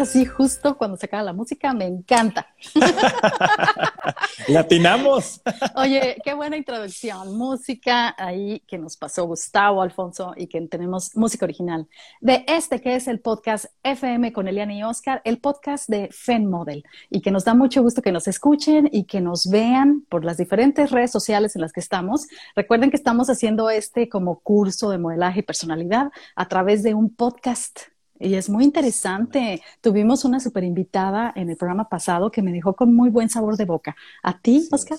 así 0.00 0.24
justo 0.24 0.76
cuando 0.76 0.96
se 0.96 1.06
acaba 1.06 1.22
la 1.22 1.32
música, 1.32 1.72
me 1.72 1.86
encanta. 1.86 2.48
Latinamos. 4.48 5.40
Oye, 5.76 6.16
qué 6.24 6.34
buena 6.34 6.56
introducción. 6.56 7.36
Música 7.36 8.14
ahí 8.18 8.60
que 8.66 8.78
nos 8.78 8.96
pasó 8.96 9.26
Gustavo 9.26 9.82
Alfonso 9.82 10.34
y 10.36 10.46
que 10.46 10.60
tenemos 10.62 11.14
música 11.14 11.44
original 11.44 11.86
de 12.20 12.44
este 12.48 12.80
que 12.80 12.96
es 12.96 13.06
el 13.08 13.20
podcast 13.20 13.66
FM 13.82 14.32
con 14.32 14.48
Eliana 14.48 14.74
y 14.74 14.82
Oscar, 14.82 15.20
el 15.24 15.38
podcast 15.38 15.88
de 15.88 16.08
Fen 16.10 16.46
Model 16.46 16.84
y 17.10 17.20
que 17.20 17.30
nos 17.30 17.44
da 17.44 17.54
mucho 17.54 17.82
gusto 17.82 18.02
que 18.02 18.12
nos 18.12 18.26
escuchen 18.26 18.88
y 18.90 19.04
que 19.04 19.20
nos 19.20 19.48
vean 19.48 20.04
por 20.08 20.24
las 20.24 20.36
diferentes 20.36 20.90
redes 20.90 21.10
sociales 21.10 21.54
en 21.54 21.62
las 21.62 21.72
que 21.72 21.80
estamos. 21.80 22.26
Recuerden 22.56 22.90
que 22.90 22.96
estamos 22.96 23.28
haciendo 23.28 23.70
este 23.70 24.08
como 24.08 24.40
curso 24.40 24.90
de 24.90 24.98
modelaje 24.98 25.40
y 25.40 25.42
personalidad 25.42 26.10
a 26.34 26.48
través 26.48 26.82
de 26.82 26.94
un 26.94 27.14
podcast 27.14 27.80
y 28.20 28.34
es 28.34 28.48
muy 28.50 28.64
interesante. 28.64 29.62
Tuvimos 29.80 30.24
una 30.24 30.38
super 30.38 30.62
invitada 30.62 31.32
en 31.34 31.50
el 31.50 31.56
programa 31.56 31.88
pasado 31.88 32.30
que 32.30 32.42
me 32.42 32.52
dejó 32.52 32.74
con 32.74 32.94
muy 32.94 33.10
buen 33.10 33.30
sabor 33.30 33.56
de 33.56 33.64
boca. 33.64 33.96
¿A 34.22 34.38
ti, 34.38 34.68
Oscar? 34.70 34.98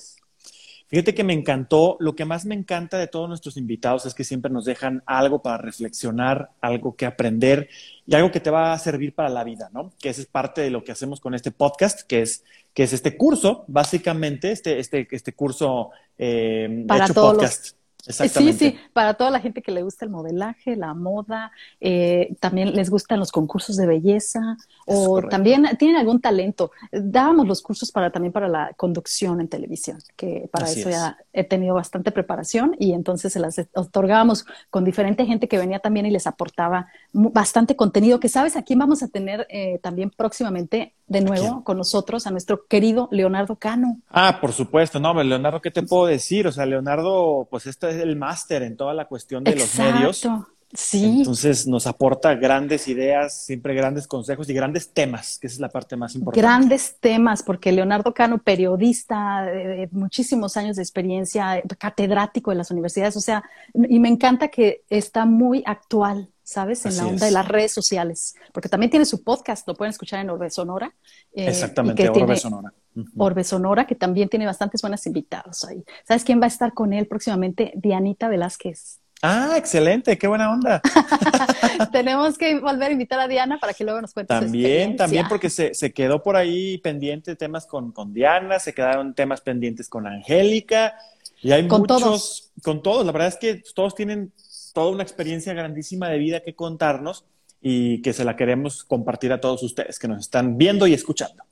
Fíjate 0.87 1.15
que 1.15 1.23
me 1.23 1.31
encantó. 1.31 1.95
Lo 2.01 2.15
que 2.15 2.25
más 2.25 2.43
me 2.43 2.53
encanta 2.53 2.97
de 2.97 3.07
todos 3.07 3.29
nuestros 3.29 3.55
invitados 3.55 4.05
es 4.05 4.13
que 4.13 4.25
siempre 4.25 4.51
nos 4.51 4.65
dejan 4.65 5.03
algo 5.05 5.41
para 5.41 5.57
reflexionar, 5.57 6.49
algo 6.59 6.97
que 6.97 7.05
aprender 7.05 7.69
y 8.05 8.15
algo 8.15 8.29
que 8.29 8.41
te 8.41 8.49
va 8.49 8.73
a 8.73 8.79
servir 8.79 9.15
para 9.15 9.29
la 9.29 9.45
vida, 9.45 9.69
¿no? 9.71 9.93
Que 10.01 10.09
esa 10.09 10.19
es 10.19 10.27
parte 10.27 10.59
de 10.59 10.69
lo 10.69 10.83
que 10.83 10.91
hacemos 10.91 11.21
con 11.21 11.33
este 11.33 11.51
podcast, 11.51 12.01
que 12.01 12.23
es, 12.23 12.43
que 12.73 12.83
es 12.83 12.91
este 12.91 13.15
curso, 13.15 13.63
básicamente, 13.67 14.51
este, 14.51 14.79
este, 14.79 15.07
este 15.11 15.31
curso 15.31 15.91
eh, 16.17 16.83
para 16.87 17.05
hecho 17.05 17.13
todos 17.13 17.35
podcast. 17.35 17.80
Sí, 18.01 18.53
sí, 18.53 18.77
para 18.93 19.13
toda 19.13 19.29
la 19.29 19.39
gente 19.39 19.61
que 19.61 19.71
le 19.71 19.83
gusta 19.83 20.05
el 20.05 20.11
modelaje, 20.11 20.75
la 20.75 20.93
moda, 20.93 21.51
eh, 21.79 22.35
también 22.39 22.73
les 22.73 22.89
gustan 22.89 23.19
los 23.19 23.31
concursos 23.31 23.77
de 23.77 23.85
belleza 23.85 24.57
o 24.85 25.21
también 25.21 25.65
tienen 25.77 25.97
algún 25.97 26.19
talento. 26.19 26.71
Dábamos 26.91 27.47
los 27.47 27.61
cursos 27.61 27.91
para 27.91 28.11
también 28.11 28.31
para 28.31 28.47
la 28.47 28.73
conducción 28.75 29.41
en 29.41 29.47
televisión, 29.47 29.99
que 30.15 30.49
para 30.51 30.69
eso 30.69 30.89
ya 30.89 31.17
he 31.33 31.43
tenido 31.43 31.75
bastante 31.75 32.11
preparación 32.11 32.75
y 32.79 32.93
entonces 32.93 33.33
se 33.33 33.39
las 33.39 33.61
otorgábamos 33.73 34.45
con 34.69 34.83
diferente 34.83 35.25
gente 35.25 35.47
que 35.47 35.57
venía 35.57 35.79
también 35.79 36.05
y 36.05 36.11
les 36.11 36.27
aportaba 36.27 36.87
bastante 37.13 37.75
contenido, 37.75 38.19
que 38.19 38.29
sabes, 38.29 38.55
aquí 38.55 38.75
vamos 38.75 39.03
a 39.03 39.07
tener 39.07 39.47
eh, 39.49 39.79
también 39.81 40.09
próximamente 40.09 40.93
de 41.11 41.21
nuevo 41.21 41.63
con 41.65 41.77
nosotros 41.77 42.25
a 42.25 42.31
nuestro 42.31 42.65
querido 42.67 43.09
Leonardo 43.11 43.57
Cano. 43.57 43.99
Ah, 44.09 44.37
por 44.39 44.53
supuesto, 44.53 44.97
no, 44.99 45.21
Leonardo, 45.21 45.61
¿qué 45.61 45.69
te 45.69 45.83
puedo 45.83 46.05
decir? 46.05 46.47
O 46.47 46.51
sea, 46.53 46.65
Leonardo, 46.65 47.47
pues 47.49 47.67
este 47.67 47.89
es 47.89 47.97
el 47.97 48.15
máster 48.15 48.63
en 48.63 48.77
toda 48.77 48.93
la 48.93 49.05
cuestión 49.05 49.43
de 49.43 49.57
los 49.57 49.77
medios. 49.77 50.25
Sí. 50.73 51.17
Entonces 51.19 51.67
nos 51.67 51.85
aporta 51.85 52.33
grandes 52.35 52.87
ideas, 52.87 53.43
siempre 53.43 53.73
grandes 53.73 54.07
consejos 54.07 54.49
y 54.49 54.53
grandes 54.53 54.93
temas, 54.93 55.37
que 55.37 55.47
esa 55.47 55.55
es 55.55 55.59
la 55.59 55.67
parte 55.67 55.97
más 55.97 56.15
importante. 56.15 56.39
Grandes 56.39 56.95
temas, 57.01 57.43
porque 57.43 57.73
Leonardo 57.73 58.13
Cano, 58.13 58.37
periodista 58.37 59.43
de, 59.43 59.89
muchísimos 59.91 60.55
años 60.55 60.77
de 60.77 60.81
experiencia, 60.81 61.61
catedrático 61.77 62.51
de 62.51 62.55
las 62.55 62.71
universidades, 62.71 63.17
o 63.17 63.21
sea, 63.21 63.43
y 63.73 63.99
me 63.99 64.07
encanta 64.07 64.47
que 64.47 64.83
está 64.89 65.25
muy 65.25 65.61
actual, 65.65 66.29
¿sabes? 66.51 66.85
En 66.85 66.97
la 66.97 67.07
onda 67.07 67.25
de 67.25 67.31
las 67.31 67.47
redes 67.47 67.71
sociales, 67.71 68.35
porque 68.51 68.67
también 68.67 68.89
tiene 68.89 69.05
su 69.05 69.23
podcast, 69.23 69.65
lo 69.69 69.73
pueden 69.73 69.91
escuchar 69.91 70.19
en 70.19 70.29
Orbe 70.29 70.49
Sonora. 70.49 70.93
Eh, 71.33 71.47
Exactamente, 71.47 72.09
Orbe 72.09 72.35
Sonora. 72.35 72.73
Orbe 73.15 73.45
Sonora, 73.45 73.87
que 73.87 73.95
también 73.95 74.27
tiene 74.27 74.45
bastantes 74.45 74.81
buenos 74.81 75.05
invitados 75.05 75.63
ahí. 75.63 75.81
¿Sabes 76.05 76.25
quién 76.25 76.41
va 76.41 76.45
a 76.45 76.47
estar 76.47 76.73
con 76.73 76.91
él 76.91 77.07
próximamente? 77.07 77.71
Dianita 77.75 78.27
Velázquez. 78.27 78.99
Ah, 79.21 79.53
excelente, 79.55 80.17
qué 80.17 80.27
buena 80.27 80.51
onda. 80.51 80.81
Tenemos 81.93 82.37
que 82.37 82.59
volver 82.59 82.89
a 82.89 82.91
invitar 82.91 83.19
a 83.21 83.29
Diana 83.29 83.57
para 83.57 83.73
que 83.73 83.85
luego 83.85 84.01
nos 84.01 84.13
cuente. 84.13 84.33
También, 84.33 84.97
también 84.97 85.27
porque 85.29 85.49
se, 85.49 85.73
se, 85.73 85.93
quedó 85.93 86.21
por 86.21 86.35
ahí 86.35 86.79
pendiente 86.79 87.37
temas 87.37 87.65
con, 87.65 87.93
con, 87.93 88.13
Diana, 88.13 88.59
se 88.59 88.73
quedaron 88.73 89.13
temas 89.13 89.39
pendientes 89.39 89.87
con 89.87 90.05
Angélica, 90.05 90.95
y 91.41 91.53
hay 91.53 91.65
con 91.67 91.81
muchos, 91.81 92.01
todos. 92.01 92.51
con 92.61 92.83
todos. 92.83 93.05
La 93.05 93.13
verdad 93.13 93.29
es 93.29 93.37
que 93.37 93.63
todos 93.73 93.95
tienen 93.95 94.33
toda 94.73 94.91
una 94.91 95.03
experiencia 95.03 95.53
grandísima 95.53 96.09
de 96.09 96.17
vida 96.17 96.41
que 96.41 96.55
contarnos 96.55 97.25
y 97.61 98.01
que 98.01 98.13
se 98.13 98.25
la 98.25 98.35
queremos 98.35 98.83
compartir 98.83 99.31
a 99.31 99.39
todos 99.39 99.63
ustedes 99.63 99.99
que 99.99 100.07
nos 100.07 100.19
están 100.19 100.57
viendo 100.57 100.87
y 100.87 100.93
escuchando. 100.93 101.43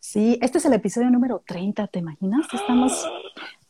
Sí, 0.00 0.38
este 0.42 0.58
es 0.58 0.64
el 0.64 0.74
episodio 0.74 1.10
número 1.10 1.42
30, 1.46 1.86
¿te 1.88 1.98
imaginas? 1.98 2.46
Estamos... 2.52 3.06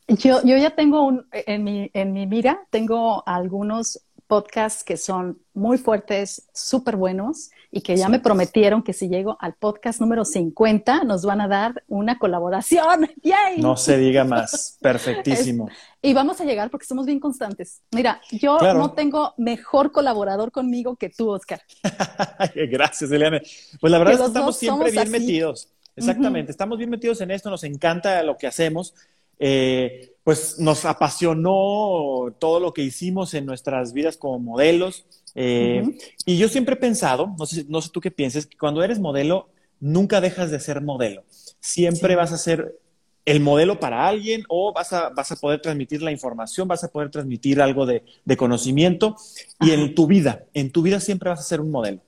Yo, 0.06 0.43
yo 0.44 0.56
ya 0.59 0.71
tengo 0.75 1.06
un, 1.06 1.27
en 1.33 1.65
mi, 1.65 1.91
en 1.94 2.12
mi 2.12 2.27
mira, 2.27 2.61
tengo 2.71 3.27
algunos 3.27 4.00
podcasts 4.27 4.85
que 4.85 4.97
son 4.97 5.39
muy 5.53 5.79
fuertes, 5.79 6.49
súper 6.53 6.97
buenos 6.97 7.51
y 7.71 7.81
que 7.81 7.97
ya 7.97 8.07
sí. 8.07 8.11
me 8.12 8.21
prometieron 8.21 8.83
que 8.83 8.93
si 8.93 9.09
llego 9.09 9.37
al 9.41 9.55
podcast 9.55 10.01
número 10.01 10.25
50 10.25 11.05
nos 11.05 11.25
van 11.25 11.41
a 11.41 11.49
dar 11.49 11.83
una 11.89 12.19
colaboración. 12.19 13.11
¡Yay! 13.23 13.59
No 13.59 13.77
se 13.77 13.99
diga 13.99 14.25
más. 14.25 14.79
Perfectísimo. 14.83 15.69
Es, 15.69 15.75
y 16.03 16.15
vamos 16.15 16.41
a 16.41 16.45
llegar 16.45 16.71
porque 16.71 16.87
somos 16.87 17.07
bien 17.07 17.21
constantes. 17.21 17.83
Mira, 17.93 18.21
yo 18.31 18.59
claro. 18.59 18.79
no 18.79 18.93
tengo 18.93 19.35
mejor 19.37 19.93
colaborador 19.93 20.53
conmigo 20.53 20.97
que 20.97 21.11
tú, 21.11 21.31
Oscar. 21.31 21.62
Gracias, 22.55 23.11
Eliane. 23.11 23.43
Pues 23.81 23.91
la 23.91 23.99
verdad 23.99 24.15
es 24.15 24.21
que 24.21 24.27
estamos 24.27 24.56
siempre 24.56 24.91
bien 24.91 25.03
así. 25.03 25.11
metidos. 25.11 25.69
Exactamente, 25.97 26.47
uh 26.47 26.49
-huh. 26.49 26.51
estamos 26.51 26.79
bien 26.79 26.91
metidos 26.91 27.21
en 27.21 27.31
esto, 27.31 27.51
nos 27.51 27.62
encanta 27.62 28.23
lo 28.25 28.37
que 28.37 28.49
hacemos. 28.49 28.95
Eh, 29.39 30.13
pues 30.25 30.59
nos 30.59 30.87
apasionó 30.87 32.35
todo 32.39 32.59
lo 32.59 32.73
que 32.73 32.83
hicimos 32.83 33.35
en 33.35 33.45
nuestras 33.45 33.93
vidas 33.93 34.17
como 34.17 34.39
modelos. 34.39 35.05
Eh, 35.35 35.83
uh 35.85 35.89
-huh. 35.89 36.03
Y 36.25 36.39
yo 36.39 36.49
siempre 36.49 36.75
he 36.75 36.79
pensado, 36.79 37.35
no 37.39 37.45
sé, 37.45 37.67
no 37.69 37.83
sé 37.83 37.91
tú 37.91 38.01
qué 38.01 38.11
pienses, 38.11 38.47
que 38.47 38.57
cuando 38.57 38.83
eres 38.83 38.99
modelo, 38.99 39.49
nunca 39.81 40.23
dejas 40.23 40.51
de 40.51 40.61
ser 40.61 40.81
modelo. 40.81 41.25
Siempre 41.61 42.15
sí. 42.15 42.17
vas 42.17 42.33
a 42.33 42.39
ser 42.39 42.79
el 43.27 43.41
modelo 43.41 43.81
para 43.81 44.07
alguien 44.07 44.45
o 44.49 44.73
vas 44.73 44.93
a, 44.93 45.11
vas 45.11 45.31
a 45.33 45.37
poder 45.37 45.61
transmitir 45.61 46.03
la 46.03 46.11
información, 46.11 46.69
vas 46.69 46.85
a 46.85 46.89
poder 46.89 47.11
transmitir 47.11 47.61
algo 47.61 47.85
de, 47.85 48.03
de 48.25 48.37
conocimiento. 48.37 49.17
Y 49.61 49.73
Ajá. 49.73 49.83
en 49.83 49.95
tu 49.95 50.06
vida, 50.06 50.47
en 50.55 50.71
tu 50.71 50.83
vida 50.83 51.01
siempre 51.01 51.29
vas 51.31 51.41
a 51.41 51.45
ser 51.45 51.61
un 51.61 51.71
modelo. 51.71 52.01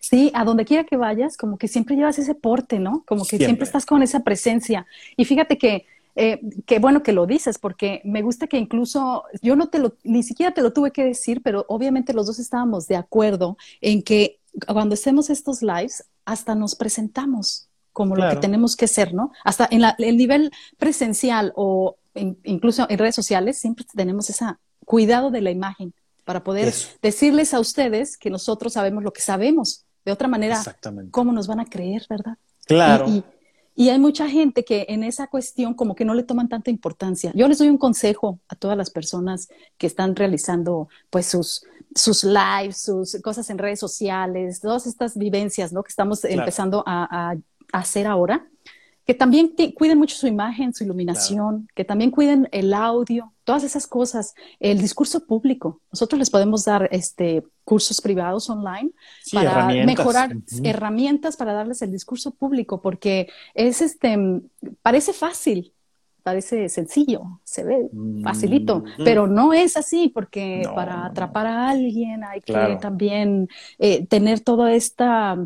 Sí, 0.00 0.30
a 0.34 0.44
donde 0.44 0.64
quiera 0.64 0.84
que 0.84 0.96
vayas, 0.96 1.36
como 1.36 1.56
que 1.56 1.68
siempre 1.68 1.96
llevas 1.96 2.18
ese 2.18 2.34
porte, 2.34 2.78
¿no? 2.78 3.02
Como 3.06 3.22
que 3.22 3.30
siempre, 3.30 3.46
siempre 3.46 3.64
estás 3.64 3.86
con 3.86 4.02
esa 4.02 4.20
presencia. 4.20 4.86
Y 5.16 5.24
fíjate 5.24 5.58
que 5.58 5.86
eh, 6.16 6.40
qué 6.64 6.78
bueno 6.78 7.02
que 7.02 7.12
lo 7.12 7.26
dices, 7.26 7.58
porque 7.58 8.00
me 8.04 8.22
gusta 8.22 8.46
que 8.46 8.56
incluso 8.56 9.24
yo 9.42 9.54
no 9.54 9.68
te 9.68 9.78
lo, 9.78 9.94
ni 10.02 10.22
siquiera 10.22 10.52
te 10.52 10.62
lo 10.62 10.72
tuve 10.72 10.90
que 10.90 11.04
decir, 11.04 11.42
pero 11.42 11.66
obviamente 11.68 12.14
los 12.14 12.26
dos 12.26 12.38
estábamos 12.38 12.88
de 12.88 12.96
acuerdo 12.96 13.58
en 13.82 14.02
que 14.02 14.40
cuando 14.66 14.94
hacemos 14.94 15.28
estos 15.28 15.62
lives, 15.62 16.04
hasta 16.24 16.54
nos 16.54 16.74
presentamos 16.74 17.68
como 17.92 18.14
claro. 18.14 18.32
lo 18.32 18.36
que 18.36 18.40
tenemos 18.40 18.76
que 18.76 18.88
ser, 18.88 19.12
¿no? 19.12 19.30
Hasta 19.44 19.68
en 19.70 19.82
la, 19.82 19.94
el 19.98 20.16
nivel 20.16 20.50
presencial 20.78 21.52
o 21.54 21.96
en, 22.14 22.38
incluso 22.44 22.86
en 22.88 22.98
redes 22.98 23.14
sociales, 23.14 23.58
siempre 23.58 23.84
tenemos 23.94 24.30
ese 24.30 24.46
cuidado 24.84 25.30
de 25.30 25.42
la 25.42 25.50
imagen 25.50 25.92
para 26.24 26.42
poder 26.42 26.68
Eso. 26.68 26.88
decirles 27.02 27.52
a 27.54 27.60
ustedes 27.60 28.16
que 28.16 28.30
nosotros 28.30 28.72
sabemos 28.72 29.04
lo 29.04 29.12
que 29.12 29.20
sabemos. 29.20 29.84
De 30.04 30.12
otra 30.12 30.28
manera, 30.28 30.62
¿cómo 31.10 31.32
nos 31.32 31.46
van 31.46 31.60
a 31.60 31.66
creer, 31.66 32.06
verdad? 32.08 32.38
Claro. 32.66 33.06
Y, 33.08 33.12
y, 33.18 33.24
y 33.78 33.90
hay 33.90 33.98
mucha 33.98 34.26
gente 34.26 34.64
que 34.64 34.86
en 34.88 35.04
esa 35.04 35.26
cuestión 35.26 35.74
como 35.74 35.94
que 35.94 36.06
no 36.06 36.14
le 36.14 36.22
toman 36.22 36.48
tanta 36.48 36.70
importancia. 36.70 37.30
Yo 37.34 37.46
les 37.46 37.58
doy 37.58 37.68
un 37.68 37.76
consejo 37.76 38.40
a 38.48 38.54
todas 38.54 38.76
las 38.76 38.88
personas 38.88 39.50
que 39.76 39.86
están 39.86 40.16
realizando 40.16 40.88
pues 41.10 41.26
sus, 41.26 41.62
sus 41.94 42.24
lives, 42.24 42.78
sus 42.78 43.20
cosas 43.22 43.50
en 43.50 43.58
redes 43.58 43.78
sociales, 43.78 44.60
todas 44.60 44.86
estas 44.86 45.18
vivencias 45.18 45.74
¿no? 45.74 45.82
que 45.82 45.90
estamos 45.90 46.22
claro. 46.22 46.38
empezando 46.38 46.82
a, 46.86 47.36
hacer 47.72 48.06
ahora, 48.06 48.46
que 49.04 49.12
también 49.12 49.52
cuiden 49.74 49.98
mucho 49.98 50.16
su 50.16 50.28
imagen, 50.28 50.72
su 50.72 50.84
iluminación, 50.84 51.36
claro. 51.36 51.72
que 51.74 51.84
también 51.84 52.12
cuiden 52.12 52.48
el 52.52 52.72
audio, 52.72 53.34
todas 53.42 53.64
esas 53.64 53.88
cosas, 53.88 54.34
el 54.60 54.80
discurso 54.80 55.26
público. 55.26 55.82
Nosotros 55.92 56.18
les 56.18 56.30
podemos 56.30 56.64
dar 56.64 56.88
este, 56.92 57.44
cursos 57.66 58.00
privados 58.00 58.48
online 58.48 58.92
sí, 59.22 59.36
para 59.36 59.50
herramientas. 59.50 59.86
mejorar 59.86 60.36
uh 60.36 60.38
-huh. 60.38 60.68
herramientas 60.68 61.36
para 61.36 61.52
darles 61.52 61.82
el 61.82 61.90
discurso 61.90 62.30
público, 62.30 62.80
porque 62.80 63.28
es 63.54 63.82
este, 63.82 64.16
parece 64.82 65.12
fácil, 65.12 65.74
parece 66.22 66.68
sencillo, 66.68 67.40
se 67.42 67.64
ve 67.64 67.90
facilito, 68.22 68.78
mm 68.80 69.04
pero 69.04 69.26
no 69.26 69.52
es 69.52 69.76
así, 69.76 70.08
porque 70.08 70.62
no, 70.64 70.74
para 70.74 71.04
atrapar 71.04 71.46
a 71.46 71.68
alguien 71.68 72.22
hay 72.24 72.40
claro. 72.40 72.74
que 72.74 72.80
también 72.80 73.48
eh, 73.78 74.06
tener 74.06 74.40
toda 74.40 74.72
esta 74.72 75.36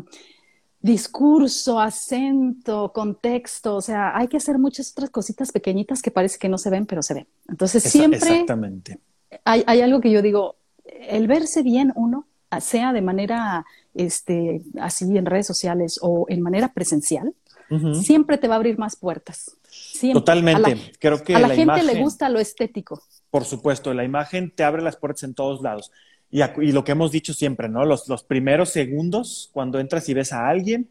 discurso, 0.79 1.79
acento, 1.79 2.91
contexto, 2.93 3.75
o 3.75 3.81
sea, 3.81 4.17
hay 4.17 4.27
que 4.27 4.37
hacer 4.37 4.57
muchas 4.57 4.91
otras 4.91 5.09
cositas 5.09 5.51
pequeñitas 5.51 6.01
que 6.01 6.11
parece 6.11 6.39
que 6.39 6.49
no 6.49 6.57
se 6.57 6.69
ven, 6.69 6.85
pero 6.85 7.01
se 7.01 7.13
ven. 7.13 7.27
Entonces, 7.47 7.85
Esa, 7.85 7.97
siempre 7.97 8.17
exactamente. 8.17 8.99
Hay, 9.45 9.63
hay, 9.65 9.81
algo 9.81 10.01
que 10.01 10.11
yo 10.11 10.21
digo, 10.21 10.55
el 10.85 11.27
verse 11.27 11.63
bien 11.63 11.91
uno, 11.95 12.27
sea 12.59 12.91
de 12.93 13.01
manera 13.01 13.65
este, 13.93 14.61
así 14.79 15.17
en 15.17 15.25
redes 15.25 15.47
sociales 15.47 15.99
o 16.01 16.25
en 16.29 16.41
manera 16.41 16.73
presencial, 16.73 17.33
uh 17.69 17.75
-huh. 17.75 18.01
siempre 18.01 18.37
te 18.37 18.47
va 18.47 18.55
a 18.55 18.57
abrir 18.57 18.77
más 18.77 18.95
puertas. 18.95 19.57
Siempre. 19.69 20.19
Totalmente. 20.19 20.71
A 20.71 20.75
la, 20.75 20.81
Creo 20.99 21.23
que 21.23 21.35
a 21.35 21.39
la, 21.39 21.47
la 21.47 21.55
gente 21.55 21.63
imagen, 21.63 21.87
le 21.87 22.01
gusta 22.01 22.29
lo 22.29 22.39
estético. 22.39 23.01
Por 23.29 23.45
supuesto, 23.45 23.93
la 23.93 24.03
imagen 24.03 24.51
te 24.51 24.63
abre 24.63 24.81
las 24.81 24.97
puertas 24.97 25.23
en 25.23 25.33
todos 25.33 25.61
lados. 25.61 25.91
y, 26.29 26.71
lo 26.71 26.83
que 26.83 26.93
hemos 26.93 27.11
dicho 27.11 27.33
siempre, 27.33 27.67
¿no? 27.67 27.85
Los, 27.85 28.07
los 28.07 28.23
primeros 28.23 28.69
segundos 28.69 29.49
cuando 29.53 29.79
entras 29.79 30.07
y 30.09 30.13
ves 30.13 30.31
a 30.31 30.47
alguien 30.47 30.89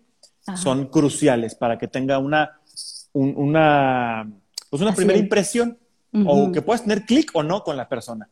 son 0.56 0.86
cruciales 0.86 1.54
para 1.54 1.78
que 1.78 1.86
tenga 1.88 2.18
una, 2.18 2.60
una, 3.12 4.30
pues 4.68 4.82
una 4.82 4.94
primera 4.94 5.18
impresión 5.18 5.78
o 6.26 6.50
que 6.50 6.62
puedas 6.62 6.82
tener 6.82 7.04
clic 7.04 7.30
o 7.34 7.42
no 7.42 7.62
con 7.62 7.76
la 7.76 7.88
persona. 7.88 8.28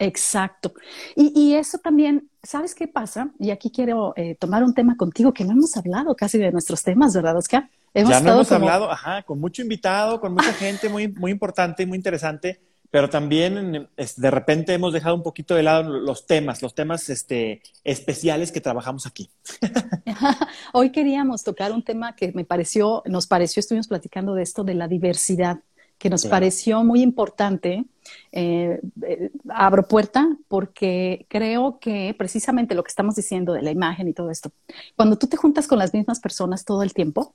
Exacto. 0.00 0.72
Y, 1.14 1.54
eso 1.54 1.78
también, 1.78 2.30
¿sabes 2.42 2.74
qué 2.74 2.88
pasa? 2.88 3.30
Y 3.38 3.50
aquí 3.50 3.70
quiero 3.70 4.14
eh, 4.16 4.34
tomar 4.34 4.64
un 4.64 4.72
tema 4.72 4.96
contigo 4.96 5.32
que 5.32 5.44
no 5.44 5.52
hemos 5.52 5.76
hablado 5.76 6.16
casi 6.16 6.38
de 6.38 6.50
nuestros 6.50 6.82
temas, 6.82 7.14
¿verdad, 7.14 7.36
Oscar? 7.36 7.68
Hemos 7.92 8.10
ya 8.10 8.20
no 8.20 8.32
hemos 8.32 8.50
hablado, 8.50 8.90
ajá, 8.90 9.22
con 9.22 9.38
mucho 9.38 9.60
invitado, 9.60 10.18
con 10.20 10.32
mucha 10.32 10.54
gente 10.54 10.88
muy, 10.88 11.08
muy 11.08 11.30
importante 11.30 11.82
y 11.82 11.86
muy 11.86 11.96
interesante 11.96 12.60
pero 12.90 13.08
también 13.08 13.88
de 14.16 14.30
repente 14.30 14.74
hemos 14.74 14.92
dejado 14.92 15.14
un 15.14 15.22
poquito 15.22 15.54
de 15.54 15.62
lado 15.62 15.88
los 15.88 16.26
temas, 16.26 16.60
los 16.60 16.74
temas 16.74 17.08
este, 17.08 17.62
especiales 17.84 18.50
que 18.50 18.60
trabajamos 18.60 19.06
aquí. 19.06 19.30
Hoy 20.72 20.90
queríamos 20.90 21.44
tocar 21.44 21.72
un 21.72 21.84
tema 21.84 22.16
que 22.16 22.32
me 22.32 22.44
pareció, 22.44 23.02
nos 23.06 23.28
pareció, 23.28 23.60
estuvimos 23.60 23.86
platicando 23.86 24.34
de 24.34 24.42
esto, 24.42 24.64
de 24.64 24.74
la 24.74 24.88
diversidad, 24.88 25.60
que 26.00 26.08
nos 26.08 26.24
pareció 26.24 26.82
muy 26.82 27.02
importante. 27.02 27.84
Eh, 28.32 28.80
eh, 29.06 29.30
abro 29.50 29.86
puerta 29.86 30.34
porque 30.48 31.26
creo 31.28 31.78
que 31.78 32.14
precisamente 32.16 32.74
lo 32.74 32.82
que 32.82 32.88
estamos 32.88 33.14
diciendo 33.14 33.52
de 33.52 33.60
la 33.60 33.70
imagen 33.70 34.08
y 34.08 34.14
todo 34.14 34.30
esto, 34.30 34.50
cuando 34.96 35.16
tú 35.16 35.26
te 35.26 35.36
juntas 35.36 35.68
con 35.68 35.78
las 35.78 35.92
mismas 35.92 36.18
personas 36.18 36.64
todo 36.64 36.82
el 36.82 36.94
tiempo, 36.94 37.34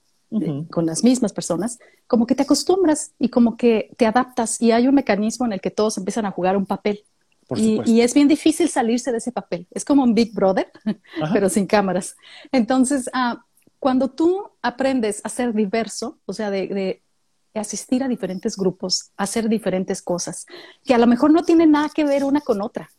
con 0.71 0.87
las 0.87 1.03
mismas 1.03 1.31
personas, 1.31 1.77
como 2.07 2.25
que 2.25 2.33
te 2.33 2.41
acostumbras 2.41 3.13
y 3.19 3.29
como 3.29 3.55
que 3.55 3.91
te 3.97 4.07
adaptas 4.07 4.59
y 4.59 4.71
hay 4.71 4.87
un 4.87 4.95
mecanismo 4.95 5.45
en 5.45 5.53
el 5.53 5.61
que 5.61 5.71
todos 5.71 5.97
empiezan 5.99 6.25
a 6.25 6.31
jugar 6.31 6.57
un 6.57 6.65
papel. 6.65 7.03
Y, 7.55 8.01
es 8.01 8.15
bien 8.15 8.27
difícil 8.27 8.67
salirse 8.67 9.11
de 9.11 9.19
ese 9.19 9.31
papel. 9.31 9.67
Es 9.69 9.85
como 9.85 10.03
un 10.03 10.15
Big 10.15 10.33
Brother, 10.33 10.71
pero 11.31 11.47
sin 11.47 11.67
cámaras. 11.67 12.15
Entonces, 12.51 13.07
ah, 13.13 13.45
cuando 13.77 14.09
tú 14.09 14.49
aprendes 14.63 15.21
a 15.23 15.29
ser 15.29 15.53
diverso, 15.53 16.17
o 16.25 16.33
sea, 16.33 16.49
de, 16.49 17.03
asistir 17.59 18.03
a 18.03 18.07
diferentes 18.07 18.57
grupos, 18.57 19.11
hacer 19.17 19.49
diferentes 19.49 20.01
cosas, 20.01 20.45
que 20.83 20.93
a 20.93 20.97
lo 20.97 21.07
mejor 21.07 21.31
no 21.31 21.43
tienen 21.43 21.71
nada 21.71 21.89
que 21.89 22.05
ver 22.05 22.23
una 22.23 22.41
con 22.41 22.61
otra. 22.61 22.89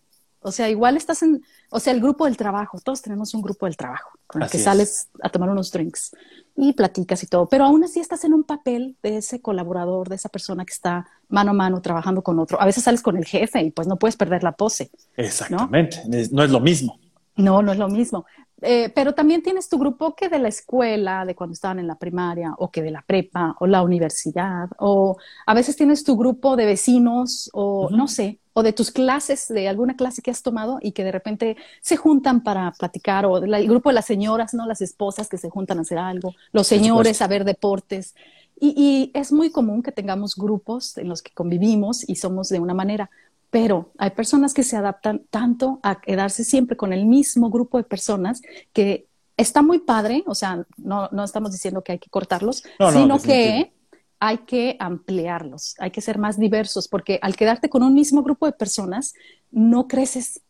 O 0.41 0.53
sea, 0.53 0.70
igual 0.70 0.97
estás 0.97 1.23
en, 1.23 1.43
o 1.70 1.81
sea, 1.81 1.93
el 1.93 2.00
grupo 2.00 2.25
del 2.25 2.37
trabajo, 2.37 2.79
todos 2.79 3.03
tenemos 3.03 3.35
un 3.35 3.43
grupo 3.43 3.67
del 3.67 3.76
trabajo 3.76 4.11
con 4.29 4.43
el 4.43 4.49
que 4.49 4.58
sales 4.58 5.08
a 5.20 5.29
tomar 5.29 5.50
unos 5.50 5.73
drinks 5.73 6.12
y 6.55 6.73
platicas 6.73 7.23
y 7.25 7.26
todo, 7.26 7.49
pero 7.49 7.64
aún 7.64 7.82
así 7.82 7.99
estás 7.99 8.23
en 8.23 8.32
un 8.32 8.44
papel 8.44 8.97
de 9.03 9.17
ese 9.17 9.41
colaborador, 9.41 10.08
de 10.08 10.14
esa 10.14 10.29
persona 10.29 10.64
que 10.64 10.73
está 10.73 11.08
mano 11.29 11.50
a 11.50 11.55
mano 11.55 11.82
trabajando 11.82 12.23
con 12.23 12.38
otro. 12.38 12.61
A 12.61 12.64
veces 12.64 12.85
sales 12.85 13.03
con 13.03 13.17
el 13.17 13.25
jefe 13.25 13.61
y 13.61 13.73
pues 13.73 13.88
no 13.88 13.97
puedes 13.99 14.17
perder 14.17 14.44
la 14.44 14.53
pose. 14.53 14.93
Exactamente, 15.17 16.03
no, 16.31 16.44
es 16.44 16.50
lo 16.50 16.61
mismo. 16.61 17.00
No, 17.35 17.61
no 17.61 17.73
es 17.73 17.79
lo 17.79 17.88
mismo. 17.88 18.25
Eh, 18.62 18.91
pero 18.94 19.14
también 19.14 19.43
tienes 19.43 19.69
tu 19.69 19.79
grupo 19.79 20.14
que 20.14 20.29
de 20.29 20.38
la 20.38 20.49
escuela, 20.49 21.26
de 21.26 21.35
cuando 21.35 21.53
estaban 21.53 21.79
en 21.79 21.87
la 21.87 21.99
primaria, 21.99 22.55
o 22.58 22.70
que 22.70 22.82
de 22.82 22.91
la 22.91 23.03
prepa, 23.03 23.55
o 23.61 23.67
la 23.67 23.82
universidad, 23.82 24.70
o 24.79 25.19
a 25.44 25.55
veces 25.55 25.76
tienes 25.76 26.05
tu 26.05 26.17
grupo 26.17 26.56
de 26.56 26.64
vecinos, 26.64 27.50
o 27.53 27.91
no 27.91 28.08
sé, 28.08 28.41
o 28.55 28.62
de 28.62 28.73
tus 28.73 28.91
clases, 28.91 29.49
de 29.49 29.69
alguna 29.69 29.97
clase 29.97 30.23
que 30.23 30.31
has 30.31 30.43
tomado 30.43 30.79
y 30.81 30.93
que 30.93 31.05
de 31.05 31.12
repente 31.12 31.56
se 31.82 31.99
juntan 31.99 32.43
para 32.43 32.73
platicar, 32.73 33.26
o 33.26 33.37
el 33.37 33.69
grupo 33.69 33.91
de 33.91 33.94
las 33.94 34.06
señoras, 34.06 34.55
¿no? 34.55 34.67
Las 34.67 34.81
esposas 34.81 35.29
que 35.29 35.37
se 35.37 35.50
juntan 35.50 35.79
a 35.79 35.82
hacer 35.82 35.99
algo, 35.99 36.32
los 36.53 36.67
señores 36.67 37.20
a 37.20 37.26
ver 37.26 37.44
deportes. 37.44 38.14
Y, 38.58 39.11
es 39.12 39.32
muy 39.32 39.50
común 39.50 39.82
que 39.82 39.93
tengamos 39.93 40.35
grupos 40.35 40.97
en 40.97 41.08
los 41.11 41.20
que 41.20 41.32
convivimos 41.32 42.08
y 42.08 42.17
somos 42.17 42.49
de 42.49 42.58
una 42.58 42.73
manera, 42.73 43.11
pero 43.56 43.91
hay 43.97 44.11
personas 44.11 44.53
que 44.53 44.62
se 44.62 44.76
adaptan 44.76 45.23
tanto 45.31 45.81
a 45.82 46.03
quedarse 46.03 46.44
siempre 46.44 46.76
con 46.76 46.93
el 46.93 47.06
mismo 47.06 47.49
grupo 47.49 47.79
de 47.79 47.85
personas 47.85 48.43
que 48.75 49.06
está 49.35 49.62
muy 49.62 49.79
padre, 49.79 50.25
o 50.26 50.35
sea, 50.35 50.67
no, 50.76 51.08
no 51.11 51.25
estamos 51.25 51.53
diciendo 51.53 51.82
que 51.82 51.93
hay 51.93 51.99
que 51.99 52.11
cortarlos, 52.11 52.64
sino 52.93 53.19
que 53.19 53.73
hay 54.20 54.38
que 54.47 54.76
ampliarlos, 54.79 55.75
hay 55.79 55.91
que 55.91 56.03
ser 56.03 56.19
más 56.19 56.38
diversos, 56.38 56.87
porque 56.87 57.19
al 57.23 57.35
quedarte 57.35 57.70
con 57.70 57.82
un 57.82 57.94
mismo 57.94 58.23
grupo 58.23 58.44
de 58.44 58.53
personas, 58.53 59.14
no 59.50 59.88
creces. 59.88 60.43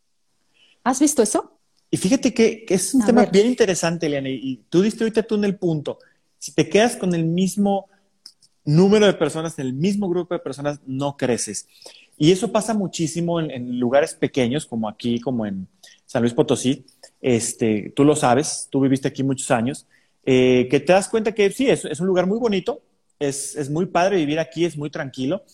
¿Has 0.83 0.99
visto 0.99 1.23
eso? 1.23 1.61
Y 1.93 1.99
fíjate 1.99 2.35
que, 2.35 2.67
es 2.69 2.93
un 2.93 3.07
tema 3.07 3.27
bien 3.27 3.47
interesante, 3.47 4.07
Eliana, 4.07 4.31
y, 4.31 4.65
tú 4.69 4.83
diste 4.83 5.05
ahorita 5.05 5.23
tú 5.23 5.37
en 5.37 5.45
el 5.45 5.57
punto. 5.57 6.01
Si 6.41 6.51
te 6.51 6.69
quedas 6.69 6.97
con 6.97 7.15
el 7.15 7.25
mismo 7.25 7.87
número 8.65 9.07
de 9.07 9.15
personas, 9.15 9.57
en 9.61 9.67
el 9.67 9.75
mismo 9.75 10.09
grupo 10.09 10.35
de 10.35 10.41
personas, 10.41 10.81
no 10.87 11.17
creces. 11.17 11.69
Y 12.19 12.33
eso 12.33 12.51
pasa 12.51 12.73
muchísimo 12.73 13.41
en, 13.41 13.79
lugares 13.79 14.15
pequeños, 14.15 14.65
como 14.67 14.89
aquí, 14.89 15.21
como 15.21 15.45
en 15.45 15.69
San 16.07 16.23
Luis 16.23 16.35
Potosí. 16.35 16.87
Este, 17.21 17.93
tú 17.95 18.05
lo 18.05 18.17
sabes, 18.17 18.69
tú 18.71 18.81
viviste 18.81 19.09
aquí 19.09 19.23
muchos 19.23 19.51
años, 19.51 19.87
eh, 20.25 20.67
que 20.71 20.81
te 20.81 20.93
das 20.93 21.09
cuenta 21.09 21.33
que 21.33 21.51
sí, 21.51 21.69
es, 21.69 21.85
un 22.01 22.07
lugar 22.07 22.27
muy 22.27 22.39
bonito, 22.39 22.83
es, 23.19 23.71
muy 23.71 23.87
padre 23.87 24.17
vivir 24.17 24.39
aquí, 24.39 24.65
es 24.65 24.77
muy 24.77 24.91
tranquilo, 24.91 25.45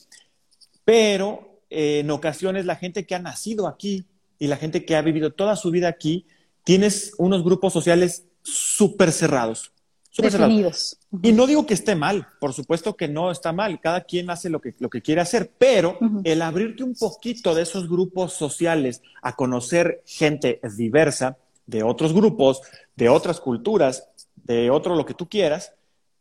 pero 0.84 1.60
eh, 1.70 2.00
en 2.00 2.10
ocasiones 2.10 2.64
la 2.64 2.76
gente 2.76 3.06
que 3.06 3.14
ha 3.14 3.18
nacido 3.18 3.66
aquí 3.66 4.04
y 4.38 4.46
la 4.46 4.56
gente 4.56 4.84
que 4.84 4.96
ha 4.96 5.02
vivido 5.02 5.32
toda 5.32 5.56
su 5.56 5.70
vida 5.70 5.88
aquí, 5.88 6.26
tienes 6.64 7.12
unos 7.18 7.44
grupos 7.44 7.72
sociales 7.72 8.24
súper 8.42 9.12
cerrados. 9.12 9.72
Definidos. 10.16 10.98
Y 11.20 11.32
no 11.32 11.46
digo 11.46 11.66
que 11.66 11.74
esté 11.74 11.94
mal, 11.94 12.26
por 12.40 12.54
supuesto 12.54 12.96
que 12.96 13.06
no 13.06 13.30
está 13.30 13.52
mal, 13.52 13.80
cada 13.80 14.02
quien 14.02 14.30
hace 14.30 14.48
lo 14.48 14.60
que, 14.60 14.74
lo 14.78 14.88
que 14.88 15.02
quiere 15.02 15.20
hacer, 15.20 15.50
pero 15.58 15.98
el 16.24 16.40
abrirte 16.40 16.84
un 16.84 16.94
poquito 16.94 17.54
de 17.54 17.62
esos 17.62 17.88
grupos 17.88 18.32
sociales 18.32 19.02
a 19.20 19.36
conocer 19.36 20.02
gente 20.06 20.60
diversa 20.76 21.36
de 21.66 21.82
otros 21.82 22.14
grupos, 22.14 22.62
de 22.96 23.08
otras 23.08 23.40
culturas, 23.40 24.08
de 24.36 24.70
otro 24.70 24.94
lo 24.94 25.04
que 25.04 25.14
tú 25.14 25.28
quieras, 25.28 25.74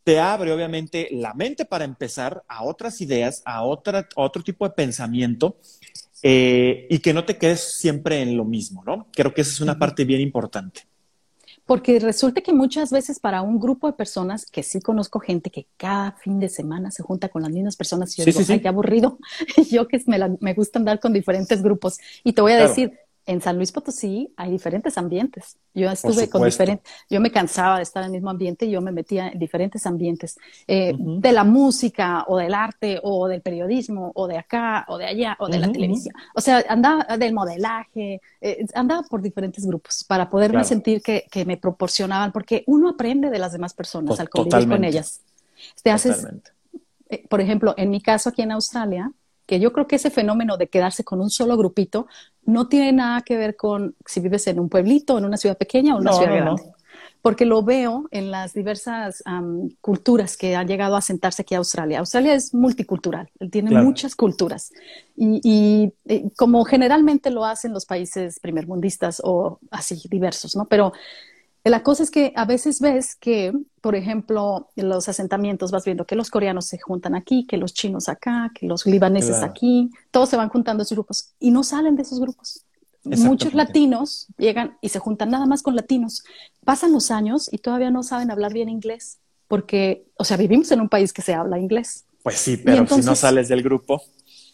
te 0.04 0.20
abre 0.20 0.52
obviamente 0.52 1.08
la 1.12 1.34
mente 1.34 1.66
para 1.66 1.86
empezar 1.86 2.44
a 2.48 2.64
otras 2.64 3.00
ideas, 3.02 3.42
a, 3.46 3.64
otra, 3.64 4.08
otro 4.16 4.44
tipo 4.44 4.68
de 4.68 4.74
pensamiento 4.74 5.57
eh, 6.24 6.88
y 6.90 7.00
que 7.00 7.14
no 7.14 7.24
te 7.24 7.38
quedes 7.38 7.78
siempre 7.78 8.21
en 8.21 8.36
lo 8.36 8.44
mismo, 8.44 8.83
¿no? 8.86 9.07
Creo 9.14 9.33
que 9.33 9.42
esa 9.42 9.52
es 9.52 9.62
una 9.62 9.78
parte 9.80 10.06
bien 10.06 10.21
importante. 10.21 10.91
Porque 11.71 11.99
resulta 11.99 12.42
que 12.42 12.51
muchas 12.51 12.92
veces 12.92 13.18
para 13.18 13.42
un 13.42 13.57
grupo 13.57 13.87
de 13.87 13.94
personas, 13.94 14.45
que 14.45 14.61
sí 14.61 14.81
conozco 14.81 15.21
gente 15.21 15.49
que 15.49 15.68
cada 15.78 16.11
fin 16.11 16.37
de 16.37 16.49
semana 16.49 16.92
se 16.92 17.01
junta 17.01 17.30
con 17.30 17.44
las 17.44 17.51
mismas 17.51 17.78
personas, 17.78 18.13
y 18.13 18.21
yo 18.21 18.25
digo, 18.25 18.42
ay, 18.49 18.59
qué 18.59 18.68
aburrido. 18.68 19.18
yo 19.71 19.87
que 19.87 20.04
me, 20.06 20.54
gusta 20.54 20.80
andar 20.80 20.99
con 20.99 21.13
diferentes 21.13 21.63
grupos. 21.63 21.97
Y 22.25 22.33
te 22.33 22.42
voy 22.42 22.51
a 22.51 22.57
decir, 22.57 22.99
en 23.25 23.42
San 23.42 23.57
Luis 23.57 23.71
Potosí 23.71 24.33
hay 24.35 24.51
diferentes 24.51 24.97
ambientes. 24.97 25.57
Yo 25.73 25.90
estuve 25.90 26.30
con 26.30 26.44
diferentes, 26.44 26.92
yo 27.09 27.21
me 27.21 27.31
cansaba 27.31 27.78
de 27.78 27.83
estar 27.83 28.04
en 28.04 28.07
el 28.07 28.11
mismo 28.13 28.30
ambiente 28.30 28.66
y 28.66 28.71
yo 28.71 28.81
me 28.81 28.92
metía 28.92 29.30
en 29.30 29.40
diferentes 29.40 29.85
ambientes, 29.85 30.37
eh, 30.68 30.94
de 30.97 31.31
la 31.31 31.44
música 31.44 32.25
o 32.28 32.37
del 32.37 32.54
arte 32.54 32.99
o 33.04 33.28
del 33.28 33.42
periodismo 33.42 34.11
o 34.16 34.28
de 34.28 34.37
acá 34.37 34.85
o 34.90 34.97
de 34.97 35.06
allá 35.06 35.37
o 35.40 35.47
de 35.47 35.59
la 35.59 35.71
televisión. 35.71 36.13
O 36.35 36.42
sea, 36.42 36.63
andaba 36.68 37.18
del 37.18 37.33
modelaje, 37.33 38.21
eh, 38.42 38.66
andaba 38.73 39.04
por 39.04 39.21
diferentes 39.21 39.66
grupos 39.66 40.04
para 40.04 40.30
poderme 40.30 40.63
sentir 40.63 41.01
que, 41.01 41.21
me 41.45 41.57
proporcionaban, 41.57 42.31
porque 42.31 42.63
uno 42.68 42.90
aprende 42.90 43.30
de 43.30 43.40
las 43.40 43.51
demás 43.54 43.73
personas 43.73 44.19
al 44.19 44.30
convivir 44.30 44.68
con 44.68 44.83
ellas. 44.83 45.21
Te 45.81 45.90
haces, 45.90 46.28
eh, 47.09 47.28
por 47.28 47.42
ejemplo, 47.42 47.73
en 47.78 47.90
mi 47.90 48.01
caso 48.01 48.30
aquí 48.30 48.42
en 48.42 48.51
Australia, 48.51 49.11
que 49.52 49.60
yo 49.60 49.74
creo 49.74 49.86
que 49.86 49.98
ese 49.98 50.10
fenómeno 50.10 50.56
de 50.56 50.70
quedarse 50.70 51.04
con 51.04 51.20
un 51.20 51.30
solo 51.30 51.58
grupito 51.58 52.08
no 52.46 52.70
tiene 52.70 52.94
nada 52.94 53.20
que 53.20 53.36
ver 53.36 53.58
con 53.58 53.98
si 54.06 54.22
vives 54.22 54.48
en 54.48 54.62
un 54.62 54.70
pueblito, 54.70 55.18
en 55.18 55.26
una 55.26 55.36
ciudad 55.36 55.58
pequeña 55.58 55.94
o 55.94 55.98
en 55.98 56.04
una 56.04 56.14
ciudad 56.14 56.36
grande. 56.38 56.64
Porque 57.22 57.44
lo 57.44 57.62
veo 57.62 58.08
en 58.12 58.31
las 58.31 58.54
diversas 58.54 59.22
culturas 59.81 60.38
que 60.38 60.56
han 60.56 60.70
llegado 60.70 60.96
a 60.96 61.02
sentarse 61.02 61.42
aquí 61.42 61.54
a 61.54 61.58
Australia. 61.58 62.00
Australia 62.00 62.34
es 62.34 62.54
multicultural, 62.54 63.30
tiene 63.52 63.72
muchas 63.72 64.16
culturas. 64.16 64.72
Y, 65.18 65.42
y, 65.44 66.30
como 66.38 66.64
generalmente 66.64 67.30
lo 67.30 67.44
hacen 67.44 67.74
los 67.74 67.86
países 67.86 68.40
primermundistas 68.40 69.22
o 69.22 69.60
así 69.70 70.02
diversos, 70.10 70.56
¿no? 70.56 70.64
Pero 70.64 70.94
la 71.63 71.83
cosa 71.83 72.01
es 72.01 72.09
que 72.09 72.33
a 72.35 72.45
veces 72.45 72.80
ves 72.80 73.15
que, 73.15 73.53
por 73.81 73.95
ejemplo, 73.95 74.69
en 74.75 74.89
los 74.89 75.07
asentamientos 75.07 75.71
vas 75.71 75.85
viendo 75.85 76.06
que 76.06 76.15
los 76.15 76.31
coreanos 76.31 76.65
se 76.65 76.80
juntan 76.80 77.13
aquí, 77.13 77.45
que 77.45 77.57
los 77.57 77.73
chinos 77.73 78.09
acá, 78.09 78.51
que 78.56 78.65
los 78.65 78.85
libaneses 78.87 79.44
aquí, 79.44 79.91
todos 80.09 80.30
se 80.30 80.37
van 80.37 80.49
juntando 80.49 80.81
esos 80.81 80.95
grupos 80.95 81.33
y 81.39 81.51
no 81.51 81.63
salen 81.63 81.95
de 81.95 82.01
esos 82.01 82.19
grupos. 82.19 82.65
Muchos 83.03 83.53
latinos 83.53 84.27
llegan 84.37 84.77
y 84.81 84.89
se 84.89 84.99
juntan 84.99 85.30
nada 85.30 85.45
más 85.45 85.61
con 85.61 85.75
latinos. 85.75 86.23
Pasan 86.63 86.91
los 86.91 87.11
años 87.11 87.51
y 87.51 87.57
todavía 87.57 87.91
no 87.91 88.03
saben 88.03 88.31
hablar 88.31 88.53
bien 88.53 88.69
inglés, 88.69 89.19
porque, 89.47 90.06
o 90.18 90.23
sea, 90.23 90.37
vivimos 90.37 90.71
en 90.71 90.81
un 90.81 90.89
país 90.89 91.13
que 91.13 91.21
se 91.21 91.33
habla 91.33 91.59
inglés. 91.59 92.06
Pues 92.23 92.37
sí, 92.37 92.57
pero 92.57 92.87
si 92.87 93.01
no 93.01 93.15
sales 93.15 93.49
del 93.49 93.63
grupo 93.63 94.03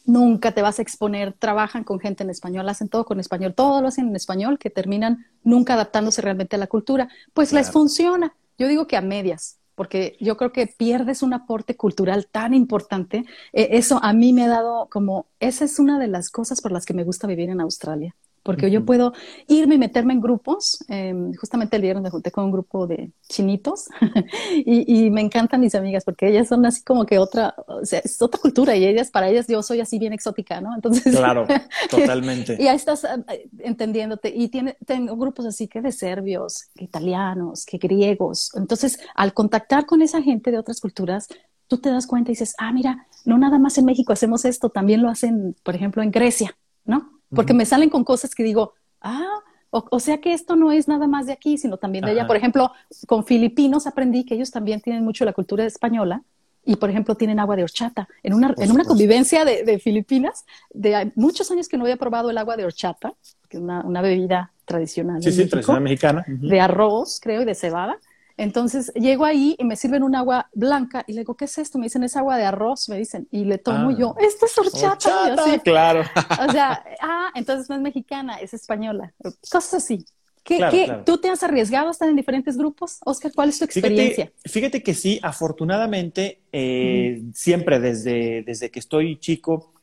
nunca 0.07 0.53
te 0.53 0.63
vas 0.63 0.79
a 0.79 0.81
exponer, 0.81 1.33
trabajan 1.33 1.83
con 1.83 1.99
gente 1.99 2.23
en 2.23 2.29
español, 2.29 2.67
hacen 2.67 2.89
todo 2.89 3.05
con 3.05 3.19
español, 3.19 3.53
todo 3.53 3.81
lo 3.81 3.89
hacen 3.89 4.07
en 4.07 4.15
español, 4.15 4.57
que 4.57 4.69
terminan 4.69 5.27
nunca 5.43 5.73
adaptándose 5.73 6.21
realmente 6.21 6.55
a 6.55 6.59
la 6.59 6.67
cultura, 6.67 7.09
pues 7.33 7.53
les 7.53 7.69
funciona. 7.69 8.35
Yo 8.57 8.67
digo 8.67 8.87
que 8.87 8.97
a 8.97 9.01
medias, 9.01 9.59
porque 9.75 10.17
yo 10.19 10.37
creo 10.37 10.51
que 10.51 10.65
pierdes 10.65 11.21
un 11.21 11.33
aporte 11.33 11.75
cultural 11.75 12.27
tan 12.31 12.53
importante. 12.53 13.25
E, 13.53 13.77
eso 13.77 13.99
a 14.01 14.13
mí 14.13 14.33
me 14.33 14.45
ha 14.45 14.47
dado 14.47 14.87
como, 14.89 15.27
esa 15.39 15.65
es 15.65 15.77
una 15.77 15.99
de 15.99 16.07
las 16.07 16.31
cosas 16.31 16.61
por 16.61 16.71
las 16.71 16.85
que 16.85 16.95
me 16.95 17.03
gusta 17.03 17.27
vivir 17.27 17.49
en 17.49 17.61
Australia, 17.61 18.15
porque 18.47 18.71
yo 18.71 18.85
puedo 18.85 19.11
irme 19.49 19.75
y 19.75 19.77
meterme 19.77 20.13
en 20.13 20.21
grupos. 20.21 20.81
Em, 20.87 21.33
justamente 21.33 21.75
el 21.75 21.81
viernes 21.81 22.01
me 22.01 22.09
junté 22.09 22.31
con 22.31 22.45
un 22.45 22.51
grupo 22.51 22.87
de 22.87 23.11
chinitos 23.27 23.89
y, 24.65 25.11
me 25.11 25.19
encantan 25.19 25.59
mis 25.59 25.75
amigas 25.75 26.05
porque 26.05 26.29
ellas 26.29 26.47
son 26.47 26.65
así 26.65 26.81
como 26.81 27.05
que 27.05 27.19
otra, 27.19 27.53
o 27.67 27.83
sea, 27.83 27.99
es 27.99 28.21
otra 28.21 28.39
cultura 28.39 28.73
y 28.77 28.85
ellas, 28.85 29.11
para 29.11 29.27
ellas 29.27 29.47
yo 29.49 29.61
soy 29.61 29.81
así 29.81 29.99
bien 29.99 30.13
exótica, 30.13 30.61
¿no? 30.61 30.73
Entonces. 30.73 31.13
Claro, 31.13 31.45
totalmente. 31.91 32.55
y 32.57 32.67
ahí 32.67 32.77
estás 32.77 33.03
ah, 33.03 33.17
entendiéndote. 33.59 34.31
Y 34.33 34.47
tiene, 34.47 34.77
tengo 34.85 35.17
grupos 35.17 35.45
así 35.45 35.67
que 35.67 35.81
de 35.81 35.91
serbios, 35.91 36.69
que 36.73 36.85
italianos, 36.85 37.65
que 37.65 37.77
griegos. 37.77 38.51
Entonces, 38.55 38.97
al 39.13 39.33
contactar 39.33 39.85
con 39.85 40.01
esa 40.01 40.21
gente 40.21 40.51
de 40.51 40.57
otras 40.57 40.79
culturas, 40.79 41.27
tú 41.67 41.79
te 41.79 41.89
das 41.89 42.07
cuenta 42.07 42.31
y 42.31 42.33
dices, 42.33 42.55
ah, 42.59 42.71
mira, 42.71 43.07
no 43.25 43.37
nada 43.37 43.59
más 43.59 43.77
en 43.77 43.83
México 43.83 44.13
hacemos 44.13 44.45
esto, 44.45 44.69
también 44.69 45.01
lo 45.01 45.09
hacen, 45.09 45.53
por 45.63 45.75
ejemplo, 45.75 46.01
en 46.01 46.11
Grecia, 46.11 46.57
¿no? 46.85 47.16
Porque 47.33 47.53
me 47.53 47.65
salen 47.65 47.89
con 47.89 48.03
cosas 48.03 48.33
que 48.35 48.43
digo, 48.43 48.73
ah, 49.01 49.41
o, 49.69 49.99
sea 49.99 50.19
que 50.19 50.33
esto 50.33 50.55
no 50.55 50.71
es 50.71 50.87
nada 50.87 51.07
más 51.07 51.25
de 51.25 51.33
aquí, 51.33 51.57
sino 51.57 51.77
también 51.77 52.05
de 52.05 52.11
allá. 52.11 52.25
Por 52.25 52.37
ejemplo, 52.37 52.71
con 53.05 53.25
filipinos 53.25 53.85
aprendí 53.85 54.25
que 54.25 54.35
ellos 54.35 54.49
también 54.49 54.81
tienen 54.81 55.03
mucho 55.03 55.25
la 55.25 55.33
cultura 55.33 55.65
española 55.65 56.23
y, 56.63 56.77
por 56.77 56.89
ejemplo, 56.89 57.15
tienen 57.15 57.39
agua 57.39 57.55
de 57.55 57.63
horchata. 57.63 58.07
En 58.23 58.33
una, 58.33 58.55
en 58.57 58.71
una 58.71 58.85
convivencia 58.85 59.45
de, 59.45 59.79
Filipinas, 59.79 60.45
de 60.73 61.11
muchos 61.15 61.51
años 61.51 61.67
que 61.67 61.77
no 61.77 61.83
había 61.83 61.97
probado 61.97 62.29
el 62.29 62.37
agua 62.37 62.55
de 62.57 62.65
horchata, 62.65 63.13
que 63.49 63.57
es 63.57 63.63
una, 63.63 63.81
una 63.81 64.01
bebida 64.01 64.53
tradicional. 64.65 65.21
Sí, 65.21 65.31
sí, 65.31 65.47
tradicional 65.47 65.83
mexicana. 65.83 66.25
De 66.27 66.59
arroz, 66.59 67.19
creo, 67.21 67.41
y 67.41 67.45
de 67.45 67.55
cebada. 67.55 67.99
Entonces 68.37 68.93
llego 68.93 69.25
ahí 69.25 69.55
y 69.57 69.63
me 69.63 69.75
sirven 69.75 70.03
un 70.03 70.15
agua 70.15 70.47
blanca 70.53 71.03
y 71.07 71.13
le 71.13 71.21
digo, 71.21 71.35
¿qué 71.35 71.45
es 71.45 71.57
esto? 71.57 71.79
Me 71.79 71.87
dicen, 71.87 72.03
es 72.03 72.15
agua 72.15 72.37
de 72.37 72.45
arroz, 72.45 72.87
me 72.87 72.97
dicen. 72.97 73.27
Y 73.31 73.45
le 73.45 73.57
tomo 73.57 73.89
ah. 73.89 73.95
yo, 73.97 74.15
esto 74.19 74.45
es 74.45 74.57
horchata. 74.57 75.31
horchata 75.31 75.59
claro. 75.59 76.01
o 76.47 76.51
sea, 76.51 76.83
ah, 77.01 77.31
entonces 77.33 77.67
no 77.67 77.75
es 77.75 77.81
mexicana, 77.81 78.37
es 78.37 78.53
española. 78.53 79.13
Cosas 79.51 79.73
así. 79.75 80.05
¿Qué, 80.43 81.01
¿Tú 81.05 81.17
te 81.17 81.29
has 81.29 81.43
arriesgado 81.43 81.89
a 81.89 81.91
estar 81.91 82.07
en 82.07 82.15
diferentes 82.15 82.55
grupos? 82.57 82.99
Oscar, 83.03 83.33
¿cuál 83.35 83.49
es 83.49 83.59
tu 83.59 83.65
experiencia? 83.65 84.31
Fíjate, 84.45 84.81
que 84.81 84.93
sí, 84.93 85.19
afortunadamente, 85.21 86.39
eh, 86.53 87.21
siempre 87.33 87.81
desde, 87.81 88.43
desde 88.43 88.71
que 88.71 88.79
estoy 88.79 89.19
chico, 89.19 89.73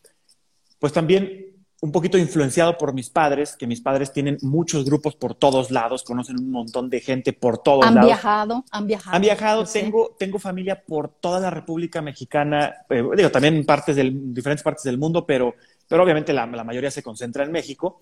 pues 0.79 0.93
también 0.95 1.54
un 1.85 1.93
poquito 1.93 2.17
influenciado 2.17 2.79
por 2.79 2.95
mis 2.95 3.11
padres, 3.11 3.57
que 3.59 3.67
mis 3.67 3.83
padres 3.83 4.11
tienen 4.11 4.39
muchos 4.41 4.87
grupos 4.87 5.17
por 5.17 5.35
todos 5.35 5.71
lados, 5.71 6.03
conocen 6.03 6.39
un 6.39 6.51
montón 6.51 6.89
de 6.89 7.01
gente 7.01 7.35
por 7.35 7.59
todos 7.59 7.85
lados. 7.85 7.99
Han 7.99 8.07
viajado, 8.07 8.65
han 8.71 8.87
viajado. 8.87 9.17
Han 9.17 9.21
viajado, 9.21 9.65
tengo, 9.67 10.17
tengo 10.19 10.39
familia 10.39 10.83
por 10.83 11.11
toda 11.11 11.41
la 11.41 11.51
República 11.51 12.01
Mexicana, 12.01 12.73
eh, 12.89 13.05
digo, 13.15 13.31
también 13.31 13.57
en 13.57 13.67
partes 13.67 13.97
del, 13.97 14.33
diferentes 14.33 14.63
partes 14.63 14.85
del 14.85 14.97
mundo, 14.97 15.27
pero, 15.27 15.57
pero 15.87 16.03
obviamente 16.03 16.33
la, 16.33 16.47
mayoría 16.47 16.91
se 16.91 17.03
concentra 17.03 17.45
en 17.45 17.53
México, 17.53 18.01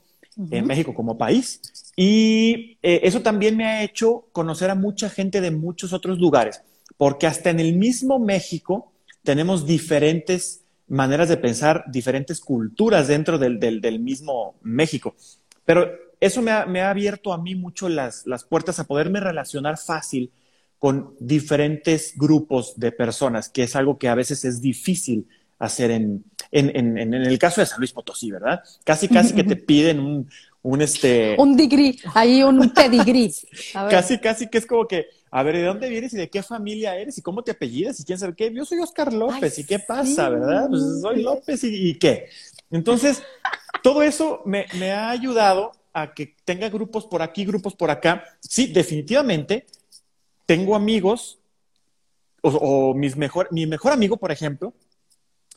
en 0.49 0.65
México 0.65 0.95
como 0.95 1.19
país. 1.19 1.61
Y 1.97 2.79
eh, 2.83 3.01
eso 3.03 3.21
también 3.21 3.57
me 3.57 3.67
ha 3.67 3.83
hecho 3.83 4.27
conocer 4.31 4.71
a 4.71 4.77
mucha 4.77 5.11
gente 5.11 5.41
de 5.41 5.51
muchos 5.51 5.93
otros 5.93 6.21
lugares, 6.21 6.63
porque 6.97 7.27
hasta 7.27 7.51
en 7.51 7.59
el 7.59 7.77
mismo 7.77 8.21
México 8.21 8.93
tenemos 9.25 9.67
diferentes 9.67 10.62
maneras 10.93 11.31
de 11.31 11.39
pensar, 11.39 11.85
diferentes 11.89 12.39
culturas 12.39 13.09
dentro 13.09 13.39
del, 13.39 13.59
del, 13.59 13.99
mismo 13.99 14.57
México. 14.61 15.17
Pero 15.65 15.91
eso 16.21 16.43
me 16.43 16.51
ha, 16.51 16.67
me 16.67 16.83
ha 16.83 16.91
abierto 16.91 17.33
a 17.33 17.39
mí 17.39 17.55
mucho 17.55 17.89
las, 17.89 18.27
las, 18.27 18.45
puertas 18.45 18.79
a 18.79 18.85
poderme 18.85 19.19
relacionar 19.19 19.79
fácil 19.79 20.31
con 20.79 21.15
diferentes 21.19 22.13
grupos 22.17 22.75
de 22.77 22.93
personas, 22.93 23.49
que 23.49 23.63
es 23.63 23.75
algo 23.75 23.99
que 23.99 24.11
a 24.11 24.15
veces 24.15 24.45
es 24.45 24.61
difícil 24.61 25.27
hacer 25.59 25.93
en, 25.93 26.25
en, 26.51 26.77
en, 26.77 26.99
en 26.99 27.15
el 27.15 27.39
caso 27.39 27.63
de 27.63 27.67
San 27.67 27.79
Luis 27.79 27.93
Potosí, 27.93 28.31
¿verdad? 28.31 28.63
Casi, 28.85 29.09
casi 29.09 29.33
que 29.35 29.45
te 29.45 29.57
piden 29.71 29.99
un, 29.99 30.29
un 30.61 30.83
este... 30.83 31.37
Un 31.39 31.57
degree, 31.57 31.97
ahí 32.15 32.43
un 32.43 32.69
pedigrí. 32.75 33.33
casi, 33.73 34.19
casi 34.19 34.47
que 34.49 34.59
es 34.59 34.67
como 34.67 34.87
que 34.87 35.07
a 35.35 35.43
ver, 35.43 35.57
¿de 35.57 35.63
dónde 35.63 35.89
vienes 35.89 36.13
y 36.13 36.19
de 36.19 36.29
qué 36.29 36.43
familia 36.43 36.95
eres 36.95 37.17
y 37.17 37.23
cómo 37.23 37.43
te 37.43 37.53
apellidas 37.53 37.99
y 37.99 38.05
quién 38.05 38.19
sabe 38.19 38.35
qué? 38.37 38.53
Yo 38.53 38.67
soy 38.67 38.81
Oscar 38.81 39.11
López 39.15 39.59
y 39.59 39.65
qué 39.65 39.79
pasa, 39.79 40.29
¿verdad? 40.29 40.69
Pues 40.69 41.01
soy 41.01 41.23
López 41.23 41.65
y, 41.65 41.99
qué. 41.99 42.29
Entonces, 42.71 43.23
todo 43.83 44.03
eso 44.03 44.43
me, 44.45 44.67
ha 44.93 45.09
ayudado 45.09 45.73
a 45.95 46.13
que 46.13 46.37
tenga 46.45 46.69
grupos 46.69 47.07
por 47.07 47.23
aquí, 47.23 47.47
grupos 47.47 47.75
por 47.75 47.91
acá. 47.91 48.23
Sí, 48.41 48.67
definitivamente 48.67 49.65
tengo 50.45 50.77
amigos 50.77 51.39
o, 52.43 52.93
mis 52.93 53.17
mejor, 53.17 53.49
mi 53.53 53.67
mejor 53.67 53.93
amigo, 53.95 54.19
por 54.19 54.33
ejemplo, 54.33 54.75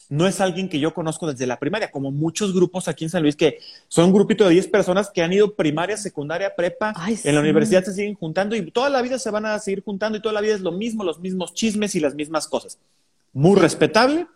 no 0.10 0.28
es 0.28 0.40
alguien 0.42 0.70
que 0.70 0.80
yo 0.80 0.94
conozco 0.94 1.28
desde 1.28 1.48
la 1.48 1.60
primaria, 1.60 1.92
como 1.92 2.12
muchos 2.12 2.54
grupos 2.54 2.88
aquí 2.88 3.04
en 3.04 3.10
San 3.10 3.24
Luis, 3.24 3.36
que 3.36 3.60
son 3.88 4.06
un 4.06 4.14
grupito 4.14 4.44
de 4.46 4.52
10 4.52 4.68
personas 4.68 5.10
que 5.10 5.22
han 5.22 5.34
ido 5.34 5.56
primaria, 5.56 5.98
secundaria, 5.98 6.56
prepa, 6.56 6.94
en 7.08 7.36
la 7.36 7.42
universidad 7.42 7.84
se 7.84 7.94
siguen 7.94 8.14
juntando 8.16 8.56
y 8.56 8.70
toda 8.72 8.90
la 8.90 9.02
vida 9.02 9.18
se 9.18 9.32
van 9.32 9.46
a 9.46 9.58
seguir 9.60 9.84
juntando 9.84 10.18
y 10.18 10.22
toda 10.22 10.34
la 10.34 10.42
vida 10.42 10.56
es 10.56 10.62
lo 10.62 10.72
mismo, 10.72 11.04
los 11.04 11.20
mismos 11.20 11.54
chismes 11.54 11.96
y 11.96 12.00
las 12.00 12.16
mismas 12.16 12.48
cosas. 12.48 12.78
Muy 13.34 13.60
respetable, 13.60 14.28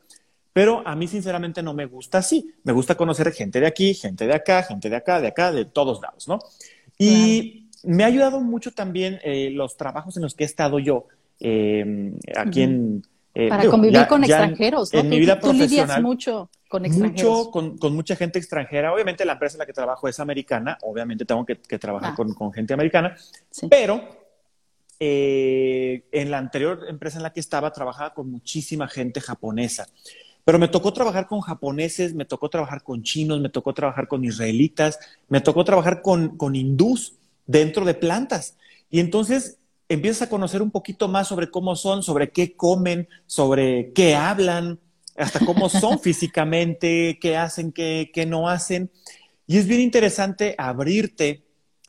pero 0.54 0.86
a 0.86 0.96
mí 0.96 1.08
sinceramente 1.08 1.62
no 1.62 1.74
me 1.74 1.86
gusta 1.86 2.18
así. 2.18 2.54
Me 2.64 2.74
gusta 2.74 2.96
conocer 2.96 3.32
gente 3.32 3.60
de 3.60 3.68
aquí, 3.68 3.94
gente 3.94 4.28
de 4.28 4.34
acá, 4.34 4.64
gente 4.64 4.90
de 4.90 4.96
acá, 4.96 5.22
de 5.22 5.28
acá, 5.28 5.52
de 5.52 5.66
todos 5.66 6.02
lados, 6.02 6.28
¿no? 6.28 6.40
Y 6.98 7.70
me 7.84 8.04
ha 8.04 8.08
ayudado 8.08 8.42
mucho 8.42 8.72
también 8.72 9.20
eh, 9.24 9.52
los 9.52 9.78
trabajos 9.78 10.18
en 10.18 10.24
los 10.24 10.34
que 10.36 10.44
he 10.44 10.48
estado 10.48 10.80
yo 10.80 11.08
eh, 11.40 12.14
aquí 12.36 12.64
en 12.64 13.04
eh, 13.33 13.50
Para 13.50 13.65
convivir 13.69 14.07
con 14.07 14.24
extranjeros, 14.24 14.93
¿no? 14.93 15.00
En 15.00 15.09
mi 15.09 15.19
vida 15.19 15.39
tú, 15.39 15.53
lidias 15.53 16.01
mucho 16.01 16.50
con 16.67 16.86
extranjeros. 16.86 17.48
Mucho 17.48 17.77
con, 17.79 17.95
mucha 17.95 18.15
gente 18.15 18.39
extranjera. 18.39 18.93
Obviamente 18.93 19.24
la 19.25 19.33
empresa 19.33 19.55
en 19.55 19.59
la 19.59 19.65
que 19.65 19.74
trabajo 19.74 20.07
es 20.07 20.19
americana, 20.19 20.77
obviamente 20.81 21.25
tengo 21.25 21.45
que, 21.45 21.55
trabajar 21.55 22.13
ah. 22.13 22.33
con, 22.36 22.53
gente 22.53 22.74
americana, 22.74 23.15
pero 23.69 24.01
eh, 25.00 26.05
en 26.12 26.31
la 26.31 26.39
anterior 26.39 26.86
empresa 26.89 27.17
en 27.17 27.24
la 27.24 27.31
que 27.31 27.39
estaba 27.39 27.71
trabajaba 27.71 28.13
con 28.13 28.31
muchísima 28.31 28.88
gente 28.88 29.21
japonesa. 29.21 29.88
Pero 30.43 30.57
me 30.57 30.67
tocó 30.67 30.91
trabajar 30.91 31.27
con 31.27 31.41
japoneses, 31.41 32.15
me 32.15 32.25
tocó 32.25 32.50
trabajar 32.50 32.81
con 32.81 33.03
chinos, 33.03 33.39
me 33.39 33.50
tocó 33.50 33.74
trabajar 33.74 34.07
con 34.07 34.24
israelitas, 34.24 34.98
me 35.27 35.41
tocó 35.41 35.63
trabajar 35.63 36.01
con, 36.01 36.38
con 36.38 36.55
hindús 36.55 37.13
dentro 37.45 37.86
de 37.86 37.93
plantas. 37.93 38.57
Y 38.89 39.00
entonces 39.00 39.59
empiezas 39.89 40.22
a 40.22 40.29
conocer 40.29 40.62
un 40.62 40.72
poquito 40.72 41.08
más 41.08 41.27
sobre 41.27 41.50
cómo 41.50 41.75
son, 41.75 42.03
sobre 42.03 42.29
qué 42.31 42.55
comen, 42.55 43.10
sobre 43.25 43.91
qué 43.93 44.15
hablan, 44.15 44.79
hasta 45.17 45.39
cómo 45.39 45.67
son 45.67 46.00
físicamente, 46.01 47.17
qué 47.19 47.36
hacen, 47.36 47.72
qué, 47.72 48.25
no 48.27 48.48
hacen. 48.48 48.91
Y 49.48 49.58
es 49.58 49.67
bien 49.67 49.81
interesante 49.81 50.53
abrirte, 50.58 51.43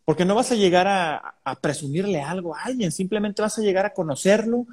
porque 0.07 0.25
no 0.25 0.35
vas 0.35 0.51
a 0.51 0.57
llegar 0.57 0.89
a, 0.89 1.37
a 1.45 1.61
presumirle 1.61 2.23
algo 2.23 2.57
a 2.57 2.63
alguien, 2.63 2.91
simplemente 2.91 3.43
vas 3.43 3.59
a 3.59 3.63
llegar 3.63 3.85
a 3.85 3.93
conocerlo, 3.93 4.67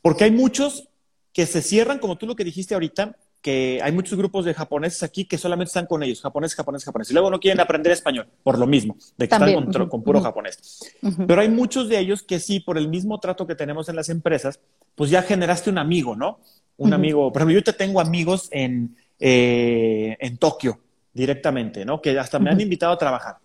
porque 0.00 0.24
hay 0.24 0.30
muchos 0.30 0.88
que 1.34 1.44
se 1.44 1.60
cierran, 1.60 1.98
como 1.98 2.16
tú 2.16 2.26
lo 2.26 2.34
que 2.34 2.44
dijiste 2.44 2.72
ahorita, 2.72 3.16
que 3.46 3.78
hay 3.80 3.92
muchos 3.92 4.18
grupos 4.18 4.44
de 4.44 4.54
japoneses 4.54 5.04
aquí 5.04 5.24
que 5.24 5.38
solamente 5.38 5.68
están 5.68 5.86
con 5.86 6.02
ellos, 6.02 6.20
japonés, 6.20 6.52
japonés, 6.52 6.84
japonés, 6.84 7.08
y 7.12 7.12
luego 7.12 7.30
no 7.30 7.38
quieren 7.38 7.60
aprender 7.60 7.92
español, 7.92 8.26
por 8.42 8.58
lo 8.58 8.66
mismo, 8.66 8.96
de 9.16 9.28
que 9.28 9.34
están 9.36 9.86
con, 9.86 10.02
puro 10.02 10.20
japonés. 10.20 10.80
Pero 11.28 11.40
hay 11.40 11.48
muchos 11.48 11.88
de 11.88 11.96
ellos 11.96 12.24
que 12.24 12.40
sí, 12.40 12.58
por 12.58 12.76
el 12.76 12.88
mismo 12.88 13.20
trato 13.20 13.46
que 13.46 13.54
tenemos 13.54 13.88
en 13.88 13.94
las 13.94 14.08
empresas, 14.08 14.58
pues 14.96 15.10
ya 15.10 15.22
generaste 15.22 15.70
un 15.70 15.78
amigo, 15.78 16.16
¿no? 16.16 16.40
Un 16.76 16.92
amigo, 16.92 17.32
por 17.32 17.42
ejemplo, 17.42 17.54
yo 17.54 17.62
te 17.62 17.72
tengo 17.72 18.00
amigos 18.00 18.48
en, 18.50 18.96
eh, 19.20 20.16
en 20.18 20.38
Tokio 20.38 20.80
directamente, 21.14 21.84
¿no? 21.84 22.02
Que 22.02 22.18
hasta 22.18 22.40
me 22.40 22.50
han 22.50 22.60
invitado 22.60 22.94
a 22.94 22.98
trabajar. 22.98 23.36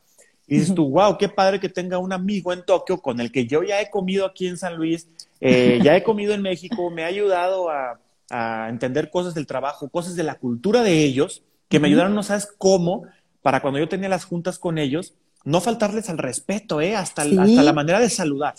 Y 0.47 0.55
dices 0.55 0.73
tú, 0.73 0.89
wow, 0.89 1.15
qué 1.15 1.29
padre 1.29 1.59
que 1.59 1.69
tenga 1.69 1.99
un 1.99 2.11
amigo 2.11 2.51
en 2.51 2.65
Tokio 2.65 2.99
con 2.99 3.19
el 3.19 3.31
que 3.31 3.45
yo 3.45 3.61
ya 3.61 3.79
he 3.79 3.91
comido 3.91 4.25
aquí 4.25 4.47
en 4.47 4.57
San 4.57 4.77
Luis, 4.77 5.07
eh, 5.39 5.79
ya 5.83 5.95
he 5.95 6.01
comido 6.01 6.33
en 6.33 6.41
México, 6.41 6.89
me 6.89 7.03
ha 7.03 7.07
ayudado 7.07 7.69
a 7.69 7.99
a 8.31 8.69
entender 8.69 9.09
cosas 9.09 9.33
del 9.33 9.45
trabajo, 9.45 9.89
cosas 9.89 10.15
de 10.15 10.23
la 10.23 10.35
cultura 10.35 10.81
de 10.81 11.03
ellos, 11.03 11.43
que 11.69 11.79
me 11.79 11.87
ayudaron, 11.87 12.15
no 12.15 12.23
sabes 12.23 12.47
cómo, 12.57 13.03
para 13.41 13.61
cuando 13.61 13.79
yo 13.79 13.89
tenía 13.89 14.09
las 14.09 14.25
juntas 14.25 14.59
con 14.59 14.77
ellos, 14.77 15.13
no 15.43 15.61
faltarles 15.61 16.09
al 16.09 16.17
respeto, 16.17 16.81
¿eh? 16.81 16.95
hasta, 16.95 17.23
hasta 17.23 17.63
la 17.63 17.73
manera 17.73 17.99
de 17.99 18.09
saludar. 18.09 18.55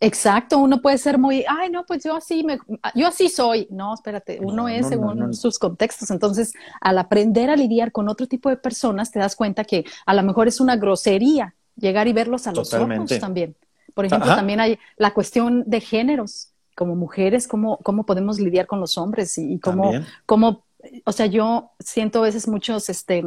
Exacto, 0.00 0.58
uno 0.58 0.82
puede 0.82 0.98
ser 0.98 1.18
muy, 1.18 1.44
ay, 1.48 1.70
no, 1.70 1.86
pues 1.86 2.04
yo 2.04 2.16
así, 2.16 2.44
me, 2.44 2.58
yo 2.94 3.06
así 3.06 3.28
soy. 3.28 3.66
No, 3.70 3.94
espérate, 3.94 4.38
uno 4.42 4.68
es 4.68 4.88
según 4.88 5.32
sus 5.32 5.58
contextos. 5.58 6.10
Entonces, 6.10 6.52
al 6.80 6.98
aprender 6.98 7.48
a 7.48 7.56
lidiar 7.56 7.92
con 7.92 8.08
otro 8.08 8.26
tipo 8.26 8.50
de 8.50 8.56
personas, 8.56 9.10
te 9.10 9.18
das 9.18 9.34
cuenta 9.36 9.64
que 9.64 9.84
a 10.04 10.12
lo 10.12 10.22
mejor 10.22 10.48
es 10.48 10.60
una 10.60 10.76
grosería 10.76 11.54
llegar 11.76 12.06
y 12.08 12.12
verlos 12.12 12.46
a 12.46 12.52
los 12.52 12.74
ojos 12.74 13.18
también. 13.18 13.56
Por 13.94 14.04
ejemplo, 14.04 14.34
también 14.34 14.60
hay 14.60 14.78
la 14.96 15.14
cuestión 15.14 15.64
de 15.66 15.80
géneros 15.80 16.48
como 16.74 16.96
mujeres, 16.96 17.48
cómo, 17.48 17.78
cómo 17.78 18.04
podemos 18.04 18.38
lidiar 18.38 18.66
con 18.66 18.80
los 18.80 18.98
hombres 18.98 19.38
y, 19.38 19.58
cómo, 19.58 19.92
cómo, 20.26 20.64
o 21.04 21.12
sea, 21.12 21.26
yo 21.26 21.72
siento 21.78 22.20
a 22.20 22.22
veces 22.22 22.48
muchos, 22.48 22.88
este, 22.88 23.24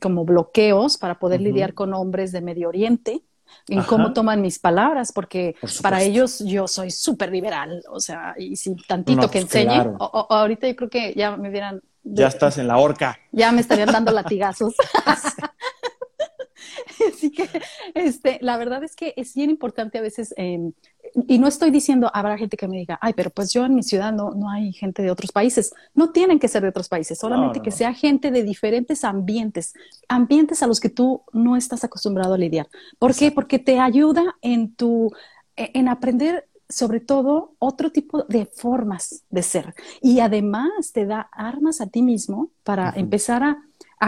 como 0.00 0.24
bloqueos 0.24 0.98
para 0.98 1.18
poder 1.18 1.40
lidiar 1.40 1.74
con 1.74 1.94
hombres 1.94 2.32
de 2.32 2.40
Medio 2.40 2.68
Oriente 2.68 3.22
en 3.68 3.82
cómo 3.82 4.12
toman 4.12 4.40
mis 4.40 4.58
palabras, 4.58 5.12
porque 5.12 5.56
para 5.82 6.02
ellos 6.02 6.40
yo 6.40 6.66
soy 6.66 6.90
súper 6.90 7.30
liberal, 7.30 7.82
o 7.90 8.00
sea, 8.00 8.34
y 8.36 8.56
si 8.56 8.74
tantito 8.74 9.30
que 9.30 9.40
pues 9.40 9.54
enseñe, 9.54 9.94
o, 9.98 10.26
ahorita 10.30 10.68
yo 10.68 10.76
creo 10.76 10.90
que 10.90 11.14
ya 11.14 11.36
me 11.36 11.50
vieran... 11.50 11.82
Ya 12.02 12.26
estás 12.26 12.58
en 12.58 12.66
la 12.66 12.78
horca. 12.78 13.18
Ya 13.30 13.52
me 13.52 13.60
estarían 13.60 13.92
dando 13.92 14.10
latigazos. 14.12 14.74
que, 17.36 17.48
este, 17.94 18.38
la 18.40 18.56
verdad 18.56 18.82
es 18.82 18.96
que 18.96 19.14
es 19.16 19.34
bien 19.34 19.50
importante 19.50 19.98
a 19.98 20.02
veces, 20.02 20.34
em, 20.36 20.72
y 21.28 21.38
no 21.38 21.46
estoy 21.46 21.70
diciendo, 21.70 22.10
habrá 22.12 22.38
gente 22.38 22.56
que 22.56 22.68
me 22.68 22.78
diga, 22.78 22.98
ay, 23.02 23.12
pero 23.14 23.30
pues 23.30 23.52
yo 23.52 23.64
en 23.64 23.74
mi 23.74 23.82
ciudad 23.82 24.12
no, 24.12 24.30
no 24.30 24.50
hay 24.50 24.72
gente 24.72 25.02
de 25.02 25.10
otros 25.10 25.30
países. 25.30 25.74
No 25.94 26.10
tienen 26.10 26.38
que 26.38 26.48
ser 26.48 26.62
de 26.62 26.68
otros 26.68 26.88
países, 26.88 27.18
solamente 27.18 27.60
que 27.60 27.70
sea 27.70 27.92
gente 27.92 28.30
de 28.30 28.42
diferentes 28.42 29.04
ambientes, 29.04 29.74
ambientes 30.08 30.62
a 30.62 30.66
los 30.66 30.80
que 30.80 30.88
tú 30.88 31.22
no 31.32 31.56
estás 31.56 31.84
acostumbrado 31.84 32.34
a 32.34 32.38
lidiar. 32.38 32.68
¿Por 32.98 33.14
qué? 33.14 33.30
Porque 33.30 33.58
te 33.58 33.78
ayuda 33.78 34.36
en 34.40 34.74
tu, 34.74 35.12
e, 35.56 35.70
en 35.74 35.88
aprender 35.88 36.48
sobre 36.72 37.00
todo 37.00 37.54
otro 37.58 37.92
tipo 37.92 38.24
de 38.24 38.46
formas 38.46 39.24
de 39.28 39.42
ser. 39.42 39.74
Y 40.00 40.20
además 40.20 40.92
te 40.92 41.04
da 41.06 41.28
armas 41.32 41.80
a 41.80 41.86
ti 41.86 42.02
mismo 42.02 42.50
para 42.64 42.90
empezar 42.96 43.42
a, 43.42 43.58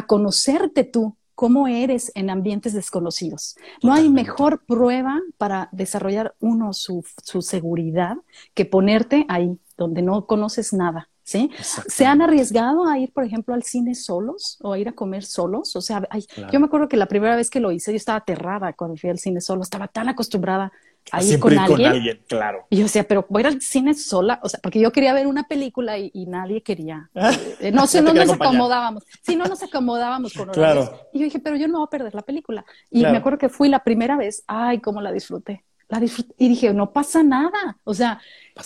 conocerte 0.08 0.82
tú 0.82 1.16
cómo 1.34 1.68
eres 1.68 2.12
en 2.14 2.30
ambientes 2.30 2.72
desconocidos. 2.72 3.56
No 3.82 3.92
hay 3.92 4.08
mejor 4.08 4.64
prueba 4.64 5.20
para 5.36 5.68
desarrollar 5.72 6.34
uno 6.40 6.72
su, 6.72 7.04
seguridad 7.40 8.16
que 8.54 8.64
ponerte 8.64 9.26
ahí 9.28 9.58
donde 9.76 10.02
no 10.02 10.26
conoces 10.26 10.72
nada. 10.72 11.08
¿Sí? 11.26 11.50
¿Se 11.62 12.04
han 12.04 12.20
arriesgado 12.20 12.86
a 12.86 12.98
ir, 12.98 13.10
por 13.10 13.24
ejemplo, 13.24 13.54
al 13.54 13.62
cine 13.62 13.94
solos 13.94 14.58
o 14.60 14.74
a 14.74 14.78
ir 14.78 14.90
a 14.90 14.92
comer 14.92 15.24
solos? 15.24 15.74
O 15.74 15.80
sea, 15.80 16.06
yo 16.52 16.60
me 16.60 16.66
acuerdo 16.66 16.86
que 16.86 16.98
la 16.98 17.06
primera 17.06 17.34
vez 17.34 17.48
que 17.48 17.60
lo 17.60 17.72
hice, 17.72 17.92
yo 17.92 17.96
estaba 17.96 18.18
aterrada 18.18 18.74
cuando 18.74 18.98
fui 18.98 19.08
al 19.08 19.18
cine 19.18 19.40
solo, 19.40 19.62
estaba 19.62 19.88
tan 19.88 20.10
acostumbrada 20.10 20.70
a 21.12 21.22
ir 21.22 21.38
con, 21.38 21.58
alguien. 21.58 22.20
claro. 22.26 22.66
Y 22.70 22.78
yo 22.78 22.82
decía, 22.84 23.04
pero 23.04 23.26
voy 23.28 23.40
a 23.40 23.48
ir 23.48 23.54
al 23.54 23.60
cine 23.60 23.94
sola, 23.94 24.40
o 24.42 24.48
sea, 24.48 24.60
porque 24.62 24.80
yo 24.80 24.90
quería 24.92 25.12
ver 25.12 25.26
una 25.26 25.44
película 25.44 25.98
y, 25.98 26.10
nadie 26.26 26.62
quería. 26.62 27.10
Eh, 27.60 27.70
no 27.70 27.86
sé, 27.86 28.02
no 28.02 28.12
nos 28.12 28.30
acomodábamos. 28.32 29.04
Sí, 29.22 29.36
no 29.36 29.44
nos 29.44 29.62
acomodábamos 29.62 30.32
con 30.32 30.48
horarios. 30.48 30.88
Claro. 30.88 31.08
Y 31.12 31.20
yo 31.20 31.24
dije, 31.24 31.38
pero 31.38 31.56
yo 31.56 31.68
no 31.68 31.78
voy 31.78 31.86
a 31.86 31.90
perder 31.90 32.14
la 32.14 32.22
película. 32.22 32.64
Y 32.90 33.02
me 33.02 33.16
acuerdo 33.16 33.38
que 33.38 33.48
fui 33.48 33.68
la 33.68 33.84
primera 33.84 34.16
vez, 34.16 34.44
ay, 34.46 34.80
cómo 34.80 35.00
la 35.00 35.12
disfruté 35.12 35.64
y 36.02 36.48
dije, 36.48 36.72
no 36.72 36.92
pasa 36.92 37.22
nada. 37.22 37.78
O 37.84 37.94
sea, 37.94 38.20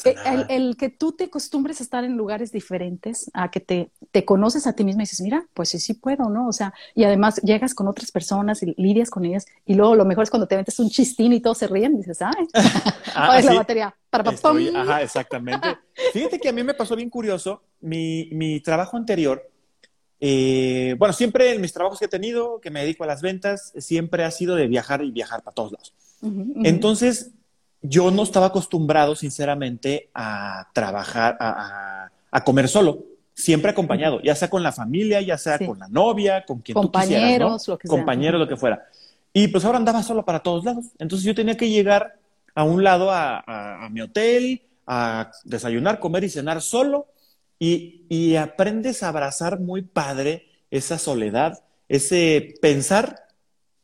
eh, 0.05 0.45
El, 0.51 0.77
que 0.77 0.91
tú 0.91 1.13
te 1.13 1.25
acostumbres 1.25 1.81
a 1.81 1.83
estar 1.83 2.05
en 2.05 2.17
lugares 2.17 2.53
diferentes, 2.53 3.31
a 3.33 3.51
que 3.51 3.61
te, 3.61 3.91
te 4.11 4.25
conoces 4.25 4.67
a 4.67 4.75
ti 4.75 4.85
misma 4.85 5.03
y 5.03 5.05
dices, 5.05 5.21
mira, 5.23 5.47
pues 5.55 5.71
sí, 5.71 5.79
sí 5.79 5.95
puedo, 5.95 6.29
¿no? 6.29 6.47
O 6.49 6.53
sea, 6.53 6.75
y 6.95 7.05
además 7.05 7.41
llegas 7.43 7.75
con 7.75 7.89
otras 7.89 8.11
personas 8.11 8.63
y 8.63 8.75
lidias 8.77 9.09
con 9.09 9.25
ellas, 9.25 9.47
y 9.65 9.75
luego 9.75 9.95
lo 9.97 10.05
mejor 10.05 10.25
es 10.25 10.31
cuando 10.31 10.47
te 10.47 10.57
metes 10.57 10.79
un 10.79 10.91
chistín 10.91 11.33
y 11.33 11.41
todos 11.41 11.59
se 11.59 11.67
ríen, 11.67 11.95
y 11.95 11.99
dices, 11.99 12.21
ay, 12.21 12.47
ah, 13.15 13.41
la 13.41 13.55
batería. 13.55 13.95
Para, 14.11 14.31
ajá, 14.31 15.03
exactamente. 15.03 15.79
Fíjate 16.13 16.39
que 16.39 16.49
a 16.49 16.53
mí 16.53 16.63
me 16.63 16.75
pasó 16.75 16.95
bien 16.95 17.11
curioso, 17.11 17.63
mi, 17.81 18.29
mi 18.33 18.61
trabajo 18.61 18.97
anterior, 18.97 19.51
eh, 20.21 20.97
bueno, 20.99 21.13
siempre 21.13 21.55
en 21.55 21.61
mis 21.61 21.73
trabajos 21.73 21.99
que 21.99 22.07
he 22.07 22.09
tenido, 22.09 22.61
que 22.61 22.71
me 22.71 22.81
dedico 22.81 23.05
a 23.05 23.07
las 23.07 23.23
ventas, 23.23 23.73
siempre 23.79 24.25
ha 24.25 24.31
sido 24.31 24.57
de 24.57 24.67
viajar 24.67 25.03
y 25.03 25.11
viajar 25.11 25.43
para 25.43 25.55
todos 25.55 25.73
lados. 25.73 25.95
Entonces, 26.23 27.33
yo 27.83 28.11
no 28.11 28.23
estaba 28.23 28.47
acostumbrado, 28.47 29.15
sinceramente, 29.15 30.11
a 30.15 30.69
trabajar, 30.73 31.37
a, 31.41 32.45
comer 32.45 32.69
solo, 32.69 33.05
siempre 33.35 33.71
acompañado, 33.71 34.21
ya 34.23 34.35
sea 34.35 34.51
con 34.51 34.63
la 34.63 34.73
familia, 34.73 35.21
ya 35.21 35.39
sea 35.39 35.59
con 35.59 35.79
la 35.79 35.89
novia, 35.89 36.45
con 36.45 36.61
quien 36.61 36.75
Compañeros, 36.75 37.65
tú 37.65 37.73
lo 37.73 37.79
que 37.79 37.89
Compañeros, 37.89 38.41
lo 38.41 38.49
que 38.49 38.57
fuera. 38.57 38.87
Y 39.33 39.49
pues 39.49 39.65
ahora 39.65 39.79
andaba 39.79 40.03
solo 40.03 40.25
para 40.25 40.41
todos 40.41 40.65
lados. 40.65 40.87
Entonces 40.99 41.25
yo 41.25 41.35
tenía 41.35 41.57
que 41.57 41.69
llegar 41.69 42.19
a 42.55 42.65
un 42.65 42.83
lado 42.83 43.11
a, 43.13 43.89
mi 43.91 44.01
hotel, 44.01 44.63
a 44.87 45.31
desayunar, 45.45 46.01
comer 46.01 46.25
y 46.25 46.31
cenar 46.31 46.61
solo. 46.61 47.07
Y, 47.61 48.05
y 48.09 48.37
aprendes 48.37 49.03
a 49.03 49.09
abrazar 49.09 49.61
muy 49.61 49.83
padre 49.83 50.47
esa 50.71 50.99
soledad, 50.99 51.63
ese 51.89 52.55
pensar 52.61 53.28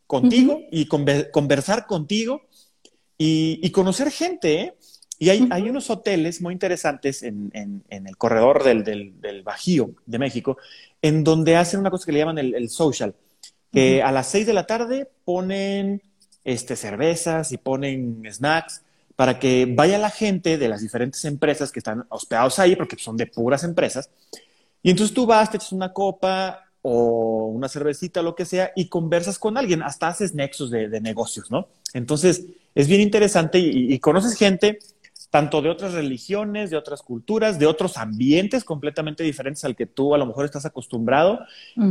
contigo 0.06 0.60
y 0.70 0.86
conversar 0.86 1.86
contigo 1.86 2.42
y, 3.18 3.70
conocer 3.70 4.10
gente. 4.10 4.60
¿eh? 4.60 4.74
Y 5.18 5.30
hay, 5.30 5.48
hay, 5.50 5.68
unos 5.68 5.90
hoteles 5.90 6.40
muy 6.40 6.52
interesantes 6.52 7.22
en, 7.22 7.50
en, 7.54 8.06
el 8.06 8.16
corredor 8.16 8.64
del, 8.64 8.84
del, 8.84 9.42
Bajío 9.42 9.94
de 10.06 10.18
México, 10.18 10.58
en 11.00 11.24
donde 11.24 11.56
hacen 11.56 11.80
una 11.80 11.90
cosa 11.90 12.06
que 12.06 12.12
le 12.12 12.18
llaman 12.18 12.38
el, 12.38 12.68
social, 12.68 13.14
que 13.72 14.02
a 14.02 14.12
las 14.12 14.28
seis 14.28 14.46
de 14.46 14.52
la 14.52 14.66
tarde 14.66 15.08
ponen 15.24 16.02
este, 16.44 16.76
cervezas 16.76 17.52
y 17.52 17.58
ponen 17.58 18.22
snacks 18.30 18.82
para 19.16 19.38
que 19.38 19.66
vaya 19.68 19.96
la 19.98 20.10
gente 20.10 20.58
de 20.58 20.68
las 20.68 20.80
diferentes 20.80 21.24
empresas 21.24 21.70
que 21.70 21.78
están 21.78 22.04
hospedados 22.08 22.58
ahí, 22.58 22.74
porque 22.74 22.96
son 22.98 23.16
de 23.16 23.26
puras 23.26 23.62
empresas. 23.62 24.10
Y 24.82 24.90
entonces 24.90 25.14
tú 25.14 25.24
vas, 25.24 25.50
te 25.50 25.56
echas 25.56 25.72
una 25.72 25.92
copa, 25.92 26.64
o 26.86 27.46
una 27.46 27.70
cervecita, 27.70 28.20
lo 28.20 28.34
que 28.34 28.44
sea, 28.44 28.70
y 28.76 28.88
conversas 28.88 29.38
con 29.38 29.56
alguien, 29.56 29.82
hasta 29.82 30.08
haces 30.08 30.34
nexos 30.34 30.70
de, 30.70 31.00
negocios, 31.00 31.50
¿no? 31.50 31.68
Entonces, 31.94 32.44
es 32.74 32.88
bien 32.88 33.00
interesante 33.00 33.58
y, 33.58 33.98
conoces 34.00 34.36
gente 34.36 34.78
tanto 35.30 35.62
de 35.62 35.70
otras 35.70 35.94
religiones, 35.94 36.68
de 36.68 36.76
otras 36.76 37.00
culturas, 37.00 37.58
de 37.58 37.66
otros 37.66 37.96
ambientes 37.96 38.64
completamente 38.64 39.24
diferentes 39.24 39.64
al 39.64 39.74
que 39.74 39.86
tú 39.86 40.14
a 40.14 40.18
lo 40.18 40.26
mejor 40.26 40.44
estás 40.44 40.66
acostumbrado, 40.66 41.40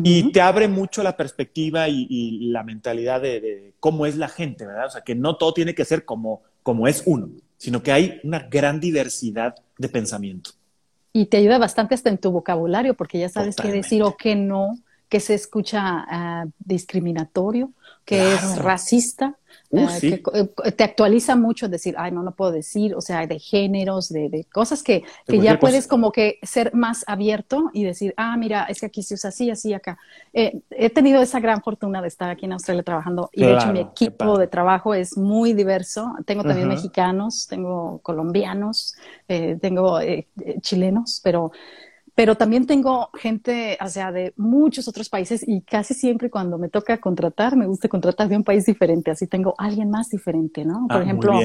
y 0.03 0.31
te 0.31 0.41
abre 0.41 0.67
mucho 0.67 1.01
la 1.01 1.17
perspectiva 1.17 1.89
y, 1.89 2.51
la 2.51 2.61
mentalidad 2.61 3.19
de, 3.19 3.73
cómo 3.79 4.05
es 4.05 4.15
la 4.15 4.29
gente, 4.29 4.67
¿verdad? 4.67 4.85
O 4.85 4.91
sea, 4.91 5.01
que 5.01 5.15
no 5.15 5.37
todo 5.37 5.55
tiene 5.55 5.73
que 5.73 5.85
ser 5.85 6.05
como, 6.05 6.43
como 6.61 6.87
es 6.87 7.01
uno, 7.07 7.31
sino 7.57 7.81
que 7.81 7.91
hay 7.91 8.19
una 8.23 8.47
gran 8.47 8.79
diversidad 8.79 9.55
de 9.79 9.89
pensamiento. 9.89 10.51
Y 11.13 11.27
te 11.27 11.37
ayuda 11.37 11.59
bastante 11.59 11.93
hasta 11.93 12.09
en 12.09 12.17
tu 12.17 12.31
vocabulario, 12.31 12.95
porque 12.95 13.19
ya 13.19 13.29
sabes 13.29 13.55
qué 13.55 13.71
decir 13.71 14.01
o 14.03 14.17
qué 14.17 14.35
no, 14.35 14.79
que 15.09 15.19
se 15.19 15.35
escucha 15.35 15.79
ah, 15.83 16.45
discriminatorio, 16.57 17.71
que 18.03 18.33
es 18.33 18.57
racista, 18.57 19.37
uh, 19.73 19.89
eh, 19.89 19.99
que 20.01 20.21
eh, 20.65 20.71
te 20.71 20.83
actualiza 20.83 21.35
mucho 21.35 21.67
decir, 21.67 21.95
ay, 21.97 22.11
no, 22.11 22.23
no 22.23 22.31
puedo 22.31 22.51
decir, 22.51 22.95
o 22.95 23.01
sea, 23.01 23.25
de 23.27 23.39
géneros, 23.39 24.09
de, 24.09 24.45
cosas 24.51 24.83
que, 24.83 25.03
que 25.27 25.39
ya 25.39 25.59
puedes 25.59 25.87
como 25.87 26.11
que 26.11 26.39
ser 26.43 26.73
más 26.73 27.03
abierto 27.07 27.69
y 27.73 27.83
decir, 27.83 28.13
ah, 28.17 28.37
mira, 28.37 28.65
es 28.65 28.79
que 28.79 28.85
aquí 28.85 29.03
se 29.03 29.15
usa 29.15 29.29
así, 29.29 29.49
así, 29.49 29.73
acá. 29.73 29.97
Eh, 30.33 30.61
he 30.71 30.89
tenido 30.89 31.21
esa 31.21 31.39
gran 31.39 31.61
fortuna 31.61 32.01
de 32.01 32.07
estar 32.07 32.29
aquí 32.29 32.45
en 32.45 32.53
Australia 32.53 32.83
trabajando 32.83 33.29
y 33.33 33.43
de 33.43 33.53
hecho 33.53 33.71
mi 33.71 33.79
equipo 33.79 34.37
de 34.37 34.47
trabajo 34.47 34.93
es 34.93 35.17
muy 35.17 35.53
diverso. 35.53 36.13
Tengo 36.25 36.43
también 36.43 36.67
mexicanos, 36.67 37.47
tengo 37.47 37.99
colombianos, 38.03 38.95
tengo 39.27 39.99
chilenos, 40.61 41.19
pero 41.23 41.51
pero 42.15 42.35
también 42.35 42.67
tengo 42.67 43.09
gente, 43.13 43.77
o 43.81 43.87
sea, 43.87 44.11
de 44.11 44.33
muchos 44.37 44.87
otros 44.87 45.09
países 45.09 45.43
y 45.47 45.61
casi 45.61 45.93
siempre 45.93 46.29
cuando 46.29 46.57
me 46.57 46.69
toca 46.69 46.99
contratar, 46.99 47.55
me 47.55 47.65
gusta 47.65 47.87
contratar 47.87 48.29
de 48.29 48.37
un 48.37 48.43
país 48.43 48.65
diferente, 48.65 49.11
así 49.11 49.27
tengo 49.27 49.55
alguien 49.57 49.89
más 49.89 50.09
diferente, 50.09 50.63
¿no? 50.63 50.87
Por 50.87 50.97
ah, 50.97 51.03
ejemplo, 51.03 51.39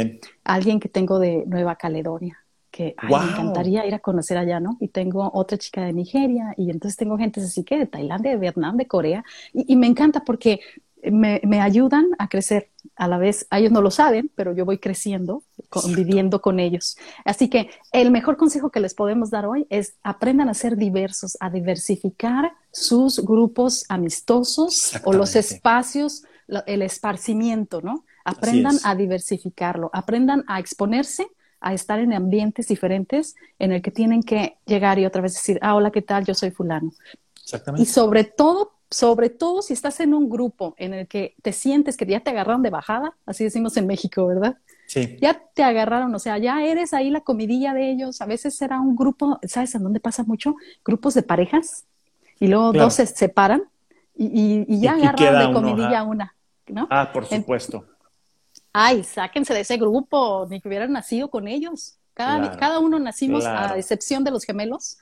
alguien 0.44 0.78
que 0.78 0.88
tengo 0.88 1.18
de 1.18 1.44
Nueva 1.46 1.76
Caledonia, 1.76 2.38
que 2.70 2.94
me 3.02 3.16
encantaría 3.16 3.86
ir 3.86 3.94
a 3.94 3.98
conocer 3.98 4.36
allá, 4.36 4.60
¿no? 4.60 4.76
Y 4.78 4.88
tengo 4.88 5.30
otra 5.32 5.56
chica 5.56 5.84
de 5.84 5.94
Nigeria 5.94 6.52
y 6.56 6.70
entonces 6.70 6.98
tengo 6.98 7.16
gente 7.16 7.40
así 7.40 7.64
que 7.64 7.78
de 7.78 7.86
Tailandia, 7.86 8.32
de 8.32 8.38
Vietnam, 8.38 8.76
de 8.76 8.86
Corea 8.86 9.24
y, 9.54 9.72
y 9.72 9.76
me 9.76 9.86
encanta 9.86 10.22
porque 10.22 10.60
me, 11.10 11.40
me, 11.44 11.60
ayudan 11.60 12.06
a 12.18 12.28
crecer. 12.28 12.70
A 12.96 13.06
la 13.06 13.18
vez, 13.18 13.46
ellos 13.50 13.70
no 13.70 13.80
lo 13.80 13.90
saben, 13.90 14.30
pero 14.34 14.52
yo 14.52 14.64
voy 14.64 14.78
creciendo, 14.78 15.42
conviviendo 15.68 16.40
con 16.40 16.58
ellos. 16.58 16.96
Así 17.24 17.48
que 17.48 17.70
el 17.92 18.10
mejor 18.10 18.36
consejo 18.36 18.70
que 18.70 18.80
les 18.80 18.94
podemos 18.94 19.30
dar 19.30 19.46
hoy 19.46 19.66
es 19.70 19.94
aprendan 20.02 20.48
a 20.48 20.54
ser 20.54 20.76
diversos, 20.76 21.36
a 21.40 21.50
diversificar 21.50 22.52
sus 22.72 23.24
grupos 23.24 23.84
amistosos 23.88 24.92
o 25.04 25.12
los 25.12 25.36
espacios, 25.36 26.24
el 26.66 26.82
esparcimiento, 26.82 27.82
¿no? 27.82 28.04
Aprendan 28.24 28.76
a 28.84 28.94
diversificarlo, 28.94 29.90
aprendan 29.92 30.44
a 30.48 30.58
exponerse 30.58 31.28
a 31.60 31.74
estar 31.74 31.98
en 31.98 32.12
ambientes 32.12 32.68
diferentes 32.68 33.34
en 33.58 33.72
el 33.72 33.82
que 33.82 33.90
tienen 33.90 34.22
que 34.22 34.58
llegar 34.64 34.98
y 34.98 35.06
otra 35.06 35.22
vez 35.22 35.34
decir, 35.34 35.58
ah, 35.62 35.74
hola, 35.74 35.90
¿qué 35.90 36.02
tal? 36.02 36.24
Yo 36.24 36.34
soy 36.34 36.50
fulano. 36.50 36.92
Y 37.76 37.86
sobre 37.86 38.24
todo 38.24 38.77
sobre 38.90 39.30
todo 39.30 39.62
si 39.62 39.72
estás 39.72 40.00
en 40.00 40.14
un 40.14 40.30
grupo 40.30 40.74
en 40.78 40.94
el 40.94 41.08
que 41.08 41.34
te 41.42 41.52
sientes 41.52 41.96
que 41.96 42.06
ya 42.06 42.20
te 42.20 42.30
agarraron 42.30 42.62
de 42.62 42.70
bajada, 42.70 43.14
así 43.26 43.44
decimos 43.44 43.76
en 43.76 43.86
México, 43.86 44.26
¿verdad? 44.26 44.56
Sí. 44.86 45.18
Ya 45.20 45.42
te 45.54 45.62
agarraron, 45.62 46.14
o 46.14 46.18
sea, 46.18 46.38
ya 46.38 46.64
eres 46.64 46.94
ahí 46.94 47.10
la 47.10 47.20
comidilla 47.20 47.74
de 47.74 47.90
ellos. 47.90 48.22
A 48.22 48.26
veces 48.26 48.56
será 48.56 48.80
un 48.80 48.96
grupo, 48.96 49.38
¿sabes 49.46 49.74
en 49.74 49.82
dónde 49.82 50.00
pasa 50.00 50.22
mucho? 50.24 50.56
Grupos 50.84 51.12
de 51.12 51.22
parejas 51.22 51.84
y 52.40 52.48
luego 52.48 52.72
dos 52.72 52.94
se 52.94 53.06
separan 53.06 53.64
y, 54.16 54.80
ya 54.80 54.94
agarran 54.94 55.48
de 55.48 55.52
comidilla 55.52 56.02
una, 56.02 56.34
¿no? 56.66 56.86
Ah, 56.90 57.10
por 57.12 57.26
supuesto. 57.26 57.84
ay, 58.72 59.04
sáquense 59.04 59.52
de 59.52 59.60
ese 59.60 59.76
grupo, 59.76 60.46
ni 60.48 60.60
que 60.60 60.68
hubieran 60.68 60.92
nacido 60.92 61.28
con 61.28 61.46
ellos. 61.46 61.98
Cada, 62.14 62.56
cada 62.56 62.80
uno 62.80 62.98
nacimos, 62.98 63.44
a 63.44 63.76
excepción 63.78 64.24
de 64.24 64.32
los 64.32 64.44
gemelos, 64.44 64.98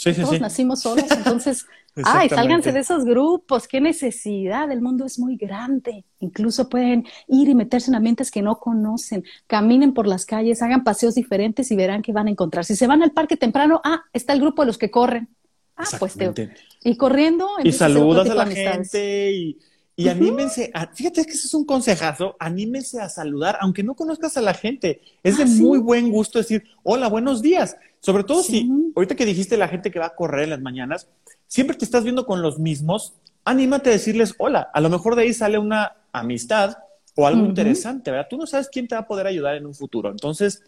Sí, 0.00 0.14
sí, 0.14 0.22
Todos 0.22 0.40
nacimos 0.40 0.80
solos, 0.82 1.04
entonces, 1.10 1.66
ay, 2.04 2.30
sálganse 2.30 2.72
de 2.72 2.80
esos 2.80 3.04
grupos, 3.04 3.68
qué 3.68 3.82
necesidad, 3.82 4.72
el 4.72 4.80
mundo 4.80 5.04
es 5.04 5.18
muy 5.18 5.36
grande, 5.36 6.06
incluso 6.20 6.70
pueden 6.70 7.04
ir 7.28 7.50
y 7.50 7.54
meterse 7.54 7.90
en 7.90 7.96
ambientes 7.96 8.30
que 8.30 8.40
no 8.40 8.58
conocen, 8.58 9.24
caminen 9.46 9.92
por 9.92 10.06
las 10.06 10.24
calles, 10.24 10.62
hagan 10.62 10.84
paseos 10.84 11.16
diferentes 11.16 11.70
y 11.70 11.76
verán 11.76 12.00
que 12.00 12.12
van 12.12 12.28
a 12.28 12.30
encontrar. 12.30 12.64
Si 12.64 12.76
se 12.76 12.86
van 12.86 13.02
al 13.02 13.12
parque 13.12 13.36
temprano, 13.36 13.82
ah, 13.84 14.00
está 14.14 14.32
el 14.32 14.40
grupo 14.40 14.62
de 14.62 14.66
los 14.68 14.78
que 14.78 14.90
corren. 14.90 15.28
Ah, 15.76 15.84
pues 15.98 16.14
te... 16.14 16.50
Y 16.82 16.96
corriendo. 16.96 17.46
Y 17.62 17.72
saludas 17.72 18.30
a 18.30 18.34
la 18.34 18.46
gente 18.46 19.32
y, 19.32 19.58
Y 19.96 20.08
anímense, 20.08 20.72
fíjate 20.94 21.26
que 21.26 21.32
ese 21.32 21.46
es 21.46 21.52
un 21.52 21.66
consejazo, 21.66 22.36
anímense 22.38 23.02
a 23.02 23.10
saludar, 23.10 23.58
aunque 23.60 23.82
no 23.82 23.94
conozcas 23.94 24.38
a 24.38 24.40
la 24.40 24.54
gente. 24.54 25.02
Es 25.22 25.36
de 25.36 25.42
ah, 25.42 25.46
muy 25.46 25.78
buen 25.78 26.10
gusto 26.10 26.38
decir, 26.38 26.64
hola, 26.84 27.08
buenos 27.08 27.42
días. 27.42 27.76
Sobre 28.00 28.24
todo 28.24 28.42
si, 28.42 28.68
ahorita 28.96 29.14
que 29.14 29.26
dijiste 29.26 29.56
la 29.56 29.68
gente 29.68 29.90
que 29.90 29.98
va 29.98 30.06
a 30.06 30.14
correr 30.14 30.44
en 30.44 30.50
las 30.50 30.60
mañanas, 30.60 31.08
siempre 31.46 31.76
te 31.76 31.84
estás 31.84 32.02
viendo 32.02 32.24
con 32.24 32.40
los 32.42 32.58
mismos, 32.58 33.14
anímate 33.44 33.90
a 33.90 33.92
decirles 33.92 34.34
hola. 34.38 34.70
A 34.72 34.80
lo 34.80 34.88
mejor 34.88 35.16
de 35.16 35.22
ahí 35.22 35.34
sale 35.34 35.58
una 35.58 35.96
amistad 36.12 36.78
o 37.14 37.26
algo 37.26 37.44
interesante, 37.44 38.10
¿verdad? 38.10 38.28
Tú 38.30 38.38
no 38.38 38.46
sabes 38.46 38.68
quién 38.70 38.88
te 38.88 38.94
va 38.94 39.02
a 39.02 39.06
poder 39.06 39.26
ayudar 39.26 39.56
en 39.56 39.66
un 39.66 39.74
futuro. 39.74 40.10
Entonces, 40.10 40.62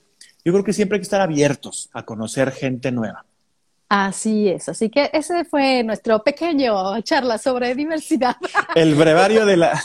yo 0.45 0.53
creo 0.53 0.64
que 0.64 0.73
siempre 0.73 0.97
hay 0.97 1.01
que 1.01 1.05
estar 1.05 1.21
abiertos 1.21 1.88
a 1.92 2.05
conocer 2.05 2.53
gente 2.53 2.92
nueva. 2.92 3.25
Así 3.88 4.49
es, 4.49 4.71
así 4.71 4.88
que 4.88 5.11
ese 5.12 5.45
fue 5.45 5.83
nuestro 5.85 6.23
pequeño 6.23 6.99
charla 7.03 7.37
sobre 7.37 7.75
diversidad. 7.75 8.37
El 8.75 8.95
brevario 8.95 9.45
de 9.45 9.59
la, 9.59 9.83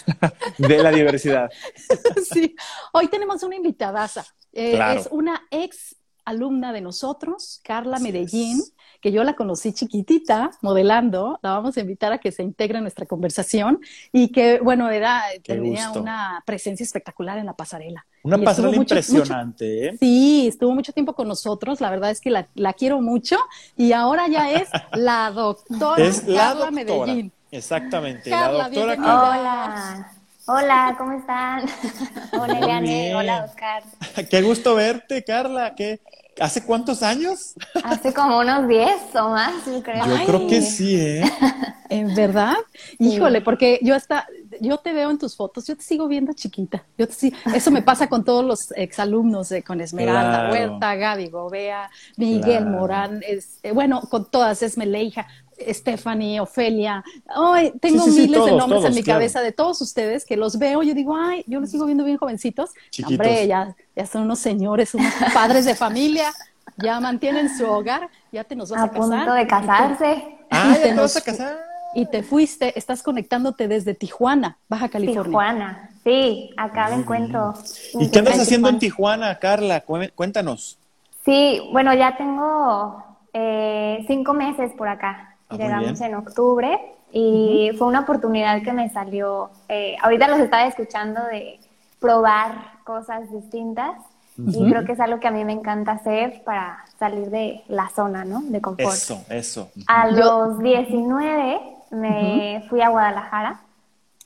de 0.57 0.81
la 0.81 0.91
diversidad. 0.91 1.49
Sí, 2.31 2.55
hoy 2.93 3.10
tenemos 3.10 3.43
una 3.43 3.57
invitada. 3.57 4.10
Eh, 4.53 4.79
es 4.95 5.10
una 5.12 5.43
ex 5.51 5.95
alumna 6.27 6.73
de 6.73 6.81
nosotros, 6.81 7.59
Carla 7.63 7.99
Medellín 7.99 8.61
que 9.01 9.11
yo 9.11 9.23
la 9.23 9.35
conocí 9.35 9.73
chiquitita, 9.73 10.51
modelando, 10.61 11.39
la 11.41 11.51
vamos 11.51 11.77
a 11.77 11.81
invitar 11.81 12.11
a 12.11 12.17
que 12.17 12.31
se 12.31 12.43
integre 12.43 12.77
en 12.77 12.83
nuestra 12.83 13.05
conversación 13.05 13.79
y 14.11 14.29
que, 14.29 14.59
bueno, 14.59 14.89
era, 14.89 15.23
tenía 15.43 15.91
una 15.91 16.43
presencia 16.45 16.83
espectacular 16.83 17.37
en 17.37 17.45
la 17.45 17.53
pasarela. 17.53 18.05
Una 18.23 18.37
pasarela 18.37 18.75
impresionante, 18.75 19.87
¿eh? 19.87 19.97
Sí, 19.99 20.47
estuvo 20.47 20.73
mucho 20.73 20.93
tiempo 20.93 21.13
con 21.13 21.27
nosotros, 21.27 21.81
la 21.81 21.89
verdad 21.89 22.11
es 22.11 22.21
que 22.21 22.29
la, 22.31 22.73
quiero 22.73 23.01
mucho 23.01 23.37
y 23.75 23.93
ahora 23.93 24.27
ya 24.27 24.51
es 24.51 24.69
la 24.93 25.31
doctora 25.31 26.03
es 26.03 26.27
la 26.27 26.53
Carla 26.53 26.71
Medellín. 26.71 27.31
Exactamente, 27.49 28.29
la 28.29 28.51
doctora 28.51 28.93
Hola. 28.93 30.16
Hola, 30.49 30.95
¿cómo 30.97 31.12
están? 31.12 31.65
Hola, 32.39 32.60
Eliane. 32.60 33.13
Hola, 33.13 33.43
Oscar. 33.43 33.83
Qué 34.29 34.41
gusto 34.41 34.75
verte, 34.75 35.21
Carla. 35.25 35.75
¿Qué, 35.75 35.99
¿Hace 36.39 36.63
cuántos 36.63 37.03
años? 37.03 37.55
Hace 37.83 38.13
como 38.13 38.39
unos 38.39 38.65
10 38.65 39.15
o 39.15 39.29
más, 39.29 39.65
yo 39.65 39.83
creo. 39.83 40.05
Yo 40.05 40.25
creo 40.25 40.47
que 40.47 40.62
sí, 40.62 40.95
¿eh? 40.95 41.23
¿En 41.89 42.15
verdad? 42.15 42.55
Híjole, 42.97 43.41
porque 43.41 43.79
yo 43.81 43.93
hasta, 43.93 44.25
yo 44.62 44.77
te 44.77 44.93
veo 44.93 45.10
en 45.10 45.17
tus 45.17 45.36
fotos, 45.36 45.67
yo 45.67 45.75
te 45.75 45.83
sigo 45.83 46.07
viendo 46.07 46.31
chiquita. 46.31 46.86
Yo 46.97 47.07
te, 47.07 47.33
eso 47.53 47.69
me 47.71 47.81
pasa 47.81 48.07
con 48.07 48.23
todos 48.23 48.45
los 48.45 48.71
exalumnos, 48.71 49.49
de, 49.49 49.63
con 49.63 49.81
Esmeralda, 49.81 50.49
Huerta, 50.49 50.95
Gaby 50.95 51.27
Gobea, 51.29 51.89
Miguel 52.15 52.67
Morán, 52.67 53.21
es, 53.27 53.60
eh, 53.63 53.71
bueno, 53.71 54.01
con 54.01 54.29
todas, 54.29 54.62
Esmeleija, 54.63 55.27
Stephanie, 55.70 56.39
Ofelia. 56.39 57.04
Ay, 57.28 57.74
tengo 57.80 58.06
miles 58.08 58.46
de 58.46 58.52
nombres 58.52 58.86
en 58.86 58.96
mi 58.96 59.04
cabeza 59.04 59.41
de 59.41 59.52
todos 59.52 59.82
ustedes 59.82 60.26
que 60.26 60.38
los 60.38 60.58
veo. 60.60 60.84
Yo 60.84 60.93
digo, 60.93 61.15
ay, 61.15 61.43
yo 61.48 61.60
los 61.60 61.70
sigo 61.70 61.86
viendo 61.86 62.04
bien 62.04 62.17
jovencitos. 62.17 62.72
Hombre, 63.06 63.48
ya, 63.48 63.76
ya 63.96 64.06
son 64.06 64.24
unos 64.24 64.39
señores, 64.39 64.93
unos 64.93 65.13
padres 65.34 65.65
de 65.65 65.76
familia. 65.76 66.32
Ya 66.78 67.00
mantienen 67.00 67.56
su 67.56 67.65
hogar. 67.65 68.10
Ya 68.32 68.43
te 68.43 68.56
nos 68.56 68.70
vas 68.70 68.82
a, 68.82 68.84
a 68.86 68.91
punto 68.91 69.34
de 69.34 69.48
casarse. 69.48 70.38
Ah, 70.50 70.76
te 70.82 70.93
vas 70.93 71.15
a 71.17 71.22
casar. 71.22 71.58
Y 71.96 72.06
te 72.06 72.22
fuiste, 72.22 72.78
estás 72.78 73.02
conectándote 73.02 73.67
desde 73.67 73.93
Tijuana, 73.93 74.58
Baja 74.70 74.89
California. 74.89 75.24
Tijuana, 75.24 75.89
sí, 76.04 76.52
acá 76.56 76.89
me 76.89 76.96
encuentro. 76.96 77.54
¿Y 78.00 78.12
qué 78.12 78.20
andas 78.20 78.39
haciendo 78.39 78.70
en 78.70 78.78
Tijuana, 78.78 79.39
Carla? 79.39 79.84
Cuéntanos. 80.13 80.78
Sí, 81.26 81.62
bueno, 81.72 81.93
ya 81.93 82.15
tengo 82.15 83.04
eh, 83.34 84.04
cinco 84.08 84.34
meses 84.34 84.72
por 84.78 84.88
acá. 84.88 85.37
Ah, 85.49 85.55
Llegamos 85.57 86.01
en 86.01 86.15
octubre 86.15 86.79
y 87.12 87.71
fue 87.77 87.88
una 87.88 88.01
oportunidad 88.01 88.62
que 88.63 88.73
me 88.73 88.89
salió. 88.89 89.49
Eh, 89.69 89.95
ahorita 90.01 90.27
los 90.27 90.39
estaba 90.39 90.65
escuchando 90.67 91.23
de 91.25 91.60
probar 91.99 92.51
cosas 92.83 93.31
distintas 93.31 93.95
y 94.38 94.69
creo 94.69 94.86
que 94.86 94.91
es 94.91 94.99
algo 94.99 95.19
que 95.19 95.27
a 95.27 95.31
mí 95.31 95.43
me 95.43 95.53
encanta 95.53 95.93
hacer 95.93 96.43
para 96.43 96.86
salir 96.99 97.31
de 97.31 97.63
la 97.69 97.89
zona, 97.89 98.23
¿no? 98.23 98.41
De 98.43 98.62
confort. 98.62 98.93
Eso, 98.93 99.25
eso. 99.29 99.71
A 99.88 100.12
los 100.12 100.60
19 100.60 101.60
me 101.89 102.63
fui 102.69 102.81
a 102.81 102.89
Guadalajara 102.89 103.62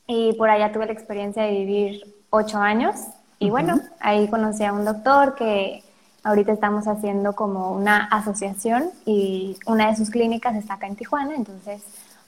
y 0.06 0.34
por 0.34 0.50
allá 0.50 0.70
tuve 0.70 0.84
la 0.84 0.92
experiencia 0.92 1.44
de 1.44 1.52
vivir 1.52 2.14
ocho 2.28 2.58
años 2.58 2.96
y 3.38 3.48
bueno, 3.48 3.80
ahí 4.00 4.28
conocí 4.28 4.64
a 4.64 4.72
un 4.72 4.84
doctor 4.84 5.34
que 5.34 5.82
Ahorita 6.24 6.52
estamos 6.52 6.86
haciendo 6.86 7.34
como 7.34 7.72
una 7.72 8.04
asociación 8.04 8.90
y 9.04 9.56
una 9.66 9.90
de 9.90 9.96
sus 9.96 10.10
clínicas 10.10 10.54
está 10.56 10.74
acá 10.74 10.86
en 10.86 10.96
Tijuana, 10.96 11.34
entonces 11.34 11.82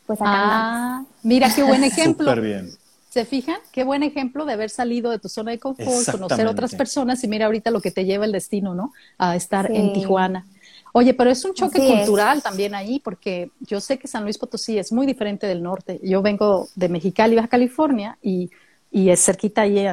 pues 0.07 0.21
acá 0.21 0.33
ah, 0.33 1.05
Mira 1.23 1.49
qué 1.55 1.63
buen 1.63 1.85
ejemplo. 1.85 2.27
Súper 2.27 2.45
bien. 2.45 2.71
¿Se 3.11 3.25
fijan? 3.25 3.59
Qué 3.71 3.85
buen 3.85 4.03
ejemplo 4.03 4.45
de 4.45 4.55
haber 4.55 4.71
salido 4.71 5.13
de 5.13 5.21
tu 5.21 5.29
zona 5.29 5.53
de 5.53 5.61
confort, 5.61 6.11
conocer 6.11 6.49
otras 6.49 6.75
personas 6.75 7.23
y 7.23 7.29
mira 7.29 7.47
ahorita 7.47 7.71
lo 7.71 7.81
que 7.81 7.93
te 7.93 8.05
lleva 8.05 8.25
el 8.25 8.33
destino, 8.33 8.75
¿no? 8.75 8.93
A 9.19 9.37
estar 9.37 9.71
en 9.71 9.93
Tijuana. 9.93 10.45
Oye, 10.93 11.15
pero 11.15 11.31
es 11.31 11.45
un 11.45 11.55
choque 11.55 11.79
cultural 11.79 12.43
también 12.43 12.75
ahí, 12.75 13.01
porque 13.01 13.51
yo 13.61 13.81
sé 13.81 13.99
que 13.99 14.09
San 14.09 14.25
Luis 14.25 14.39
Potosí 14.39 14.79
es 14.79 14.93
muy 14.93 15.07
diferente 15.07 15.47
del 15.47 15.63
norte. 15.63 16.01
Yo 16.03 16.23
vengo 16.23 16.69
de 16.75 16.89
Mexicali, 16.89 17.35
Baja 17.37 17.49
California, 17.49 18.19
y, 18.23 18.51
y 18.91 19.11
es 19.11 19.25
cerquita 19.25 19.63
ahí, 19.63 19.87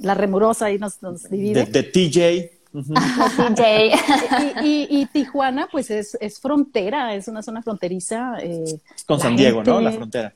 la 0.00 0.14
remurosa 0.14 0.66
ahí 0.66 0.78
nos, 0.78 1.02
nos 1.02 1.28
divide. 1.28 1.64
de 1.64 1.82
TJ. 1.82 2.55
y, 4.62 5.06
Tijuana, 5.06 5.68
pues 5.70 5.90
es, 5.90 6.40
frontera, 6.40 7.14
es 7.14 7.28
una 7.28 7.42
zona 7.42 7.62
fronteriza. 7.62 8.34
Eh, 8.40 8.80
con 9.06 9.20
San 9.20 9.36
Diego, 9.36 9.62
¿no? 9.64 9.80
La 9.80 9.92
frontera. 9.92 10.34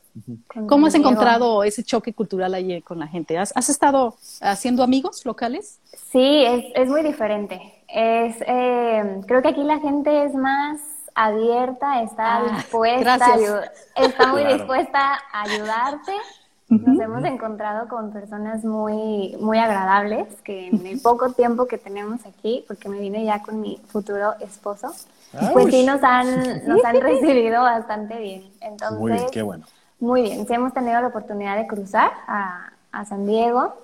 ¿Cómo 0.68 0.86
has 0.86 0.94
encontrado 0.94 1.62
ese 1.64 1.82
choque 1.82 2.12
cultural 2.12 2.54
ahí 2.54 2.80
con 2.82 2.98
la 2.98 3.06
gente? 3.06 3.38
¿Has, 3.38 3.68
estado 3.68 4.16
haciendo 4.40 4.82
amigos 4.82 5.24
locales? 5.24 5.78
Sí, 6.10 6.44
es, 6.74 6.88
muy 6.88 7.02
diferente. 7.02 7.60
Es, 7.88 8.36
eh, 8.46 9.20
creo 9.26 9.42
que 9.42 9.48
aquí 9.48 9.62
la 9.62 9.78
gente 9.78 10.24
es 10.24 10.34
más 10.34 10.80
abierta, 11.14 12.02
está 12.02 12.38
ah, 12.38 12.56
dispuesta, 12.56 13.18
está 13.96 14.26
muy 14.28 14.44
dispuesta 14.44 15.20
a 15.32 15.42
ayudarte 15.42 16.12
nos 16.70 17.00
hemos 17.00 17.24
encontrado 17.24 17.88
con 17.88 18.12
personas 18.12 18.64
muy, 18.64 19.36
muy 19.40 19.58
agradables 19.58 20.26
que 20.42 20.68
en 20.68 20.86
el 20.86 21.00
poco 21.00 21.32
tiempo 21.32 21.66
que 21.66 21.78
tenemos 21.78 22.24
aquí, 22.24 22.64
porque 22.68 22.88
me 22.88 23.00
vine 23.00 23.24
ya 23.24 23.42
con 23.42 23.60
mi 23.60 23.80
futuro 23.88 24.34
esposo, 24.40 24.92
pues 25.52 25.66
sí 25.70 25.84
nos 25.84 26.02
han, 26.02 26.64
nos 26.66 26.84
han 26.84 27.00
recibido 27.00 27.62
bastante 27.62 28.18
bien. 28.18 28.44
Entonces, 28.60 28.98
muy 28.98 29.12
bien, 29.12 29.26
qué 29.32 29.42
bueno. 29.42 29.64
Muy 29.98 30.22
bien, 30.22 30.46
sí 30.46 30.54
hemos 30.54 30.72
tenido 30.72 31.00
la 31.00 31.08
oportunidad 31.08 31.56
de 31.56 31.66
cruzar 31.66 32.12
a, 32.26 32.70
a 32.92 33.04
San 33.04 33.26
Diego 33.26 33.74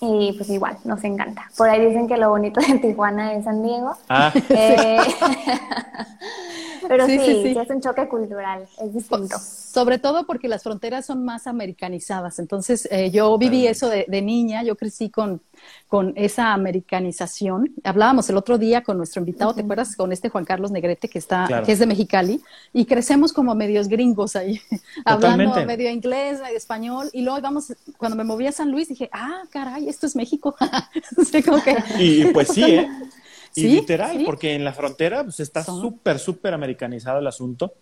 y 0.00 0.32
pues 0.32 0.48
igual, 0.50 0.76
nos 0.84 1.02
encanta. 1.04 1.50
Por 1.56 1.68
ahí 1.68 1.84
dicen 1.84 2.06
que 2.06 2.16
lo 2.16 2.30
bonito 2.30 2.60
de 2.60 2.78
Tijuana 2.82 3.34
es 3.34 3.44
San 3.44 3.62
Diego. 3.62 3.96
Ah. 4.08 4.32
Eh, 4.50 4.98
pero 6.88 7.06
sí, 7.06 7.18
sí, 7.18 7.56
es 7.58 7.70
un 7.70 7.80
choque 7.80 8.08
cultural, 8.08 8.66
es 8.80 8.94
distinto. 8.94 9.38
Sobre 9.38 9.98
todo 9.98 10.26
porque 10.26 10.48
las 10.48 10.62
fronteras 10.62 11.06
son 11.06 11.24
más 11.24 11.46
americanizadas. 11.46 12.38
Entonces, 12.38 12.88
eh, 12.90 13.10
yo 13.10 13.36
viví 13.38 13.66
eso 13.66 13.88
de, 13.88 14.06
niña, 14.22 14.62
yo 14.62 14.76
crecí 14.76 15.10
con, 15.10 15.42
con 15.88 16.14
esa 16.16 16.52
americanización. 16.52 17.74
Hablábamos 17.84 18.28
el 18.30 18.36
otro 18.36 18.58
día 18.58 18.82
con 18.82 18.96
nuestro 18.96 19.20
invitado, 19.20 19.54
¿te 19.54 19.60
acuerdas? 19.60 19.94
Con 19.94 20.10
este 20.10 20.30
Juan 20.30 20.44
Carlos 20.44 20.70
Negrete, 20.70 21.08
que, 21.08 21.18
está, 21.18 21.62
que 21.64 21.72
es 21.72 21.78
de 21.78 21.86
Mexicali, 21.86 22.40
y 22.72 22.86
crecemos 22.86 23.32
como 23.32 23.54
medios 23.54 23.88
gringos 23.88 24.36
ahí, 24.36 24.60
hablando 25.04 25.64
medio 25.66 25.90
inglés, 25.90 26.40
medio 26.40 26.56
español, 26.56 27.10
y 27.12 27.22
luego 27.22 27.40
vamos, 27.40 27.72
cuando 27.98 28.16
me 28.16 28.24
moví 28.24 28.46
a 28.46 28.52
San 28.52 28.70
Luis, 28.70 28.88
dije, 28.88 29.10
ah, 29.12 29.42
caray, 29.50 29.87
esto 29.88 30.06
es 30.06 30.16
México. 30.16 30.56
Y 31.98 32.26
pues 32.26 32.48
sí, 32.48 32.64
¿eh? 32.64 32.88
Y 33.54 33.68
literal, 33.68 34.22
porque 34.24 34.54
en 34.54 34.64
la 34.64 34.72
frontera 34.72 35.24
pues, 35.24 35.40
está 35.40 35.64
súper, 35.64 36.18
súper 36.18 36.54
americanizado 36.54 37.18
el 37.18 37.26
asunto. 37.26 37.72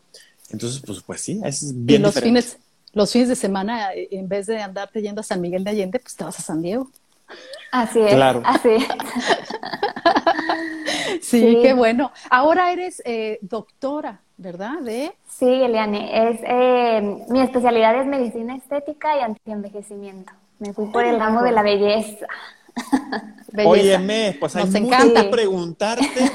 Entonces, 0.50 0.80
pues, 0.84 1.02
pues 1.02 1.20
sí, 1.20 1.40
es 1.44 1.72
bien 1.74 2.00
y 2.00 2.04
los 2.04 2.14
Fines, 2.14 2.58
los 2.92 3.12
fines 3.12 3.28
de 3.28 3.36
semana, 3.36 3.90
en 3.94 4.28
vez 4.28 4.46
de 4.46 4.62
andarte 4.62 5.02
yendo 5.02 5.20
a 5.20 5.24
San 5.24 5.40
Miguel 5.40 5.64
de 5.64 5.70
Allende, 5.70 5.98
pues 5.98 6.16
te 6.16 6.24
vas 6.24 6.38
a 6.38 6.42
San 6.42 6.62
Diego. 6.62 6.90
Así 7.72 8.00
es. 8.00 8.14
Claro. 8.14 8.42
Así. 8.44 8.78
sí, 11.20 11.58
qué 11.62 11.74
bueno. 11.74 12.12
Ahora 12.30 12.72
eres 12.72 13.02
eh, 13.04 13.38
doctora, 13.42 14.20
¿verdad? 14.36 14.78
De... 14.80 15.12
Sí, 15.28 15.46
Eliane. 15.46 16.30
Es, 16.30 16.40
eh, 16.44 17.24
mi 17.28 17.40
especialidad 17.40 18.00
es 18.00 18.06
medicina 18.06 18.56
estética 18.56 19.18
y 19.18 19.20
antienvejecimiento. 19.20 20.32
Me 20.58 20.72
fui 20.72 20.86
por 20.86 21.04
el 21.04 21.18
ramo 21.18 21.42
de 21.42 21.52
la 21.52 21.62
belleza. 21.62 22.26
Óyeme, 23.64 24.36
pues 24.38 24.54
hay 24.56 24.66
mucho 24.66 25.14
que 25.14 25.24
preguntarte 25.24 26.06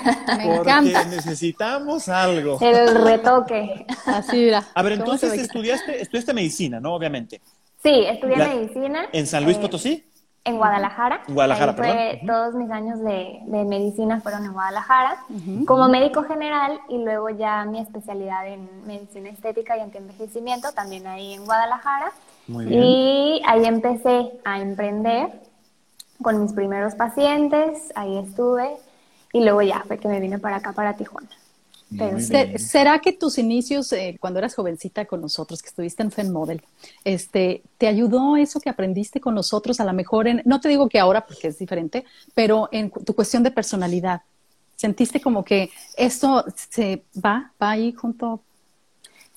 porque 0.46 1.06
necesitamos 1.10 2.10
algo. 2.10 2.58
El 2.62 3.04
retoque. 3.04 3.86
Así 4.06 4.48
era. 4.48 4.64
A 4.74 4.82
ver, 4.82 4.94
entonces 4.94 5.34
estudiaste, 5.34 6.02
estudiaste 6.02 6.34
medicina, 6.34 6.80
¿no? 6.80 6.94
Obviamente. 6.94 7.42
Sí, 7.84 8.06
estudié 8.08 8.38
medicina. 8.38 9.06
¿En 9.12 9.28
San 9.28 9.44
Luis 9.44 9.58
eh, 9.58 9.60
Potosí? 9.60 10.06
En 10.44 10.58
Guadalajara. 10.58 11.22
Guadalajara, 11.28 11.74
fue, 11.74 12.22
Todos 12.26 12.56
mis 12.56 12.72
años 12.72 13.00
de, 13.04 13.42
medicina 13.66 14.22
fueron 14.22 14.46
en 14.46 14.54
Guadalajara, 14.54 15.18
como 15.68 15.88
médico 15.88 16.24
general, 16.24 16.80
y 16.90 16.98
luego 16.98 17.30
ya 17.30 17.64
mi 17.66 17.80
especialidad 17.80 18.48
en 18.48 18.68
medicina 18.88 19.30
estética 19.30 19.78
y 19.78 19.82
antienvejecimiento, 19.82 20.72
también 20.72 21.06
ahí 21.06 21.34
en 21.34 21.46
Guadalajara. 21.46 22.12
Muy 22.52 22.66
bien. 22.66 22.84
Y 22.84 23.42
ahí 23.46 23.66
empecé 23.66 24.32
a 24.44 24.62
emprender 24.62 25.30
con 26.22 26.42
mis 26.42 26.54
primeros 26.54 26.96
pacientes, 26.96 27.92
ahí 27.96 28.18
estuve, 28.18 28.70
y 29.34 29.42
luego 29.42 29.62
ya 29.62 29.84
fue 29.88 29.98
que 29.98 30.08
me 30.08 30.20
vine 30.20 30.38
para 30.38 30.58
acá, 30.58 30.74
para 30.74 30.96
Tijuana. 30.96 31.30
¿Será 32.58 33.00
que 33.00 33.12
tus 33.12 33.38
inicios, 33.38 33.92
eh, 33.92 34.18
cuando 34.20 34.40
eras 34.40 34.56
jovencita 34.56 35.06
con 35.06 35.20
nosotros, 35.20 35.62
que 35.62 35.70
estuviste 35.70 36.04
en 36.04 36.12
Fen 36.12 36.32
Model, 36.32 36.62
este, 37.04 37.64
te 37.78 37.88
ayudó 37.88 38.38
eso 38.38 38.62
que 38.62 38.70
aprendiste 38.70 39.20
con 39.20 39.36
nosotros, 39.36 39.80
a 39.80 39.86
lo 39.86 39.94
mejor 39.94 40.28
en, 40.28 40.42
no 40.46 40.62
te 40.62 40.70
digo 40.70 40.88
que 40.88 41.00
ahora 41.00 41.26
porque 41.26 41.50
es 41.50 41.58
diferente, 41.58 42.06
pero 42.34 42.70
en 42.72 42.92
tu 42.92 43.14
cuestión 43.14 43.44
de 43.44 43.52
personalidad? 43.52 44.22
¿Sentiste 44.76 45.20
como 45.20 45.44
que 45.44 45.70
esto 45.98 46.46
se 46.56 47.04
va, 47.24 47.52
va 47.62 47.72
ahí 47.72 47.92
junto? 47.92 48.42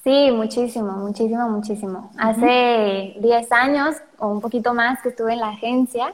Sí, 0.04 0.30
muchísimo, 0.30 0.92
muchísimo, 0.92 1.48
muchísimo. 1.48 2.10
Hace 2.18 3.16
10 3.20 3.52
años 3.52 3.96
o 4.18 4.28
un 4.28 4.42
poquito 4.42 4.74
más 4.74 5.00
que 5.00 5.08
estuve 5.08 5.32
en 5.32 5.40
la 5.40 5.48
agencia, 5.48 6.12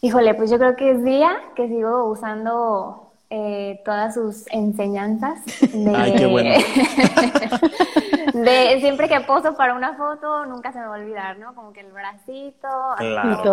híjole, 0.00 0.34
pues 0.34 0.50
yo 0.50 0.58
creo 0.58 0.74
que 0.74 0.90
es 0.90 1.04
día 1.04 1.30
que 1.54 1.68
sigo 1.68 2.06
usando 2.10 3.12
eh, 3.30 3.80
todas 3.84 4.14
sus 4.14 4.46
enseñanzas. 4.50 5.44
De, 5.72 5.92
Ay, 5.96 6.16
qué 6.16 6.26
bueno. 6.26 6.50
de 8.34 8.80
siempre 8.80 9.08
que 9.08 9.20
poso 9.20 9.56
para 9.56 9.74
una 9.74 9.94
foto, 9.94 10.44
nunca 10.46 10.72
se 10.72 10.80
me 10.80 10.86
va 10.86 10.96
a 10.96 10.98
olvidar, 10.98 11.38
¿no? 11.38 11.54
Como 11.54 11.72
que 11.72 11.82
el 11.82 11.92
bracito, 11.92 12.68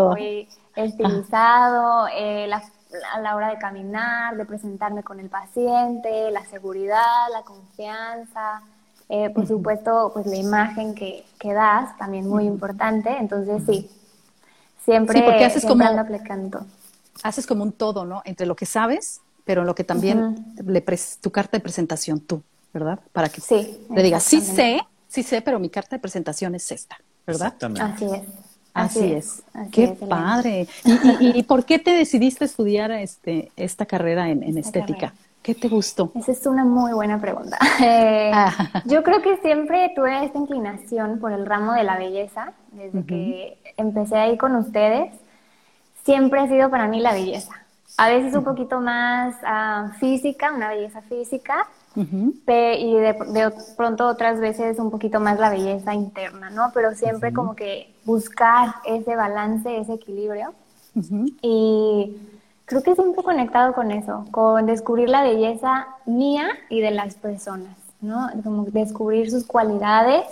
muy 0.10 0.50
estilizado, 0.76 2.08
eh, 2.16 2.48
a 3.14 3.20
la 3.20 3.36
hora 3.36 3.50
de 3.50 3.58
caminar, 3.58 4.38
de 4.38 4.46
presentarme 4.46 5.04
con 5.04 5.20
el 5.20 5.30
paciente, 5.30 6.32
la 6.32 6.46
seguridad, 6.46 7.28
la 7.32 7.44
confianza. 7.44 8.62
Eh, 9.10 9.30
por 9.30 9.46
supuesto, 9.46 10.12
pues 10.14 10.26
la 10.26 10.38
imagen 10.38 10.96
que, 10.96 11.26
que 11.38 11.54
das, 11.54 11.98
también 11.98 12.28
muy 12.30 12.46
importante. 12.46 13.10
Entonces, 13.18 13.62
sí, 13.66 13.90
siempre, 14.86 15.20
sí, 15.20 15.26
porque 15.26 15.44
haces 15.44 15.66
como, 15.66 15.84
aplicando. 15.84 16.66
Haces 17.24 17.46
como 17.46 17.64
un 17.64 17.74
todo, 17.74 18.06
¿no? 18.06 18.22
Entre 18.26 18.46
lo 18.46 18.56
que 18.56 18.66
sabes 18.66 19.22
pero 19.46 19.64
lo 19.64 19.76
que 19.76 19.84
también 19.84 20.54
le 20.66 20.82
tu 21.20 21.32
carta 21.32 21.58
de 21.58 21.62
presentación 21.62 22.20
tú, 22.20 22.42
¿verdad? 22.74 23.00
Para 23.12 23.30
que 23.30 23.42
le 23.90 24.04
digas, 24.04 24.24
sí 24.24 24.42
sé, 24.42 24.82
sí 25.08 25.24
sé, 25.24 25.42
pero 25.42 25.60
mi 25.60 25.70
carta 25.70 25.96
de 25.96 26.00
presentación 26.00 26.56
es 26.56 26.72
esta, 26.72 27.00
¿verdad? 27.26 27.54
Así 27.80 28.06
es. 28.06 28.22
Así, 28.74 29.14
es. 29.14 29.44
Qué 29.72 29.88
padre. 30.08 30.68
¿Y, 31.20 31.44
por 31.44 31.66
qué 31.66 31.80
te 31.80 31.92
decidiste 31.92 32.46
estudiar 32.46 32.92
este, 32.92 33.52
esta 33.56 33.86
carrera 33.86 34.30
en, 34.30 34.58
estética? 34.58 35.14
¿Qué 35.42 35.56
te 35.56 35.68
gustó? 35.68 36.12
Esa 36.16 36.32
es 36.32 36.46
una 36.46 36.64
muy 36.64 36.94
buena 36.94 37.20
pregunta. 37.20 37.58
Eh, 37.84 38.32
ah. 38.34 38.84
Yo 38.86 39.04
creo 39.04 39.22
que 39.22 39.38
siempre 39.38 39.92
tuve 39.96 40.24
esta 40.24 40.38
inclinación 40.38 41.20
por 41.20 41.32
el 41.32 41.46
ramo 41.46 41.74
de 41.74 41.84
la 41.84 41.98
belleza. 41.98 42.54
Desde 42.72 43.04
que 43.06 43.58
empecé 43.76 44.16
ahí 44.16 44.38
con 44.38 44.56
ustedes, 44.56 45.12
siempre 46.04 46.40
ha 46.40 46.48
sido 46.48 46.70
para 46.70 46.88
mí 46.88 47.00
la 47.00 47.14
belleza 47.14 47.62
a 47.98 48.10
veces 48.10 48.36
un 48.36 48.44
poquito 48.44 48.82
más 48.82 49.36
ah, 49.44 49.92
física, 50.00 50.52
una 50.54 50.70
belleza 50.70 51.02
física, 51.04 51.68
y 51.96 52.94
de, 52.96 53.54
pronto 53.76 54.08
otras 54.08 54.40
veces 54.40 54.80
un 54.80 54.92
poquito 54.92 55.20
más 55.20 55.40
la 55.40 55.50
belleza 55.50 55.94
interna, 55.94 56.50
¿no? 56.50 56.72
Pero 56.74 56.96
siempre 56.96 57.34
como 57.34 57.56
que 57.56 57.94
buscar 58.06 58.76
ese 58.86 59.16
balance, 59.16 59.78
ese 59.78 59.94
equilibrio. 59.94 60.54
Y 61.42 62.18
creo 62.66 62.84
que 62.84 62.96
siempre 62.96 63.24
conectado 63.24 63.74
con 63.74 63.92
eso, 63.92 64.26
con 64.32 64.66
descubrir 64.66 65.10
la 65.10 65.24
belleza 65.24 65.88
mía 66.06 66.50
y 66.70 66.82
de 66.82 66.92
las 66.92 67.16
personas, 67.16 67.76
¿no? 68.00 68.30
Como 68.44 68.66
descubrir 68.66 69.30
sus 69.30 69.46
cualidades, 69.46 70.26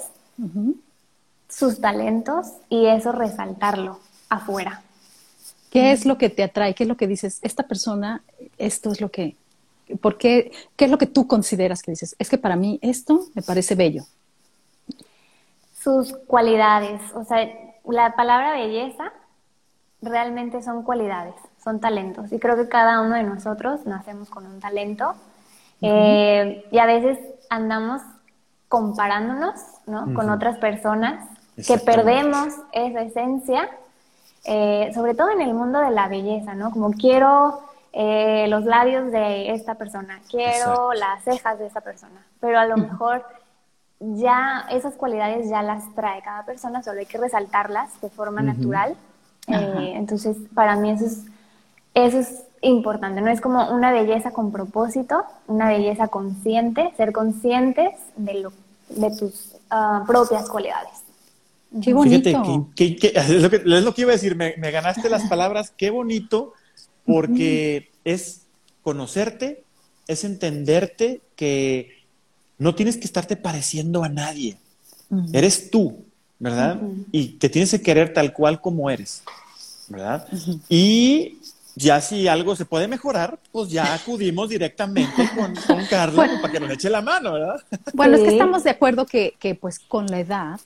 sus 1.49 1.81
talentos 1.81 2.53
y 2.69 2.85
eso 2.85 3.11
resaltarlo 3.11 3.99
afuera. 4.29 4.81
¿Qué 5.69 5.91
es 5.91 6.05
lo 6.05 6.17
que 6.17 6.29
te 6.29 6.43
atrae? 6.43 6.73
¿Qué 6.73 6.83
es 6.83 6.87
lo 6.87 6.97
que 6.97 7.07
dices? 7.07 7.39
Esta 7.41 7.63
persona, 7.63 8.23
esto 8.57 8.91
es 8.91 9.01
lo 9.01 9.09
que, 9.09 9.35
¿por 9.97 10.17
qué? 10.17 10.51
¿Qué 10.75 10.85
es 10.85 10.91
lo 10.91 10.97
que 10.97 11.05
tú 11.05 11.27
consideras 11.27 11.81
que 11.81 11.91
dices? 11.91 12.15
Es 12.19 12.29
que 12.29 12.37
para 12.37 12.55
mí 12.55 12.79
esto 12.81 13.21
me 13.33 13.41
parece 13.41 13.75
bello. 13.75 14.03
Sus 15.73 16.13
cualidades, 16.27 17.01
o 17.13 17.23
sea, 17.23 17.49
la 17.85 18.15
palabra 18.15 18.53
belleza 18.53 19.13
realmente 20.01 20.61
son 20.61 20.83
cualidades, 20.83 21.35
son 21.63 21.79
talentos. 21.79 22.31
Y 22.31 22.39
creo 22.39 22.55
que 22.55 22.67
cada 22.67 23.01
uno 23.01 23.15
de 23.15 23.23
nosotros 23.23 23.85
nacemos 23.85 24.29
con 24.29 24.45
un 24.45 24.59
talento. 24.59 25.13
Eh, 25.81 26.65
y 26.71 26.77
a 26.77 26.85
veces 26.85 27.17
andamos 27.49 28.01
comparándonos 28.67 29.55
¿no? 29.87 30.13
con 30.13 30.29
otras 30.29 30.57
personas 30.57 31.25
que 31.65 31.77
perdemos 31.77 32.53
esa 32.73 33.01
esencia 33.01 33.69
eh, 34.45 34.91
sobre 34.93 35.15
todo 35.15 35.31
en 35.31 35.41
el 35.41 35.53
mundo 35.53 35.79
de 35.79 35.91
la 35.91 36.07
belleza, 36.07 36.55
¿no? 36.55 36.71
Como 36.71 36.91
quiero 36.91 37.61
eh, 37.93 38.47
los 38.49 38.65
labios 38.65 39.11
de 39.11 39.51
esta 39.51 39.75
persona, 39.75 40.19
quiero 40.29 40.93
las 40.93 41.23
cejas 41.23 41.57
de 41.59 41.67
esta 41.67 41.81
persona, 41.81 42.25
pero 42.39 42.59
a 42.59 42.65
lo 42.65 42.77
mejor 42.77 43.25
ya 43.99 44.65
esas 44.71 44.95
cualidades 44.95 45.49
ya 45.49 45.61
las 45.61 45.93
trae 45.95 46.21
cada 46.21 46.45
persona, 46.45 46.83
solo 46.83 46.99
hay 46.99 47.05
que 47.05 47.17
resaltarlas 47.17 47.99
de 48.01 48.09
forma 48.09 48.41
natural. 48.41 48.95
Eh, 49.47 49.93
entonces, 49.95 50.37
para 50.53 50.75
mí 50.75 50.91
eso 50.91 51.05
es, 51.05 51.25
eso 51.93 52.19
es 52.19 52.43
importante, 52.61 53.21
no 53.21 53.29
es 53.29 53.41
como 53.41 53.69
una 53.71 53.91
belleza 53.91 54.31
con 54.31 54.51
propósito, 54.51 55.23
una 55.47 55.67
belleza 55.67 56.07
consciente, 56.07 56.93
ser 56.95 57.11
conscientes 57.11 57.95
de, 58.15 58.35
lo, 58.35 58.53
de 58.89 59.15
tus 59.17 59.55
ah, 59.69 60.03
propias 60.07 60.49
cualidades. 60.49 61.03
Qué 61.83 61.93
bonito. 61.93 62.29
Fíjate, 62.29 62.41
es, 63.35 63.41
lo 63.41 63.49
que, 63.49 63.57
es, 63.57 63.83
lo 63.83 63.93
que, 63.93 64.01
iba 64.01 64.11
a 64.11 64.13
decir, 64.13 64.35
me, 64.35 64.53
ganaste 64.71 65.09
las 65.09 65.27
palabras, 65.27 65.71
qué 65.75 65.89
bonito, 65.89 66.53
porque 67.11 67.89
es 68.03 68.41
conocerte, 68.81 69.63
es 70.07 70.23
entenderte 70.23 71.21
que 71.35 71.99
no 72.57 72.75
tienes 72.75 72.97
que 72.97 73.05
estarte 73.05 73.35
pareciendo 73.35 74.03
a 74.03 74.09
nadie. 74.09 74.57
Eres 75.33 75.71
tú, 75.71 76.03
¿verdad? 76.37 76.79
Y 77.11 77.29
te 77.29 77.49
tienes 77.49 77.71
que 77.71 77.81
querer 77.81 78.13
tal 78.13 78.33
cual 78.33 78.61
como 78.61 78.89
eres, 78.89 79.23
¿verdad? 79.87 80.27
Y 80.69 81.39
ya 81.75 82.01
si 82.01 82.27
algo 82.27 82.55
se 82.55 82.65
puede 82.65 82.87
mejorar, 82.87 83.39
pues 83.51 83.69
ya 83.69 83.93
acudimos 83.93 84.49
directamente 84.49 85.29
con, 85.35 85.55
con 85.55 85.85
Carla 85.85 86.29
para 86.41 86.53
que 86.53 86.59
nos 86.59 86.71
eche 86.71 86.89
la 86.89 87.01
mano, 87.01 87.33
¿verdad? 87.33 87.63
Bueno, 87.93 88.17
es 88.17 88.23
que 88.23 88.29
estamos 88.29 88.63
de 88.63 88.69
acuerdo 88.69 89.05
que, 89.05 89.35
que 89.39 89.55
pues 89.55 89.79
con 89.79 90.07
la 90.07 90.19
edad 90.19 90.59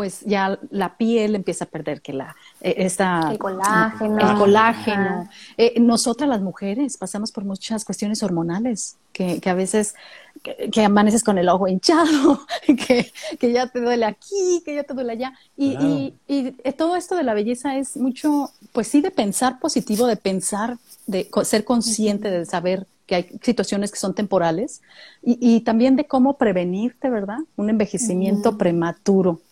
pues 0.00 0.22
ya 0.22 0.58
la 0.70 0.96
piel 0.96 1.34
empieza 1.34 1.66
a 1.66 1.68
perder 1.68 2.00
que 2.00 2.14
la 2.14 2.34
eh, 2.62 2.72
esta, 2.78 3.32
el 3.32 3.38
colágeno, 3.38 4.30
el 4.30 4.38
colágeno. 4.38 5.28
Eh, 5.58 5.78
nosotras 5.78 6.26
las 6.26 6.40
mujeres 6.40 6.96
pasamos 6.96 7.32
por 7.32 7.44
muchas 7.44 7.84
cuestiones 7.84 8.22
hormonales 8.22 8.96
que, 9.12 9.42
que 9.42 9.50
a 9.50 9.52
veces 9.52 9.94
que, 10.42 10.82
amaneces 10.82 11.22
con 11.22 11.36
el 11.36 11.50
ojo 11.50 11.68
hinchado, 11.68 12.40
que, 12.66 13.12
que, 13.38 13.52
ya 13.52 13.66
te 13.66 13.82
duele 13.82 14.06
aquí, 14.06 14.62
que 14.64 14.74
ya 14.74 14.84
te 14.84 14.94
duele 14.94 15.12
allá. 15.12 15.34
Y, 15.54 15.76
y, 15.76 16.14
y, 16.26 16.56
eh, 16.64 16.72
todo 16.72 16.96
esto 16.96 17.14
de 17.14 17.22
la 17.22 17.34
belleza 17.34 17.76
es 17.76 17.98
mucho, 17.98 18.48
pues 18.72 18.88
sí, 18.88 19.02
de 19.02 19.10
pensar 19.10 19.60
positivo, 19.60 20.06
de 20.06 20.16
pensar, 20.16 20.78
de 21.08 21.28
ser 21.42 21.64
consciente, 21.64 22.30
de 22.30 22.46
saber 22.46 22.86
que 23.04 23.16
hay 23.16 23.38
situaciones 23.42 23.92
que 23.92 23.98
son 23.98 24.14
temporales 24.14 24.80
y, 25.22 25.36
y 25.42 25.60
también 25.60 25.96
de 25.96 26.06
cómo 26.06 26.38
prevenirte, 26.38 27.10
¿verdad? 27.10 27.40
Un 27.56 27.68
envejecimiento 27.68 28.56
prematuro. 28.56 29.42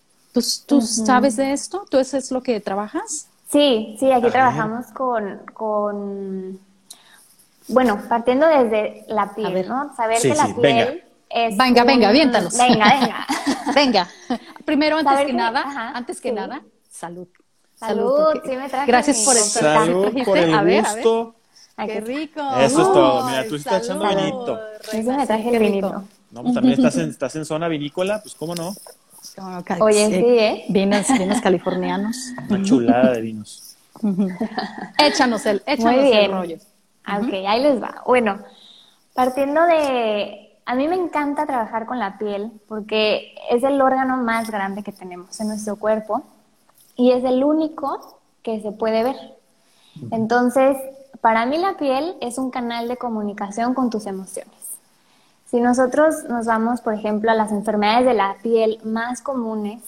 ¿Tú, 0.66 0.80
sabes 0.80 1.36
de 1.36 1.52
esto? 1.52 1.84
¿Tú 1.90 1.98
eso 1.98 2.16
es 2.16 2.30
lo 2.30 2.42
que 2.42 2.60
trabajas? 2.60 3.28
Sí, 3.50 3.96
sí, 3.98 4.12
aquí 4.12 4.28
trabajamos 4.30 4.86
con, 4.88 5.42
con, 5.54 6.60
bueno, 7.68 8.02
partiendo 8.08 8.46
desde 8.46 9.04
la 9.08 9.34
piel, 9.34 9.66
¿no? 9.68 9.94
Saber 9.96 10.20
que 10.20 10.34
la 10.34 10.46
piel 10.46 10.56
venga. 10.56 10.92
es... 11.30 11.56
Venga, 11.56 11.84
venga, 11.84 12.08
aviéntanos. 12.08 12.58
Venga, 12.58 12.84
venga. 13.00 13.26
venga. 13.74 14.08
Primero, 14.64 14.98
antes 14.98 15.26
que, 15.26 15.32
nada, 15.32 15.92
antes 15.94 16.20
que 16.20 16.32
nada, 16.32 16.62
salud. 16.90 17.28
Salud, 17.74 18.40
sí 18.44 18.56
me 18.56 18.68
traje 18.68 18.86
Gracias 18.86 19.18
por 19.24 19.36
esto. 19.36 19.60
Salud, 19.60 20.24
por 20.24 20.36
el 20.36 20.52
a 20.52 20.62
ver, 20.62 20.84
gusto. 20.84 21.34
Qué 21.86 22.00
rico. 22.00 22.40
Eso 22.58 22.82
es 22.82 22.92
todo. 22.92 23.24
Mira, 23.28 23.46
tú 23.46 23.54
estás 23.54 23.84
echando 23.84 24.08
vinito. 24.08 24.60
Eso 24.92 25.12
me 25.12 25.26
traje 25.26 25.48
el 25.48 25.58
vinito. 25.58 26.04
No, 26.30 26.42
pues 26.42 26.54
también 26.54 26.74
estás 26.74 26.96
en, 26.98 27.10
estás 27.10 27.36
en 27.36 27.44
zona 27.44 27.68
vinícola, 27.68 28.20
pues 28.20 28.34
cómo 28.34 28.54
no. 28.54 28.74
Oye, 29.80 30.06
sí, 30.08 30.38
¿eh? 30.38 30.64
Vinos, 30.68 31.06
californianos. 31.42 32.32
Una 32.48 32.62
chulada 32.62 33.12
de 33.14 33.20
vinos. 33.20 33.76
échanos 34.98 35.44
el, 35.46 35.62
échanos 35.66 36.04
el 36.04 36.30
rollo. 36.30 36.56
Ok, 36.56 37.32
ahí 37.46 37.62
les 37.62 37.82
va. 37.82 38.02
Bueno, 38.06 38.38
partiendo 39.14 39.64
de... 39.66 40.56
A 40.66 40.74
mí 40.74 40.86
me 40.86 40.96
encanta 40.96 41.46
trabajar 41.46 41.86
con 41.86 41.98
la 41.98 42.18
piel 42.18 42.52
porque 42.68 43.34
es 43.50 43.62
el 43.62 43.80
órgano 43.80 44.18
más 44.18 44.50
grande 44.50 44.82
que 44.82 44.92
tenemos 44.92 45.40
en 45.40 45.48
nuestro 45.48 45.76
cuerpo 45.76 46.22
y 46.94 47.12
es 47.12 47.24
el 47.24 47.42
único 47.42 48.20
que 48.42 48.60
se 48.60 48.72
puede 48.72 49.02
ver. 49.02 49.16
Entonces, 50.10 50.76
para 51.22 51.46
mí 51.46 51.56
la 51.56 51.78
piel 51.78 52.16
es 52.20 52.36
un 52.36 52.50
canal 52.50 52.86
de 52.86 52.98
comunicación 52.98 53.72
con 53.72 53.88
tus 53.88 54.06
emociones. 54.06 54.57
Si 55.50 55.60
nosotros 55.60 56.24
nos 56.28 56.44
vamos, 56.44 56.82
por 56.82 56.92
ejemplo, 56.92 57.30
a 57.30 57.34
las 57.34 57.52
enfermedades 57.52 58.04
de 58.04 58.12
la 58.12 58.36
piel 58.42 58.80
más 58.84 59.22
comunes, 59.22 59.82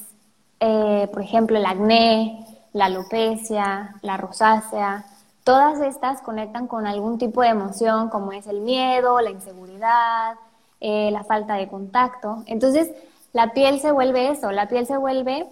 eh, 0.59 1.07
por 1.13 1.21
ejemplo, 1.21 1.59
el 1.59 1.67
acné, 1.67 2.47
la 2.73 2.87
alopecia, 2.87 3.95
la 4.01 4.17
rosácea, 4.17 5.05
todas 5.45 5.81
estas 5.81 6.23
conectan 6.23 6.67
con 6.67 6.87
algún 6.87 7.19
tipo 7.19 7.43
de 7.43 7.49
emoción 7.49 8.09
como 8.09 8.33
es 8.33 8.47
el 8.47 8.63
miedo, 8.63 9.21
la 9.21 9.29
inseguridad, 9.29 10.37
eh, 10.81 11.11
la 11.11 11.25
falta 11.25 11.57
de 11.57 11.69
contacto. 11.69 12.43
Entonces, 12.47 12.91
la 13.35 13.53
piel 13.53 13.81
se 13.81 13.93
vuelve 13.93 14.31
eso, 14.31 14.53
la 14.53 14.67
piel 14.67 14.87
se 14.87 14.97
vuelve 14.97 15.47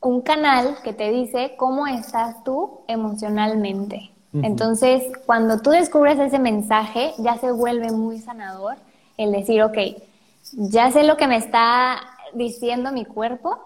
un 0.00 0.22
canal 0.22 0.78
que 0.82 0.94
te 0.94 1.10
dice 1.10 1.56
cómo 1.58 1.86
estás 1.86 2.42
tú 2.42 2.80
emocionalmente. 2.86 4.12
Entonces, 4.32 5.02
cuando 5.26 5.58
tú 5.58 5.70
descubres 5.70 6.18
ese 6.18 6.38
mensaje, 6.38 7.12
ya 7.18 7.36
se 7.36 7.50
vuelve 7.50 7.90
muy 7.90 8.20
sanador 8.20 8.76
el 9.22 9.32
decir, 9.32 9.62
ok, 9.62 9.78
ya 10.52 10.90
sé 10.90 11.04
lo 11.04 11.16
que 11.16 11.26
me 11.26 11.36
está 11.36 12.00
diciendo 12.32 12.92
mi 12.92 13.04
cuerpo, 13.04 13.58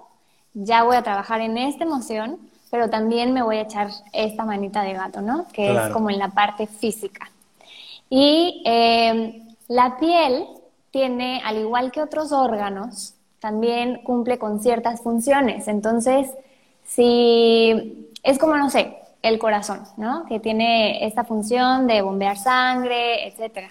ya 0.54 0.82
voy 0.84 0.96
a 0.96 1.02
trabajar 1.02 1.40
en 1.40 1.56
esta 1.58 1.84
emoción, 1.84 2.38
pero 2.70 2.90
también 2.90 3.32
me 3.32 3.42
voy 3.42 3.56
a 3.58 3.62
echar 3.62 3.90
esta 4.12 4.44
manita 4.44 4.82
de 4.82 4.94
gato, 4.94 5.20
¿no? 5.20 5.46
Que 5.52 5.72
es 5.72 5.88
como 5.92 6.10
en 6.10 6.18
la 6.18 6.28
parte 6.28 6.66
física. 6.66 7.30
Y 8.10 8.62
eh, 8.64 9.42
la 9.68 9.96
piel 9.98 10.46
tiene, 10.90 11.40
al 11.44 11.58
igual 11.58 11.92
que 11.92 12.02
otros 12.02 12.32
órganos, 12.32 13.14
también 13.38 14.02
cumple 14.02 14.38
con 14.38 14.60
ciertas 14.60 15.02
funciones. 15.02 15.68
Entonces, 15.68 16.30
si 16.84 18.10
es 18.22 18.38
como, 18.38 18.56
no 18.56 18.70
sé, 18.70 18.96
el 19.22 19.38
corazón, 19.38 19.80
¿no? 19.96 20.24
Que 20.26 20.40
tiene 20.40 21.06
esta 21.06 21.24
función 21.24 21.86
de 21.86 22.02
bombear 22.02 22.36
sangre, 22.36 23.28
etcétera. 23.28 23.70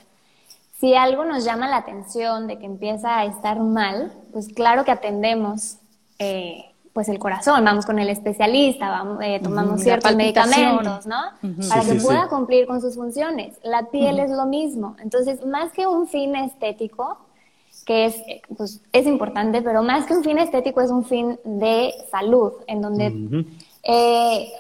Si 0.84 0.96
algo 0.96 1.24
nos 1.24 1.46
llama 1.46 1.70
la 1.70 1.78
atención 1.78 2.46
de 2.46 2.60
que 2.60 2.66
empieza 2.66 3.20
a 3.20 3.24
estar 3.24 3.58
mal, 3.58 4.12
pues 4.34 4.50
claro 4.50 4.84
que 4.84 4.92
atendemos 4.92 5.78
eh, 6.20 6.66
pues 6.92 7.08
el 7.08 7.20
corazón, 7.20 7.64
vamos 7.64 7.86
con 7.86 8.00
el 8.00 8.10
especialista, 8.10 8.90
vamos, 8.90 9.20
eh, 9.22 9.40
tomamos 9.42 9.80
ciertos 9.80 10.14
medicamentos, 10.14 11.08
¿no? 11.08 11.22
Para 11.70 11.86
que 11.86 11.96
pueda 12.02 12.28
cumplir 12.28 12.68
con 12.68 12.82
sus 12.82 12.96
funciones. 12.96 13.58
La 13.64 13.92
piel 13.92 14.20
es 14.20 14.30
lo 14.30 14.46
mismo. 14.46 14.98
Entonces, 15.02 15.46
más 15.46 15.72
que 15.72 15.88
un 15.88 16.06
fin 16.06 16.36
estético, 16.36 17.18
que 17.86 18.08
es, 18.08 18.22
pues, 18.58 18.82
es 18.92 19.08
importante, 19.08 19.62
pero 19.62 19.84
más 19.84 20.06
que 20.06 20.16
un 20.16 20.24
fin 20.26 20.38
estético 20.38 20.82
es 20.82 20.92
un 20.92 21.06
fin 21.06 21.40
de 21.46 21.94
salud, 22.12 22.52
en 22.68 22.82
donde 22.82 23.46
eh, 23.84 24.52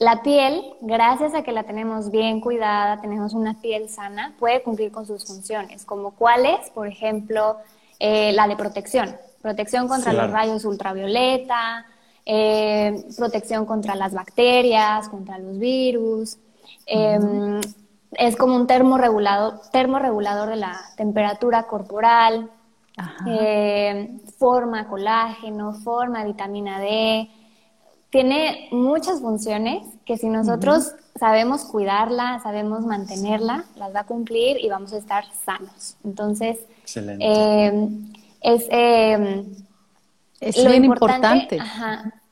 la 0.00 0.22
piel, 0.22 0.74
gracias 0.80 1.34
a 1.34 1.42
que 1.42 1.52
la 1.52 1.62
tenemos 1.62 2.10
bien 2.10 2.40
cuidada, 2.40 3.00
tenemos 3.00 3.32
una 3.32 3.60
piel 3.60 3.88
sana, 3.88 4.34
puede 4.38 4.62
cumplir 4.62 4.90
con 4.90 5.06
sus 5.06 5.24
funciones, 5.24 5.84
como 5.84 6.10
cuáles, 6.16 6.70
por 6.70 6.88
ejemplo, 6.88 7.58
eh, 8.00 8.32
la 8.32 8.48
de 8.48 8.56
protección 8.56 9.14
protección 9.40 9.88
contra 9.88 10.12
los 10.12 10.30
rayos 10.30 10.64
ultravioleta, 10.64 11.86
eh, 12.26 13.04
protección 13.16 13.64
contra 13.64 13.94
las 13.94 14.12
bacterias, 14.12 15.08
contra 15.08 15.38
los 15.38 15.58
virus. 15.58 16.38
Em, 16.86 17.60
es 18.12 18.36
como 18.36 18.56
un 18.56 18.66
termorregulador, 18.66 19.60
termorregulador 19.72 20.50
de 20.50 20.56
la 20.56 20.78
temperatura 20.96 21.64
corporal, 21.64 22.50
eh, 23.26 24.18
forma 24.38 24.86
colágeno, 24.88 25.72
forma 25.72 26.24
vitamina 26.24 26.78
D. 26.78 27.30
Tiene 28.10 28.68
muchas 28.72 29.20
funciones 29.20 29.86
que 30.04 30.16
si 30.16 30.28
nosotros 30.28 30.94
sabemos 31.18 31.64
cuidarla, 31.64 32.40
sabemos 32.42 32.84
mantenerla, 32.84 33.64
las 33.76 33.94
va 33.94 34.00
a 34.00 34.06
cumplir 34.06 34.58
y 34.58 34.68
vamos 34.68 34.92
a 34.92 34.98
estar 34.98 35.24
sanos. 35.44 35.96
Entonces, 36.04 36.58
Excelente. 36.82 37.24
Em, 37.24 38.12
es, 38.40 38.66
eh, 38.70 39.44
es 40.40 40.64
lo 40.64 40.74
importante. 40.74 41.58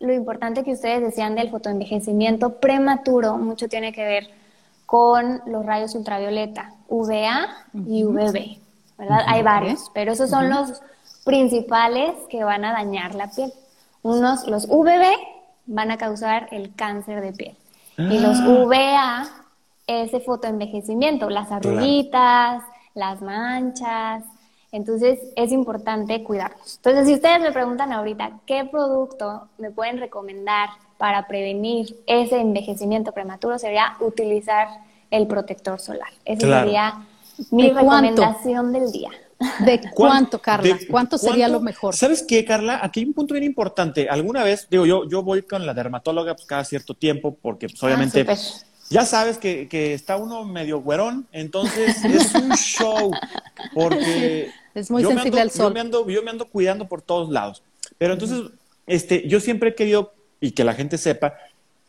lo 0.00 0.12
importante 0.12 0.64
que 0.64 0.72
ustedes 0.72 1.00
decían 1.00 1.36
del 1.36 1.50
fotoenvejecimiento 1.50 2.58
prematuro, 2.58 3.36
mucho 3.36 3.68
tiene 3.68 3.92
que 3.92 4.04
ver 4.04 4.30
con 4.86 5.42
los 5.46 5.64
rayos 5.64 5.94
ultravioleta, 5.94 6.72
UVA 6.88 7.66
y 7.86 8.02
UVB, 8.02 8.58
¿verdad? 8.96 9.20
Hay 9.26 9.42
varios, 9.42 9.90
pero 9.92 10.12
esos 10.12 10.30
son 10.30 10.48
los 10.48 10.82
principales 11.24 12.14
que 12.30 12.42
van 12.42 12.64
a 12.64 12.72
dañar 12.72 13.14
la 13.14 13.30
piel. 13.30 13.52
Unos, 14.02 14.46
los 14.46 14.66
UVB 14.68 15.37
van 15.68 15.90
a 15.90 15.98
causar 15.98 16.48
el 16.50 16.74
cáncer 16.74 17.20
de 17.20 17.32
piel. 17.32 17.56
Y 17.96 18.18
los 18.18 18.38
ah. 18.40 18.48
UVA, 18.48 19.28
ese 19.86 20.20
fotoenvejecimiento, 20.20 21.30
las 21.30 21.50
arruguitas, 21.52 22.62
las 22.94 23.20
manchas, 23.22 24.24
entonces 24.72 25.18
es 25.36 25.52
importante 25.52 26.22
cuidarlos. 26.22 26.76
Entonces, 26.76 27.06
si 27.06 27.14
ustedes 27.14 27.40
me 27.40 27.52
preguntan 27.52 27.92
ahorita 27.92 28.40
qué 28.46 28.64
producto 28.64 29.48
me 29.58 29.70
pueden 29.70 29.98
recomendar 29.98 30.70
para 30.98 31.26
prevenir 31.26 31.96
ese 32.06 32.40
envejecimiento 32.40 33.12
prematuro, 33.12 33.58
sería 33.58 33.96
utilizar 34.00 34.68
el 35.10 35.26
protector 35.26 35.80
solar. 35.80 36.10
Esa 36.24 36.60
sería 36.60 37.06
mi 37.50 37.70
recomendación 37.70 38.72
del 38.72 38.92
día. 38.92 39.10
¿De 39.64 39.80
cuánto, 39.94 40.40
Carla? 40.40 40.78
¿Cuánto 40.90 41.16
sería 41.16 41.48
lo 41.48 41.60
mejor? 41.60 41.94
¿Sabes 41.94 42.24
qué, 42.26 42.44
Carla? 42.44 42.80
Aquí 42.82 43.00
hay 43.00 43.06
un 43.06 43.14
punto 43.14 43.34
bien 43.34 43.44
importante. 43.44 44.08
Alguna 44.08 44.42
vez, 44.42 44.66
digo, 44.68 44.84
yo, 44.84 45.08
yo 45.08 45.22
voy 45.22 45.42
con 45.42 45.64
la 45.64 45.74
dermatóloga 45.74 46.34
pues, 46.34 46.46
cada 46.46 46.64
cierto 46.64 46.94
tiempo 46.94 47.36
porque 47.40 47.68
pues, 47.68 47.80
obviamente 47.82 48.26
ah, 48.28 48.36
ya 48.90 49.04
sabes 49.04 49.38
que, 49.38 49.68
que, 49.68 49.94
está 49.94 50.16
uno 50.16 50.44
medio 50.44 50.80
güerón, 50.80 51.28
entonces 51.32 52.02
es 52.04 52.34
un 52.34 52.50
show, 52.56 53.10
porque 53.74 54.50
es 54.74 54.90
muy 54.90 55.04
sensible 55.04 55.40
al 55.40 55.50
sol. 55.50 55.68
Yo 55.68 55.74
me, 55.74 55.80
ando, 55.80 56.08
yo 56.08 56.22
me 56.22 56.30
ando 56.30 56.48
cuidando 56.48 56.88
por 56.88 57.02
todos 57.02 57.28
lados. 57.28 57.62
Pero 57.98 58.14
entonces, 58.14 58.50
este, 58.86 59.28
yo 59.28 59.40
siempre 59.40 59.70
he 59.70 59.74
querido, 59.74 60.14
y 60.40 60.52
que 60.52 60.64
la 60.64 60.74
gente 60.74 60.96
sepa, 60.98 61.34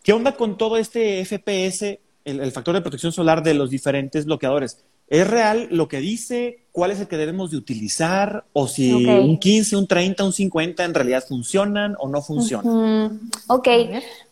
¿qué 0.04 0.12
onda 0.12 0.36
con 0.36 0.58
todo 0.58 0.78
este 0.78 1.24
FPS, 1.24 2.00
el, 2.26 2.52
factor 2.52 2.76
de 2.76 2.82
protección 2.82 3.12
solar 3.12 3.44
de 3.44 3.54
los 3.54 3.70
diferentes 3.70 4.26
bloqueadores? 4.26 4.84
¿Es 5.10 5.28
real 5.28 5.68
lo 5.72 5.88
que 5.88 6.00
dice? 6.00 6.66
¿Cuál 6.72 6.92
es 6.92 7.00
el 7.00 7.08
que 7.08 7.18
debemos 7.18 7.50
de 7.50 7.58
utilizar? 7.58 8.46
¿O 8.54 8.68
si 8.68 8.94
un 8.94 9.40
15, 9.40 9.76
un 9.76 9.88
30, 9.88 10.24
un 10.24 10.34
50 10.34 10.86
en 10.86 10.94
realidad 10.94 11.24
funcionan 11.28 11.96
o 12.00 12.08
no 12.08 12.22
funcionan? 12.22 13.20
Ok, 13.48 13.68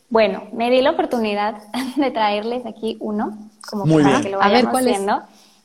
bueno, 0.10 0.44
me 0.54 0.70
di 0.70 0.82
la 0.82 0.92
oportunidad 0.92 1.62
de 1.98 2.12
traerles 2.12 2.66
aquí 2.66 2.96
uno, 3.00 3.50
como 3.70 3.86
para 3.86 4.22
que 4.22 4.30
lo 4.30 4.38
vayan 4.38 4.68
a 4.68 4.72
ver, 4.72 4.82
haciendo. 4.84 5.22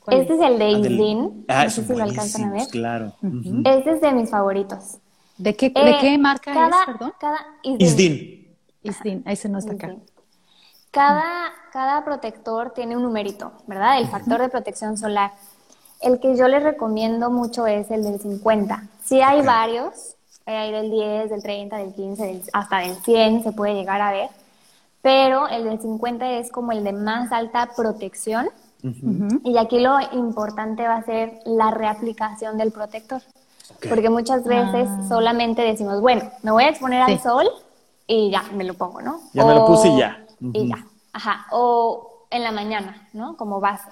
Este 0.07 0.33
es 0.33 0.41
el 0.41 0.59
de 0.59 0.65
ah, 0.65 0.71
Isdin. 0.71 1.45
Ah, 1.47 1.63
no 1.63 1.69
sé 1.69 1.83
si 1.83 1.93
lo 1.93 2.03
alcanzan 2.03 2.43
a 2.45 2.51
ver. 2.51 2.67
Claro. 2.67 3.13
Este 3.63 3.91
es 3.91 4.01
de 4.01 4.11
mis 4.11 4.29
favoritos. 4.29 4.97
¿De 5.37 5.55
qué, 5.55 5.69
¿de 5.69 5.97
qué 6.01 6.15
eh, 6.15 6.17
marca 6.17 6.51
es, 6.51 6.75
perdón? 6.85 7.13
Cada 7.19 7.37
Isdin. 7.63 8.55
Isdin, 8.83 9.23
ahí 9.25 9.35
se 9.35 9.47
nos 9.47 9.63
está 9.63 9.75
acá. 9.75 9.95
Cada, 10.93 11.51
cada 11.71 12.05
protector 12.05 12.69
tiene 12.69 12.95
un 12.95 13.01
numerito, 13.01 13.51
¿verdad? 13.65 13.97
El 13.97 14.07
factor 14.07 14.39
de 14.39 14.47
protección 14.47 14.95
solar. 14.95 15.31
El 16.01 16.19
que 16.19 16.37
yo 16.37 16.47
les 16.47 16.61
recomiendo 16.61 17.31
mucho 17.31 17.65
es 17.65 17.89
el 17.89 18.03
del 18.03 18.19
50. 18.19 18.83
Sí 19.03 19.19
hay 19.19 19.41
varios, 19.41 20.15
hay 20.45 20.71
del 20.71 20.91
10, 20.91 21.31
del 21.31 21.41
30, 21.41 21.77
del 21.77 21.93
15, 21.95 22.43
hasta 22.53 22.77
del 22.77 22.95
100 22.97 23.41
se 23.41 23.51
puede 23.53 23.73
llegar 23.73 24.01
a 24.01 24.11
ver, 24.11 24.29
pero 25.01 25.47
el 25.47 25.63
del 25.63 25.81
50 25.81 26.29
es 26.33 26.51
como 26.51 26.71
el 26.71 26.83
de 26.83 26.93
más 26.93 27.31
alta 27.31 27.71
protección. 27.75 28.49
Y 29.43 29.57
aquí 29.57 29.79
lo 29.79 29.97
importante 30.11 30.85
va 30.85 30.97
a 30.97 31.03
ser 31.03 31.39
la 31.45 31.71
reaplicación 31.71 32.57
del 32.57 32.71
protector. 32.71 33.21
Porque 33.89 34.09
muchas 34.09 34.43
veces 34.43 34.87
ah. 34.89 35.05
solamente 35.07 35.63
decimos, 35.63 36.01
bueno, 36.01 36.29
me 36.43 36.51
voy 36.51 36.65
a 36.65 36.69
exponer 36.69 37.01
al 37.01 37.19
sol 37.19 37.49
y 38.05 38.29
ya, 38.29 38.43
me 38.53 38.63
lo 38.63 38.73
pongo, 38.73 39.01
¿no? 39.01 39.21
Ya 39.33 39.45
me 39.45 39.55
lo 39.55 39.65
puse 39.65 39.87
y 39.87 39.97
ya. 39.97 40.22
Y 40.39 40.69
ya, 40.69 40.85
ajá. 41.13 41.47
O 41.51 42.25
en 42.29 42.43
la 42.43 42.51
mañana, 42.51 43.07
¿no? 43.13 43.37
Como 43.37 43.59
base. 43.59 43.89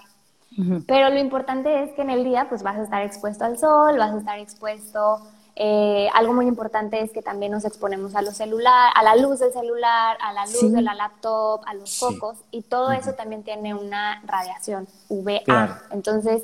Pero 0.85 1.09
lo 1.09 1.17
importante 1.17 1.83
es 1.83 1.93
que 1.93 2.01
en 2.01 2.09
el 2.09 2.25
día, 2.25 2.49
pues 2.49 2.61
vas 2.61 2.77
a 2.77 2.83
estar 2.83 3.01
expuesto 3.03 3.45
al 3.45 3.57
sol, 3.57 3.97
vas 3.97 4.11
a 4.11 4.17
estar 4.17 4.37
expuesto 4.37 5.21
eh, 5.55 6.07
algo 6.13 6.33
muy 6.33 6.47
importante 6.47 7.01
es 7.01 7.11
que 7.11 7.21
también 7.21 7.51
nos 7.51 7.65
exponemos 7.65 8.15
a 8.15 8.21
los 8.21 8.35
celular, 8.35 8.91
a 8.95 9.03
la 9.03 9.15
luz 9.15 9.39
del 9.39 9.51
celular, 9.51 10.17
a 10.21 10.31
la 10.33 10.45
luz 10.45 10.71
de 10.71 10.81
la 10.81 10.95
laptop, 10.95 11.61
a 11.65 11.73
los 11.73 11.99
focos 11.99 12.37
y 12.51 12.61
todo 12.61 12.91
eso 12.91 13.13
también 13.13 13.43
tiene 13.43 13.73
una 13.73 14.21
radiación 14.25 14.87
UVA. 15.09 15.81
Entonces, 15.91 16.43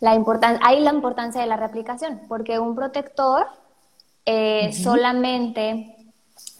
la 0.00 0.12
hay 0.62 0.80
la 0.80 0.92
importancia 0.92 1.40
de 1.40 1.46
la 1.46 1.56
reaplicación, 1.56 2.22
porque 2.26 2.58
un 2.58 2.74
protector 2.74 3.46
eh, 4.24 4.72
solamente 4.72 5.91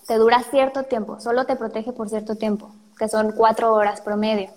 te 0.07 0.17
dura 0.17 0.43
cierto 0.51 0.85
tiempo, 0.85 1.21
solo 1.21 1.47
te 1.47 1.57
protege 1.57 1.93
por 1.93 2.09
cierto 2.09 2.37
tiempo, 2.37 2.71
que 2.99 3.09
son 3.09 3.33
cuatro 3.33 3.73
horas 3.73 4.01
promedio. 4.01 4.51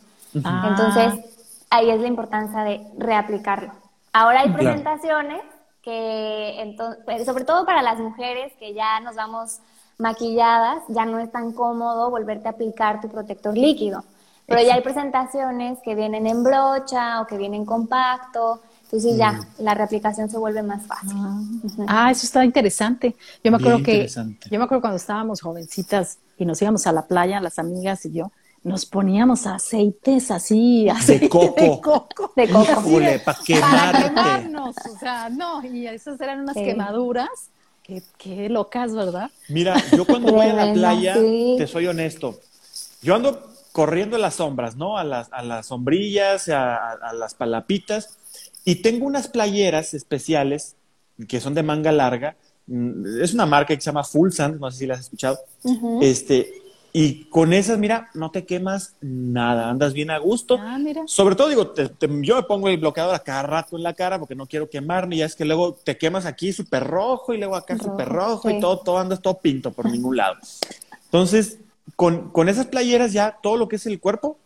Ah. 0.44 0.68
Entonces, 0.70 1.66
ahí 1.70 1.90
es 1.90 2.00
la 2.00 2.08
importancia 2.08 2.64
de 2.64 2.86
reaplicarlo. 2.98 3.72
Ahora 4.14 4.42
hay 4.42 4.52
presentaciones 4.52 5.42
que 5.82 6.62
entonces, 6.62 7.04
pues, 7.06 7.26
sobre 7.26 7.46
todo 7.46 7.66
para 7.66 7.82
las 7.82 8.00
mujeres 8.00 8.54
que 8.60 8.74
ya 8.74 9.00
nos 9.02 9.16
vamos 9.16 9.60
maquilladas, 9.98 10.84
ya 10.90 11.06
no 11.06 11.20
es 11.20 11.32
tan 11.32 11.52
cómodo 11.52 12.10
volverte 12.10 12.48
a 12.48 12.52
aplicar 12.52 13.02
tu 13.02 13.10
protector 13.10 13.56
líquido. 13.56 14.04
Pero 14.48 14.62
ya 14.62 14.76
hay 14.76 14.82
presentaciones 14.82 15.80
que 15.84 15.96
vienen 15.96 16.28
en 16.28 16.44
brocha 16.44 17.22
o 17.22 17.28
que 17.28 17.38
vienen 17.38 17.66
compacto. 17.66 18.62
Entonces 18.86 19.18
ya 19.18 19.34
mm. 19.34 19.46
la 19.60 19.74
reaplicación 19.74 20.30
se 20.30 20.38
vuelve 20.38 20.64
más 20.64 20.86
fácil. 20.86 21.18
Ah, 21.18 22.06
ah 22.06 22.12
eso 22.12 22.26
está 22.26 22.46
interesante. 22.46 23.16
Yo 23.44 23.52
me 23.52 23.58
acuerdo 23.58 23.84
que 23.84 24.08
yo 24.08 24.60
me 24.60 24.64
acuerdo 24.64 24.82
cuando 24.82 24.98
estábamos 24.98 25.42
jovencitas 25.42 26.20
y 26.38 26.46
nos 26.46 26.62
íbamos 26.62 26.86
a 26.88 26.92
la 26.92 27.08
playa, 27.08 27.40
las 27.40 27.60
amigas 27.60 28.06
y 28.06 28.14
yo, 28.14 28.32
nos 28.64 28.86
poníamos 28.86 29.46
aceites 29.46 30.32
así, 30.32 30.90
aceite 30.90 31.26
de 31.26 31.30
coco. 31.30 31.62
De 31.62 31.82
coco. 31.82 32.34
De 32.36 32.50
coco. 32.50 33.24
para 33.24 33.40
quemarnos, 33.44 34.76
o 34.92 34.98
sea, 35.00 35.30
no, 35.30 35.64
y 35.64 35.88
esas 35.88 36.20
eran 36.20 36.42
unas 36.42 36.56
quemaduras. 36.56 37.30
Qué, 37.84 38.02
qué, 38.18 38.50
locas, 38.50 38.96
¿verdad? 38.96 39.30
Mira, 39.48 39.76
yo 39.96 40.06
cuando 40.06 40.34
voy 40.34 40.48
a 40.48 40.54
la 40.54 40.74
playa, 40.74 41.14
te 41.14 41.68
soy 41.68 41.86
honesto, 41.86 42.40
yo 43.04 43.14
ando 43.14 43.48
corriendo 43.72 44.16
en 44.16 44.24
las 44.24 44.36
sombras, 44.36 44.76
¿no? 44.76 44.98
A 44.98 45.04
las, 45.04 45.32
a 45.32 45.44
las 45.44 45.68
sombrillas, 45.68 46.50
a, 46.50 46.94
a, 46.94 47.14
las 47.14 47.36
palapitas, 47.36 48.18
y 48.66 48.76
tengo 48.78 49.06
unas 49.06 49.28
playeras 49.28 49.94
especiales 49.94 50.76
que 51.28 51.40
son 51.40 51.54
de 51.54 51.64
manga 51.64 51.92
larga. 51.92 52.36
Mm, 52.68 53.22
es 53.22 53.34
una 53.34 53.46
marca 53.46 53.76
que 53.76 53.80
se 53.80 53.86
llama 53.86 54.04
Full 54.04 54.32
Sand, 54.32 54.60
no 54.60 54.70
sé 54.72 54.80
si 54.80 54.88
la 54.88 54.96
has 54.96 55.02
escuchado. 55.02 55.40
Este, 56.02 56.52
y 56.92 57.26
con 57.26 57.54
esas, 57.54 57.78
mira, 57.78 58.10
no 58.16 58.32
te 58.32 58.46
quemas 58.46 58.96
nada, 59.02 59.70
andas 59.70 59.94
bien 59.94 60.10
a 60.10 60.18
gusto. 60.18 60.58
Ah, 60.60 60.80
mira. 60.80 61.04
Sobre 61.06 61.36
todo, 61.36 61.50
digo, 61.50 61.74
yo 62.22 62.36
me 62.38 62.44
pongo 62.44 62.68
el 62.68 62.78
bloqueador 62.78 63.14
a 63.14 63.20
cada 63.20 63.44
rato 63.44 63.78
en 63.78 63.84
la 63.84 63.94
cara 63.94 64.18
porque 64.18 64.34
no 64.34 64.48
quiero 64.48 64.70
quemarme. 64.70 65.16
Y 65.16 65.20
ya 65.20 65.26
es 65.26 65.36
que 65.36 65.46
luego 65.46 65.74
te 65.74 65.98
quemas 65.98 66.26
aquí 66.26 66.52
súper 66.52 66.84
rojo 66.84 67.34
y 67.34 67.38
luego 67.38 67.56
acá 67.56 67.78
súper 67.78 68.10
rojo 68.10 68.50
y 68.50 68.60
todo, 68.60 68.80
todo 68.80 68.98
andas 68.98 69.22
todo 69.22 69.38
pinto 69.40 69.72
por 69.72 69.92
ningún 69.92 70.18
lado. 70.18 70.38
Entonces, 71.04 71.60
con, 71.96 72.32
con 72.32 72.50
esas 72.50 72.66
playeras 72.66 73.14
ya 73.14 73.38
todo 73.44 73.58
lo 73.58 73.68
que 73.68 73.76
es 73.76 73.86
el 73.86 74.00
cuerpo, 74.00 74.40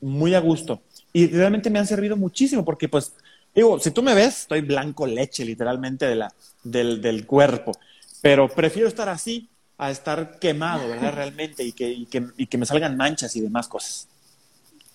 muy 0.00 0.34
a 0.34 0.40
gusto. 0.40 0.82
Y 1.12 1.28
realmente 1.28 1.70
me 1.70 1.78
han 1.78 1.86
servido 1.86 2.16
muchísimo 2.16 2.64
porque, 2.64 2.88
pues, 2.88 3.14
digo, 3.56 3.80
si 3.80 3.90
tú 3.90 4.02
me 4.02 4.14
ves, 4.14 4.40
estoy 4.40 4.60
blanco 4.60 5.06
leche 5.06 5.44
literalmente 5.44 6.06
de 6.06 6.14
la, 6.14 6.32
del, 6.62 7.00
del 7.00 7.26
cuerpo. 7.26 7.72
Pero 8.22 8.48
prefiero 8.48 8.86
estar 8.86 9.08
así 9.08 9.48
a 9.78 9.90
estar 9.90 10.38
quemado, 10.38 10.88
¿verdad? 10.88 11.14
Realmente, 11.14 11.64
y 11.64 11.72
que, 11.72 11.90
y 11.90 12.06
que, 12.06 12.26
y 12.36 12.46
que 12.46 12.58
me 12.58 12.66
salgan 12.66 12.96
manchas 12.96 13.34
y 13.36 13.40
demás 13.40 13.68
cosas. 13.68 14.08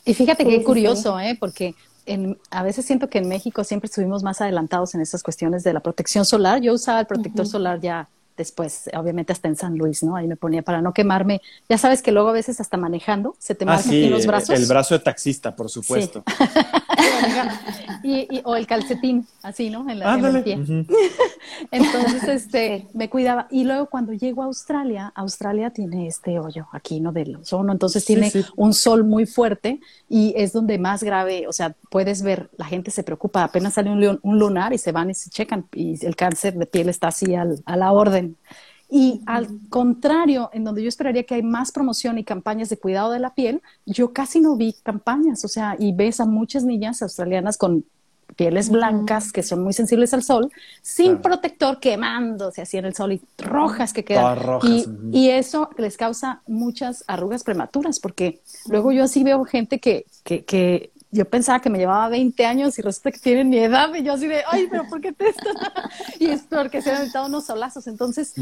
Y 0.06 0.14
fíjate 0.14 0.46
qué 0.46 0.64
curioso, 0.64 1.20
¿eh? 1.20 1.38
Porque 1.40 1.76
en, 2.06 2.38
a 2.50 2.64
veces 2.64 2.86
siento 2.86 3.10
que 3.10 3.20
en 3.20 3.28
México 3.28 3.64
siempre 3.64 3.88
estuvimos 3.88 4.24
más 4.24 4.42
adelantados 4.42 4.96
en 4.96 5.02
estas 5.02 5.22
cuestiones 5.22 5.64
de 5.64 5.74
la 5.74 5.80
protección 5.82 6.26
solar. 6.26 6.62
Yo 6.62 6.74
usaba 6.74 7.00
el 7.02 7.06
protector 7.06 7.46
solar 7.46 7.80
ya 7.80 8.10
después, 8.42 8.90
obviamente 8.98 9.32
hasta 9.32 9.48
en 9.48 9.56
San 9.56 9.78
Luis, 9.78 10.02
¿no? 10.04 10.16
Ahí 10.16 10.28
me 10.28 10.36
ponía 10.36 10.64
para 10.64 10.82
no 10.82 10.94
quemarme. 10.94 11.42
Ya 11.70 11.78
sabes 11.78 12.02
que 12.02 12.12
luego 12.12 12.30
a 12.30 12.34
veces 12.34 12.60
hasta 12.60 12.76
manejando 12.76 13.36
se 13.38 13.54
te 13.54 13.66
ah, 13.66 13.68
marca 13.68 13.88
aquí 13.88 14.10
los 14.10 14.26
brazos. 14.26 14.60
El 14.60 14.66
brazo 14.66 14.96
de 14.96 15.00
taxista, 15.00 15.56
por 15.56 15.70
supuesto. 15.70 16.24
y, 18.04 18.42
o 18.44 18.56
el 18.56 18.66
calcetín, 18.66 19.28
así, 19.44 19.70
¿no? 19.70 19.88
En 19.90 20.00
la, 20.00 20.16
Entonces, 21.72 22.24
este, 22.28 22.88
me 22.94 23.10
cuidaba. 23.10 23.48
Y 23.52 23.64
luego 23.64 23.86
cuando 23.88 24.14
llego 24.14 24.42
a 24.42 24.46
Australia, 24.46 25.12
Australia 25.16 25.70
tiene 25.70 26.08
este 26.08 26.40
hoyo 26.40 26.68
aquí, 26.72 27.00
¿no? 27.00 27.12
Del 27.12 27.36
ozono, 27.36 27.72
entonces 27.72 28.04
tiene 28.06 28.32
un 28.56 28.74
sol 28.74 29.04
muy 29.04 29.26
fuerte 29.26 29.80
y 30.10 30.34
es 30.36 30.52
donde 30.52 30.80
más 30.80 31.04
grave, 31.04 31.48
o 31.48 31.54
sea, 31.54 31.76
puedes 31.90 32.24
ver, 32.24 32.50
la 32.58 32.66
gente 32.66 32.90
se 32.92 33.04
preocupa, 33.04 33.44
apenas 33.44 33.76
sale 33.76 33.92
un, 33.92 34.20
un 34.22 34.40
lunar 34.40 34.74
y 34.74 34.78
se 34.78 34.92
van 34.92 35.10
y 35.10 35.14
se 35.14 35.30
checan 35.30 35.68
y 35.74 36.04
el 36.06 36.16
cáncer 36.16 36.56
de 36.56 36.66
piel 36.66 36.90
está 36.90 37.10
así 37.10 37.36
al, 37.36 37.62
a 37.66 37.78
la 37.78 37.92
orden. 37.92 38.31
Y 38.94 39.22
al 39.26 39.48
contrario, 39.70 40.50
en 40.52 40.66
donde 40.66 40.84
yo 40.84 40.90
esperaría 40.90 41.24
que 41.24 41.36
hay 41.36 41.44
más 41.44 41.72
promoción 41.72 42.18
y 42.18 42.26
campañas 42.26 42.68
de 42.68 42.78
cuidado 42.78 43.12
de 43.12 43.20
la 43.20 43.34
piel, 43.34 43.62
yo 43.86 44.12
casi 44.12 44.42
no 44.42 44.58
vi 44.58 44.74
campañas, 44.84 45.46
o 45.46 45.48
sea, 45.48 45.78
y 45.80 45.94
ves 45.94 46.20
a 46.20 46.26
muchas 46.26 46.66
niñas 46.66 47.02
australianas 47.02 47.58
con 47.58 47.86
pieles 48.36 48.70
blancas 48.70 49.32
que 49.32 49.44
son 49.44 49.64
muy 49.64 49.74
sensibles 49.74 50.14
al 50.14 50.24
sol, 50.24 50.52
sin 50.82 51.20
protector, 51.20 51.80
quemándose 51.80 52.62
así 52.62 52.78
en 52.78 52.86
el 52.86 52.94
sol 52.94 53.14
y 53.14 53.22
rojas 53.38 53.94
que 53.94 54.04
quedan. 54.04 54.38
Y, 54.64 54.86
y, 55.12 55.30
eso 55.30 55.70
les 55.78 55.98
causa 55.98 56.42
muchas 56.48 57.04
arrugas 57.08 57.44
prematuras, 57.44 58.00
porque 58.00 58.42
luego 58.68 58.92
yo 58.92 59.04
así 59.04 59.24
veo 59.24 59.44
gente 59.46 59.80
que, 59.80 60.06
que, 60.24 60.44
que 60.44 60.92
yo 61.12 61.26
pensaba 61.26 61.60
que 61.60 61.70
me 61.70 61.78
llevaba 61.78 62.08
20 62.10 62.46
años 62.46 62.80
y 62.80 62.82
resulta 62.82 63.12
que 63.12 63.20
tienen 63.20 63.50
mi 63.50 63.58
edad 63.58 63.94
y 63.94 64.04
yo 64.04 64.14
así 64.14 64.28
de, 64.28 64.44
ay, 64.50 64.68
pero 64.72 64.88
¿por 64.88 65.02
qué 65.02 65.12
te 65.12 65.28
estás? 65.30 65.56
y 66.20 66.28
es 66.28 66.44
porque 66.44 66.82
se 66.82 66.92
han 66.92 67.12
dado 67.12 67.28
unos 67.28 67.46
solazos. 67.46 67.88
Entonces, 67.88 68.34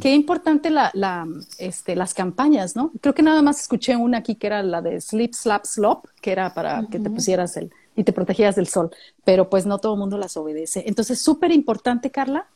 qué 0.00 0.14
importante 0.14 0.70
la, 0.70 0.90
la, 0.92 1.26
este, 1.58 1.96
las 1.96 2.12
campañas, 2.12 2.76
¿no? 2.76 2.92
Creo 3.00 3.14
que 3.14 3.22
nada 3.22 3.40
más 3.40 3.60
escuché 3.60 3.96
una 3.96 4.18
aquí 4.18 4.34
que 4.34 4.46
era 4.46 4.62
la 4.62 4.82
de 4.82 5.00
Sleep, 5.00 5.32
Slap, 5.32 5.64
Slop, 5.64 6.06
que 6.20 6.32
era 6.32 6.52
para 6.52 6.86
que 6.90 6.98
te 6.98 7.10
pusieras 7.10 7.56
el 7.56 7.72
y 7.96 8.04
te 8.04 8.12
protegieras 8.12 8.54
del 8.54 8.68
sol, 8.68 8.90
pero 9.24 9.50
pues 9.50 9.66
no 9.66 9.78
todo 9.78 9.94
el 9.94 9.98
mundo 9.98 10.18
las 10.18 10.36
obedece. 10.36 10.84
Entonces, 10.86 11.20
súper 11.20 11.50
importante, 11.50 12.12
Carla, 12.12 12.46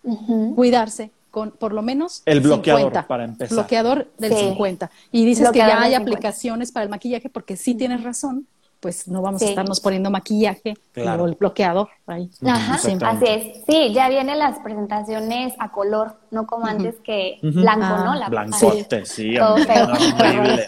cuidarse 0.55 1.11
con 1.33 1.51
por 1.51 1.73
lo 1.73 1.83
menos 1.83 2.23
el 2.27 2.41
bloqueador 2.41 2.93
para 3.09 3.25
empezar. 3.25 3.57
Bloqueador 3.57 4.09
del 4.18 4.35
50. 4.35 4.91
Y 5.11 5.25
dices 5.25 5.51
que 5.51 5.59
ya 5.59 5.83
hay 5.83 5.95
aplicaciones 5.95 6.70
para 6.70 6.85
el 6.85 6.91
maquillaje 6.91 7.29
porque 7.29 7.57
sí 7.57 7.75
tienes 7.75 8.05
razón 8.05 8.47
pues 8.83 9.07
no 9.07 9.22
vamos 9.22 9.41
a 9.43 9.45
estarnos 9.45 9.78
poniendo 9.78 10.11
maquillaje 10.11 10.74
o 10.97 11.26
el 11.26 11.37
bloqueador 11.37 11.89
ahí. 12.05 12.28
Ajá, 12.45 12.74
así 12.74 13.24
es. 13.24 13.64
Sí, 13.64 13.93
ya 13.95 14.09
vienen 14.09 14.41
las 14.41 14.59
presentaciones 14.59 15.55
a 15.61 15.70
color, 15.70 16.16
no 16.33 16.49
como 16.49 16.66
antes 16.66 16.97
que 16.97 17.39
blanco, 17.43 18.05
¿no? 18.05 18.11
Ah. 18.11 18.16
La 18.16 18.28
Blancote, 18.28 19.07
sí, 19.07 19.39
horrible. 19.39 20.64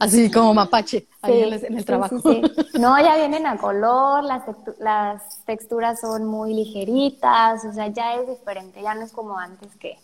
Así 0.00 0.28
como 0.28 0.54
mapache 0.54 1.06
ahí 1.22 1.42
en 1.44 1.78
el, 1.78 1.84
trabajo. 1.84 2.16
No, 2.80 3.00
ya 3.00 3.14
vienen 3.14 3.46
a 3.46 3.56
color, 3.58 4.24
las, 4.24 4.42
las 4.80 5.44
texturas 5.44 6.00
son 6.00 6.24
muy 6.26 6.52
ligeritas, 6.52 7.64
o 7.64 7.72
sea, 7.72 7.86
ya 7.86 8.16
es 8.16 8.26
diferente, 8.26 8.82
ya 8.82 8.96
no 8.96 9.04
es 9.04 9.12
como 9.12 9.38
antes 9.38 9.68
que 9.76 9.98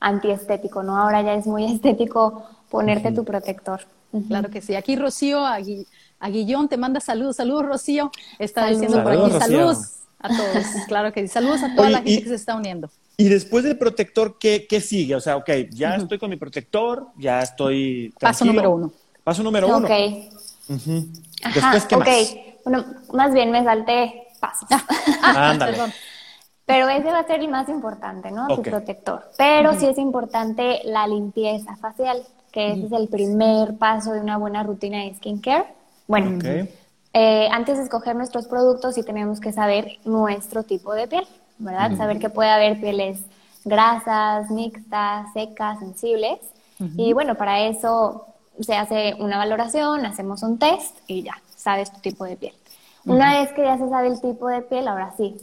antiestético, 0.00 0.82
¿no? 0.82 0.96
Ahora 0.96 1.20
ya 1.20 1.34
es 1.34 1.46
muy 1.46 1.64
estético 1.70 2.42
ponerte 2.70 3.12
tu 3.12 3.22
protector. 3.22 3.82
Claro 4.28 4.48
que 4.48 4.62
sí. 4.62 4.74
Aquí 4.74 4.96
Rocío, 4.96 5.44
aquí 5.44 5.86
a 6.18 6.30
Guillón 6.30 6.68
te 6.68 6.76
manda 6.76 7.00
saludos, 7.00 7.36
saludos 7.36 7.66
Rocío, 7.66 8.10
está 8.38 8.66
diciendo 8.66 9.02
por 9.02 9.12
aquí, 9.12 9.30
saludos 9.38 9.92
a 10.18 10.28
todos, 10.28 10.64
claro 10.88 11.12
que 11.12 11.22
sí, 11.22 11.28
saludos 11.28 11.62
a 11.62 11.74
toda 11.74 11.90
la 11.90 11.98
gente 11.98 12.22
que 12.22 12.28
se 12.28 12.34
está 12.34 12.56
uniendo. 12.56 12.90
Y 13.18 13.28
después 13.28 13.64
del 13.64 13.78
protector, 13.78 14.38
¿qué, 14.38 14.66
qué 14.68 14.80
sigue? 14.80 15.14
O 15.14 15.20
sea, 15.20 15.36
ok, 15.36 15.48
ya 15.70 15.96
estoy 15.96 16.18
con 16.18 16.28
mi 16.28 16.36
protector, 16.36 17.06
ya 17.16 17.40
estoy 17.40 18.12
Paso 18.20 18.44
número 18.44 18.70
uno. 18.70 18.92
Paso 19.24 19.42
número 19.42 19.68
uno. 19.68 19.86
Ok. 19.86 19.90
Después, 20.68 21.84
¿qué 21.86 21.96
más? 21.96 22.08
Bueno, 22.64 22.84
más 23.12 23.32
bien 23.32 23.50
me 23.50 23.64
salté 23.64 24.26
pasos. 24.38 24.68
Ah, 25.22 25.50
ándale. 25.50 25.78
Pero 26.66 26.88
ese 26.88 27.10
va 27.10 27.20
a 27.20 27.26
ser 27.26 27.40
el 27.40 27.48
más 27.48 27.68
importante, 27.68 28.32
¿no? 28.32 28.48
Tu 28.48 28.60
protector. 28.60 29.30
Pero 29.38 29.78
sí 29.78 29.86
es 29.86 29.98
importante 29.98 30.80
la 30.84 31.06
limpieza 31.06 31.76
facial, 31.76 32.22
que 32.50 32.72
ese 32.72 32.86
es 32.86 32.92
el 32.92 33.08
primer 33.08 33.78
paso 33.78 34.12
de 34.12 34.20
una 34.20 34.36
buena 34.36 34.64
rutina 34.64 34.98
de 34.98 35.14
skincare. 35.14 35.64
Bueno, 36.06 36.38
eh, 37.12 37.48
antes 37.50 37.78
de 37.78 37.84
escoger 37.84 38.14
nuestros 38.14 38.46
productos 38.46 38.94
sí 38.94 39.02
tenemos 39.02 39.40
que 39.40 39.52
saber 39.52 39.98
nuestro 40.04 40.62
tipo 40.62 40.92
de 40.92 41.08
piel, 41.08 41.26
¿verdad? 41.58 41.96
Saber 41.96 42.18
que 42.18 42.28
puede 42.28 42.50
haber 42.50 42.80
pieles 42.80 43.20
grasas, 43.64 44.50
mixtas, 44.50 45.32
secas, 45.32 45.78
sensibles. 45.78 46.38
Y 46.96 47.14
bueno, 47.14 47.36
para 47.36 47.60
eso 47.62 48.26
se 48.60 48.74
hace 48.74 49.14
una 49.18 49.38
valoración, 49.38 50.04
hacemos 50.04 50.42
un 50.42 50.58
test 50.58 50.96
y 51.06 51.22
ya, 51.22 51.40
sabes 51.56 51.90
tu 51.90 52.00
tipo 52.00 52.24
de 52.24 52.36
piel. 52.36 52.54
Una 53.06 53.40
vez 53.40 53.52
que 53.52 53.62
ya 53.62 53.78
se 53.78 53.88
sabe 53.88 54.08
el 54.08 54.20
tipo 54.20 54.48
de 54.48 54.62
piel, 54.62 54.86
ahora 54.86 55.14
sí, 55.16 55.36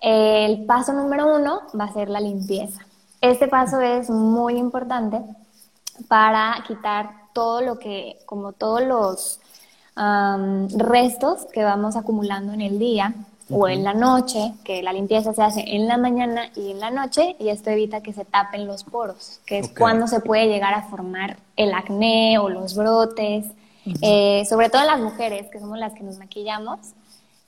el 0.00 0.64
paso 0.64 0.92
número 0.92 1.36
uno 1.36 1.62
va 1.78 1.84
a 1.84 1.92
ser 1.92 2.08
la 2.08 2.20
limpieza. 2.20 2.80
Este 3.20 3.48
paso 3.48 3.80
es 3.80 4.08
muy 4.08 4.56
importante 4.56 5.20
para 6.08 6.64
quitar 6.66 7.10
todo 7.34 7.60
lo 7.60 7.78
que, 7.78 8.18
como 8.24 8.52
todos 8.52 8.82
los 8.82 9.40
restos 9.96 11.46
que 11.52 11.62
vamos 11.62 11.96
acumulando 11.96 12.52
en 12.52 12.60
el 12.60 12.78
día 12.78 13.14
o 13.50 13.68
en 13.68 13.82
la 13.82 13.94
noche, 13.94 14.54
que 14.64 14.82
la 14.82 14.92
limpieza 14.92 15.34
se 15.34 15.42
hace 15.42 15.64
en 15.66 15.88
la 15.88 15.96
mañana 15.96 16.50
y 16.54 16.70
en 16.70 16.80
la 16.80 16.90
noche, 16.90 17.36
y 17.38 17.48
esto 17.48 17.70
evita 17.70 18.00
que 18.00 18.12
se 18.12 18.24
tapen 18.24 18.66
los 18.66 18.84
poros, 18.84 19.40
que 19.44 19.58
es 19.58 19.70
cuando 19.70 20.06
se 20.06 20.20
puede 20.20 20.46
llegar 20.46 20.72
a 20.74 20.82
formar 20.82 21.36
el 21.56 21.74
acné 21.74 22.38
o 22.38 22.48
los 22.48 22.74
brotes, 22.76 23.46
eh, 24.02 24.44
sobre 24.48 24.70
todo 24.70 24.82
en 24.82 24.88
las 24.88 25.00
mujeres, 25.00 25.48
que 25.50 25.58
somos 25.58 25.78
las 25.78 25.94
que 25.94 26.02
nos 26.02 26.18
maquillamos, 26.18 26.78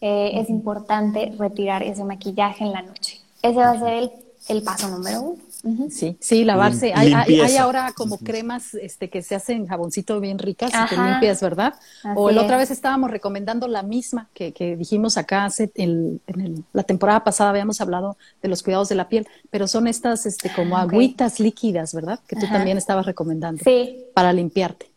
eh, 0.01 0.41
es 0.41 0.51
importante 0.51 1.33
retirar 1.39 1.83
ese 1.85 2.03
maquillaje 2.03 2.65
en 2.65 2.73
la 2.73 2.83
noche. 2.83 3.21
Ese 3.41 3.59
va 3.59 3.71
a 3.71 3.79
ser 3.79 3.93
el, 3.93 4.13
el 4.49 4.63
paso 4.63 4.89
número 4.89 5.23
uno. 5.23 5.43
Sí, 5.91 6.17
sí, 6.19 6.45
lavarse. 6.45 6.93
Hay, 6.95 7.13
hay, 7.13 7.57
ahora 7.57 7.93
como 7.97 8.19
cremas 8.19 8.75
este, 8.75 9.09
que 9.09 9.23
se 9.23 9.37
hacen 9.37 9.67
jaboncito 9.67 10.19
bien 10.19 10.39
ricas 10.39 10.73
y 10.73 10.89
te 10.89 11.01
limpias, 11.01 11.41
¿verdad? 11.41 11.75
o 12.17 12.31
la 12.31 12.43
otra 12.43 12.57
vez 12.57 12.71
estábamos 12.71 13.11
recomendando 13.11 13.69
la 13.69 13.83
misma 13.83 14.29
que, 14.35 14.53
que 14.53 14.77
dijimos 14.77 15.17
acá 15.17 15.45
hace 15.45 15.71
en 15.77 16.21
la 16.73 16.83
temporada 16.83 17.23
pasada 17.23 17.51
habíamos 17.51 17.81
hablado 17.81 18.17
de 18.43 18.49
los 18.49 18.63
cuidados 18.63 18.89
de 18.89 18.97
la 18.97 19.09
piel, 19.09 19.29
pero 19.51 19.69
son 19.69 19.87
estas 19.87 20.27
este, 20.27 20.53
como 20.53 20.77
agüitas 20.77 21.39
líquidas, 21.39 21.95
¿verdad? 21.95 22.19
Que 22.27 22.37
tú 22.37 22.47
también 22.49 22.77
estabas 22.77 23.07
recomendando. 23.07 23.63
Sí. 23.63 24.05
Para 24.15 24.33
limpiarte. 24.33 24.91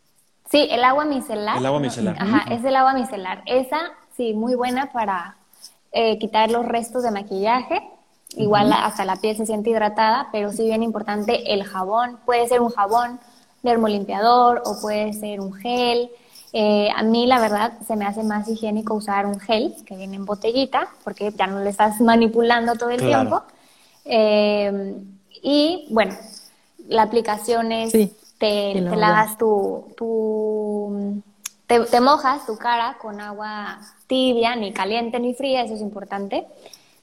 Sí, 0.50 0.68
el 0.70 0.82
agua 0.82 1.04
micelar. 1.04 1.58
El 1.58 1.66
agua 1.66 1.80
micelar. 1.80 2.16
Ajá, 2.18 2.54
es 2.54 2.64
el 2.64 2.74
agua 2.74 2.94
micelar. 2.94 3.42
Esa, 3.46 3.78
sí, 4.16 4.32
muy 4.32 4.54
buena 4.54 4.92
para 4.92 5.36
eh, 5.92 6.18
quitar 6.18 6.50
los 6.50 6.66
restos 6.66 7.02
de 7.04 7.10
maquillaje 7.10 7.82
Igual 8.36 8.70
hasta 8.72 9.06
la 9.06 9.16
piel 9.16 9.34
se 9.36 9.46
siente 9.46 9.70
hidratada, 9.70 10.28
pero 10.30 10.52
sí 10.52 10.64
bien 10.64 10.82
importante 10.82 11.54
el 11.54 11.64
jabón. 11.64 12.18
Puede 12.26 12.46
ser 12.46 12.60
un 12.60 12.68
jabón 12.68 13.18
dermolimpiador 13.62 14.62
o 14.66 14.78
puede 14.80 15.14
ser 15.14 15.40
un 15.40 15.54
gel. 15.54 16.10
Eh, 16.52 16.90
a 16.94 17.02
mí, 17.02 17.26
la 17.26 17.40
verdad, 17.40 17.72
se 17.86 17.96
me 17.96 18.04
hace 18.04 18.22
más 18.22 18.46
higiénico 18.46 18.94
usar 18.94 19.24
un 19.24 19.40
gel 19.40 19.74
que 19.86 19.96
viene 19.96 20.16
en 20.16 20.26
botellita, 20.26 20.88
porque 21.02 21.32
ya 21.32 21.46
no 21.46 21.60
le 21.60 21.70
estás 21.70 22.00
manipulando 22.00 22.74
todo 22.74 22.90
el 22.90 23.00
tiempo. 23.00 23.42
Eh, 24.04 24.94
y 25.42 25.86
bueno, 25.90 26.14
la 26.88 27.02
aplicación 27.02 27.72
es, 27.72 27.92
te, 28.38 28.74
lavas 28.82 29.38
tu, 29.38 29.94
tu 29.96 31.22
te, 31.66 31.80
te, 31.80 32.00
mojas 32.00 32.44
tu 32.44 32.58
cara 32.58 32.98
con 33.00 33.18
agua 33.18 33.78
tibia, 34.06 34.54
ni 34.56 34.72
caliente 34.72 35.18
ni 35.18 35.32
fría, 35.32 35.62
eso 35.62 35.74
es 35.74 35.80
importante 35.80 36.46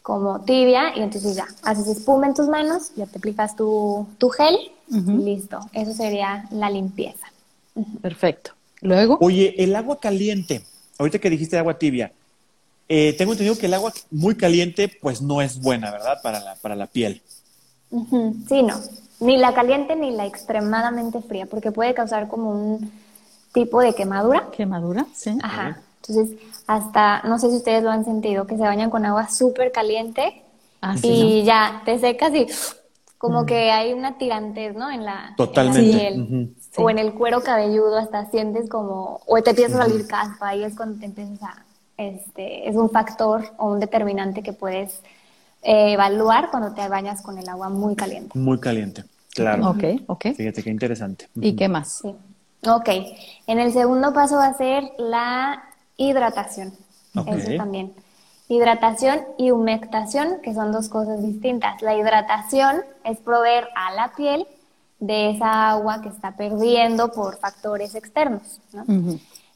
como 0.03 0.41
tibia 0.41 0.95
y 0.95 1.01
entonces 1.01 1.35
ya, 1.35 1.47
haces 1.63 1.87
espuma 1.87 2.27
en 2.27 2.33
tus 2.33 2.47
manos, 2.47 2.91
ya 2.95 3.05
te 3.07 3.17
aplicas 3.17 3.55
tu, 3.55 4.05
tu 4.17 4.29
gel 4.29 4.55
y 4.91 4.99
listo. 4.99 5.59
Eso 5.71 5.93
sería 5.93 6.45
la 6.51 6.69
limpieza. 6.69 7.25
Perfecto. 8.01 8.51
Luego. 8.81 9.17
Oye, 9.21 9.55
el 9.57 9.75
agua 9.75 9.99
caliente, 9.99 10.63
ahorita 10.99 11.19
que 11.19 11.29
dijiste 11.29 11.57
agua 11.57 11.79
tibia, 11.79 12.11
eh, 12.89 13.15
tengo 13.17 13.31
entendido 13.31 13.57
que 13.57 13.67
el 13.67 13.73
agua 13.73 13.93
muy 14.11 14.35
caliente 14.35 14.91
pues 15.01 15.21
no 15.21 15.41
es 15.41 15.59
buena, 15.59 15.89
¿verdad? 15.89 16.21
Para 16.21 16.41
la, 16.41 16.55
para 16.55 16.75
la 16.75 16.85
piel. 16.87 17.21
Sí, 17.89 18.61
no. 18.61 18.79
Ni 19.21 19.37
la 19.37 19.53
caliente 19.53 19.95
ni 19.95 20.11
la 20.11 20.25
extremadamente 20.25 21.21
fría, 21.21 21.45
porque 21.45 21.71
puede 21.71 21.93
causar 21.93 22.27
como 22.27 22.51
un 22.51 22.91
tipo 23.53 23.79
de 23.79 23.95
quemadura. 23.95 24.49
Quemadura, 24.51 25.05
sí. 25.15 25.37
Ajá. 25.41 25.79
Entonces, 26.01 26.37
hasta, 26.67 27.21
no 27.23 27.39
sé 27.39 27.49
si 27.49 27.57
ustedes 27.57 27.83
lo 27.83 27.91
han 27.91 28.05
sentido, 28.05 28.47
que 28.47 28.57
se 28.57 28.63
bañan 28.63 28.89
con 28.89 29.05
agua 29.05 29.29
súper 29.29 29.71
caliente 29.71 30.43
ah, 30.81 30.95
y 31.01 31.43
ya 31.43 31.81
te 31.85 31.99
secas 31.99 32.33
y 32.33 32.47
como 33.17 33.45
que 33.45 33.71
hay 33.71 33.93
una 33.93 34.17
tirantez, 34.17 34.75
¿no? 34.75 34.91
En 34.91 35.05
la, 35.05 35.33
piel. 35.37 36.53
O 36.75 36.89
en 36.89 36.97
el 36.97 37.13
cuero 37.13 37.41
cabelludo 37.41 37.97
hasta 37.97 38.29
sientes 38.29 38.67
como, 38.67 39.21
o 39.25 39.41
te 39.41 39.51
empieza 39.51 39.77
a 39.79 39.85
salir 39.85 40.05
caspa 40.07 40.55
y 40.55 40.63
es 40.63 40.75
cuando 40.75 40.99
te 40.99 41.05
empiezas 41.05 41.41
a, 41.41 41.63
este, 41.95 42.67
es 42.67 42.75
un 42.75 42.89
factor 42.89 43.45
o 43.57 43.71
un 43.71 43.79
determinante 43.79 44.43
que 44.43 44.51
puedes 44.51 45.01
eh, 45.61 45.93
evaluar 45.93 46.51
cuando 46.51 46.73
te 46.73 46.85
bañas 46.89 47.21
con 47.21 47.37
el 47.37 47.47
agua 47.47 47.69
muy 47.69 47.95
caliente. 47.95 48.37
Muy 48.37 48.59
caliente, 48.59 49.05
claro. 49.33 49.69
Ok, 49.69 49.83
ok. 50.07 50.25
Fíjate 50.35 50.61
qué 50.61 50.69
interesante. 50.69 51.29
¿Y 51.35 51.55
qué 51.55 51.69
más? 51.69 52.01
Sí. 52.01 52.13
Ok, 52.67 52.89
en 53.47 53.59
el 53.59 53.71
segundo 53.71 54.13
paso 54.13 54.35
va 54.35 54.47
a 54.47 54.53
ser 54.53 54.83
la 54.97 55.63
Hidratación. 55.97 56.73
Eso 57.27 57.57
también. 57.57 57.93
Hidratación 58.47 59.21
y 59.37 59.51
humectación, 59.51 60.41
que 60.41 60.53
son 60.53 60.71
dos 60.71 60.89
cosas 60.89 61.23
distintas. 61.23 61.81
La 61.81 61.95
hidratación 61.95 62.81
es 63.03 63.17
proveer 63.19 63.67
a 63.75 63.93
la 63.93 64.13
piel 64.15 64.47
de 64.99 65.31
esa 65.31 65.69
agua 65.69 66.01
que 66.01 66.09
está 66.09 66.35
perdiendo 66.35 67.11
por 67.11 67.37
factores 67.37 67.95
externos. 67.95 68.59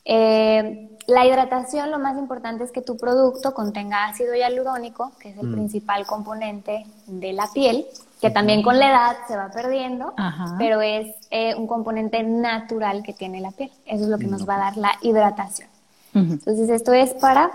Eh, 0.03 0.97
la 1.07 1.25
hidratación, 1.25 1.91
lo 1.91 1.99
más 1.99 2.17
importante 2.17 2.63
es 2.63 2.71
que 2.71 2.81
tu 2.81 2.97
producto 2.97 3.53
contenga 3.53 4.05
ácido 4.05 4.35
hialurónico, 4.35 5.11
que 5.19 5.29
es 5.29 5.38
el 5.38 5.47
mm. 5.47 5.53
principal 5.53 6.05
componente 6.05 6.85
de 7.07 7.33
la 7.33 7.47
piel, 7.53 7.85
que 8.21 8.29
también 8.29 8.63
con 8.63 8.79
la 8.79 8.89
edad 8.89 9.17
se 9.27 9.35
va 9.35 9.49
perdiendo, 9.49 10.13
pero 10.57 10.81
es 10.81 11.13
eh, 11.29 11.55
un 11.55 11.67
componente 11.67 12.23
natural 12.23 13.03
que 13.03 13.13
tiene 13.13 13.41
la 13.41 13.51
piel. 13.51 13.71
Eso 13.85 14.03
es 14.05 14.09
lo 14.09 14.17
que 14.17 14.27
nos 14.27 14.47
va 14.47 14.55
a 14.55 14.59
dar 14.59 14.77
la 14.77 14.91
hidratación. 15.01 15.69
Entonces, 16.18 16.70
esto 16.70 16.93
es 16.93 17.13
para 17.13 17.51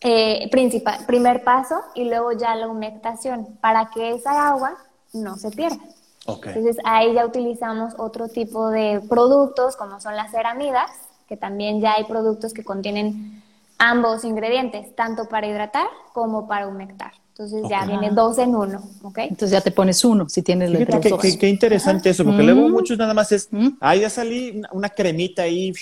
eh, 0.00 0.48
principal, 0.50 1.04
primer 1.06 1.44
paso 1.44 1.80
y 1.94 2.04
luego 2.04 2.32
ya 2.32 2.54
la 2.54 2.68
humectación, 2.68 3.46
para 3.60 3.90
que 3.90 4.14
esa 4.14 4.48
agua 4.48 4.76
no 5.12 5.36
se 5.36 5.50
pierda. 5.50 5.78
Entonces, 6.26 6.76
ahí 6.84 7.14
ya 7.14 7.24
utilizamos 7.24 7.94
otro 7.96 8.28
tipo 8.28 8.68
de 8.68 9.00
productos, 9.08 9.76
como 9.76 10.00
son 10.00 10.14
las 10.14 10.30
ceramidas, 10.30 10.90
que 11.26 11.36
también 11.36 11.80
ya 11.80 11.94
hay 11.94 12.04
productos 12.04 12.52
que 12.52 12.64
contienen 12.64 13.42
ambos 13.78 14.24
ingredientes, 14.24 14.94
tanto 14.94 15.28
para 15.28 15.46
hidratar 15.46 15.86
como 16.12 16.46
para 16.46 16.68
humectar. 16.68 17.12
Entonces 17.38 17.70
ya 17.70 17.86
viene 17.86 18.10
dos 18.10 18.36
en 18.38 18.56
uno, 18.56 18.82
¿ok? 19.02 19.18
Entonces 19.18 19.52
ya 19.52 19.60
te 19.60 19.70
pones 19.70 20.04
uno 20.04 20.28
si 20.28 20.42
tienes 20.42 20.72
los 20.72 20.82
qué, 21.20 21.38
qué, 21.38 21.48
interesante 21.48 22.10
eso, 22.10 22.24
porque 22.24 22.42
luego 22.42 22.68
muchos 22.68 22.98
nada 22.98 23.14
más 23.14 23.30
es, 23.30 23.48
ah, 23.80 23.94
ya 23.94 24.10
salí 24.10 24.60
una 24.72 24.88
cremita 24.88 25.42
ahí 25.42 25.72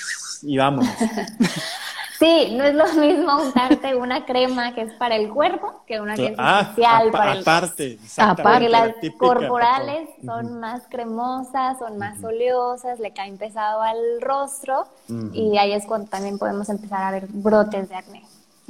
y 0.42 0.58
vamos. 0.58 0.86
Sí, 2.18 2.54
no 2.56 2.64
es 2.64 2.74
lo 2.74 2.86
mismo 2.94 3.42
untarte 3.42 3.94
una 3.94 4.24
crema 4.24 4.74
que 4.74 4.82
es 4.82 4.92
para 4.94 5.16
el 5.16 5.28
cuerpo 5.28 5.82
que 5.86 6.00
una 6.00 6.14
que 6.14 6.28
es 6.28 6.34
ah, 6.38 6.60
especial 6.62 7.10
para 7.10 7.32
el 7.32 7.40
aparte, 7.40 7.98
Porque 8.42 8.68
las 8.68 8.94
corporales 9.18 10.08
son 10.24 10.60
más 10.60 10.82
cremosas, 10.88 11.78
son 11.78 11.98
más 11.98 12.22
oleosas, 12.22 12.98
le 12.98 13.12
caen 13.12 13.36
pesado 13.36 13.82
al 13.82 14.20
rostro 14.20 14.86
y 15.32 15.56
ahí 15.58 15.72
es 15.72 15.84
cuando 15.86 16.08
también 16.08 16.38
podemos 16.38 16.68
empezar 16.68 17.02
a 17.02 17.10
ver 17.10 17.26
brotes 17.28 17.88
de 17.88 17.94
acné. 17.96 18.22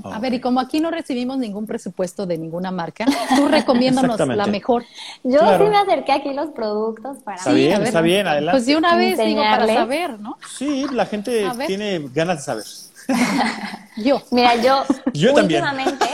A 0.05 0.18
ver, 0.18 0.34
y 0.34 0.40
como 0.40 0.61
aquí 0.61 0.78
no 0.78 0.90
recibimos 0.90 1.38
ningún 1.38 1.66
presupuesto 1.66 2.26
de 2.26 2.36
ninguna 2.36 2.70
marca, 2.70 3.07
tú 3.34 3.49
recomiéndanos 3.49 4.18
la 4.20 4.47
mejor. 4.47 4.84
Yo 5.24 5.40
sí 5.40 5.64
me 5.64 5.76
acerqué 5.76 6.12
aquí 6.12 6.32
los 6.32 6.51
productos 6.51 7.18
para 7.18 7.38
Está 7.38 7.53
bien, 7.53 7.82
está 7.82 8.01
bien, 8.03 8.26
adelante. 8.26 8.59
Pues 8.59 8.66
de 8.66 8.76
una 8.76 8.97
vez 8.97 9.18
digo 9.18 9.40
para 9.40 9.66
saber, 9.66 10.20
¿no? 10.20 10.38
Sí, 10.57 10.86
la 10.92 11.07
gente 11.07 11.49
tiene 11.66 12.09
ganas 12.12 12.38
de 12.38 12.42
saber. 12.42 12.64
Yo. 13.96 14.22
Mira, 14.30 14.57
yo, 14.57 14.84
yo 15.12 15.34
últimamente, 15.34 16.07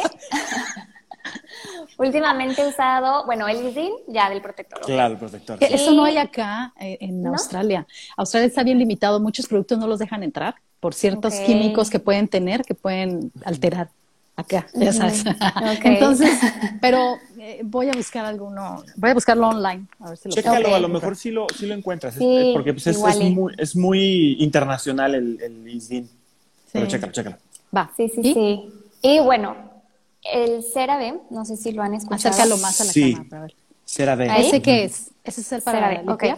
últimamente 1.98 2.62
he 2.62 2.68
usado, 2.68 3.24
bueno, 3.26 3.48
el 3.48 3.66
ISIN 3.66 3.92
ya 4.08 4.30
del 4.30 4.40
protector. 4.40 4.80
Claro, 4.82 5.14
el 5.14 5.18
protector. 5.18 5.58
Eso 5.60 5.92
no 5.92 6.04
hay 6.04 6.18
acá 6.18 6.72
eh, 6.80 6.98
en 7.00 7.26
Australia. 7.26 7.86
Australia 8.16 8.48
está 8.48 8.62
bien 8.62 8.78
limitado, 8.78 9.20
muchos 9.20 9.46
productos 9.46 9.78
no 9.78 9.86
los 9.86 9.98
dejan 9.98 10.22
entrar 10.22 10.54
por 10.80 10.94
ciertos 10.94 11.34
químicos 11.34 11.90
que 11.90 12.00
pueden 12.00 12.26
tener, 12.26 12.62
que 12.62 12.74
pueden 12.74 13.30
alterar 13.44 13.88
acá, 14.36 14.66
ya 14.74 14.92
sabes. 14.92 15.24
Entonces, 15.84 16.30
pero 16.80 17.18
eh, 17.38 17.60
voy 17.64 17.88
a 17.88 17.92
buscar 17.92 18.24
alguno, 18.24 18.82
voy 18.96 19.10
a 19.10 19.14
buscarlo 19.14 19.48
online. 19.48 19.86
A 20.00 20.10
ver 20.10 20.18
si 20.18 20.28
lo 20.28 20.34
Chécalo, 20.34 20.74
a 20.74 20.80
lo 20.80 20.88
mejor 20.88 21.16
sí 21.16 21.30
lo, 21.30 21.46
sí 21.56 21.66
lo 21.66 21.74
encuentras, 21.74 22.16
porque 22.16 22.72
pues, 22.72 22.86
es, 22.86 22.98
muy, 22.98 23.54
es, 23.58 23.76
muy, 23.76 24.36
internacional 24.42 25.14
el, 25.14 25.40
el 25.40 25.68
ISDIN. 25.68 26.08
Pero 26.72 26.86
chécalo, 26.86 27.12
chécalo. 27.12 27.36
Va. 27.76 27.90
Sí, 27.96 28.08
sí, 28.08 28.22
sí. 28.22 28.72
Y 29.02 29.20
bueno, 29.20 29.56
el 30.22 30.62
CeraVe, 30.62 31.20
no 31.30 31.44
sé 31.44 31.56
si 31.56 31.72
lo 31.72 31.82
han 31.82 31.94
escuchado. 31.94 32.34
Acércalo 32.34 32.56
más 32.58 32.80
a 32.80 32.84
la 32.84 32.92
sí. 32.92 33.12
cámara 33.12 33.30
para 33.30 33.42
ver. 33.42 33.54
CeraVe. 33.84 34.40
¿Ese 34.40 34.62
qué 34.62 34.84
es? 34.84 35.10
¿Ese 35.24 35.40
es 35.40 35.52
el 35.52 35.62
para 35.62 35.92
limpiar? 35.92 36.14
Okay. 36.14 36.34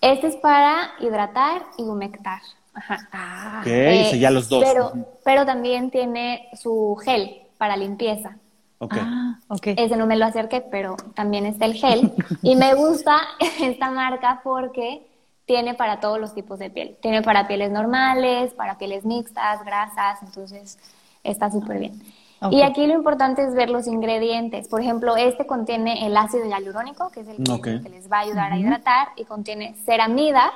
Este 0.00 0.26
es 0.28 0.36
para 0.36 0.92
hidratar 1.00 1.62
y 1.78 1.82
humectar. 1.82 2.40
Ajá. 2.74 3.08
Ah, 3.10 3.60
ok, 3.62 3.66
eh, 3.68 4.18
ya 4.18 4.30
los 4.30 4.48
dos. 4.48 4.62
Pero, 4.62 4.92
pero 5.24 5.46
también 5.46 5.90
tiene 5.90 6.48
su 6.52 6.96
gel 7.02 7.42
para 7.56 7.76
limpieza. 7.76 8.36
Okay. 8.78 9.00
Ah, 9.02 9.40
ok. 9.48 9.68
Ese 9.68 9.96
no 9.96 10.06
me 10.06 10.16
lo 10.16 10.26
acerqué, 10.26 10.60
pero 10.60 10.96
también 11.14 11.46
está 11.46 11.64
el 11.64 11.74
gel. 11.74 12.12
y 12.42 12.54
me 12.56 12.74
gusta 12.74 13.16
esta 13.60 13.90
marca 13.90 14.42
porque 14.44 15.06
tiene 15.46 15.74
para 15.74 16.00
todos 16.00 16.20
los 16.20 16.34
tipos 16.34 16.58
de 16.58 16.70
piel. 16.70 16.96
Tiene 17.00 17.22
para 17.22 17.46
pieles 17.46 17.70
normales, 17.70 18.52
para 18.52 18.76
pieles 18.76 19.04
mixtas, 19.04 19.64
grasas, 19.64 20.22
entonces 20.22 20.78
está 21.22 21.50
súper 21.50 21.78
bien. 21.78 22.02
Y 22.50 22.62
aquí 22.62 22.86
lo 22.86 22.94
importante 22.94 23.42
es 23.42 23.54
ver 23.54 23.70
los 23.70 23.86
ingredientes. 23.86 24.68
Por 24.68 24.82
ejemplo, 24.82 25.16
este 25.16 25.46
contiene 25.46 26.06
el 26.06 26.16
ácido 26.16 26.44
hialurónico, 26.44 27.10
que 27.10 27.20
es 27.20 27.28
el 27.28 27.42
que, 27.62 27.88
les 27.88 28.12
va 28.12 28.18
a 28.18 28.20
ayudar 28.20 28.52
a 28.52 28.58
hidratar, 28.58 29.08
y 29.16 29.24
contiene 29.24 29.74
ceramidas 29.84 30.52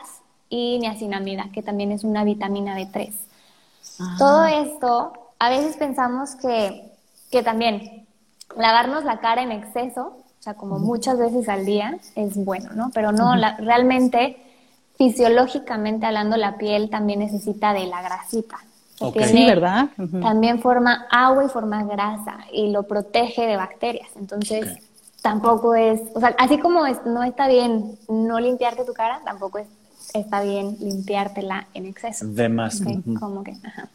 y 0.50 0.78
niacinamida, 0.80 1.48
que 1.54 1.62
también 1.62 1.90
es 1.90 2.04
una 2.04 2.22
vitamina 2.24 2.76
B3. 2.76 3.12
Ah. 3.98 4.16
Todo 4.18 4.44
esto, 4.44 5.12
a 5.38 5.48
veces 5.48 5.76
pensamos 5.76 6.34
que, 6.36 6.92
que 7.30 7.42
también 7.42 8.06
lavarnos 8.56 9.04
la 9.04 9.20
cara 9.20 9.42
en 9.42 9.52
exceso, 9.52 10.18
o 10.38 10.42
sea, 10.42 10.54
como 10.54 10.78
muchas 10.78 11.18
veces 11.18 11.48
al 11.48 11.64
día, 11.64 11.98
es 12.14 12.36
bueno, 12.44 12.70
¿no? 12.74 12.90
Pero 12.92 13.12
no, 13.12 13.34
realmente 13.58 14.49
fisiológicamente 15.00 16.04
hablando, 16.04 16.36
la 16.36 16.58
piel 16.58 16.90
también 16.90 17.20
necesita 17.20 17.72
de 17.72 17.86
la 17.86 18.02
grasita. 18.02 18.58
sí, 18.98 19.46
¿verdad? 19.46 19.88
También 20.20 20.60
forma 20.60 21.06
agua 21.10 21.46
y 21.46 21.48
forma 21.48 21.82
grasa 21.84 22.36
y 22.52 22.70
lo 22.70 22.82
protege 22.82 23.46
de 23.46 23.56
bacterias. 23.56 24.10
Entonces, 24.16 24.76
tampoco 25.22 25.74
es, 25.74 26.02
o 26.14 26.20
sea, 26.20 26.34
así 26.38 26.58
como 26.58 26.82
no 27.06 27.22
está 27.22 27.48
bien 27.48 27.96
no 28.10 28.40
limpiarte 28.40 28.84
tu 28.84 28.92
cara, 28.92 29.22
tampoco 29.24 29.56
es, 29.56 29.68
está 30.12 30.42
bien 30.42 30.76
limpiártela 30.78 31.68
en 31.72 31.86
exceso. 31.86 32.26
De 32.26 32.50
más. 32.50 32.82
Como 33.18 33.42
que, 33.42 33.52
ajá. 33.52 33.88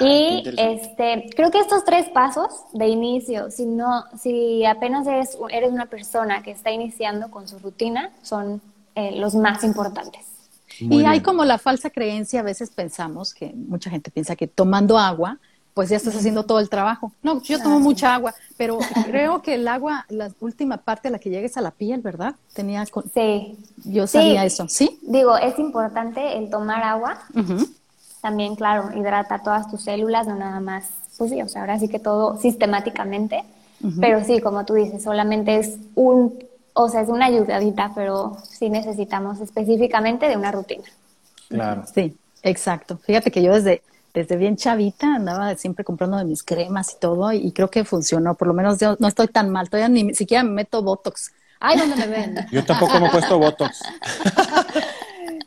Y 0.00 0.42
este, 0.58 1.30
creo 1.36 1.52
que 1.52 1.60
estos 1.60 1.84
tres 1.84 2.08
pasos 2.08 2.48
de 2.72 2.88
inicio, 2.88 3.52
si 3.52 3.64
no, 3.64 4.06
si 4.20 4.64
apenas 4.64 5.06
eres, 5.06 5.38
eres 5.50 5.70
una 5.70 5.86
persona 5.86 6.42
que 6.42 6.50
está 6.50 6.72
iniciando 6.72 7.30
con 7.30 7.46
su 7.46 7.60
rutina, 7.60 8.10
son 8.22 8.60
eh, 9.08 9.12
los 9.16 9.34
más 9.34 9.64
importantes. 9.64 10.26
y 10.78 11.04
hay 11.04 11.20
como 11.20 11.44
la 11.44 11.58
falsa 11.58 11.90
creencia, 11.90 12.40
a 12.40 12.42
veces 12.42 12.70
pensamos 12.70 13.34
que 13.34 13.52
mucha 13.54 13.90
gente 13.90 14.10
piensa 14.10 14.36
que 14.36 14.46
tomando 14.46 14.98
agua 14.98 15.38
pues 15.74 15.88
ya 15.88 15.96
estás 15.96 16.16
haciendo 16.16 16.44
todo 16.44 16.58
el 16.58 16.68
trabajo. 16.68 17.12
No, 17.22 17.40
yo 17.42 17.58
tomo 17.62 17.80
mucha 17.80 18.14
agua, 18.14 18.34
pero 18.56 18.78
creo 19.06 19.42
que 19.42 19.54
el 19.54 19.68
agua, 19.68 20.04
la 20.08 20.30
última 20.40 20.78
parte 20.78 21.08
a 21.08 21.10
la 21.10 21.18
que 21.18 21.30
llegues 21.30 21.56
a 21.56 21.60
la 21.60 21.70
piel, 21.70 22.00
¿verdad? 22.00 22.34
Tenía 22.52 22.84
Sí. 23.14 23.56
Yo 23.84 24.06
sabía 24.06 24.44
eso, 24.44 24.68
¿sí? 24.68 24.98
Digo, 25.02 25.36
es 25.36 25.58
importante 25.58 26.36
el 26.36 26.50
tomar 26.50 26.82
agua. 26.82 27.18
También, 28.20 28.56
claro, 28.56 28.90
hidrata 28.94 29.42
todas 29.42 29.70
tus 29.70 29.82
células, 29.82 30.26
no 30.26 30.34
nada 30.34 30.60
más, 30.60 30.90
pues 31.16 31.30
sí, 31.30 31.40
o 31.40 31.48
sea, 31.48 31.62
ahora 31.62 31.78
sí 31.78 31.88
que 31.88 31.98
todo 31.98 32.38
sistemáticamente. 32.38 33.44
Pero 33.98 34.22
sí, 34.22 34.40
como 34.40 34.66
tú 34.66 34.74
dices, 34.74 35.02
solamente 35.02 35.56
es 35.56 35.78
un, 35.94 36.38
o 36.72 36.88
sea, 36.88 37.00
es 37.02 37.08
una 37.08 37.26
ayudadita, 37.26 37.92
pero 37.94 38.36
sí 38.42 38.70
necesitamos 38.70 39.40
específicamente 39.40 40.28
de 40.28 40.36
una 40.36 40.52
rutina. 40.52 40.84
Claro. 41.48 41.84
Sí, 41.92 42.16
exacto. 42.42 42.98
Fíjate 42.98 43.30
que 43.30 43.42
yo 43.42 43.52
desde 43.52 43.82
desde 44.12 44.36
bien 44.36 44.56
chavita 44.56 45.14
andaba 45.14 45.54
siempre 45.56 45.84
comprando 45.84 46.16
de 46.16 46.24
mis 46.24 46.42
cremas 46.42 46.94
y 46.94 46.98
todo 46.98 47.32
y 47.32 47.52
creo 47.52 47.70
que 47.70 47.84
funcionó. 47.84 48.34
Por 48.34 48.48
lo 48.48 48.54
menos 48.54 48.78
yo 48.78 48.96
no 48.98 49.08
estoy 49.08 49.28
tan 49.28 49.50
mal, 49.50 49.70
todavía 49.70 49.88
ni 49.88 50.14
siquiera 50.14 50.42
me 50.42 50.50
meto 50.50 50.82
Botox. 50.82 51.32
Ay, 51.60 51.78
¿dónde 51.78 51.96
me 51.96 52.06
ven? 52.06 52.46
Yo 52.50 52.64
tampoco 52.64 52.98
me 52.98 53.06
he 53.06 53.10
puesto 53.10 53.38
Botox. 53.38 53.82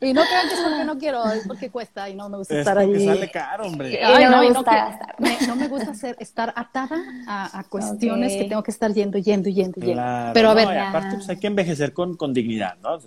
y 0.04 0.14
no 0.14 0.22
crean 0.24 0.48
que 0.48 0.54
es 0.54 0.62
porque 0.62 0.84
no 0.84 0.98
quiero, 0.98 1.32
es 1.32 1.48
porque 1.48 1.70
cuesta 1.70 2.10
y 2.10 2.16
no 2.16 2.30
me 2.30 2.38
gusta 2.38 2.54
es 2.54 2.60
estar 2.60 2.78
ahí. 2.78 3.06
sale 3.06 3.32
caro, 3.32 3.68
hombre. 3.68 4.04
Ay, 4.04 4.26
no, 4.26 4.40
me 4.40 4.52
gusta 4.52 5.00
no, 5.48 5.56
me 5.56 5.68
gusta 5.68 5.94
ser, 5.94 6.16
estar 6.20 6.54
atada 6.56 6.98
a, 7.28 7.64
cuestiones 7.70 8.34
que 8.34 8.46
tengo 8.46 8.64
que 8.64 8.72
estar 8.72 8.94
yendo, 8.94 9.18
yendo, 9.18 9.50
yendo, 9.50 9.80
yendo. 9.80 10.32
Pero 10.34 10.50
a 10.50 10.54
ver. 10.54 10.78
aparte, 10.78 11.16
pues 11.16 11.30
hay 11.30 11.38
que 11.38 11.48
envejecer 11.48 11.94
con, 11.94 12.18
con 12.18 12.34
dignidad, 12.34 12.78
¿no? 12.82 13.00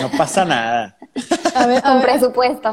No 0.00 0.10
pasa 0.16 0.44
nada. 0.44 0.96
A 1.54 1.66
ver, 1.66 1.82
Con 1.82 2.02
presupuesto. 2.02 2.68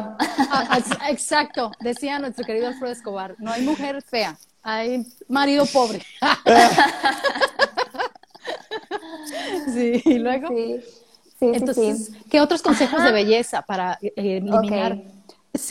Ah, 0.51 0.79
exacto, 1.09 1.71
decía 1.79 2.19
nuestro 2.19 2.45
querido 2.45 2.67
Alfredo 2.67 2.91
Escobar, 2.91 3.35
no 3.39 3.51
hay 3.51 3.61
mujer 3.61 4.01
fea, 4.01 4.37
hay 4.63 5.05
marido 5.27 5.65
pobre. 5.65 6.01
sí, 9.73 10.01
y 10.05 10.19
luego. 10.19 10.49
Sí. 10.49 10.81
Sí, 11.39 11.51
Entonces, 11.53 12.11
¿qué 12.29 12.41
otros 12.41 12.61
consejos 12.61 13.03
de 13.03 13.11
belleza 13.11 13.61
para 13.61 13.97
eh, 14.01 14.13
eliminar? 14.15 14.97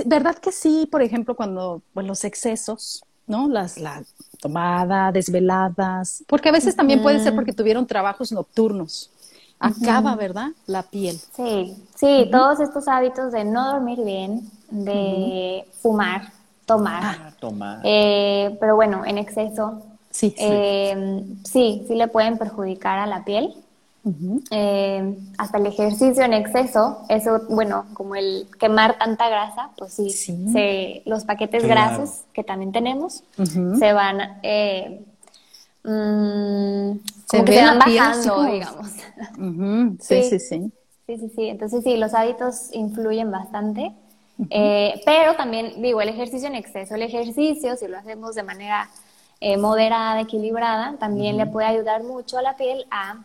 ¿Verdad 0.07 0.37
que 0.37 0.51
sí, 0.51 0.89
por 0.91 1.03
ejemplo, 1.03 1.37
cuando 1.37 1.83
bueno, 1.95 2.09
los 2.09 2.25
excesos, 2.25 3.05
¿no? 3.27 3.49
Las, 3.49 3.79
la 3.79 4.03
tomada, 4.41 5.13
desveladas, 5.13 6.25
porque 6.27 6.49
a 6.49 6.53
veces 6.53 6.75
también 6.75 7.03
puede 7.03 7.21
ser 7.21 7.35
porque 7.35 7.53
tuvieron 7.53 7.87
trabajos 7.87 8.33
nocturnos 8.33 9.11
acaba, 9.59 10.15
¿verdad? 10.17 10.51
La 10.67 10.83
piel. 10.83 11.19
Sí, 11.35 11.77
sí, 11.95 12.29
todos 12.31 12.61
estos 12.61 12.89
hábitos 12.89 13.33
de 13.33 13.45
no 13.45 13.73
dormir 13.73 14.03
bien, 14.05 14.49
de 14.71 15.65
fumar, 15.81 16.33
tomar. 16.67 17.03
Ah, 17.03 17.33
tomar. 17.39 17.81
Eh, 17.85 18.57
pero 18.61 18.77
bueno, 18.77 19.05
en 19.05 19.19
exceso. 19.19 19.83
Sí, 20.11 20.35
eh, 20.39 21.25
sí. 21.45 21.85
sí, 21.87 21.95
le 21.95 22.09
pueden 22.09 22.39
perjudicar 22.39 22.99
a 22.99 23.07
la 23.07 23.25
piel. 23.25 23.55
Eh, 24.51 25.19
hasta 25.37 25.59
el 25.59 25.67
ejercicio 25.67 26.23
en 26.25 26.33
exceso, 26.33 27.05
eso, 27.09 27.43
bueno, 27.49 27.87
como 27.95 28.15
el 28.15 28.47
quemar 28.59 28.99
tanta 28.99 29.29
grasa, 29.29 29.71
pues 29.77 29.95
sí, 29.95 30.11
Se, 30.11 31.03
los 31.07 31.25
paquetes 31.25 31.65
grasos 31.65 32.23
que 32.33 32.45
también 32.45 32.73
tenemos 32.73 33.23
se 33.79 33.93
van 33.93 34.41
Mm, 35.85 36.99
como 37.31 37.45
que 37.45 37.53
se 37.53 37.63
van 37.63 37.79
bajando, 37.79 38.45
digamos. 38.45 38.93
sí, 40.01 40.23
sí, 40.23 40.39
sí, 40.39 40.39
sí. 40.39 40.73
Sí, 41.07 41.31
sí, 41.35 41.49
Entonces 41.49 41.85
sí, 41.85 41.97
los 41.97 42.13
hábitos 42.13 42.71
influyen 42.73 43.31
bastante. 43.31 43.93
Eh, 44.51 45.01
pero 45.07 45.35
también, 45.37 45.81
digo, 45.83 46.01
el 46.01 46.11
ejercicio 46.11 46.49
en 46.49 46.55
exceso, 46.55 46.95
el 46.95 47.03
ejercicio, 47.03 47.77
si 47.77 47.89
lo 47.89 47.97
hacemos 47.99 48.35
de 48.35 48.43
manera 48.43 48.89
eh, 49.41 49.57
moderada, 49.57 50.21
equilibrada, 50.21 50.97
también 50.99 51.37
le 51.39 51.47
puede 51.47 51.67
ayudar 51.67 52.03
mucho 52.03 52.39
a 52.39 52.43
la 52.43 52.57
piel 52.57 52.85
a 52.91 53.17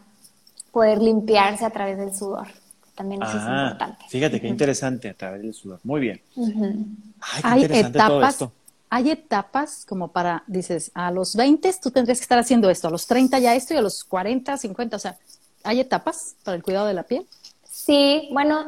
poder 0.74 1.02
limpiarse 1.02 1.64
a 1.64 1.70
través 1.70 1.98
del 1.98 2.14
sudor. 2.14 2.48
También 2.96 3.24
eso 3.24 3.38
es 3.38 3.44
ah, 3.46 3.62
importante. 3.64 4.06
Fíjate 4.10 4.42
qué 4.42 4.48
interesante, 4.50 5.10
a 5.10 5.14
través 5.14 5.42
del 5.42 5.54
sudor. 5.54 5.80
Muy 5.84 6.02
bien. 6.02 6.22
Ay, 6.36 7.42
qué 7.42 7.48
Hay 7.48 7.62
interesante 7.62 7.98
etapas, 7.98 8.10
todo 8.10 8.26
esto 8.28 8.52
hay 8.94 9.10
etapas 9.10 9.88
como 9.90 10.10
para, 10.10 10.44
dices, 10.46 10.92
a 10.94 11.10
los 11.10 11.36
20 11.36 11.74
tú 11.82 11.90
tendrías 11.90 12.20
que 12.20 12.26
estar 12.26 12.38
haciendo 12.38 12.70
esto, 12.70 12.90
a 12.90 12.92
los 12.92 13.08
30 13.08 13.40
ya 13.40 13.56
esto 13.56 13.74
y 13.74 13.78
a 13.78 13.82
los 13.82 14.04
40, 14.04 14.56
50, 14.56 14.96
o 14.96 15.00
sea, 15.00 15.18
¿hay 15.64 15.80
etapas 15.80 16.36
para 16.44 16.56
el 16.56 16.62
cuidado 16.62 16.86
de 16.86 16.94
la 16.94 17.02
piel? 17.02 17.26
Sí, 17.68 18.30
bueno, 18.32 18.66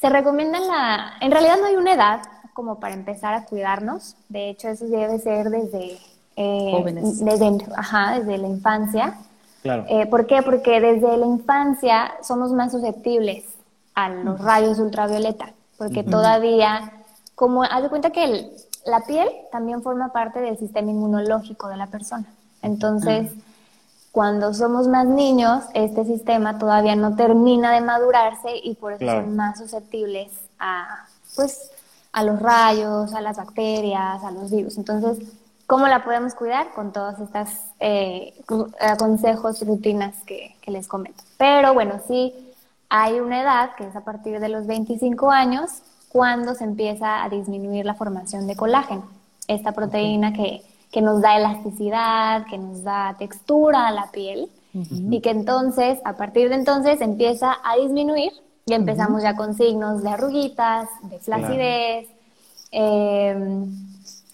se 0.00 0.08
recomienda 0.08 0.60
la, 0.60 1.14
en 1.20 1.32
realidad 1.32 1.56
no 1.58 1.66
hay 1.66 1.74
una 1.74 1.94
edad 1.94 2.22
como 2.54 2.78
para 2.78 2.94
empezar 2.94 3.34
a 3.34 3.44
cuidarnos, 3.44 4.14
de 4.28 4.50
hecho 4.50 4.68
eso 4.68 4.86
debe 4.86 5.18
ser 5.18 5.50
desde, 5.50 5.98
eh, 6.36 6.68
Jóvenes. 6.70 7.18
desde, 7.18 7.58
ajá, 7.74 8.20
desde 8.20 8.38
la 8.38 8.46
infancia. 8.46 9.18
Claro. 9.62 9.84
Eh, 9.88 10.06
¿Por 10.06 10.26
qué? 10.26 10.42
Porque 10.42 10.80
desde 10.80 11.16
la 11.16 11.26
infancia 11.26 12.12
somos 12.22 12.52
más 12.52 12.72
susceptibles 12.72 13.44
a 13.94 14.08
los 14.08 14.40
rayos 14.40 14.78
ultravioleta, 14.78 15.52
porque 15.76 16.02
todavía, 16.02 16.92
como 17.34 17.62
haz 17.64 17.82
de 17.82 17.88
cuenta 17.90 18.10
que 18.10 18.24
el, 18.24 18.50
la 18.86 19.00
piel 19.00 19.28
también 19.52 19.82
forma 19.82 20.12
parte 20.12 20.40
del 20.40 20.56
sistema 20.58 20.90
inmunológico 20.90 21.68
de 21.68 21.76
la 21.76 21.88
persona. 21.88 22.26
Entonces, 22.62 23.32
cuando 24.12 24.54
somos 24.54 24.88
más 24.88 25.06
niños, 25.06 25.64
este 25.74 26.04
sistema 26.04 26.58
todavía 26.58 26.96
no 26.96 27.14
termina 27.14 27.72
de 27.72 27.80
madurarse 27.80 28.56
y 28.62 28.74
por 28.74 28.94
eso 28.94 29.06
son 29.06 29.36
más 29.36 29.58
susceptibles 29.58 30.30
a, 30.58 31.06
pues, 31.36 31.70
a 32.12 32.24
los 32.24 32.40
rayos, 32.40 33.14
a 33.14 33.20
las 33.20 33.36
bacterias, 33.36 34.24
a 34.24 34.30
los 34.30 34.50
virus. 34.50 34.76
Entonces, 34.78 35.18
¿cómo 35.70 35.86
la 35.86 36.02
podemos 36.02 36.34
cuidar? 36.34 36.72
Con 36.74 36.92
todos 36.92 37.20
estos 37.20 37.48
eh, 37.78 38.34
consejos, 38.98 39.64
rutinas 39.64 40.16
que, 40.26 40.56
que 40.60 40.72
les 40.72 40.88
comento. 40.88 41.22
Pero 41.38 41.74
bueno, 41.74 42.00
sí 42.08 42.34
hay 42.88 43.20
una 43.20 43.40
edad, 43.40 43.76
que 43.76 43.86
es 43.86 43.94
a 43.94 44.00
partir 44.00 44.40
de 44.40 44.48
los 44.48 44.66
25 44.66 45.30
años, 45.30 45.70
cuando 46.08 46.56
se 46.56 46.64
empieza 46.64 47.22
a 47.22 47.28
disminuir 47.28 47.86
la 47.86 47.94
formación 47.94 48.48
de 48.48 48.56
colágeno, 48.56 49.04
esta 49.46 49.70
proteína 49.70 50.32
que, 50.32 50.60
nos 51.00 51.22
da 51.22 51.36
elasticidad, 51.36 52.46
que 52.46 52.58
nos 52.58 52.82
da 52.82 53.14
textura 53.16 53.86
a 53.86 53.92
la 53.92 54.10
piel 54.10 54.50
y 54.72 55.20
que 55.20 55.30
entonces, 55.30 56.00
a 56.04 56.14
partir 56.14 56.48
de 56.48 56.56
entonces, 56.56 57.00
empieza 57.00 57.56
a 57.62 57.76
disminuir 57.76 58.32
y 58.66 58.72
empezamos 58.72 59.22
ya 59.22 59.36
con 59.36 59.54
signos 59.54 60.02
de 60.02 60.08
arruguitas, 60.10 60.88
de 61.04 61.20
flacidez. 61.20 62.08
Eh, 62.72 63.66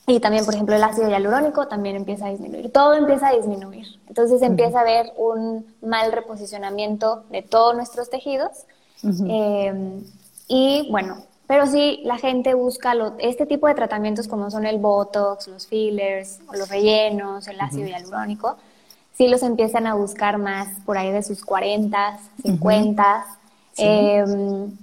y 0.07 0.21
también, 0.21 0.45
por 0.45 0.55
ejemplo, 0.55 0.77
el 0.77 0.85
ácido 0.85 1.09
hialurónico 1.09 1.67
también 1.67 1.97
empieza 1.97 2.27
a 2.27 2.31
disminuir. 2.31 2.71
Todo 2.71 2.95
empieza 2.95 3.29
a 3.29 3.33
disminuir. 3.35 3.87
Entonces 4.09 4.41
empieza 4.43 4.79
a 4.79 4.83
haber 4.83 5.13
un 5.17 5.67
mal 5.83 6.13
reposicionamiento 6.13 7.25
de 7.31 7.43
todos 7.43 7.75
nuestros 7.75 8.09
tejidos. 8.09 8.67
Eh, 9.29 10.01
y 10.49 10.89
bueno, 10.91 11.19
pero 11.47 11.67
sí, 11.67 12.01
la 12.05 12.19
gente 12.19 12.55
busca 12.55 12.95
este 13.19 13.47
tipo 13.47 13.69
de 13.69 13.75
tratamientos 13.75 14.27
como 14.27 14.51
son 14.51 14.67
el 14.67 14.79
Botox, 14.79 15.49
los 15.49 15.67
fillers, 15.67 16.41
los 16.53 16.69
rellenos, 16.69 17.47
el 17.47 17.61
ácido 17.61 17.87
hialurónico, 17.87 18.57
sí 19.13 19.29
los 19.29 19.43
empiezan 19.43 19.87
a 19.87 19.95
buscar 19.95 20.39
más 20.39 20.69
por 20.85 20.99
ahí 20.99 21.11
de 21.13 21.23
sus 21.23 21.45
40, 21.45 22.19
50. 22.43 23.27
Em, 23.77 24.77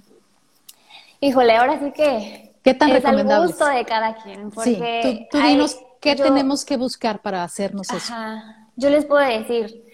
híjole, 1.20 1.56
ahora 1.56 1.80
sí 1.80 1.92
que 1.92 2.43
¿Qué 2.64 2.74
tan 2.74 2.90
es 2.92 3.06
al 3.06 3.24
gusto 3.24 3.66
de 3.66 3.86
cada 3.86 4.16
quien. 4.16 4.50
Porque 4.50 5.28
tú, 5.30 5.38
dinos 5.40 5.78
qué 6.00 6.16
tenemos 6.16 6.66
que 6.66 6.78
buscar 6.78 7.22
para 7.22 7.44
hacernos 7.44 7.90
eso. 7.92 8.14
Yo 8.76 8.90
les 8.90 9.06
puedo 9.06 9.26
decir, 9.26 9.86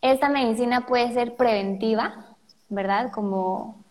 esta 0.00 0.28
medicina 0.28 0.86
puede 0.86 1.12
ser 1.12 1.36
preventiva, 1.36 2.36
¿verdad? 2.68 3.12
Como 3.12 3.82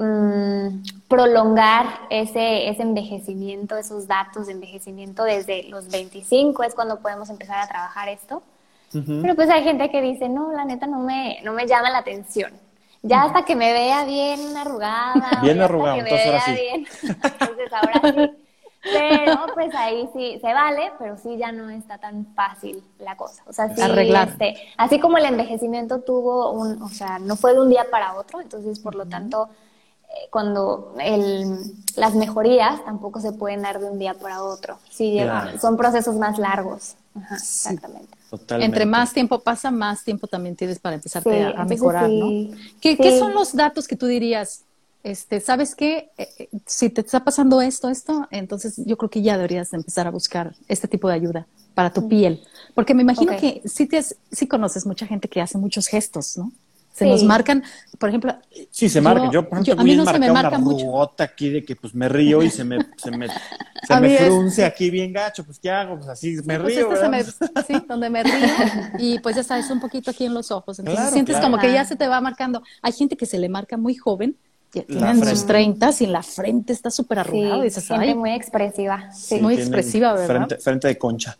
Mm, 0.00 0.84
prolongar 1.08 1.86
ese, 2.08 2.68
ese 2.68 2.82
envejecimiento, 2.82 3.76
esos 3.76 4.06
datos 4.06 4.46
de 4.46 4.52
envejecimiento 4.52 5.24
desde 5.24 5.64
los 5.64 5.88
25 5.88 6.62
es 6.62 6.76
cuando 6.76 7.00
podemos 7.00 7.28
empezar 7.30 7.58
a 7.58 7.66
trabajar 7.66 8.08
esto. 8.08 8.42
Pero 8.92 9.34
pues 9.34 9.50
hay 9.50 9.64
gente 9.64 9.90
que 9.90 10.00
dice, 10.00 10.30
no, 10.30 10.52
la 10.52 10.64
neta 10.64 10.86
no 10.86 11.00
me, 11.00 11.40
no 11.42 11.52
me 11.52 11.66
llama 11.66 11.90
la 11.90 11.98
atención. 11.98 12.52
Ya 13.02 13.22
hasta 13.22 13.44
que 13.44 13.54
me 13.54 13.72
vea 13.72 14.04
bien 14.04 14.56
arrugada. 14.56 15.30
Bien 15.42 15.60
arrugada, 15.60 15.98
entonces 15.98 16.26
ahora 16.26 16.40
sí. 16.44 16.52
Bien. 16.52 16.86
entonces 17.02 17.72
ahora 17.72 18.12
sí. 18.12 18.44
Pero 18.82 19.46
pues 19.54 19.74
ahí 19.74 20.08
sí 20.14 20.38
se 20.40 20.52
vale, 20.52 20.92
pero 20.98 21.16
sí 21.18 21.36
ya 21.36 21.52
no 21.52 21.68
está 21.70 21.98
tan 21.98 22.26
fácil 22.34 22.82
la 22.98 23.16
cosa. 23.16 23.42
O 23.46 23.52
sea, 23.52 23.74
sí, 23.74 23.80
Arreglar. 23.80 24.28
Este, 24.28 24.54
así 24.76 25.00
como 25.00 25.18
el 25.18 25.24
envejecimiento 25.24 26.00
tuvo 26.00 26.52
un, 26.52 26.80
o 26.82 26.88
sea, 26.88 27.18
no 27.18 27.36
fue 27.36 27.54
de 27.54 27.60
un 27.60 27.70
día 27.70 27.86
para 27.90 28.14
otro, 28.14 28.40
entonces 28.40 28.78
por 28.78 28.94
lo 28.94 29.06
tanto, 29.06 29.48
eh, 30.08 30.28
cuando 30.30 30.94
el, 31.00 31.58
las 31.96 32.14
mejorías 32.14 32.84
tampoco 32.84 33.20
se 33.20 33.32
pueden 33.32 33.62
dar 33.62 33.80
de 33.80 33.86
un 33.86 33.98
día 33.98 34.14
para 34.14 34.42
otro. 34.42 34.78
Sí, 34.90 35.18
son 35.60 35.76
procesos 35.76 36.16
más 36.16 36.38
largos. 36.38 36.94
Ajá, 37.16 37.34
exactamente. 37.34 38.17
Entre 38.60 38.86
más 38.86 39.12
tiempo 39.12 39.40
pasa, 39.40 39.70
más 39.70 40.04
tiempo 40.04 40.26
también 40.26 40.56
tienes 40.56 40.78
para 40.78 40.96
empezarte 40.96 41.44
a, 41.44 41.64
mejorar, 41.64 42.10
¿no? 42.10 42.54
¿Qué, 42.80 42.96
¿Qué, 42.96 43.18
son 43.18 43.32
los 43.34 43.54
datos 43.54 43.88
que 43.88 43.96
tú 43.96 44.06
dirías? 44.06 44.64
Este, 45.02 45.40
¿sabes 45.40 45.74
qué? 45.74 46.10
Eh, 46.18 46.28
eh, 46.38 46.48
si 46.66 46.90
te 46.90 47.00
está 47.00 47.24
pasando 47.24 47.62
esto, 47.62 47.88
esto, 47.88 48.26
entonces 48.30 48.74
yo 48.84 48.96
creo 48.98 49.08
que 49.08 49.22
ya 49.22 49.36
deberías 49.36 49.72
empezar 49.72 50.06
a 50.06 50.10
buscar 50.10 50.54
este 50.66 50.88
tipo 50.88 51.08
de 51.08 51.14
ayuda 51.14 51.46
para 51.74 51.92
tu 51.92 52.08
piel. 52.08 52.42
Porque 52.74 52.94
me 52.94 53.02
imagino 53.02 53.36
que 53.38 53.62
sí, 53.64 53.86
te, 53.86 54.02
sí 54.02 54.46
conoces 54.46 54.84
mucha 54.84 55.06
gente 55.06 55.28
que 55.28 55.40
hace 55.40 55.56
muchos 55.56 55.86
gestos, 55.86 56.36
¿no? 56.36 56.52
Se 56.98 57.06
nos 57.06 57.22
marcan, 57.22 57.62
por 57.98 58.08
ejemplo. 58.08 58.36
Sí, 58.70 58.88
se 58.88 59.00
marcan. 59.00 59.30
Yo, 59.30 59.48
por 59.48 59.58
ejemplo, 59.58 59.80
a 59.80 59.84
mí 59.84 59.94
no 59.94 60.04
se 60.04 60.18
me 60.18 60.32
marca 60.32 60.56
una 60.56 60.58
mucho. 60.58 61.10
aquí 61.18 61.48
de 61.48 61.64
que 61.64 61.76
pues 61.76 61.94
me 61.94 62.08
río 62.08 62.42
y 62.42 62.50
se 62.50 62.64
me, 62.64 62.78
se 62.96 63.10
me, 63.12 63.28
se 63.28 64.00
me 64.00 64.18
frunce 64.18 64.64
aquí 64.64 64.90
bien 64.90 65.12
gacho, 65.12 65.44
pues 65.44 65.60
¿qué 65.60 65.70
hago? 65.70 65.96
Pues 65.96 66.08
así 66.08 66.36
me 66.44 66.58
pues 66.58 66.74
río. 66.74 66.92
Este 66.92 67.46
sí, 67.66 67.84
donde 67.86 68.10
me 68.10 68.24
río 68.24 68.32
y 68.98 69.20
pues 69.20 69.36
ya 69.36 69.44
sabes, 69.44 69.70
un 69.70 69.80
poquito 69.80 70.10
aquí 70.10 70.24
en 70.24 70.34
los 70.34 70.50
ojos. 70.50 70.78
Entonces 70.80 71.10
sientes 71.10 71.36
como 71.38 71.58
que 71.58 71.72
ya 71.72 71.84
se 71.84 71.94
te 71.94 72.08
va 72.08 72.20
marcando. 72.20 72.62
Hay 72.82 72.92
gente 72.92 73.16
que 73.16 73.26
se 73.26 73.38
le 73.38 73.48
marca 73.48 73.76
muy 73.76 73.94
joven 73.94 74.36
tienen 74.70 75.26
sus 75.26 75.46
30 75.46 75.90
y 76.00 76.04
en 76.04 76.12
la 76.12 76.22
frente 76.22 76.72
está 76.72 76.90
súper 76.90 77.20
arrugado. 77.20 77.58
Sí, 77.58 77.64
dices, 77.64 77.90
muy 78.16 78.30
expresiva. 78.30 79.12
Sí. 79.12 79.40
Muy 79.40 79.54
expresiva, 79.54 80.12
¿verdad? 80.12 80.26
Frente, 80.26 80.58
frente 80.58 80.88
de 80.88 80.98
concha. 80.98 81.38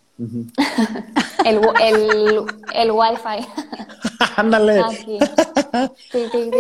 el, 1.44 1.60
el, 1.82 2.42
el 2.74 2.90
wifi. 2.90 3.46
Ándale. 4.36 4.80
Aquí. 4.80 5.18
Sí, 6.10 6.24
sí, 6.32 6.50
sí. 6.50 6.52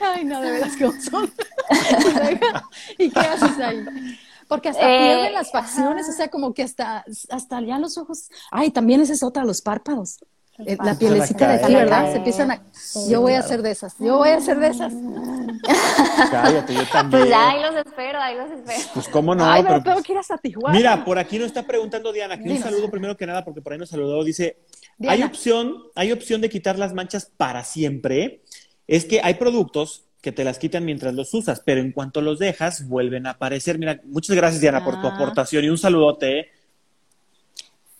Ay, 0.00 0.24
no, 0.24 0.40
de 0.40 0.52
veras, 0.52 0.72
¿cómo 0.78 0.92
son? 1.00 1.32
¿Y 2.98 3.10
qué 3.10 3.20
haces 3.20 3.58
ahí? 3.58 3.84
Porque 4.48 4.70
hasta 4.70 4.82
eh, 4.82 4.98
pierden 4.98 5.32
las 5.32 5.52
facciones, 5.52 6.08
o 6.08 6.12
sea, 6.12 6.28
como 6.28 6.54
que 6.54 6.64
hasta, 6.64 7.04
hasta 7.30 7.60
ya 7.60 7.78
los 7.78 7.96
ojos. 7.98 8.30
Ay, 8.50 8.70
también 8.70 9.00
esa 9.00 9.12
es 9.12 9.22
otra, 9.22 9.44
los 9.44 9.62
párpados. 9.62 10.18
Eh, 10.66 10.76
la 10.82 10.94
pielecita 10.94 11.48
de 11.48 11.64
aquí, 11.64 11.74
¿verdad? 11.74 12.10
Se 12.10 12.18
empiezan 12.18 12.50
a... 12.50 12.62
yo 13.08 13.20
voy 13.20 13.34
a 13.34 13.40
hacer 13.40 13.62
de 13.62 13.70
esas, 13.70 13.94
yo 13.98 14.18
voy 14.18 14.30
a 14.30 14.36
hacer 14.36 14.58
de 14.58 14.68
esas. 14.68 14.92
Cállate, 16.30 16.74
yo 16.74 16.84
también. 16.92 17.22
Pues 17.22 17.30
ya, 17.30 17.50
ahí 17.50 17.62
los 17.62 17.76
espero, 17.76 18.20
ahí 18.20 18.36
los 18.36 18.50
espero. 18.50 18.80
Pues 18.94 19.08
cómo 19.08 19.34
no. 19.34 19.44
Ay, 19.44 19.62
pero, 19.62 19.82
tengo 19.82 20.02
que 20.02 20.12
ir 20.12 20.18
hasta 20.18 20.38
Tijuana. 20.38 20.76
Mira, 20.76 21.04
por 21.04 21.18
aquí 21.18 21.38
nos 21.38 21.48
está 21.48 21.62
preguntando 21.62 22.12
Diana, 22.12 22.38
que 22.38 22.50
un 22.50 22.58
saludo 22.58 22.90
primero 22.90 23.16
que 23.16 23.26
nada, 23.26 23.44
porque 23.44 23.60
por 23.60 23.72
ahí 23.72 23.78
nos 23.78 23.90
saludó, 23.90 24.22
dice, 24.24 24.58
¿hay 25.06 25.22
opción, 25.22 25.84
¿hay 25.94 26.12
opción 26.12 26.40
de 26.40 26.48
quitar 26.48 26.78
las 26.78 26.92
manchas 26.92 27.30
para 27.36 27.64
siempre? 27.64 28.42
Es 28.86 29.04
que 29.04 29.20
hay 29.22 29.34
productos 29.34 30.04
que 30.20 30.32
te 30.32 30.44
las 30.44 30.58
quitan 30.58 30.84
mientras 30.84 31.14
los 31.14 31.32
usas, 31.32 31.62
pero 31.64 31.80
en 31.80 31.92
cuanto 31.92 32.20
los 32.20 32.38
dejas, 32.38 32.88
vuelven 32.88 33.26
a 33.26 33.30
aparecer. 33.30 33.78
Mira, 33.78 34.00
muchas 34.04 34.36
gracias 34.36 34.60
Diana 34.60 34.84
por 34.84 35.00
tu 35.00 35.06
ah. 35.06 35.14
aportación 35.14 35.64
y 35.64 35.68
un 35.68 35.78
saludote. 35.78 36.50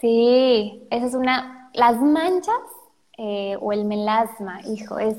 Sí, 0.00 0.82
esa 0.90 1.06
es 1.06 1.14
una 1.14 1.59
las 1.72 2.00
manchas 2.00 2.60
eh, 3.18 3.56
o 3.60 3.72
el 3.72 3.84
melasma, 3.84 4.60
hijo, 4.62 4.98
es, 4.98 5.16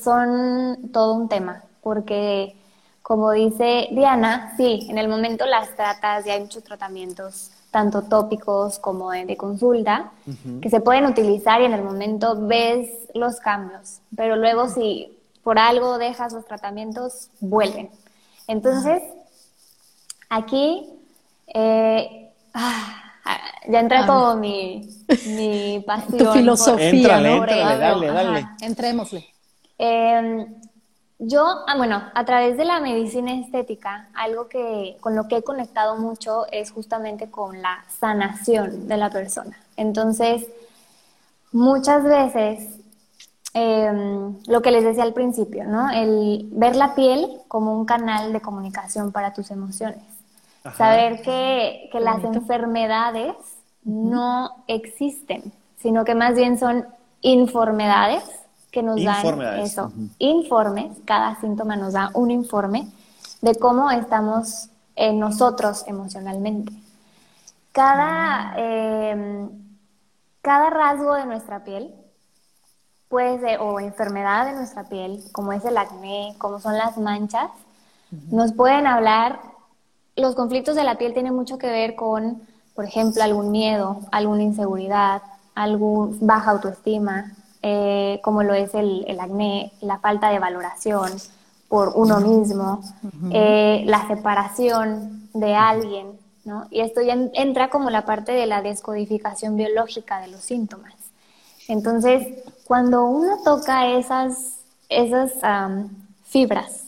son 0.00 0.90
todo 0.92 1.14
un 1.14 1.28
tema, 1.28 1.64
porque 1.82 2.56
como 3.02 3.30
dice 3.30 3.88
Diana, 3.92 4.54
sí, 4.56 4.86
en 4.90 4.98
el 4.98 5.08
momento 5.08 5.46
las 5.46 5.76
tratas 5.76 6.26
y 6.26 6.30
hay 6.30 6.40
muchos 6.40 6.64
tratamientos, 6.64 7.52
tanto 7.70 8.02
tópicos 8.02 8.80
como 8.80 9.12
de, 9.12 9.36
consulta, 9.36 10.10
que 10.60 10.70
se 10.70 10.80
pueden 10.80 11.06
utilizar 11.06 11.60
y 11.60 11.66
en 11.66 11.74
el 11.74 11.84
momento 11.84 12.36
ves 12.46 12.90
los 13.14 13.38
cambios, 13.38 14.00
pero 14.16 14.34
luego 14.34 14.68
si 14.68 15.16
por 15.44 15.60
algo 15.60 15.98
dejas 15.98 16.32
los 16.32 16.44
tratamientos, 16.46 17.30
vuelven. 17.38 17.90
Entonces, 18.48 19.00
aquí, 20.28 20.90
eh, 21.46 22.32
ah, 22.52 23.05
ya 23.68 23.80
entra 23.80 24.06
todo 24.06 24.36
mi, 24.36 24.88
mi 25.26 25.80
pasión. 25.86 26.18
Tu 26.18 26.32
filosofía, 26.32 27.20
¿no? 27.20 27.46
dale, 27.46 28.06
dale. 28.06 28.46
Entrémosle. 28.60 29.26
Em, 29.78 30.46
yo, 31.18 31.44
ah, 31.66 31.76
bueno, 31.76 32.02
a 32.14 32.24
través 32.24 32.56
de 32.56 32.64
la 32.64 32.80
medicina 32.80 33.32
estética, 33.34 34.08
algo 34.14 34.48
que 34.48 34.96
con 35.00 35.16
lo 35.16 35.28
que 35.28 35.38
he 35.38 35.42
conectado 35.42 35.96
mucho 35.96 36.46
es 36.52 36.70
justamente 36.70 37.30
con 37.30 37.62
la 37.62 37.84
sanación 37.88 38.86
de 38.86 38.96
la 38.96 39.10
persona. 39.10 39.56
Entonces, 39.76 40.46
muchas 41.52 42.04
veces, 42.04 42.80
em, 43.54 44.36
lo 44.46 44.60
que 44.60 44.70
les 44.70 44.84
decía 44.84 45.04
al 45.04 45.14
principio, 45.14 45.64
¿no? 45.64 45.90
El 45.90 46.48
ver 46.52 46.76
la 46.76 46.94
piel 46.94 47.40
como 47.48 47.72
un 47.78 47.86
canal 47.86 48.32
de 48.32 48.40
comunicación 48.40 49.10
para 49.10 49.32
tus 49.32 49.50
emociones. 49.50 50.15
Saber 50.74 51.22
que, 51.22 51.88
que 51.92 52.00
las 52.00 52.24
enfermedades 52.24 53.34
no 53.84 54.64
existen, 54.66 55.52
sino 55.78 56.04
que 56.04 56.14
más 56.14 56.34
bien 56.34 56.58
son 56.58 56.86
informedades 57.20 58.24
que 58.70 58.82
nos 58.82 59.02
dan 59.02 59.40
eso, 59.58 59.90
informes, 60.18 60.98
cada 61.06 61.40
síntoma 61.40 61.76
nos 61.76 61.94
da 61.94 62.10
un 62.12 62.30
informe 62.30 62.86
de 63.40 63.54
cómo 63.54 63.90
estamos 63.90 64.68
nosotros 65.14 65.84
emocionalmente. 65.86 66.72
Cada, 67.72 68.54
em, 68.56 69.48
cada 70.42 70.70
rasgo 70.70 71.14
de 71.14 71.26
nuestra 71.26 71.64
piel 71.64 71.94
puede 73.08 73.38
ser, 73.40 73.60
o 73.60 73.80
enfermedad 73.80 74.46
de 74.46 74.52
nuestra 74.52 74.84
piel, 74.84 75.22
como 75.32 75.52
es 75.52 75.64
el 75.64 75.76
acné, 75.78 76.34
como 76.38 76.58
son 76.58 76.76
las 76.76 76.98
manchas, 76.98 77.50
nos 78.30 78.52
pueden 78.52 78.86
hablar 78.86 79.40
los 80.16 80.34
conflictos 80.34 80.74
de 80.74 80.84
la 80.84 80.96
piel 80.96 81.12
tienen 81.12 81.34
mucho 81.34 81.58
que 81.58 81.68
ver 81.68 81.94
con, 81.94 82.42
por 82.74 82.84
ejemplo, 82.84 83.22
algún 83.22 83.50
miedo, 83.50 84.00
alguna 84.10 84.42
inseguridad, 84.42 85.22
algún 85.54 86.18
baja 86.20 86.52
autoestima, 86.52 87.34
eh, 87.62 88.20
como 88.22 88.42
lo 88.42 88.54
es 88.54 88.74
el, 88.74 89.04
acné, 89.20 89.72
la 89.80 89.98
falta 89.98 90.30
de 90.30 90.38
valoración 90.38 91.10
por 91.68 91.92
uno 91.96 92.20
mismo, 92.20 92.80
eh, 93.32 93.82
la 93.86 94.06
separación 94.06 95.28
de 95.34 95.54
alguien, 95.54 96.12
¿no? 96.44 96.66
Y 96.70 96.80
esto 96.80 97.02
ya 97.02 97.14
entra 97.34 97.68
como 97.68 97.90
la 97.90 98.06
parte 98.06 98.32
de 98.32 98.46
la 98.46 98.62
descodificación 98.62 99.56
biológica 99.56 100.20
de 100.20 100.28
los 100.28 100.40
síntomas. 100.40 100.94
Entonces, 101.68 102.44
cuando 102.64 103.04
uno 103.04 103.38
toca 103.44 103.88
esas, 103.88 104.60
esas 104.88 105.32
fibras 106.24 106.85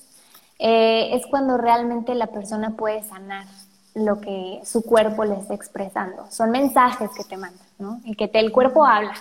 eh, 0.59 1.15
es 1.15 1.27
cuando 1.27 1.57
realmente 1.57 2.15
la 2.15 2.27
persona 2.29 2.77
puede 2.77 3.03
sanar 3.05 3.47
lo 3.95 4.21
que 4.21 4.61
su 4.65 4.83
cuerpo 4.83 5.25
le 5.25 5.37
está 5.37 5.55
expresando. 5.55 6.27
Son 6.31 6.51
mensajes 6.51 7.11
que 7.17 7.25
te 7.25 7.37
mandan, 7.37 7.67
¿no? 7.79 8.01
Y 8.05 8.15
que 8.15 8.31
el 8.35 8.53
cuerpo 8.53 8.85
habla 8.85 9.15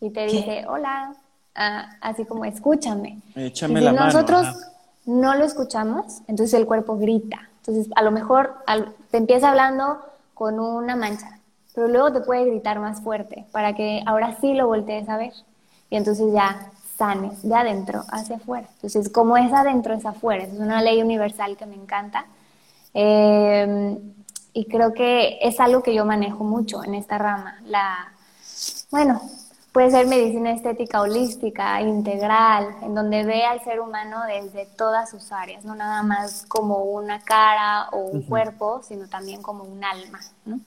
y 0.00 0.10
te 0.10 0.26
dice, 0.26 0.64
hola, 0.68 1.14
ah, 1.54 1.96
así 2.00 2.24
como 2.24 2.44
escúchame. 2.44 3.20
Échame 3.34 3.80
y 3.82 3.88
si 3.88 3.92
nosotros 3.92 4.46
no 5.06 5.34
lo 5.34 5.44
escuchamos, 5.44 6.20
entonces 6.26 6.58
el 6.58 6.66
cuerpo 6.66 6.96
grita. 6.98 7.48
Entonces, 7.58 7.92
a 7.96 8.02
lo 8.02 8.10
mejor 8.10 8.54
te 9.10 9.18
empieza 9.18 9.50
hablando 9.50 9.98
con 10.34 10.58
una 10.60 10.96
mancha, 10.96 11.38
pero 11.74 11.88
luego 11.88 12.12
te 12.12 12.20
puede 12.20 12.46
gritar 12.46 12.78
más 12.78 13.02
fuerte 13.02 13.46
para 13.52 13.74
que 13.74 14.02
ahora 14.06 14.36
sí 14.40 14.54
lo 14.54 14.66
voltees 14.66 15.08
a 15.08 15.16
ver. 15.16 15.32
Y 15.90 15.96
entonces 15.96 16.32
ya 16.32 16.70
sane 16.98 17.30
de 17.42 17.54
adentro 17.54 18.02
hacia 18.10 18.36
afuera. 18.36 18.66
Entonces, 18.74 19.08
como 19.08 19.36
es 19.36 19.52
adentro 19.52 19.94
es 19.94 20.04
afuera, 20.04 20.42
es 20.42 20.52
una 20.52 20.82
ley 20.82 21.00
universal 21.00 21.56
que 21.56 21.64
me 21.64 21.76
encanta. 21.76 22.26
Em, 22.92 23.98
y 24.52 24.64
creo 24.66 24.92
que 24.92 25.38
es 25.40 25.60
algo 25.60 25.82
que 25.82 25.94
yo 25.94 26.04
manejo 26.04 26.42
mucho 26.42 26.82
en 26.82 26.94
esta 26.94 27.16
rama. 27.16 27.58
La, 27.66 28.12
bueno, 28.90 29.20
puede 29.72 29.90
ser 29.92 30.08
medicina 30.08 30.50
estética 30.50 31.00
holística, 31.00 31.80
integral, 31.80 32.66
en 32.82 32.94
donde 32.94 33.24
ve 33.24 33.44
al 33.44 33.62
ser 33.62 33.78
humano 33.80 34.24
desde 34.26 34.66
todas 34.66 35.08
sus 35.10 35.30
áreas, 35.30 35.64
no 35.64 35.76
nada 35.76 36.02
más 36.02 36.46
como 36.48 36.78
una 36.78 37.20
cara 37.20 37.90
o 37.92 37.98
un 37.98 38.22
cuerpo, 38.22 38.80
sino 38.82 39.06
también 39.06 39.40
como 39.40 39.62
un 39.62 39.84
alma, 39.84 40.20
¿no? 40.44 40.58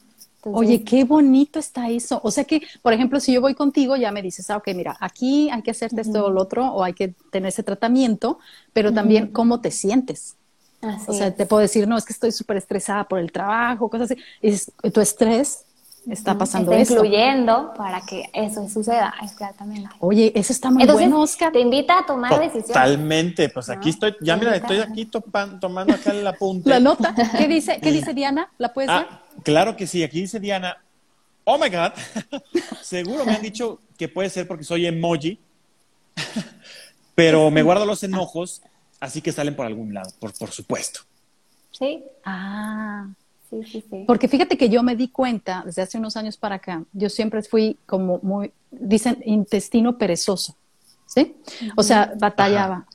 Oye, 0.43 0.83
qué 0.83 1.03
bonito 1.03 1.59
está 1.59 1.89
eso. 1.89 2.19
O 2.23 2.31
sea 2.31 2.43
que, 2.43 2.61
por 2.81 2.93
ejemplo, 2.93 3.19
si 3.19 3.33
yo 3.33 3.41
voy 3.41 3.53
contigo, 3.53 3.95
ya 3.95 4.11
me 4.11 4.21
dices, 4.21 4.49
ah, 4.49 4.57
ok, 4.57 4.69
mira, 4.75 4.97
aquí 4.99 5.49
hay 5.49 5.61
que 5.61 5.71
hacerte 5.71 6.01
esto 6.01 6.25
o 6.25 6.29
lo 6.29 6.41
otro, 6.41 6.65
o 6.67 6.83
hay 6.83 6.93
que 6.93 7.09
tener 7.31 7.49
ese 7.49 7.63
tratamiento, 7.63 8.39
pero 8.73 8.91
también 8.93 9.27
cómo 9.27 9.61
te 9.61 9.71
sientes. 9.71 10.35
o 11.07 11.13
sea, 11.13 11.33
te 11.33 11.45
puedo 11.45 11.61
decir, 11.61 11.87
no, 11.87 11.97
es 11.97 12.05
que 12.05 12.13
estoy 12.13 12.31
súper 12.31 12.57
estresada 12.57 13.03
por 13.03 13.19
el 13.19 13.31
trabajo, 13.31 13.89
cosas 13.89 14.11
así. 14.11 14.21
Y 14.81 14.89
tu 14.89 15.01
estrés 15.01 15.65
está 16.09 16.35
pasando 16.37 16.71
está 16.71 16.93
influyendo 16.93 17.73
para 17.75 18.01
que 18.01 18.29
eso 18.33 18.67
suceda, 18.67 19.13
exactamente. 19.23 19.89
Oye, 19.99 20.31
eso 20.35 20.51
está 20.51 20.71
muy 20.71 20.85
bueno, 20.85 21.21
Oscar. 21.21 21.51
Te 21.51 21.59
invita 21.59 21.99
a 21.99 22.05
tomar 22.05 22.31
decisiones. 22.39 22.67
Totalmente, 22.67 23.49
pues 23.49 23.69
aquí 23.69 23.89
estoy, 23.89 24.15
ya 24.21 24.35
mira, 24.37 24.55
estoy 24.55 24.79
aquí 24.79 25.05
tomando 25.05 25.93
acá 25.93 26.13
la 26.13 26.33
punta. 26.33 26.69
La 26.69 26.79
nota, 26.79 27.13
¿qué 27.37 27.47
dice, 27.47 27.79
qué 27.81 27.91
dice 27.91 28.13
Diana? 28.13 28.49
¿La 28.57 28.73
puedes 28.73 28.89
ah, 28.89 29.21
Claro 29.43 29.75
que 29.75 29.87
sí, 29.87 30.03
aquí 30.03 30.21
dice 30.21 30.39
Diana, 30.39 30.77
oh 31.43 31.57
my 31.57 31.69
God, 31.69 31.91
seguro 32.81 33.25
me 33.25 33.33
han 33.33 33.41
dicho 33.41 33.79
que 33.97 34.07
puede 34.07 34.29
ser 34.29 34.47
porque 34.47 34.63
soy 34.63 34.85
emoji, 34.85 35.39
pero 37.15 37.49
me 37.51 37.63
guardo 37.63 37.85
los 37.85 38.03
enojos, 38.03 38.61
así 38.99 39.21
que 39.21 39.31
salen 39.31 39.55
por 39.55 39.65
algún 39.65 39.93
lado, 39.93 40.11
por, 40.19 40.33
por 40.37 40.51
supuesto. 40.51 41.01
Sí. 41.71 42.03
Ah. 42.23 43.07
Sí, 43.51 43.63
sí, 43.65 43.83
sí. 43.89 44.03
Porque 44.07 44.29
fíjate 44.29 44.57
que 44.57 44.69
yo 44.69 44.81
me 44.81 44.95
di 44.95 45.09
cuenta 45.09 45.63
desde 45.65 45.81
hace 45.81 45.97
unos 45.97 46.15
años 46.15 46.37
para 46.37 46.55
acá, 46.55 46.85
yo 46.93 47.09
siempre 47.09 47.43
fui 47.43 47.77
como 47.85 48.19
muy, 48.23 48.53
dicen, 48.71 49.21
intestino 49.25 49.97
perezoso, 49.97 50.55
¿sí? 51.05 51.35
O 51.75 51.83
sea, 51.83 52.13
batallaba, 52.17 52.87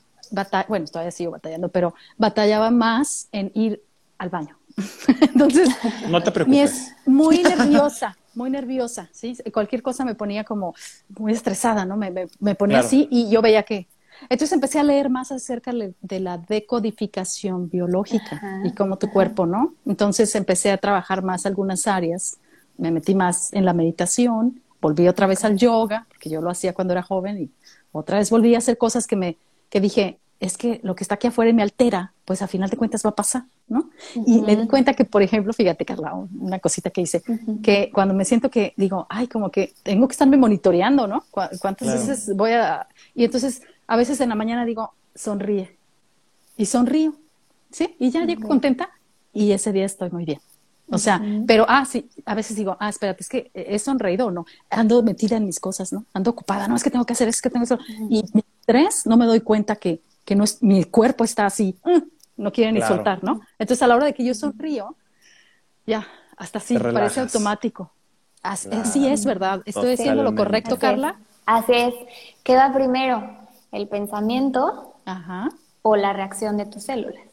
bueno, 0.67 0.87
todavía 0.87 1.11
sigo 1.11 1.31
batallando, 1.31 1.69
pero 1.69 1.93
batallaba 2.17 2.71
más 2.71 3.27
en 3.31 3.51
ir 3.53 3.83
al 4.17 4.29
baño. 4.29 4.56
Entonces, 5.21 5.69
no 6.09 6.21
te 6.21 6.31
preocupes. 6.31 6.71
Es 6.71 6.95
muy 7.05 7.43
nerviosa, 7.43 8.17
muy 8.35 8.49
nerviosa, 8.49 9.09
¿sí? 9.11 9.37
Cualquier 9.51 9.81
cosa 9.81 10.05
me 10.05 10.15
ponía 10.15 10.43
como 10.43 10.75
muy 11.17 11.33
estresada, 11.33 11.85
¿no? 11.85 11.97
Me, 11.97 12.11
me, 12.39 12.55
ponía 12.55 12.79
así 12.79 13.07
y 13.09 13.29
yo 13.29 13.41
veía 13.41 13.63
que 13.63 13.87
entonces 14.29 14.53
empecé 14.53 14.79
a 14.79 14.83
leer 14.83 15.09
más 15.09 15.31
acerca 15.31 15.71
de 16.01 16.19
la 16.19 16.37
decodificación 16.37 17.69
biológica 17.69 18.61
y 18.63 18.71
cómo 18.71 18.97
tu 18.97 19.11
cuerpo, 19.11 19.45
¿no? 19.45 19.75
Entonces 19.85 20.33
empecé 20.35 20.71
a 20.71 20.77
trabajar 20.77 21.23
más 21.23 21.45
algunas 21.45 21.87
áreas, 21.87 22.37
me 22.77 22.91
metí 22.91 23.13
más 23.13 23.53
en 23.53 23.65
la 23.65 23.73
meditación, 23.73 24.61
volví 24.81 25.07
otra 25.07 25.27
vez 25.27 25.45
al 25.45 25.57
yoga, 25.57 26.07
porque 26.09 26.29
yo 26.29 26.41
lo 26.41 26.49
hacía 26.49 26.73
cuando 26.73 26.93
era 26.93 27.03
joven 27.03 27.43
y 27.43 27.49
otra 27.91 28.17
vez 28.17 28.29
volví 28.29 28.55
a 28.55 28.59
hacer 28.59 28.77
cosas 28.77 29.07
que 29.07 29.15
me 29.15 29.37
que 29.69 29.81
dije, 29.81 30.19
es 30.39 30.57
que 30.57 30.79
lo 30.83 30.95
que 30.95 31.03
está 31.03 31.15
aquí 31.15 31.27
afuera 31.27 31.51
me 31.53 31.61
altera, 31.61 32.13
pues 32.25 32.41
a 32.41 32.47
final 32.47 32.69
de 32.69 32.77
cuentas 32.77 33.05
va 33.05 33.09
a 33.09 33.15
pasar, 33.15 33.43
¿no? 33.67 33.89
Y 34.25 34.41
me 34.41 34.55
di 34.55 34.67
cuenta 34.67 34.93
que, 34.93 35.05
por 35.05 35.21
ejemplo, 35.21 35.53
fíjate, 35.53 35.85
Carla, 35.85 36.13
una 36.13 36.59
cosita 36.59 36.89
que 36.89 37.01
hice, 37.01 37.21
que 37.61 37.91
cuando 37.93 38.13
me 38.13 38.25
siento 38.25 38.49
que 38.49 38.73
digo, 38.77 39.05
ay, 39.09 39.27
como 39.27 39.51
que 39.51 39.73
tengo 39.83 40.07
que 40.07 40.13
estarme 40.13 40.37
monitoreando, 40.37 41.07
¿no? 41.07 41.23
¿Cuántas 41.31 41.87
veces 41.87 42.35
voy 42.35 42.51
a...? 42.51 42.87
Y 43.13 43.25
entonces 43.25 43.61
a 43.87 43.97
veces 43.97 44.19
en 44.21 44.29
la 44.29 44.35
mañana 44.35 44.65
digo, 44.65 44.93
sonríe. 45.15 45.77
Y 46.55 46.65
sonrío, 46.65 47.13
¿sí? 47.71 47.95
Y 47.99 48.09
ya 48.09 48.25
llego 48.25 48.47
contenta 48.47 48.89
y 49.33 49.51
ese 49.51 49.71
día 49.71 49.85
estoy 49.85 50.09
muy 50.09 50.25
bien. 50.25 50.39
O 50.89 50.97
sea, 50.97 51.21
pero, 51.45 51.65
ah, 51.67 51.83
sí, 51.85 52.09
a 52.25 52.33
veces 52.33 52.55
digo, 52.55 52.77
ah, 52.79 52.87
espérate, 52.87 53.21
es 53.21 53.27
que 53.27 53.51
he 53.53 53.77
sonreído 53.77 54.27
o 54.27 54.31
no. 54.31 54.45
Ando 54.69 55.03
metida 55.03 55.35
en 55.35 55.45
mis 55.45 55.59
cosas, 55.59 55.91
¿no? 55.91 56.05
Ando 56.13 56.31
ocupada, 56.31 56.67
no, 56.67 56.77
es 56.77 56.83
que 56.83 56.89
tengo 56.89 57.05
que 57.05 57.11
hacer, 57.11 57.27
es 57.27 57.41
que 57.41 57.49
tengo 57.49 57.65
que 57.65 57.73
hacer. 57.73 57.85
Y 58.09 58.23
mi 58.33 58.43
estrés, 58.61 59.05
no 59.05 59.17
me 59.17 59.25
doy 59.25 59.41
cuenta 59.41 59.75
que, 59.75 60.01
que 60.23 60.35
no 60.35 60.45
es, 60.45 60.63
mi 60.63 60.85
cuerpo 60.85 61.25
está 61.25 61.45
así, 61.45 61.75
mm, 61.83 62.07
no 62.37 62.51
quiere 62.51 62.71
ni 62.71 62.81
soltar, 62.81 63.23
¿no? 63.23 63.41
Entonces, 63.59 63.81
a 63.81 63.87
la 63.87 63.95
hora 63.95 64.05
de 64.05 64.13
que 64.13 64.23
yo 64.23 64.33
sonrío, 64.33 64.95
ya, 65.85 66.07
hasta 66.37 66.59
así, 66.59 66.77
parece 66.77 67.19
automático. 67.19 67.91
Así, 68.41 69.07
es, 69.07 69.25
¿verdad? 69.25 69.61
¿Estoy 69.65 69.93
haciendo 69.93 70.23
lo 70.23 70.35
correcto, 70.35 70.77
Carla? 70.79 71.17
Así 71.45 71.73
es. 71.73 71.93
¿Qué 72.43 72.55
va 72.55 72.71
primero? 72.71 73.47
el 73.71 73.87
pensamiento 73.87 74.93
o 75.81 75.95
la 75.95 76.13
reacción 76.13 76.57
de 76.57 76.65
tus 76.65 76.83
células. 76.83 77.23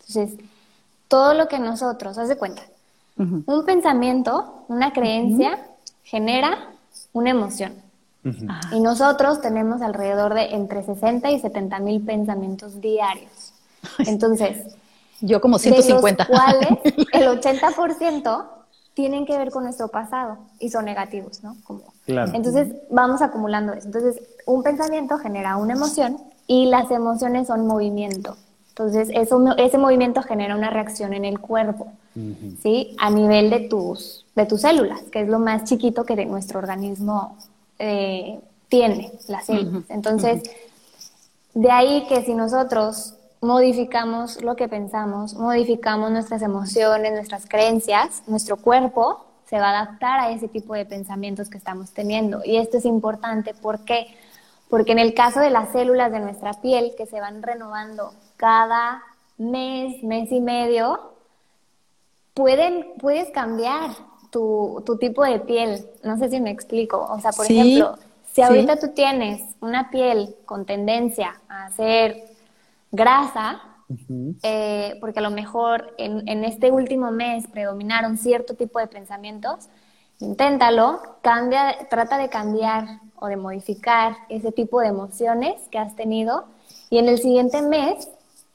Entonces, 0.00 0.38
todo 1.08 1.34
lo 1.34 1.48
que 1.48 1.58
nosotros, 1.58 2.18
haz 2.18 2.28
de 2.28 2.36
cuenta, 2.36 2.62
un 3.16 3.64
pensamiento, 3.64 4.64
una 4.68 4.92
creencia, 4.92 5.58
genera 6.02 6.70
una 7.12 7.30
emoción. 7.30 7.74
Y 8.72 8.80
nosotros 8.80 9.40
tenemos 9.40 9.82
alrededor 9.82 10.34
de 10.34 10.54
entre 10.54 10.82
60 10.82 11.30
y 11.30 11.40
70 11.40 11.78
mil 11.80 12.02
pensamientos 12.02 12.80
diarios. 12.80 13.51
Entonces, 13.98 14.74
yo 15.20 15.40
como 15.40 15.58
150. 15.58 16.24
De 16.24 16.30
los 16.30 16.40
cuales 16.40 16.78
el 17.12 17.28
80% 17.28 18.46
tienen 18.94 19.24
que 19.24 19.38
ver 19.38 19.50
con 19.50 19.64
nuestro 19.64 19.88
pasado 19.88 20.38
y 20.58 20.68
son 20.68 20.84
negativos, 20.84 21.42
¿no? 21.42 21.56
Como, 21.64 21.82
Entonces 22.06 22.74
vamos 22.90 23.22
acumulando 23.22 23.72
eso. 23.72 23.86
Entonces 23.86 24.22
un 24.44 24.62
pensamiento 24.62 25.18
genera 25.18 25.56
una 25.56 25.74
emoción 25.74 26.18
y 26.46 26.66
las 26.66 26.90
emociones 26.90 27.46
son 27.46 27.66
movimiento. 27.66 28.36
Entonces 28.68 29.08
eso, 29.14 29.42
ese 29.56 29.78
movimiento 29.78 30.22
genera 30.22 30.56
una 30.56 30.70
reacción 30.70 31.14
en 31.14 31.24
el 31.24 31.38
cuerpo, 31.40 31.92
¿sí? 32.62 32.96
A 32.98 33.10
nivel 33.10 33.50
de 33.50 33.60
tus, 33.60 34.26
de 34.34 34.46
tus 34.46 34.62
células, 34.62 35.02
que 35.04 35.22
es 35.22 35.28
lo 35.28 35.38
más 35.38 35.64
chiquito 35.64 36.04
que 36.04 36.26
nuestro 36.26 36.58
organismo 36.58 37.36
eh, 37.78 38.40
tiene, 38.68 39.12
las 39.28 39.46
células. 39.46 39.84
Entonces, 39.88 40.42
de 41.54 41.70
ahí 41.70 42.06
que 42.08 42.24
si 42.24 42.34
nosotros 42.34 43.14
modificamos 43.42 44.40
lo 44.42 44.56
que 44.56 44.68
pensamos, 44.68 45.34
modificamos 45.34 46.10
nuestras 46.10 46.42
emociones, 46.42 47.12
nuestras 47.12 47.46
creencias, 47.46 48.22
nuestro 48.26 48.56
cuerpo 48.56 49.26
se 49.44 49.58
va 49.58 49.70
a 49.70 49.82
adaptar 49.82 50.20
a 50.20 50.30
ese 50.30 50.48
tipo 50.48 50.74
de 50.74 50.86
pensamientos 50.86 51.50
que 51.50 51.58
estamos 51.58 51.90
teniendo. 51.90 52.40
Y 52.44 52.56
esto 52.56 52.78
es 52.78 52.86
importante, 52.86 53.52
¿por 53.52 53.84
qué? 53.84 54.06
Porque 54.70 54.92
en 54.92 55.00
el 55.00 55.12
caso 55.12 55.40
de 55.40 55.50
las 55.50 55.72
células 55.72 56.10
de 56.12 56.20
nuestra 56.20 56.54
piel 56.54 56.94
que 56.96 57.04
se 57.04 57.20
van 57.20 57.42
renovando 57.42 58.14
cada 58.36 59.02
mes, 59.36 60.02
mes 60.04 60.30
y 60.30 60.40
medio, 60.40 61.12
pueden, 62.34 62.92
puedes 62.98 63.28
cambiar 63.30 63.90
tu, 64.30 64.82
tipo 64.98 65.24
de 65.24 65.40
piel. 65.40 65.84
No 66.04 66.16
sé 66.16 66.30
si 66.30 66.40
me 66.40 66.50
explico. 66.50 67.06
O 67.10 67.20
sea, 67.20 67.32
por 67.32 67.44
ejemplo, 67.44 67.98
si 68.32 68.40
ahorita 68.40 68.76
tú 68.76 68.92
tienes 68.94 69.42
una 69.60 69.90
piel 69.90 70.36
con 70.46 70.64
tendencia 70.64 71.40
a 71.48 71.70
ser 71.72 72.31
grasa, 72.92 73.60
eh, 74.42 74.96
porque 75.00 75.18
a 75.18 75.22
lo 75.22 75.30
mejor 75.30 75.94
en, 75.98 76.44
este 76.44 76.70
último 76.70 77.10
mes 77.10 77.46
predominaron 77.48 78.16
cierto 78.16 78.54
tipo 78.54 78.78
de 78.78 78.86
pensamientos, 78.86 79.68
inténtalo, 80.20 81.00
cambia, 81.22 81.88
trata 81.90 82.18
de 82.18 82.28
cambiar 82.28 83.00
o 83.16 83.26
de 83.26 83.36
modificar 83.36 84.16
ese 84.28 84.52
tipo 84.52 84.80
de 84.80 84.88
emociones 84.88 85.60
que 85.70 85.78
has 85.78 85.96
tenido 85.96 86.44
y 86.90 86.98
en 86.98 87.08
el 87.08 87.18
siguiente 87.18 87.62
mes 87.62 88.08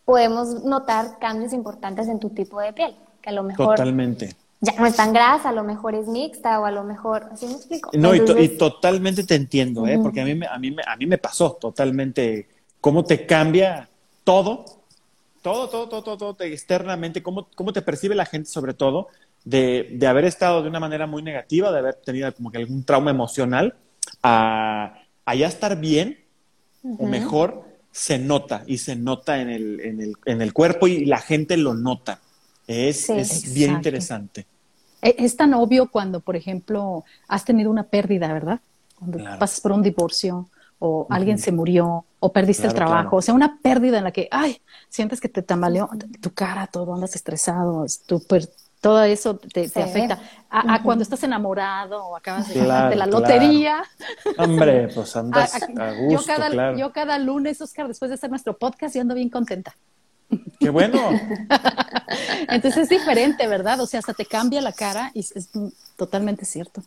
podemos 0.05 0.63
notar 0.63 1.19
cambios 1.19 1.51
importantes 1.51 2.07
en 2.07 2.19
tu 2.19 2.29
tipo 2.29 2.61
de 2.61 2.71
piel, 2.73 2.95
que 3.21 3.29
a 3.29 3.33
lo 3.33 3.43
mejor 3.43 3.75
Totalmente. 3.75 4.35
ya 4.61 4.73
no 4.79 4.85
es 4.85 4.95
tan 4.95 5.11
grasa, 5.11 5.49
a 5.49 5.51
lo 5.51 5.63
mejor 5.63 5.95
es 5.95 6.07
mixta 6.07 6.59
o 6.59 6.65
a 6.65 6.71
lo 6.71 6.83
mejor, 6.83 7.27
¿así 7.31 7.45
me 7.47 7.53
explico? 7.53 7.89
No, 7.93 8.15
y, 8.15 8.57
totalmente 8.57 9.23
te 9.23 9.35
entiendo, 9.35 9.85
¿eh? 9.87 9.99
porque 10.01 10.21
a 10.21 10.25
mí, 10.25 10.39
a, 10.49 10.57
mí, 10.57 10.75
a 10.85 10.95
mí 10.95 11.05
me 11.05 11.17
pasó 11.17 11.53
totalmente 11.53 12.47
cómo 12.79 13.03
te 13.03 13.25
cambia 13.25 13.89
todo, 14.27 14.65
todo, 15.41 15.69
todo, 15.69 16.03
todo, 16.03 16.17
todo, 16.17 16.35
externamente, 16.43 17.23
cómo, 17.23 17.47
cómo 17.55 17.71
te 17.71 17.81
percibe 17.81 18.13
la 18.13 18.25
gente 18.25 18.49
sobre 18.49 18.73
todo, 18.73 19.07
de, 19.45 19.87
de, 19.93 20.05
haber 20.05 20.25
estado 20.25 20.61
de 20.61 20.67
una 20.67 20.81
manera 20.81 21.07
muy 21.07 21.23
negativa, 21.23 21.71
de 21.71 21.79
haber 21.79 21.95
tenido 21.95 22.33
como 22.33 22.51
que 22.51 22.57
algún 22.57 22.83
trauma 22.83 23.09
emocional, 23.09 23.75
a, 24.21 24.99
ya 25.33 25.47
estar 25.47 25.79
bien 25.79 26.19
o 26.99 27.05
mejor, 27.05 27.63
se 27.89 28.19
nota 28.19 28.65
y 28.67 28.79
se 28.79 28.97
nota 28.97 29.39
en 29.39 29.49
el, 29.49 29.79
en 29.79 30.01
el, 30.01 30.13
en 30.25 30.41
el 30.41 30.51
cuerpo 30.51 30.89
y 30.89 31.05
la 31.05 31.19
gente 31.19 31.55
lo 31.55 31.73
nota. 31.73 32.19
Es, 32.67 33.09
es 33.09 33.53
bien 33.53 33.71
interesante. 33.71 34.45
E, 35.01 35.15
es 35.19 35.37
tan 35.37 35.53
obvio 35.53 35.89
cuando, 35.89 36.19
por 36.19 36.35
ejemplo, 36.35 37.05
has 37.29 37.45
tenido 37.45 37.71
una 37.71 37.83
pérdida, 37.83 38.33
¿verdad? 38.33 38.59
Cuando 38.99 39.19
pasas 39.39 39.61
por 39.61 39.71
un 39.71 39.83
divorcio 39.83 40.49
o 40.79 41.07
alguien 41.09 41.39
se 41.39 41.51
murió 41.51 42.05
o 42.19 42.31
perdiste 42.31 42.67
el 42.67 42.73
trabajo, 42.73 43.17
o 43.17 43.21
sea, 43.21 43.33
una 43.33 43.59
pérdida 43.61 43.99
en 43.99 44.03
la 44.03 44.11
que, 44.11 44.27
ay, 44.31 44.61
sientes 44.89 45.21
que 45.21 45.29
te 45.29 45.41
tambaleó 45.41 45.89
tu 46.21 46.33
cara, 46.33 46.67
todo, 46.67 46.93
andas 46.93 47.15
estresado, 47.15 47.85
tu, 48.07 48.19
todo 48.81 49.03
eso 49.03 49.37
te, 49.37 49.65
afecta. 49.65 50.19
A, 50.49 50.81
cuando 50.83 51.03
estás 51.03 51.23
enamorado 51.23 52.05
o 52.05 52.15
acabas 52.15 52.47
de 52.47 52.59
ganar 52.59 52.89
de 52.89 52.95
la 52.95 53.05
lotería. 53.05 53.83
Hombre, 54.37 54.87
pues 54.95 55.15
andas 55.15 55.55
a, 55.55 55.93
gusto, 55.93 56.09
yo 56.09 56.25
cada, 56.25 56.75
Yo 56.75 56.91
cada 56.91 57.19
lunes, 57.19 57.59
Oscar, 57.61 57.87
después 57.87 58.09
de 58.09 58.15
hacer 58.15 58.29
nuestro 58.29 58.57
podcast, 58.57 58.95
yo 58.95 59.01
ando 59.01 59.15
bien 59.15 59.29
contenta. 59.29 59.75
¡Qué 60.59 60.69
bueno! 60.69 60.99
Entonces 62.49 62.83
es 62.83 62.89
diferente, 62.89 63.47
¿verdad? 63.47 63.79
O 63.79 63.87
sea, 63.87 63.99
hasta 63.99 64.13
te 64.13 64.25
cambia 64.25 64.61
la 64.61 64.73
cara 64.73 65.11
y 65.13 65.21
es, 65.21 65.49
totalmente 65.95 66.45
cierto. 66.45 66.83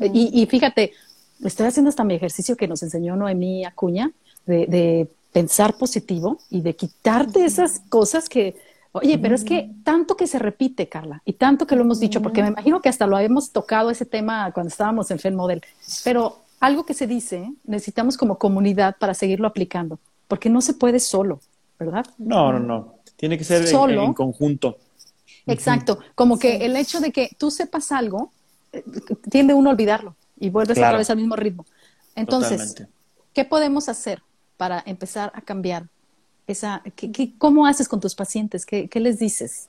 y, 0.00 0.42
y, 0.42 0.46
fíjate, 0.46 0.92
estoy 1.44 1.66
haciendo 1.66 1.88
hasta 1.88 2.04
mi 2.04 2.14
ejercicio 2.14 2.56
que 2.56 2.68
nos 2.68 2.82
enseñó 2.82 3.16
Noemí 3.16 3.64
Acuña 3.64 4.12
de, 4.46 5.08
pensar 5.32 5.76
positivo 5.76 6.38
y 6.48 6.62
de 6.62 6.74
quitarte 6.74 7.44
esas 7.44 7.82
cosas 7.90 8.26
que, 8.26 8.56
oye, 8.92 9.18
pero 9.18 9.34
es 9.34 9.44
que 9.44 9.70
tanto 9.84 10.16
que 10.16 10.26
se 10.26 10.38
repite, 10.38 10.88
Carla, 10.88 11.20
y 11.26 11.34
tanto 11.34 11.66
que 11.66 11.76
lo 11.76 11.82
hemos 11.82 12.00
dicho, 12.00 12.22
porque 12.22 12.40
me 12.40 12.48
imagino 12.48 12.80
que 12.80 12.88
hasta 12.88 13.06
lo 13.06 13.18
hemos 13.18 13.50
tocado 13.50 13.90
ese 13.90 14.06
tema 14.06 14.50
cuando 14.52 14.68
estábamos 14.68 15.10
en 15.10 15.18
FED 15.18 15.34
Model, 15.34 15.62
pero 16.04 16.38
algo 16.58 16.86
que 16.86 16.94
se 16.94 17.06
dice, 17.06 17.52
necesitamos 17.64 18.16
como 18.16 18.38
comunidad 18.38 18.96
para 18.98 19.12
seguirlo 19.12 19.46
aplicando, 19.46 19.98
porque 20.26 20.48
no 20.48 20.62
se 20.62 20.72
puede 20.72 21.00
solo, 21.00 21.40
¿verdad? 21.78 22.06
No, 22.16 22.50
no, 22.54 22.58
no. 22.58 22.94
Tiene 23.16 23.36
que 23.36 23.44
ser 23.44 23.66
solo, 23.66 24.04
en, 24.04 24.14
conjunto. 24.14 24.78
Exacto. 25.44 25.98
Como 26.14 26.38
que 26.38 26.64
el 26.64 26.76
hecho 26.76 27.00
de 27.00 27.12
que 27.12 27.28
tú 27.36 27.50
sepas 27.50 27.92
algo 27.92 28.32
tiende 29.30 29.52
uno 29.52 29.68
a 29.68 29.72
olvidarlo 29.74 30.16
y 30.38 30.50
vuelves 30.50 30.78
otra 30.78 30.96
vez 30.96 31.10
al 31.10 31.16
mismo 31.16 31.36
ritmo. 31.36 31.64
Entonces, 32.14 32.86
¿qué 33.32 33.44
podemos 33.44 33.88
hacer 33.88 34.22
para 34.56 34.82
empezar 34.86 35.32
a 35.34 35.40
cambiar 35.40 35.86
esa, 36.46 36.82
cómo 37.38 37.66
haces 37.66 37.88
con 37.88 38.00
tus 38.00 38.14
pacientes? 38.14 38.64
¿Qué, 38.66 38.88
les 38.94 39.18
dices? 39.18 39.68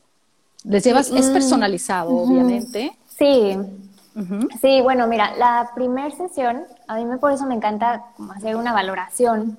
¿Les 0.64 0.84
llevas, 0.84 1.10
es 1.12 1.30
mm, 1.30 1.34
personalizado, 1.34 2.10
obviamente? 2.10 2.98
Sí, 3.18 3.58
Sí, 4.62 4.82
bueno, 4.82 5.06
mira, 5.06 5.36
la 5.38 5.70
primera 5.76 6.10
sesión, 6.10 6.64
a 6.88 6.96
mí 6.96 7.06
me, 7.06 7.20
por 7.20 7.32
eso 7.32 7.46
me 7.46 7.54
encanta 7.54 8.04
hacer 8.36 8.56
una 8.56 8.74
valoración, 8.74 9.56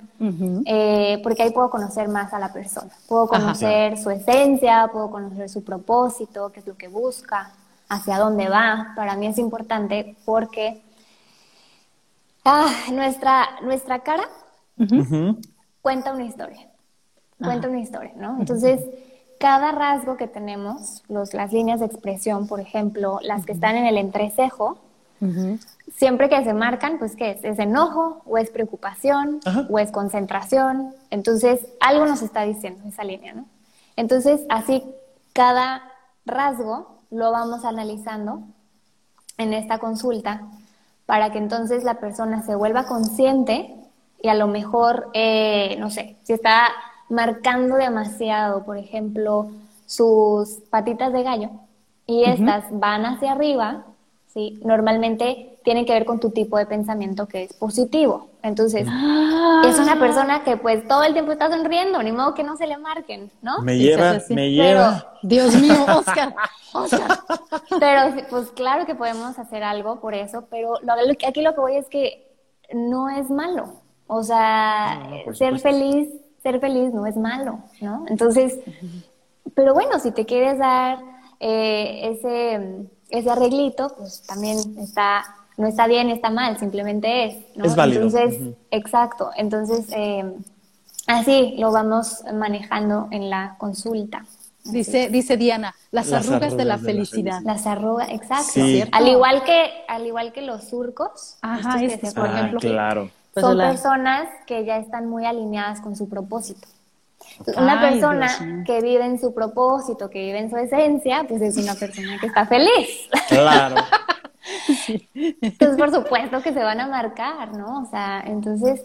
eh, 0.67 1.21
porque 1.23 1.45
ahí 1.45 1.51
puedo 1.51 1.71
conocer 1.71 2.09
más 2.09 2.33
a 2.33 2.41
la 2.41 2.53
persona. 2.53 2.91
Puedo 3.07 3.29
conocer 3.29 3.97
su 3.99 4.11
esencia, 4.11 4.91
puedo 4.93 5.13
conocer 5.13 5.49
su 5.49 5.63
propósito, 5.63 6.51
qué 6.51 6.59
es 6.59 6.67
lo 6.67 6.77
que 6.77 6.89
busca, 6.89 7.53
hacia 7.89 8.19
dónde 8.19 8.49
va. 8.49 8.95
Para 8.97 9.15
mí 9.15 9.29
es 9.29 9.39
importante 9.39 10.17
porque 10.25 10.83
ah, 12.49 12.73
nuestra, 12.93 13.61
nuestra 13.63 14.01
cara 14.01 14.25
cuenta 15.83 16.13
una 16.13 16.25
historia. 16.25 16.69
Cuenta 17.39 17.69
una 17.69 17.81
historia, 17.81 18.13
¿no? 18.17 18.39
Entonces 18.41 18.81
cada 19.39 19.73
rasgo 19.73 20.17
que 20.17 20.27
tenemos, 20.27 21.03
los, 21.09 21.33
las 21.35 21.53
líneas 21.53 21.81
de 21.81 21.87
expresión, 21.87 22.49
por 22.49 22.61
ejemplo, 22.61 23.21
las 23.23 23.47
que 23.47 23.53
están 23.53 23.77
en 23.77 23.87
el 23.87 23.97
entrecejo, 23.97 24.79
siempre 25.97 26.29
que 26.29 26.45
se 26.45 26.55
marcan, 26.55 26.99
pues 26.99 27.17
¿qué 27.17 27.33
es? 27.33 27.45
¿Es 27.45 27.59
enojo 27.59 28.23
o 28.25 28.39
es 28.39 28.51
preocupación 28.51 29.41
o 29.69 29.79
es 29.79 29.91
concentración? 29.91 30.95
Entonces, 31.11 31.67
algo 31.81 32.07
nos 32.07 32.23
está 32.23 32.43
diciendo 32.43 32.89
esa 32.89 33.05
línea, 33.05 33.33
¿no? 33.33 33.47
Entonces, 33.97 34.41
así 34.49 34.85
cada 35.33 35.83
rasgo 36.25 36.99
lo 37.11 37.33
vamos 37.33 37.65
analizando 37.65 38.43
en 39.39 39.55
esta 39.55 39.79
consulta 39.79 40.43
para 41.09 41.33
que 41.33 41.39
entonces 41.39 41.85
la 41.85 42.01
persona 42.01 42.43
se 42.43 42.55
vuelva 42.55 42.85
consciente 42.85 43.75
y 44.21 44.29
a 44.29 44.35
lo 44.35 44.47
mejor, 44.47 45.09
eh, 45.15 45.75
no 45.79 45.89
sé, 45.89 46.17
si 46.23 46.35
está 46.35 46.69
marcando 47.09 47.77
demasiado, 47.77 48.63
por 48.67 48.77
ejemplo, 48.77 49.51
sus 49.87 50.59
patitas 50.69 51.15
de 51.15 51.23
gallo 51.23 51.49
y 52.07 52.25
estas 52.25 52.67
van 52.73 53.07
hacia 53.07 53.33
arriba, 53.33 53.87
¿sí? 54.27 54.61
normalmente 54.63 55.58
tienen 55.65 55.85
que 55.85 55.93
ver 55.93 56.05
con 56.05 56.21
tu 56.21 56.31
tipo 56.31 56.57
de 56.59 56.67
pensamiento 56.67 57.27
que 57.27 57.45
es 57.45 57.53
positivo. 57.53 58.29
Entonces, 58.43 58.87
ah. 58.89 59.63
es 59.67 59.79
una 59.79 59.99
persona 59.99 60.45
que 60.45 60.57
pues 60.57 60.87
todo 60.87 61.05
el 61.05 61.13
tiempo 61.13 61.33
está 61.33 61.51
sonriendo, 61.51 62.03
ni 62.03 62.13
modo 62.13 62.35
que 62.35 62.45
no 62.45 62.57
se 62.57 62.67
le 62.67 62.79
marquen, 62.79 63.31
¿no? 63.43 63.61
Me 63.63 63.79
lleva, 63.79 64.19
me 64.31 64.51
lleva. 64.51 65.13
Dios 65.23 65.55
mío, 65.55 65.85
Oscar, 65.97 66.35
Oscar. 66.73 67.19
Pero 67.79 68.27
pues 68.31 68.51
claro 68.53 68.87
que 68.87 68.95
podemos 68.95 69.39
hacer 69.39 69.63
algo 69.63 70.01
por 70.01 70.15
eso, 70.15 70.47
pero 70.51 70.75
lo, 70.83 70.93
aquí 71.27 71.43
lo 71.43 71.55
que 71.55 71.61
voy 71.61 71.77
es 71.77 71.87
que 71.89 72.27
no 72.73 73.09
es 73.09 73.29
malo. 73.31 73.83
O 74.07 74.23
sea, 74.23 75.03
ser 75.35 75.59
feliz 75.59 76.09
ser 76.43 76.61
feliz 76.61 76.93
no 76.93 77.07
es 77.07 77.17
malo, 77.17 77.61
¿no? 77.81 78.05
Entonces, 78.09 78.59
pero 79.55 79.75
bueno, 79.75 79.99
si 79.99 80.13
te 80.13 80.25
quieres 80.25 80.59
dar 80.59 80.99
eh, 81.41 82.11
ese, 82.11 82.87
ese 83.11 83.31
arreglito, 83.31 83.95
pues 83.97 84.23
también 84.23 84.59
está, 84.79 85.25
no 85.59 85.67
está 85.67 85.87
bien, 85.87 86.09
está 86.09 86.31
mal, 86.31 86.57
simplemente 86.59 87.27
es, 87.27 87.37
¿no? 87.57 87.65
Es 87.65 87.75
válido. 87.75 88.05
Entonces, 88.05 88.55
exacto, 88.71 89.31
entonces, 89.37 89.87
eh, 89.91 90.25
así 91.07 91.57
lo 91.59 91.73
vamos 91.73 92.23
manejando 92.33 93.09
en 93.11 93.29
la 93.29 93.57
consulta. 93.59 94.25
Dice, 94.65 95.09
dice 95.09 95.37
Diana, 95.37 95.75
las, 95.91 96.13
arrugas, 96.13 96.57
de 96.57 96.65
la 96.65 96.79
felicidad. 96.79 97.41
Las 97.43 97.67
arrugas, 97.67 98.09
exacto. 98.11 98.61
Al 98.93 99.09
igual 99.09 99.43
que, 99.43 99.71
al 99.89 100.07
igual 100.07 100.33
que 100.33 100.43
los 100.43 100.69
surcos. 100.69 101.39
Ajá, 101.43 101.83
este, 101.83 102.13
por 102.13 102.29
ah, 102.29 102.39
ejemplo. 102.39 102.61
Claro. 102.61 103.11
Pues 103.35 103.45
son 103.45 103.57
personas 103.57 104.29
que 104.47 104.65
ya 104.65 104.77
están 104.79 105.09
muy 105.09 105.25
alineadas 105.25 105.81
con 105.81 105.97
su 105.97 106.09
propósito. 106.09 106.69
una 107.57 107.81
persona 107.81 108.63
que 108.65 108.81
vive 108.81 109.05
en 109.05 109.19
su 109.19 109.35
propósito, 109.35 110.11
que 110.11 110.21
vive 110.21 110.39
en 110.39 110.51
su 110.51 110.57
esencia, 110.57 111.25
pues 111.27 111.43
es 111.43 111.57
una 111.57 111.75
persona 111.75 112.19
que 112.21 112.27
está 112.27 112.47
feliz. 112.47 113.09
Claro. 113.29 113.77
Entonces, 115.15 115.77
por 115.77 115.93
supuesto 115.93 116.43
que 116.43 116.53
se 116.53 116.63
van 116.63 116.81
a 116.81 116.87
marcar, 116.87 117.53
¿no? 117.53 117.83
O 117.83 117.87
sea, 117.87 118.23
entonces, 118.27 118.85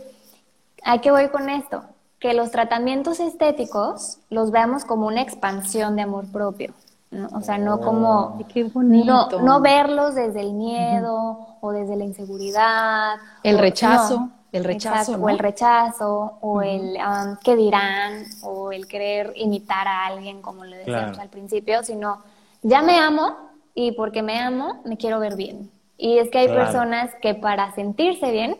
¿a 0.83 0.99
qué 0.99 1.11
voy 1.11 1.29
con 1.29 1.49
esto? 1.49 1.83
Que 2.19 2.33
los 2.33 2.51
tratamientos 2.51 3.19
estéticos 3.19 4.19
los 4.29 4.51
veamos 4.51 4.85
como 4.85 5.07
una 5.07 5.21
expansión 5.21 5.95
de 5.95 6.03
amor 6.03 6.25
propio. 6.31 6.73
¿no? 7.11 7.29
O 7.33 7.41
sea, 7.41 7.57
no 7.57 7.79
como 7.79 8.39
no, 8.75 9.29
no 9.29 9.61
verlos 9.61 10.15
desde 10.15 10.41
el 10.41 10.53
miedo 10.53 11.57
o 11.61 11.71
desde 11.71 11.95
la 11.95 12.03
inseguridad. 12.03 13.15
El 13.43 13.59
rechazo. 13.59 14.29
El 14.51 14.63
rechazo. 14.63 15.15
O 15.15 15.29
el 15.29 15.39
rechazo, 15.39 16.37
o 16.41 16.61
el 16.61 16.95
um, 16.97 17.37
qué 17.43 17.55
dirán, 17.55 18.23
o 18.43 18.71
el 18.71 18.87
querer 18.87 19.33
imitar 19.35 19.87
a 19.87 20.05
alguien, 20.05 20.43
como 20.43 20.63
le 20.63 20.77
decíamos 20.77 21.17
al 21.17 21.29
principio, 21.29 21.83
sino 21.83 22.21
ya 22.61 22.83
me 22.83 22.99
amo 22.99 23.52
y 23.75 23.91
porque 23.93 24.21
me 24.21 24.39
amo 24.39 24.81
me 24.85 24.97
quiero 24.97 25.19
ver 25.19 25.35
bien. 25.35 25.69
Y 25.97 26.17
es 26.17 26.29
que 26.29 26.39
hay 26.39 26.47
personas 26.47 27.11
que 27.21 27.35
para 27.35 27.73
sentirse 27.75 28.31
bien 28.31 28.57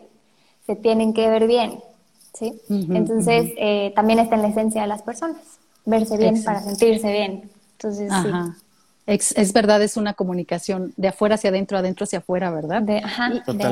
se 0.66 0.76
tienen 0.76 1.12
que 1.12 1.28
ver 1.28 1.46
bien, 1.46 1.80
¿sí? 2.32 2.60
Entonces 2.68 3.52
eh, 3.56 3.92
también 3.94 4.18
está 4.18 4.36
en 4.36 4.42
la 4.42 4.48
esencia 4.48 4.82
de 4.82 4.88
las 4.88 5.02
personas, 5.02 5.58
verse 5.84 6.16
bien 6.16 6.42
para 6.42 6.60
sentirse 6.60 7.12
bien. 7.12 7.50
Entonces, 7.72 8.12
sí. 8.22 8.30
Es, 9.06 9.52
verdad, 9.52 9.82
es 9.82 9.98
una 9.98 10.14
comunicación 10.14 10.94
de 10.96 11.08
afuera 11.08 11.34
hacia 11.34 11.50
adentro, 11.50 11.76
adentro 11.76 12.04
hacia 12.04 12.20
afuera, 12.20 12.50
¿verdad? 12.50 12.82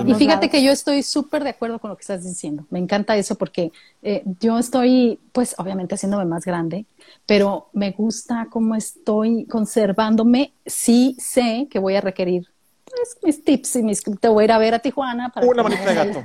y, 0.07 0.15
fíjate 0.15 0.51
que 0.51 0.63
yo 0.63 0.71
estoy 0.71 1.03
súper 1.03 1.43
de 1.43 1.51
acuerdo 1.51 1.79
con 1.79 1.89
lo 1.89 1.97
que 1.97 2.03
estás 2.03 2.23
diciendo. 2.23 2.67
Me 2.69 2.79
encanta 2.79 3.17
eso 3.17 3.37
porque 3.37 3.73
eh, 4.03 4.23
yo 4.41 4.59
estoy, 4.59 5.19
pues 5.33 5.55
obviamente 5.57 5.95
haciéndome 5.95 6.27
más 6.27 6.45
grande, 6.45 6.85
pero 7.33 7.71
me 7.73 7.93
gusta 7.93 8.47
cómo 8.51 8.75
estoy 8.75 9.47
conservándome. 9.47 10.53
Sí 10.67 11.17
sé 11.19 11.67
que 11.71 11.79
voy 11.79 11.97
a 11.97 12.03
requerir 12.03 12.47
pues, 12.85 13.17
mis 13.23 13.43
tips 13.43 13.77
y 13.77 13.83
mis... 13.83 14.03
Te 14.03 14.29
voy 14.29 14.43
a 14.43 14.45
ir 14.45 14.53
a 14.53 14.59
ver 14.59 14.75
a 14.75 14.81
Tijuana. 14.81 15.31
Para 15.31 15.47
una 15.47 15.63
manita 15.63 15.87
de 15.87 15.95
gato. 15.95 16.23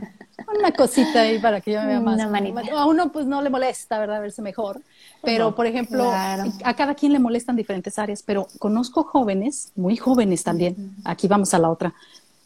Una 0.60 0.74
cosita 0.74 1.22
ahí 1.22 1.40
para 1.40 1.62
que 1.62 1.72
yo 1.72 1.80
me 1.80 1.88
vea 1.88 2.02
más. 2.02 2.16
Una 2.16 2.28
manita. 2.28 2.62
A 2.74 2.86
uno 2.88 3.10
pues 3.14 3.26
no 3.26 3.42
le 3.42 3.50
molesta, 3.50 4.00
¿verdad? 4.00 4.20
Verse 4.20 4.42
mejor. 4.42 4.82
Pero, 5.24 5.56
por 5.56 5.66
ejemplo, 5.66 6.12
a 6.12 6.74
cada 6.76 6.94
quien 6.94 7.14
le 7.14 7.20
molestan 7.20 7.56
diferentes 7.56 7.98
áreas, 7.98 8.22
pero 8.22 8.46
conozco 8.60 9.04
jóvenes, 9.04 9.72
muy 9.78 9.96
jóvenes 9.96 10.44
también, 10.44 10.94
aquí 11.06 11.30
vamos 11.30 11.54
a 11.54 11.60
la 11.60 11.70
otra, 11.70 11.94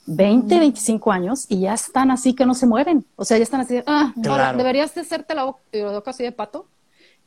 20, 0.06 0.60
25 0.60 1.12
años 1.12 1.46
y 1.50 1.62
ya 1.62 1.74
están 1.74 2.12
así 2.12 2.36
que 2.36 2.46
no 2.46 2.54
se 2.54 2.68
mueven. 2.68 3.06
O 3.16 3.26
sea, 3.26 3.38
ya 3.38 3.44
están 3.44 3.62
así, 3.62 3.82
ah, 3.88 4.14
deberías 4.56 4.94
de 4.94 5.02
hacerte 5.02 5.34
la 5.34 5.46
boca 5.46 6.12
así 6.12 6.24
de 6.24 6.32
pato 6.32 6.68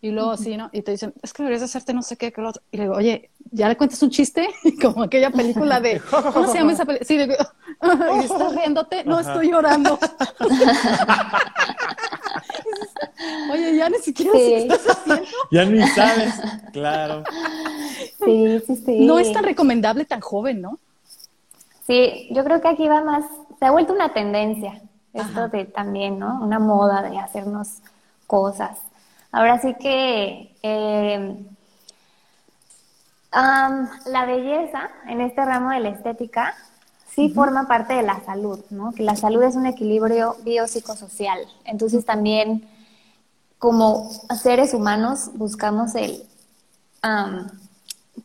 y 0.05 0.11
luego 0.11 0.33
así, 0.33 0.59
¿no? 0.59 0.69
Y 0.71 0.83
te 0.83 0.91
dicen, 0.91 1.15
es 1.23 1.33
que 1.33 1.43
deberías 1.43 1.63
hacerte 1.63 1.95
no 1.95 2.03
sé 2.03 2.19
qué, 2.19 2.31
que 2.31 2.43
lo 2.43 2.51
otro. 2.51 2.61
Y 2.71 2.77
le 2.77 2.83
digo, 2.83 2.95
oye, 2.95 3.31
¿ya 3.51 3.71
le 3.71 3.77
cuentas 3.79 4.03
un 4.03 4.11
chiste? 4.11 4.51
Como 4.83 5.03
aquella 5.03 5.31
película 5.31 5.81
de, 5.81 5.99
¿cómo 6.11 6.47
se 6.47 6.59
llama 6.59 6.73
esa 6.73 6.85
película? 6.85 7.09
Sí, 7.09 7.17
digo, 7.17 7.33
¿y 8.21 8.25
estás 8.25 8.55
riéndote? 8.55 9.03
No, 9.05 9.19
estoy 9.19 9.51
llorando. 9.51 9.99
oye, 13.51 13.77
ya 13.79 13.89
ni 13.89 13.97
siquiera 13.97 14.33
sí. 14.33 14.39
qué 14.39 14.59
estás 14.59 14.91
haciendo. 14.91 15.25
Ya 15.51 15.65
ni 15.65 15.81
sabes, 15.89 16.35
claro. 16.75 17.25
Sí, 18.23 18.61
sí, 18.67 18.77
sí. 18.77 19.07
No 19.07 19.19
es 19.19 19.33
tan 19.33 19.45
recomendable 19.45 20.05
tan 20.05 20.21
joven, 20.21 20.61
¿no? 20.61 20.79
Sí, 21.87 22.29
yo 22.31 22.45
creo 22.45 22.61
que 22.61 22.69
aquí 22.69 22.87
va 22.89 23.03
más, 23.03 23.25
se 23.59 23.65
ha 23.65 23.71
vuelto 23.71 23.95
una 23.95 24.13
tendencia, 24.13 24.83
esto 25.15 25.49
de 25.49 25.65
también, 25.65 26.19
¿no? 26.19 26.43
Una 26.43 26.59
moda 26.59 27.01
de 27.01 27.19
hacernos 27.19 27.79
cosas. 28.27 28.81
Ahora 29.35 29.61
sí 29.61 29.75
que 29.81 30.55
eh, 30.63 31.37
la 33.33 34.27
belleza 34.27 34.91
en 35.09 35.21
este 35.23 35.45
ramo 35.45 35.71
de 35.71 35.81
la 35.81 35.89
estética 35.89 36.55
sí 37.13 37.31
forma 37.31 37.67
parte 37.67 37.95
de 37.95 38.05
la 38.05 38.25
salud, 38.25 38.61
¿no? 38.71 38.93
Que 38.93 39.03
la 39.03 39.17
salud 39.17 39.43
es 39.43 39.57
un 39.57 39.67
equilibrio 39.67 40.37
biopsicosocial. 40.45 41.41
Entonces 41.65 42.05
también 42.05 42.69
como 43.59 44.09
seres 44.41 44.73
humanos 44.73 45.31
buscamos 45.35 45.97
el, 45.97 46.23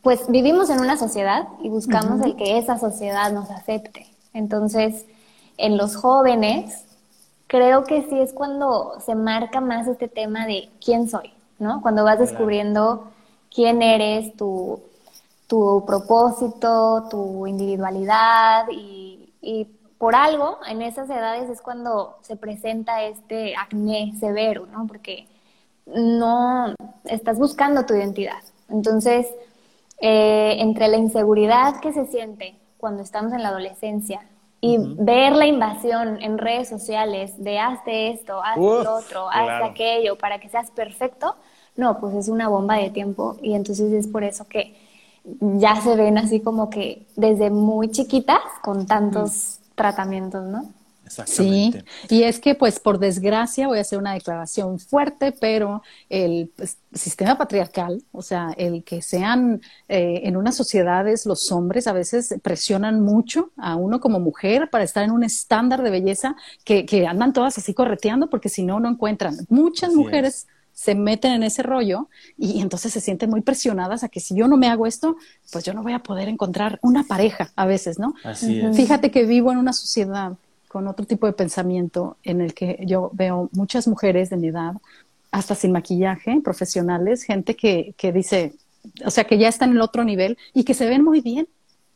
pues 0.02 0.28
vivimos 0.28 0.70
en 0.70 0.78
una 0.78 0.96
sociedad 0.96 1.48
y 1.60 1.70
buscamos 1.70 2.20
el 2.24 2.36
que 2.36 2.56
esa 2.56 2.78
sociedad 2.78 3.32
nos 3.32 3.50
acepte. 3.50 4.06
Entonces, 4.32 5.06
en 5.56 5.76
los 5.76 5.96
jóvenes 5.96 6.84
creo 7.50 7.82
que 7.82 8.02
sí 8.08 8.20
es 8.20 8.32
cuando 8.32 9.00
se 9.04 9.16
marca 9.16 9.60
más 9.60 9.88
este 9.88 10.06
tema 10.06 10.46
de 10.46 10.70
quién 10.82 11.10
soy, 11.10 11.32
¿no? 11.58 11.82
Cuando 11.82 12.04
vas 12.04 12.20
descubriendo 12.20 13.10
quién 13.52 13.82
eres, 13.82 14.36
tu, 14.36 14.80
tu 15.48 15.84
propósito, 15.84 17.08
tu 17.10 17.48
individualidad 17.48 18.66
y, 18.70 19.32
y, 19.42 19.66
por 19.98 20.14
algo 20.14 20.58
en 20.66 20.80
esas 20.80 21.10
edades 21.10 21.50
es 21.50 21.60
cuando 21.60 22.16
se 22.22 22.36
presenta 22.36 23.02
este 23.02 23.54
acné 23.56 24.14
severo, 24.18 24.64
¿no? 24.66 24.86
Porque 24.86 25.26
no 25.84 26.72
estás 27.04 27.38
buscando 27.38 27.84
tu 27.84 27.94
identidad. 27.94 28.42
Entonces, 28.70 29.26
eh, 30.00 30.56
entre 30.60 30.88
la 30.88 30.96
inseguridad 30.96 31.80
que 31.80 31.92
se 31.92 32.06
siente 32.06 32.54
cuando 32.78 33.02
estamos 33.02 33.32
en 33.34 33.42
la 33.42 33.50
adolescencia 33.50 34.22
y 34.60 34.76
ver 34.78 35.32
la 35.32 35.46
invasión 35.46 36.22
en 36.22 36.38
redes 36.38 36.68
sociales 36.68 37.32
de 37.42 37.58
hazte 37.58 38.10
esto, 38.10 38.42
hazte 38.42 38.60
lo 38.60 38.96
otro, 38.96 39.28
hazte 39.30 39.64
aquello 39.64 40.16
para 40.16 40.38
que 40.38 40.48
seas 40.48 40.70
perfecto, 40.70 41.36
no, 41.76 41.98
pues 41.98 42.14
es 42.14 42.28
una 42.28 42.48
bomba 42.48 42.76
de 42.76 42.90
tiempo. 42.90 43.36
Y 43.42 43.54
entonces 43.54 43.92
es 43.92 44.06
por 44.06 44.22
eso 44.22 44.46
que 44.46 44.76
ya 45.40 45.76
se 45.76 45.96
ven 45.96 46.18
así 46.18 46.40
como 46.40 46.68
que 46.68 47.06
desde 47.16 47.50
muy 47.50 47.90
chiquitas 47.90 48.40
con 48.62 48.86
tantos 48.86 49.60
tratamientos, 49.74 50.44
¿no? 50.44 50.66
Sí, 51.26 51.72
y 52.08 52.22
es 52.22 52.40
que 52.40 52.54
pues 52.54 52.78
por 52.78 52.98
desgracia 52.98 53.66
voy 53.66 53.78
a 53.78 53.80
hacer 53.82 53.98
una 53.98 54.14
declaración 54.14 54.78
fuerte, 54.78 55.32
pero 55.32 55.82
el 56.08 56.50
pues, 56.56 56.78
sistema 56.92 57.36
patriarcal, 57.36 58.02
o 58.12 58.22
sea, 58.22 58.54
el 58.56 58.84
que 58.84 59.02
sean 59.02 59.60
eh, 59.88 60.22
en 60.24 60.36
unas 60.36 60.56
sociedades 60.56 61.26
los 61.26 61.50
hombres 61.52 61.86
a 61.86 61.92
veces 61.92 62.34
presionan 62.42 63.00
mucho 63.00 63.50
a 63.56 63.76
uno 63.76 64.00
como 64.00 64.20
mujer 64.20 64.70
para 64.70 64.84
estar 64.84 65.04
en 65.04 65.10
un 65.10 65.24
estándar 65.24 65.82
de 65.82 65.90
belleza 65.90 66.36
que, 66.64 66.86
que 66.86 67.06
andan 67.06 67.32
todas 67.32 67.58
así 67.58 67.74
correteando 67.74 68.30
porque 68.30 68.48
si 68.48 68.62
no, 68.62 68.80
no 68.80 68.88
encuentran. 68.88 69.36
Muchas 69.48 69.94
mujeres 69.94 70.46
se 70.72 70.94
meten 70.94 71.32
en 71.32 71.42
ese 71.42 71.62
rollo 71.62 72.08
y 72.38 72.60
entonces 72.62 72.92
se 72.92 73.00
sienten 73.02 73.28
muy 73.28 73.42
presionadas 73.42 74.02
a 74.02 74.08
que 74.08 74.18
si 74.18 74.34
yo 74.34 74.48
no 74.48 74.56
me 74.56 74.68
hago 74.68 74.86
esto, 74.86 75.16
pues 75.52 75.62
yo 75.64 75.74
no 75.74 75.82
voy 75.82 75.92
a 75.92 75.98
poder 75.98 76.28
encontrar 76.28 76.78
una 76.82 77.04
pareja 77.04 77.52
a 77.54 77.66
veces, 77.66 77.98
¿no? 77.98 78.14
Así 78.24 78.62
Fíjate 78.72 79.10
que 79.10 79.24
vivo 79.24 79.52
en 79.52 79.58
una 79.58 79.74
sociedad 79.74 80.38
con 80.70 80.86
otro 80.86 81.04
tipo 81.04 81.26
de 81.26 81.32
pensamiento 81.32 82.16
en 82.22 82.40
el 82.40 82.54
que 82.54 82.78
yo 82.86 83.10
veo 83.12 83.50
muchas 83.52 83.88
mujeres 83.88 84.30
de 84.30 84.36
mi 84.36 84.48
edad, 84.48 84.74
hasta 85.32 85.56
sin 85.56 85.72
maquillaje, 85.72 86.40
profesionales, 86.44 87.24
gente 87.24 87.56
que, 87.56 87.92
que 87.98 88.12
dice, 88.12 88.54
o 89.04 89.10
sea, 89.10 89.24
que 89.24 89.36
ya 89.36 89.48
está 89.48 89.64
en 89.64 89.72
el 89.72 89.80
otro 89.80 90.04
nivel 90.04 90.38
y 90.54 90.62
que 90.62 90.74
se 90.74 90.88
ven 90.88 91.02
muy 91.02 91.22
bien, 91.22 91.48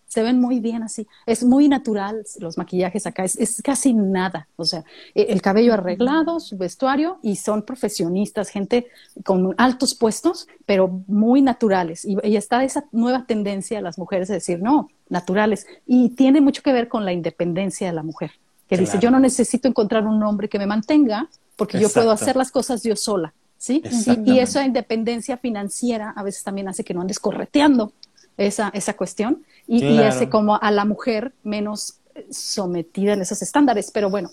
se 0.09 0.25
ven 0.25 0.41
muy 0.41 0.59
bien 0.59 0.83
así. 0.83 1.07
Es 1.25 1.45
muy 1.45 1.69
natural 1.69 2.25
los 2.41 2.59
maquillajes 2.59 3.07
acá, 3.07 3.23
es, 3.23 3.37
es, 3.37 3.63
casi 3.63 3.95
nada. 3.95 4.49
O 4.57 4.65
sea, 4.65 4.83
e, 5.15 5.27
el 5.29 5.41
cabello 5.41 5.75
arreglado, 5.75 6.41
su 6.41 6.59
vestuario 6.59 7.19
y 7.23 7.37
son 7.37 7.63
profesionistas, 7.63 8.49
gente 8.49 8.89
con 9.25 9.55
altos 9.57 9.95
puestos, 9.95 10.49
pero 10.67 10.89
muy 11.07 11.43
naturales. 11.43 12.05
Y, 12.05 12.17
y 12.25 12.35
está 12.37 12.65
esa 12.65 12.87
nueva 12.91 13.25
tendencia 13.25 13.79
a 13.79 13.83
las 13.83 13.99
mujeres 13.99 14.27
de 14.27 14.35
decir, 14.35 14.61
no, 14.61 14.91
naturales. 15.09 15.65
Y 15.87 16.09
tiene 16.11 16.41
mucho 16.41 16.61
que 16.61 16.73
ver 16.73 16.89
con 16.89 17.05
la 17.05 17.13
independencia 17.13 17.87
de 17.87 17.93
la 17.93 18.03
mujer 18.03 18.33
que 18.69 18.77
dice, 18.77 18.99
yo 19.01 19.11
no 19.11 19.21
necesito 19.21 19.69
encontrar 19.69 20.07
un 20.07 20.23
hombre 20.23 20.49
que 20.49 20.59
me 20.59 20.67
mantenga 20.67 21.29
porque 21.57 21.79
yo 21.79 21.89
puedo 21.89 22.11
hacer 22.11 22.37
las 22.37 22.51
cosas 22.51 22.83
yo 22.83 22.97
sola, 22.97 23.35
¿sí? 23.59 23.83
Y, 24.25 24.39
esa 24.39 24.65
independencia 24.65 25.37
financiera 25.37 26.13
a 26.17 26.23
veces 26.23 26.43
también 26.43 26.69
hace 26.69 26.85
que 26.85 26.95
no 26.95 27.01
andes 27.01 27.21
correteando 27.21 27.93
esa, 28.37 28.71
esa 28.75 28.95
cuestión 28.95 29.45
y, 29.67 29.85
y 29.85 29.99
hace 29.99 30.29
como 30.29 30.57
a 30.61 30.71
la 30.71 30.85
mujer 30.85 31.33
menos 31.43 31.99
sometida 32.31 33.13
en 33.13 33.23
esos 33.23 33.43
estándares, 33.43 33.91
pero 33.93 34.11
bueno, 34.11 34.31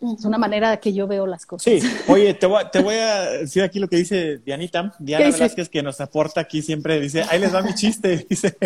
es 0.00 0.24
una 0.24 0.38
manera 0.38 0.78
que 0.78 0.92
yo 0.92 1.06
veo 1.06 1.26
las 1.26 1.44
cosas. 1.46 1.64
Sí, 1.64 1.80
oye, 2.08 2.34
te 2.34 2.46
voy, 2.46 2.64
te 2.72 2.80
voy 2.82 2.96
a 2.96 3.30
decir 3.30 3.62
aquí 3.62 3.78
lo 3.78 3.88
que 3.88 3.96
dice 3.96 4.38
Dianita, 4.38 4.94
Diana 4.98 5.30
Velázquez, 5.30 5.68
que 5.68 5.82
nos 5.82 6.00
aporta 6.00 6.40
aquí 6.40 6.62
siempre, 6.62 7.00
dice, 7.00 7.24
ahí 7.28 7.38
les 7.38 7.54
va 7.54 7.62
mi 7.62 7.74
chiste, 7.74 8.26
dice, 8.30 8.56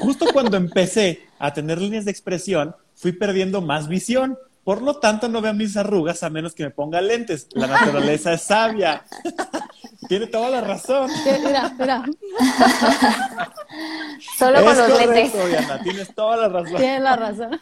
justo 0.00 0.26
cuando 0.32 0.56
empecé 0.56 1.20
a 1.38 1.52
tener 1.52 1.80
líneas 1.80 2.04
de 2.04 2.10
expresión, 2.10 2.74
fui 2.94 3.12
perdiendo 3.12 3.60
más 3.60 3.88
visión. 3.88 4.38
Por 4.64 4.82
lo 4.82 4.98
tanto, 4.98 5.28
no 5.28 5.40
veo 5.40 5.54
mis 5.54 5.76
arrugas 5.78 6.22
a 6.22 6.28
menos 6.28 6.54
que 6.54 6.64
me 6.64 6.70
ponga 6.70 7.00
lentes. 7.00 7.48
La 7.52 7.66
naturaleza 7.66 8.34
es 8.34 8.42
sabia. 8.42 9.04
Tiene 10.08 10.26
toda 10.26 10.50
la 10.50 10.60
razón. 10.60 11.10
Mira, 11.44 11.74
mira. 11.78 12.04
Solo 14.38 14.64
con 14.64 14.76
los 14.76 15.06
lentes. 15.06 15.48
Diana, 15.48 15.82
tienes 15.82 16.14
toda 16.14 16.36
la 16.36 16.48
razón. 16.48 16.76
Tienes 16.76 17.00
la 17.00 17.16
razón. 17.16 17.60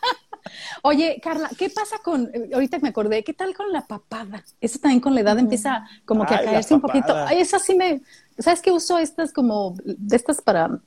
Oye, 0.82 1.20
Carla, 1.22 1.50
¿qué 1.56 1.70
pasa 1.70 1.98
con, 2.02 2.30
ahorita 2.52 2.78
me 2.80 2.88
acordé, 2.88 3.24
¿qué 3.24 3.34
tal 3.34 3.54
con 3.54 3.72
la 3.72 3.86
papada? 3.86 4.44
Eso 4.60 4.78
también 4.78 5.00
con 5.00 5.14
la 5.14 5.20
edad 5.20 5.38
empieza 5.38 5.86
como 6.04 6.26
que 6.26 6.34
a 6.34 6.42
caerse 6.42 6.74
un 6.74 6.80
poquito. 6.80 7.14
Ay, 7.14 7.40
esa 7.40 7.58
sí 7.58 7.74
me, 7.74 8.00
¿sabes 8.38 8.60
qué 8.60 8.70
uso 8.70 8.98
estas 8.98 9.32
como, 9.32 9.74
de 9.84 10.16
estas 10.16 10.40
para 10.40 10.80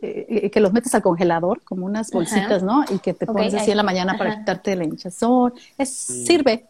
eh, 0.00 0.50
que 0.50 0.60
los 0.60 0.72
metes 0.72 0.94
al 0.96 1.02
congelador, 1.02 1.62
como 1.62 1.86
unas 1.86 2.10
bolsitas, 2.10 2.62
¿no? 2.62 2.84
Y 2.90 2.98
que 2.98 3.14
te 3.14 3.24
pones 3.24 3.54
así 3.54 3.70
en 3.70 3.76
la 3.76 3.84
mañana 3.84 4.18
para 4.18 4.38
quitarte 4.38 4.74
la 4.74 4.84
hinchazón. 4.84 5.54
Es, 5.78 5.90
Sirve. 5.90 6.66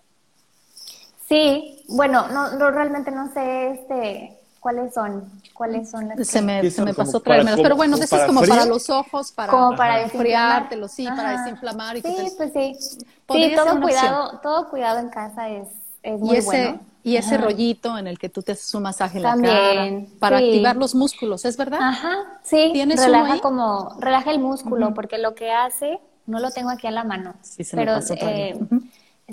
Sí, 1.26 1.82
bueno, 1.88 2.28
no, 2.28 2.56
no, 2.56 2.70
realmente 2.70 3.10
no 3.10 3.32
sé 3.32 3.70
este 3.70 4.38
cuáles 4.62 4.94
son, 4.94 5.28
cuáles 5.52 5.90
son 5.90 6.08
las 6.08 6.24
se 6.24 6.40
me, 6.40 6.70
se 6.70 6.82
me 6.82 6.94
pasó 6.94 7.18
traérmelas, 7.18 7.60
pero 7.60 7.74
bueno, 7.74 7.96
eso 7.96 8.16
es 8.16 8.22
como 8.22 8.42
para 8.42 8.64
los 8.64 8.88
ojos, 8.90 9.32
para, 9.32 9.50
como 9.50 9.76
para 9.76 10.02
enfriártelo, 10.02 10.86
sí, 10.86 11.04
para 11.04 11.42
desinflamar 11.42 11.96
y 11.96 12.02
sí, 12.02 12.32
pues 12.36 12.52
sí, 12.52 12.76
sí, 12.78 13.54
todo 13.56 13.80
cuidado, 13.80 14.38
todo 14.40 14.70
cuidado 14.70 15.00
en 15.00 15.08
casa 15.08 15.48
es, 15.48 15.66
es 16.04 16.20
muy 16.20 16.36
y 16.36 16.38
ese, 16.38 16.46
bueno. 16.46 16.80
Y 17.02 17.16
ese 17.16 17.36
rollito 17.36 17.98
en 17.98 18.06
el 18.06 18.16
que 18.20 18.28
tú 18.28 18.44
te 18.44 18.52
haces 18.52 18.72
un 18.76 18.84
masaje 18.84 19.16
en 19.18 19.24
la 19.24 19.36
cara 19.36 20.06
para 20.20 20.36
activar 20.36 20.76
los 20.76 20.94
músculos, 20.94 21.44
¿es 21.44 21.56
verdad? 21.56 21.80
Ajá, 21.82 22.18
sí, 22.44 22.72
relaja 22.72 23.40
como, 23.40 23.96
relaja 23.98 24.30
el 24.30 24.38
músculo, 24.38 24.94
porque 24.94 25.18
lo 25.18 25.34
que 25.34 25.50
hace, 25.50 25.98
no 26.26 26.38
lo 26.38 26.52
tengo 26.52 26.70
aquí 26.70 26.86
a 26.86 26.92
la 26.92 27.02
mano, 27.02 27.34
sí, 27.42 27.64
se 27.64 27.76
pero, 27.76 27.94
me 27.94 27.98
pasó 27.98 28.14
eh, 28.14 28.56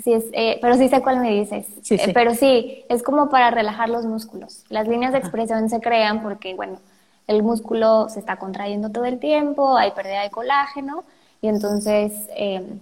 sí 0.02 0.12
es, 0.12 0.24
eh, 0.32 0.58
pero 0.60 0.76
sí 0.76 0.88
sé 0.88 1.00
cuál 1.00 1.20
me 1.20 1.30
dices, 1.30 1.66
sí, 1.82 1.94
eh, 1.94 2.12
pero 2.14 2.34
sí, 2.34 2.84
es 2.88 3.02
como 3.02 3.28
para 3.28 3.50
relajar 3.50 3.88
los 3.88 4.04
músculos. 4.04 4.64
Las 4.68 4.88
líneas 4.88 5.12
de 5.12 5.18
expresión 5.18 5.68
se 5.68 5.80
crean 5.80 6.22
porque, 6.22 6.54
bueno, 6.54 6.78
el 7.26 7.42
músculo 7.42 8.08
se 8.08 8.18
está 8.18 8.36
contrayendo 8.36 8.90
todo 8.90 9.04
el 9.04 9.18
tiempo, 9.18 9.76
hay 9.76 9.92
pérdida 9.92 10.22
de 10.22 10.30
colágeno, 10.30 11.04
y 11.42 11.48
entonces 11.48 12.12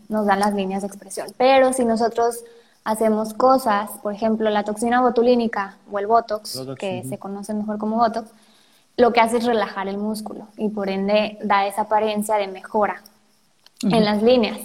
nos 0.09 0.27
dan 0.27 0.41
las 0.41 0.55
líneas 0.55 0.83
de 0.83 0.89
expresión. 0.89 1.29
Pero 1.37 1.73
si 1.73 1.85
nosotros 1.85 2.43
hacemos 2.83 3.35
cosas, 3.35 3.91
por 4.03 4.15
ejemplo, 4.15 4.51
la 4.51 4.65
toxina 4.65 5.01
botulínica 5.01 5.77
o 5.93 5.99
el 5.99 6.07
Botox, 6.07 6.61
que 6.79 7.05
se 7.09 7.19
conoce 7.19 7.55
mejor 7.55 7.79
como 7.79 7.99
Botox, 7.99 8.31
lo 8.97 9.13
que 9.13 9.21
hace 9.21 9.37
es 9.37 9.45
relajar 9.45 9.87
el 9.87 9.99
músculo 9.99 10.49
y 10.57 10.71
por 10.71 10.89
ende 10.89 11.39
da 11.43 11.67
esa 11.67 11.83
apariencia 11.83 12.35
de 12.37 12.49
mejora 12.49 13.03
en 13.83 14.05
las 14.05 14.23
líneas. 14.23 14.59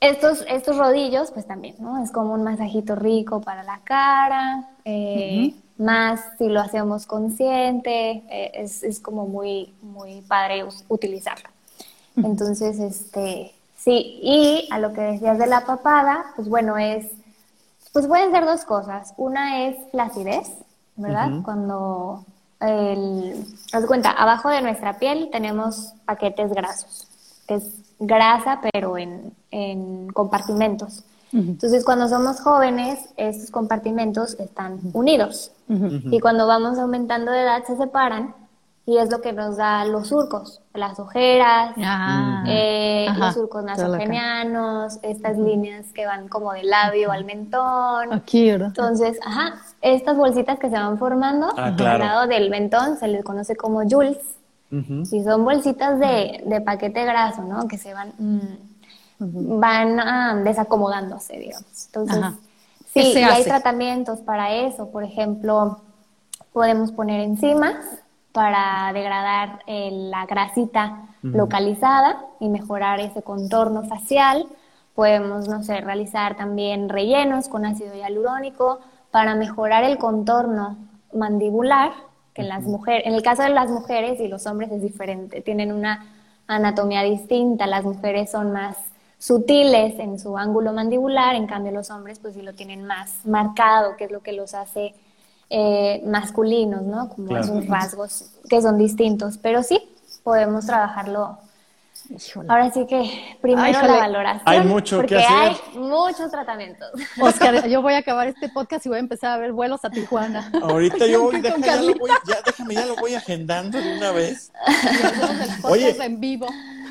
Estos, 0.00 0.44
estos 0.48 0.76
rodillos, 0.76 1.30
pues 1.32 1.46
también, 1.46 1.74
¿no? 1.78 2.02
Es 2.02 2.12
como 2.12 2.34
un 2.34 2.44
masajito 2.44 2.94
rico 2.94 3.40
para 3.40 3.62
la 3.64 3.80
cara, 3.84 4.68
eh, 4.84 5.54
más 5.76 6.20
si 6.38 6.48
lo 6.48 6.60
hacemos 6.60 7.06
consciente, 7.06 8.22
eh, 8.30 8.52
es, 8.54 8.82
es, 8.82 9.00
como 9.00 9.26
muy, 9.26 9.74
muy 9.82 10.20
padre 10.22 10.64
utilizarlo. 10.88 11.48
Entonces, 12.16 12.78
este, 12.78 13.52
Sí, 13.78 14.18
y 14.22 14.68
a 14.72 14.80
lo 14.80 14.92
que 14.92 15.00
decías 15.00 15.38
de 15.38 15.46
la 15.46 15.64
papada, 15.64 16.26
pues 16.34 16.48
bueno, 16.48 16.76
es, 16.76 17.06
pues 17.92 18.06
pueden 18.08 18.32
ser 18.32 18.44
dos 18.44 18.64
cosas. 18.64 19.14
Una 19.16 19.66
es 19.66 19.76
flacidez, 19.92 20.50
¿verdad? 20.96 21.30
Cuando 21.44 22.24
el, 22.60 23.46
haz 23.72 23.86
cuenta, 23.86 24.10
abajo 24.10 24.50
de 24.50 24.62
nuestra 24.62 24.98
piel 24.98 25.30
tenemos 25.30 25.94
paquetes 26.04 26.50
grasos, 26.50 27.06
que 27.46 27.54
es 27.54 27.64
grasa, 28.00 28.60
pero 28.72 28.98
en, 28.98 29.32
en 29.50 30.08
compartimentos. 30.12 31.04
Entonces, 31.32 31.84
cuando 31.84 32.08
somos 32.08 32.40
jóvenes, 32.40 33.10
estos 33.16 33.50
compartimentos 33.50 34.38
están 34.40 34.80
unidos. 34.94 35.52
Y 35.68 36.20
cuando 36.20 36.46
vamos 36.46 36.78
aumentando 36.78 37.30
de 37.30 37.42
edad, 37.42 37.64
se 37.66 37.76
separan 37.76 38.34
y 38.88 38.96
es 38.96 39.10
lo 39.10 39.20
que 39.20 39.34
nos 39.34 39.58
da 39.58 39.84
los 39.84 40.08
surcos, 40.08 40.62
las 40.72 40.98
ojeras, 40.98 41.74
ah, 41.76 42.42
eh, 42.48 43.06
los 43.18 43.34
surcos 43.34 43.62
nasogenianos, 43.62 44.98
estas 45.02 45.36
líneas 45.36 45.92
que 45.92 46.06
van 46.06 46.28
como 46.28 46.54
del 46.54 46.70
labio 46.70 47.12
al 47.12 47.26
mentón. 47.26 48.10
Aquí, 48.10 48.48
Entonces, 48.48 49.20
ajá, 49.22 49.60
estas 49.82 50.16
bolsitas 50.16 50.58
que 50.58 50.70
se 50.70 50.76
van 50.76 50.96
formando 50.96 51.48
ah, 51.58 51.66
al 51.66 51.98
lado 51.98 52.26
del 52.28 52.48
mentón 52.48 52.96
se 52.96 53.08
les 53.08 53.22
conoce 53.22 53.56
como 53.56 53.82
Jules. 53.86 54.16
Y 54.70 55.22
son 55.22 55.44
bolsitas 55.44 55.98
de, 55.98 56.42
de, 56.46 56.60
paquete 56.60 57.04
graso, 57.04 57.42
¿no? 57.42 57.68
Que 57.68 57.78
se 57.78 57.94
van, 57.94 58.12
van 59.18 60.00
ah, 60.00 60.40
desacomodándose, 60.44 61.38
digamos. 61.38 61.86
Entonces, 61.86 62.24
sí, 62.92 63.12
y 63.14 63.22
hay 63.22 63.44
tratamientos 63.44 64.20
para 64.20 64.54
eso. 64.54 64.90
Por 64.90 65.04
ejemplo, 65.04 65.80
podemos 66.52 66.92
poner 66.92 67.20
enzimas 67.20 67.76
para 68.32 68.92
degradar 68.92 69.60
eh, 69.66 69.90
la 69.92 70.26
grasita 70.26 71.04
localizada 71.22 72.24
y 72.38 72.48
mejorar 72.48 73.00
ese 73.00 73.22
contorno 73.22 73.82
facial. 73.84 74.46
Podemos, 74.94 75.48
no 75.48 75.62
sé, 75.62 75.80
realizar 75.80 76.36
también 76.36 76.88
rellenos 76.88 77.48
con 77.48 77.64
ácido 77.64 77.94
hialurónico 77.94 78.80
para 79.10 79.34
mejorar 79.34 79.84
el 79.84 79.98
contorno 79.98 80.76
mandibular, 81.12 81.92
que 82.34 82.42
en 82.42 82.48
las 82.48 82.62
mujeres, 82.64 83.06
en 83.06 83.14
el 83.14 83.22
caso 83.22 83.42
de 83.42 83.48
las 83.48 83.70
mujeres 83.70 84.20
y 84.20 84.28
los 84.28 84.46
hombres 84.46 84.70
es 84.70 84.82
diferente, 84.82 85.40
tienen 85.40 85.72
una 85.72 86.06
anatomía 86.46 87.02
distinta, 87.02 87.66
las 87.66 87.84
mujeres 87.84 88.30
son 88.30 88.52
más 88.52 88.76
sutiles 89.18 89.98
en 89.98 90.18
su 90.18 90.36
ángulo 90.38 90.72
mandibular, 90.72 91.34
en 91.34 91.46
cambio 91.46 91.72
los 91.72 91.90
hombres 91.90 92.18
pues 92.18 92.34
sí 92.34 92.42
lo 92.42 92.54
tienen 92.54 92.84
más 92.84 93.24
marcado, 93.24 93.96
que 93.96 94.04
es 94.04 94.10
lo 94.10 94.20
que 94.20 94.32
los 94.32 94.54
hace 94.54 94.94
eh, 95.50 96.02
masculinos, 96.06 96.82
¿no? 96.82 97.08
Como 97.08 97.36
esos 97.36 97.66
rasgos 97.66 98.30
que 98.48 98.62
son 98.62 98.78
distintos, 98.78 99.38
pero 99.38 99.62
sí, 99.62 99.80
podemos 100.22 100.66
trabajarlo 100.66 101.38
Ahora 102.48 102.70
sí 102.70 102.86
que 102.86 103.36
primero 103.40 103.82
la 103.82 103.96
valoración. 103.96 104.42
Hay 104.46 104.60
mucho 104.60 104.96
porque 104.96 105.16
que 105.16 105.24
hacer. 105.24 105.56
hay 105.72 105.78
muchos 105.78 106.30
tratamientos. 106.30 106.88
Oscar, 107.20 107.66
yo 107.68 107.82
voy 107.82 107.94
a 107.94 107.98
acabar 107.98 108.28
este 108.28 108.48
podcast 108.48 108.86
y 108.86 108.88
voy 108.88 108.96
a 108.96 109.00
empezar 109.00 109.32
a 109.32 109.36
ver 109.36 109.52
vuelos 109.52 109.84
a 109.84 109.90
Tijuana. 109.90 110.50
Ahorita 110.62 111.06
yo 111.06 111.24
voy, 111.24 111.40
deja, 111.40 111.58
ya 111.58 111.76
lo 111.76 111.94
voy, 111.94 112.10
ya, 112.26 112.38
déjame, 112.44 112.74
ya 112.74 112.86
lo 112.86 112.96
voy 112.96 113.14
agendando 113.14 113.78
de 113.78 113.98
una 113.98 114.12
vez. 114.12 114.52
Oye, 115.64 115.94
en 116.02 116.20
vivo. 116.20 116.46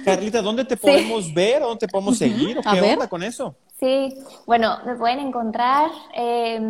Carlita, 0.07 0.41
¿dónde 0.41 0.63
te 0.63 0.77
podemos 0.77 1.33
ver? 1.33 1.59
¿Dónde 1.59 1.85
te 1.85 1.89
podemos 1.89 2.17
seguir? 2.17 2.59
¿O 2.59 2.61
qué 2.61 2.81
onda 2.81 3.09
con 3.09 3.23
eso? 3.23 3.57
Sí, 3.77 4.17
bueno, 4.45 4.77
me 4.85 4.95
pueden 4.95 5.19
encontrar 5.19 5.91
eh, 6.15 6.61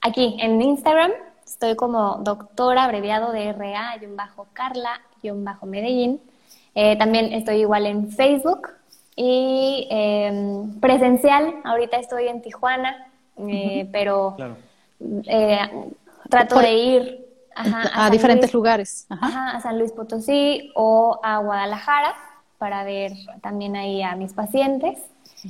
aquí 0.00 0.36
en 0.40 0.62
Instagram. 0.62 1.10
Estoy 1.44 1.74
como 1.74 2.20
doctora 2.22 2.84
abreviado 2.84 3.32
de 3.32 3.52
RA-Carla-Medellín. 3.52 6.20
Eh, 6.76 6.96
también 6.96 7.32
estoy 7.32 7.56
igual 7.56 7.86
en 7.86 8.12
Facebook 8.12 8.68
y 9.16 9.88
eh, 9.90 10.62
presencial. 10.80 11.56
Ahorita 11.64 11.96
estoy 11.96 12.28
en 12.28 12.42
Tijuana, 12.42 13.08
eh, 13.38 13.88
pero 13.90 14.36
eh, 15.26 15.58
trato 16.30 16.60
de 16.60 16.72
ir 16.72 17.26
a, 17.56 18.08
diferentes 18.08 18.54
lugares. 18.54 19.08
a 19.10 19.58
San 19.60 19.80
Luis 19.80 19.90
Potosí 19.90 20.70
o 20.76 21.18
a 21.24 21.38
Guadalajara 21.38 22.14
para 22.62 22.84
ver 22.84 23.10
también 23.40 23.74
ahí 23.74 24.04
a 24.04 24.14
mis 24.14 24.34
pacientes. 24.34 24.96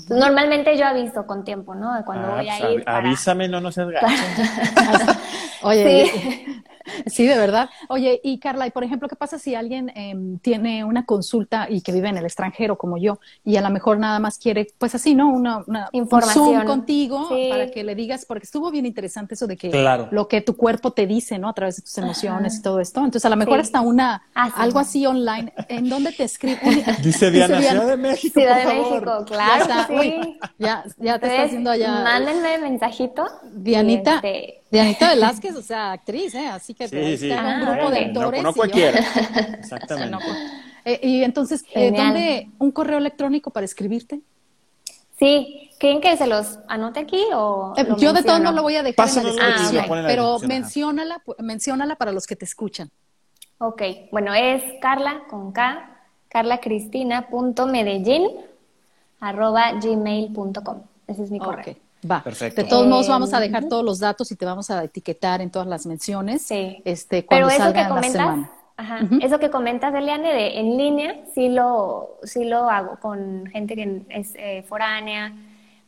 normalmente 0.09 0.79
yo 0.79 0.87
aviso 0.87 1.27
con 1.27 1.45
tiempo, 1.45 1.75
¿no? 1.75 2.03
Cuando 2.07 2.29
ah, 2.29 2.37
voy 2.37 2.49
a 2.49 2.59
pues 2.59 2.73
ir. 2.73 2.85
Avísame, 2.87 3.49
no 3.49 3.61
nos 3.61 3.75
seas 3.75 3.89
Oye, 5.63 6.07
sí. 6.07 6.63
Sí, 7.07 7.27
de 7.27 7.37
verdad. 7.37 7.69
Oye, 7.89 8.21
y 8.23 8.39
Carla, 8.39 8.67
y 8.67 8.71
por 8.71 8.85
ejemplo, 8.85 9.09
¿qué 9.09 9.17
pasa 9.17 9.39
si 9.39 9.55
alguien 9.55 9.93
em, 9.95 10.39
tiene 10.39 10.85
una 10.85 11.05
consulta 11.05 11.67
y 11.69 11.81
que 11.81 11.93
vive 11.93 12.09
en 12.09 12.17
el 12.17 12.25
extranjero 12.25 12.77
como 12.77 12.97
yo 12.97 13.19
y 13.45 13.57
a 13.57 13.61
lo 13.61 13.71
mejor 13.71 13.99
nada 13.99 14.19
más 14.19 14.39
quiere, 14.39 14.69
pues 14.79 14.95
así, 14.95 15.15
¿no? 15.15 15.31
Una, 15.31 15.65
información 15.93 16.65
contigo 16.65 17.29
para 17.51 17.71
que 17.71 17.85
le 17.85 17.95
digas, 17.95 18.25
porque 18.25 18.45
estuvo 18.45 18.71
bien 18.71 18.87
interesante 18.87 19.35
eso 19.35 19.47
de 19.47 19.57
que 19.57 19.71
lo 20.11 20.29
que 20.29 20.41
tu 20.41 20.57
cuerpo 20.57 20.93
te 20.93 21.07
dice, 21.07 21.39
¿no? 21.39 21.49
A 21.49 21.53
través 21.53 21.77
de 21.77 21.83
tus 21.83 21.97
emociones 21.99 22.59
y 22.59 22.63
todo 22.63 22.81
esto. 22.81 23.01
Entonces, 23.01 23.25
a 23.25 23.31
lo 23.31 23.37
mejor 23.37 23.61
está 23.61 23.81
una, 23.81 24.23
ah, 24.35 24.51
algo 24.57 24.79
así 24.79 25.07
online. 25.07 25.53
¿En 25.69 25.89
dónde 25.89 26.13
te 26.13 26.25
escribe? 26.25 26.61
Dice 27.03 27.31
Diana, 27.31 27.61
Ciudad 27.61 27.87
de 27.87 27.97
México. 27.97 28.41
Ciudad 28.41 28.59
de 28.59 28.75
México, 28.75 29.25
claro. 29.27 29.67
Ya, 29.69 29.87
sí. 29.87 30.39
ya, 30.59 30.85
ya 30.99 31.19
te 31.19 31.27
está 31.27 31.43
haciendo 31.45 31.71
allá. 31.71 32.03
Mándenme 32.03 32.59
mensajito. 32.59 33.27
Dianita. 33.53 34.17
Este, 34.17 34.62
Dianita 34.73 35.11
Velázquez, 35.11 35.55
o 35.55 35.63
sea, 35.63 35.93
actriz, 35.93 36.35
¿eh? 36.35 36.49
Así 36.49 36.73
que 36.73 36.89
sí, 36.89 37.19
sí. 37.19 37.31
un 37.31 37.61
grupo 37.61 37.91
de 37.91 38.07
actores. 38.07 38.43
No, 38.43 38.49
no 38.49 38.55
cualquiera. 38.55 38.99
Exactamente. 39.61 40.17
Eh, 40.87 40.99
y 41.03 41.23
entonces, 41.23 41.65
eh, 41.75 41.93
¿dónde 41.95 42.49
un 42.59 42.73
correo 42.73 42.97
electrónico 42.97 43.51
para 43.51 43.67
escribirte? 43.67 44.21
Sí, 45.19 45.71
¿quieren 45.79 46.01
que 46.01 46.17
se 46.17 46.27
los 46.27 46.59
anote 46.69 47.01
aquí 47.01 47.23
o 47.35 47.75
eh, 47.77 47.87
Yo 47.99 48.15
de 48.15 48.23
todo 48.23 48.39
no 48.39 48.51
lo 48.53 48.63
voy 48.63 48.77
a 48.77 48.83
dejar 48.83 49.09
en 49.09 49.37
la 49.37 49.47
descripción, 49.47 49.85
pero 50.07 50.39
menciónala, 50.41 51.23
menciónala 51.39 51.97
para 51.97 52.13
los 52.13 52.27
que 52.27 52.35
te 52.35 52.47
escuchan. 52.47 52.91
Ok, 53.59 53.83
bueno, 54.11 54.33
es 54.33 54.63
Carla 54.81 55.25
con 55.29 55.53
K, 55.53 56.01
carlacristina.medellín 56.29 58.27
arroba 59.21 59.73
gmail.com. 59.75 60.83
Ese 61.07 61.25
es 61.25 61.31
mi 61.31 61.39
correo. 61.39 61.77
Va. 62.11 62.23
Perfecto. 62.23 62.63
De 62.63 62.69
todos 62.69 62.87
modos, 62.87 63.09
vamos 63.09 63.33
a 63.33 63.41
dejar 63.41 63.69
todos 63.69 63.85
los 63.85 63.99
datos 63.99 64.31
y 64.33 64.37
te 64.37 64.45
vamos 64.45 64.71
a 64.71 64.85
etiquetar 64.85 65.41
en 65.41 65.51
todas 65.51 65.69
las 65.69 65.87
menciones. 65.87 66.43
Sí. 66.43 66.83
Este, 66.85 67.25
cuando 67.25 67.49
Pero 67.49 67.65
eso 67.65 67.73
que 67.73 67.89
comentas, 67.89 68.39
Ajá. 68.77 69.01
Eso 69.21 69.39
que 69.39 69.51
comentas, 69.51 69.95
Eliane, 69.95 70.33
de 70.33 70.59
en 70.59 70.77
línea, 70.77 71.17
sí 71.35 71.49
lo, 71.49 72.19
sí 72.23 72.45
lo 72.45 72.71
hago 72.71 72.99
con 73.01 73.47
gente 73.47 73.77
que 73.77 74.03
es 74.09 74.33
eh, 74.35 74.65
foránea. 74.69 75.33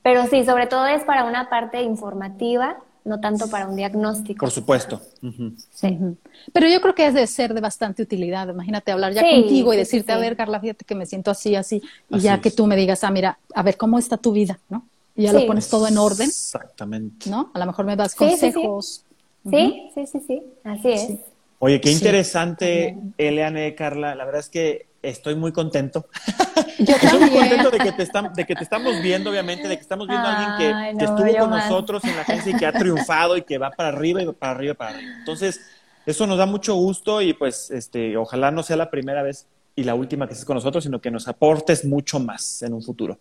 Pero 0.02 0.26
sí, 0.26 0.44
sobre 0.44 0.66
todo 0.66 0.86
es 0.86 1.02
para 1.02 1.24
una 1.24 1.48
parte 1.48 1.82
informativa, 1.82 2.76
no 3.04 3.20
tanto 3.20 3.48
para 3.48 3.66
un 3.66 3.76
diagnóstico. 3.76 4.40
Por 4.40 4.50
supuesto. 4.50 5.00
Sí. 5.70 5.98
Pero 6.52 6.68
yo 6.68 6.80
creo 6.80 6.94
que 6.94 7.06
es 7.06 7.14
de 7.14 7.26
ser 7.26 7.54
de 7.54 7.60
bastante 7.60 8.02
utilidad. 8.02 8.48
Imagínate 8.48 8.92
hablar 8.92 9.12
ya 9.12 9.22
contigo 9.22 9.72
y 9.72 9.76
decirte, 9.78 10.12
a 10.12 10.18
ver, 10.18 10.36
Carla, 10.36 10.60
fíjate 10.60 10.84
que 10.84 10.94
me 10.94 11.06
siento 11.06 11.30
así, 11.30 11.56
así, 11.56 11.82
y 12.10 12.18
ya 12.20 12.40
que 12.40 12.50
tú 12.50 12.66
me 12.66 12.76
digas, 12.76 13.02
ah, 13.02 13.10
mira, 13.10 13.38
a 13.54 13.62
ver, 13.62 13.76
¿cómo 13.76 13.98
está 13.98 14.18
tu 14.18 14.32
vida? 14.32 14.58
¿no? 14.68 14.84
Y 15.16 15.22
ya 15.24 15.32
lo 15.32 15.46
pones 15.46 15.68
todo 15.68 15.86
en 15.86 15.98
orden. 15.98 16.28
Exactamente. 16.28 17.30
¿No? 17.30 17.50
A 17.54 17.58
lo 17.58 17.66
mejor 17.66 17.84
me 17.84 17.96
das 17.96 18.14
consejos. 18.14 19.04
Sí, 19.48 19.90
sí, 19.94 20.06
sí, 20.06 20.20
sí, 20.26 20.42
así 20.64 20.88
es. 20.90 21.10
Oye, 21.58 21.80
qué 21.80 21.92
interesante, 21.92 22.96
Eliane, 23.16 23.74
Carla. 23.74 24.14
La 24.14 24.24
verdad 24.24 24.40
es 24.40 24.48
que 24.48 24.86
estoy 25.02 25.34
muy 25.34 25.52
contento. 25.52 26.06
Yo 26.78 26.94
estoy 27.02 27.18
muy 27.20 27.30
contento 27.30 27.70
de 27.70 27.78
que, 27.78 27.92
te 27.92 28.08
de 28.34 28.44
que 28.44 28.54
te 28.54 28.64
estamos 28.64 29.00
viendo, 29.02 29.30
obviamente, 29.30 29.68
de 29.68 29.76
que 29.76 29.82
estamos 29.82 30.08
viendo 30.08 30.26
a 30.26 30.56
alguien 30.56 30.98
que, 30.98 31.04
estuvo 31.04 31.38
con 31.38 31.50
nosotros 31.50 32.04
en 32.04 32.16
la 32.16 32.22
agencia 32.22 32.52
y 32.52 32.56
que 32.56 32.66
ha 32.66 32.72
triunfado 32.72 33.36
y 33.36 33.42
que 33.42 33.58
va 33.58 33.70
para 33.70 33.90
arriba 33.90 34.22
y 34.22 34.32
para 34.32 34.52
arriba, 34.52 34.74
para 34.74 34.96
arriba. 34.96 35.12
Entonces, 35.18 35.60
eso 36.06 36.26
nos 36.26 36.38
da 36.38 36.46
mucho 36.46 36.74
gusto 36.74 37.22
y 37.22 37.32
pues 37.34 37.70
este, 37.70 38.16
ojalá 38.16 38.50
no 38.50 38.62
sea 38.62 38.76
la 38.76 38.90
primera 38.90 39.22
vez 39.22 39.46
y 39.76 39.84
la 39.84 39.94
última 39.94 40.26
que 40.26 40.32
estés 40.32 40.44
con 40.46 40.54
nosotros, 40.54 40.84
sino 40.84 41.00
que 41.00 41.10
nos 41.10 41.28
aportes 41.28 41.84
mucho 41.84 42.18
más 42.20 42.62
en 42.62 42.74
un 42.74 42.82
futuro. 42.82 43.18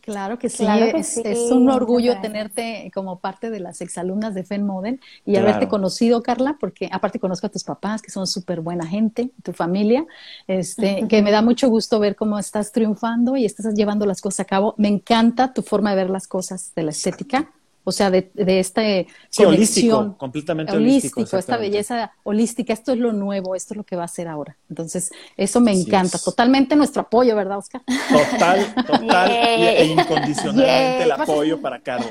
Claro 0.00 0.38
que 0.38 0.48
sí, 0.48 0.66
es, 0.94 1.50
un 1.50 1.68
orgullo 1.70 2.20
tenerte 2.20 2.90
como 2.94 3.18
parte 3.18 3.50
de 3.50 3.60
las 3.60 3.80
exalumnas 3.80 4.34
de 4.34 4.44
FEN 4.44 4.64
Model 4.64 5.00
y 5.24 5.36
haberte 5.36 5.68
conocido, 5.68 6.22
Carla, 6.22 6.56
porque 6.58 6.88
aparte 6.90 7.18
conozco 7.18 7.46
a 7.46 7.50
tus 7.50 7.64
papás, 7.64 8.02
que 8.02 8.10
son 8.10 8.26
súper 8.26 8.60
buena 8.60 8.86
gente, 8.86 9.30
tu 9.42 9.52
familia, 9.52 10.04
este, 10.46 11.06
que 11.08 11.22
me 11.22 11.30
da 11.30 11.42
mucho 11.42 11.68
gusto 11.68 11.98
ver 12.00 12.16
cómo 12.16 12.38
estás 12.38 12.72
triunfando 12.72 13.36
y 13.36 13.44
estás 13.44 13.74
llevando 13.74 14.06
las 14.06 14.20
cosas 14.20 14.40
a 14.40 14.44
cabo. 14.44 14.74
Me 14.78 14.88
encanta 14.88 15.52
tu 15.52 15.62
forma 15.62 15.90
de 15.90 15.96
ver 15.96 16.10
las 16.10 16.26
cosas 16.26 16.72
de 16.74 16.82
la 16.82 16.90
estética 16.90 17.50
o 17.84 17.92
sea, 17.92 18.10
de, 18.10 18.30
de 18.34 18.60
esta 18.60 18.82
sí, 19.28 19.44
holístico, 19.44 20.16
completamente 20.16 20.72
holístico. 20.72 21.20
esta 21.20 21.56
belleza 21.56 22.12
holística, 22.22 22.72
esto 22.72 22.92
es 22.92 22.98
lo 22.98 23.12
nuevo, 23.12 23.54
esto 23.54 23.74
es 23.74 23.78
lo 23.78 23.84
que 23.84 23.96
va 23.96 24.04
a 24.04 24.08
ser 24.08 24.28
ahora. 24.28 24.56
Entonces, 24.68 25.10
eso 25.36 25.60
me 25.60 25.72
encanta. 25.72 26.18
Totalmente 26.18 26.76
nuestro 26.76 27.02
apoyo, 27.02 27.34
¿verdad, 27.34 27.58
Oscar? 27.58 27.82
Total, 27.86 28.74
total 28.86 29.30
e 29.30 29.84
incondicionalmente 29.86 31.02
el 31.02 31.12
apoyo 31.12 31.60
para 31.60 31.80
Carlos. 31.80 32.10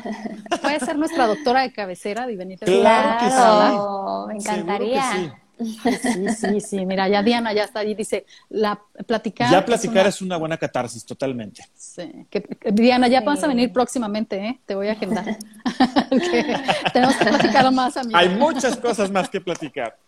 Puede 0.61 0.79
ser 0.79 0.97
nuestra 0.97 1.27
doctora 1.27 1.61
de 1.61 1.71
cabecera, 1.71 2.27
Divenita. 2.27 2.65
Claro, 2.65 3.27
claro 3.27 4.27
me 4.27 4.35
encantaría. 4.35 5.40
Sí, 5.65 6.27
sí, 6.29 6.61
sí. 6.61 6.85
Mira, 6.85 7.07
ya 7.07 7.21
Diana 7.23 7.53
ya 7.53 7.63
está 7.63 7.79
ahí, 7.79 7.95
dice, 7.95 8.25
la 8.49 8.79
platicar. 9.05 9.51
Ya 9.51 9.65
platicar 9.65 10.07
es 10.07 10.21
una, 10.21 10.37
buena 10.37 10.57
catarsis, 10.57 11.05
totalmente. 11.05 11.63
Sí. 11.73 12.25
Que, 12.29 12.45
Diana, 12.71 13.07
ya 13.07 13.21
vas 13.21 13.43
a 13.43 13.47
venir 13.47 13.71
próximamente, 13.71 14.37
¿eh? 14.37 14.59
Te 14.65 14.75
voy 14.75 14.87
a 14.87 14.93
agendar. 14.93 15.25
tenemos 16.93 17.15
que 17.15 17.25
platicar 17.25 17.71
más, 17.71 17.97
amiga. 17.97 18.19
Hay 18.19 18.29
muchas 18.29 18.77
cosas 18.77 19.11
más 19.11 19.29
que 19.29 19.41
platicar. 19.41 19.97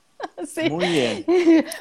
Sí. 0.47 0.69
Muy 0.69 0.87
bien. 0.87 1.25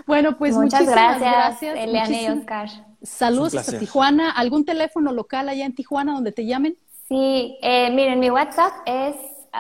Bueno, 0.04 0.36
pues 0.36 0.56
muchas 0.56 0.84
gracias, 0.84 1.20
gracias 1.20 1.78
Eliane 1.78 2.22
y 2.24 2.28
Oscar. 2.28 2.68
Saludos 3.00 3.68
a 3.68 3.78
Tijuana. 3.78 4.30
¿Algún 4.30 4.64
teléfono 4.64 5.12
local 5.12 5.48
allá 5.48 5.64
en 5.64 5.74
Tijuana 5.74 6.12
donde 6.12 6.32
te 6.32 6.44
llamen? 6.44 6.76
Sí, 7.08 7.56
eh, 7.62 7.90
miren, 7.90 8.18
mi 8.18 8.30
WhatsApp 8.30 8.72
es 8.86 9.14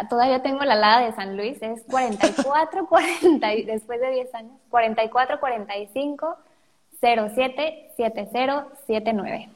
todavía 0.08 0.42
tengo 0.42 0.64
la 0.64 0.74
alada 0.74 1.06
de 1.06 1.12
San 1.12 1.36
Luis, 1.36 1.60
es 1.62 1.82
44, 1.84 2.86
40, 2.86 3.48
después 3.66 4.00
de 4.00 4.10
10 4.10 4.34
años, 4.34 4.52
44, 4.70 5.40
45, 5.40 6.36
07, 7.00 7.92
70, 7.96 8.68
79. 8.86 9.48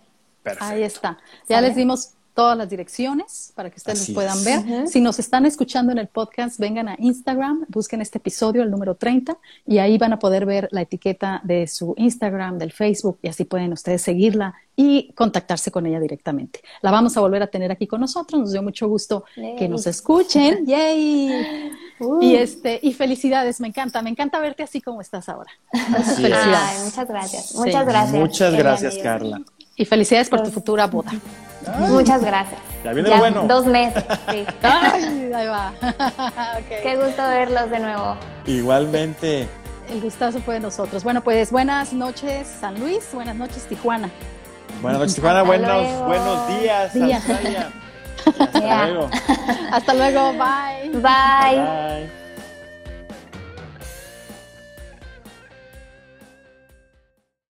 Perfecto. 0.42 0.64
Ahí 0.64 0.82
está. 0.82 1.18
Ya 1.48 1.60
les 1.60 1.74
dimos 1.74 2.15
todas 2.36 2.56
las 2.56 2.68
direcciones 2.68 3.50
para 3.56 3.70
que 3.70 3.78
ustedes 3.78 4.10
puedan 4.10 4.44
ver. 4.44 4.86
Si 4.86 5.00
nos 5.00 5.18
están 5.18 5.46
escuchando 5.46 5.90
en 5.90 5.96
el 5.96 6.06
podcast, 6.06 6.60
vengan 6.60 6.86
a 6.86 6.96
Instagram, 6.98 7.64
busquen 7.68 8.02
este 8.02 8.18
episodio, 8.18 8.62
el 8.62 8.70
número 8.70 8.94
30, 8.94 9.38
y 9.66 9.78
ahí 9.78 9.96
van 9.96 10.12
a 10.12 10.18
poder 10.18 10.44
ver 10.44 10.68
la 10.70 10.82
etiqueta 10.82 11.40
de 11.44 11.66
su 11.66 11.94
Instagram, 11.96 12.58
del 12.58 12.72
Facebook, 12.72 13.18
y 13.22 13.28
así 13.28 13.44
pueden 13.44 13.72
ustedes 13.72 14.02
seguirla 14.02 14.54
y 14.76 15.12
contactarse 15.14 15.70
con 15.70 15.86
ella 15.86 15.98
directamente. 15.98 16.60
La 16.82 16.90
vamos 16.90 17.16
a 17.16 17.20
volver 17.22 17.42
a 17.42 17.46
tener 17.46 17.72
aquí 17.72 17.86
con 17.86 18.02
nosotros, 18.02 18.38
nos 18.38 18.52
dio 18.52 18.62
mucho 18.62 18.86
gusto 18.86 19.24
que 19.34 19.66
nos 19.66 19.86
escuchen. 19.86 20.66
¡Yay! 20.66 21.70
Uh. 21.98 22.22
Y 22.22 22.34
este 22.34 22.78
y 22.82 22.92
felicidades, 22.92 23.60
me 23.60 23.68
encanta, 23.68 24.02
me 24.02 24.10
encanta 24.10 24.38
verte 24.40 24.62
así 24.62 24.82
como 24.82 25.00
estás 25.00 25.30
ahora. 25.30 25.50
felicidades. 25.72 26.84
muchas 26.84 27.08
gracias. 27.08 27.54
Muchas 27.54 27.86
gracias. 27.86 28.20
Muchas 28.20 28.54
gracias, 28.54 28.98
Carla. 28.98 29.40
Y 29.76 29.84
felicidades 29.84 30.28
por 30.30 30.42
tu 30.42 30.50
futura 30.50 30.86
boda. 30.86 31.12
Muchas 31.88 32.24
gracias. 32.24 32.60
Ya 32.84 32.92
viene 32.92 33.16
bueno. 33.18 33.44
Dos 33.46 33.66
meses, 33.66 34.04
sí. 34.30 34.44
Ay, 34.62 35.32
ahí 35.34 35.46
va. 35.48 35.72
Qué 36.68 36.96
gusto 36.96 37.22
verlos 37.22 37.70
de 37.70 37.80
nuevo. 37.80 38.16
Igualmente. 38.46 39.48
El 39.90 40.00
gustazo 40.00 40.40
fue 40.40 40.54
de 40.54 40.60
nosotros. 40.60 41.04
Bueno, 41.04 41.22
pues 41.22 41.50
buenas 41.50 41.92
noches, 41.92 42.48
San 42.60 42.78
Luis. 42.80 43.08
Buenas 43.12 43.36
noches, 43.36 43.66
Tijuana. 43.68 44.10
Buenas 44.80 45.00
noches, 45.00 45.14
Tijuana. 45.14 45.42
buenos, 45.42 46.06
buenos 46.06 46.48
días, 46.60 46.92
Hasta 48.26 48.86
luego. 48.86 49.10
Hasta 49.70 49.94
luego. 49.94 50.32
Bye. 50.32 50.90
Bye. 50.90 51.00
Bye. 51.00 52.25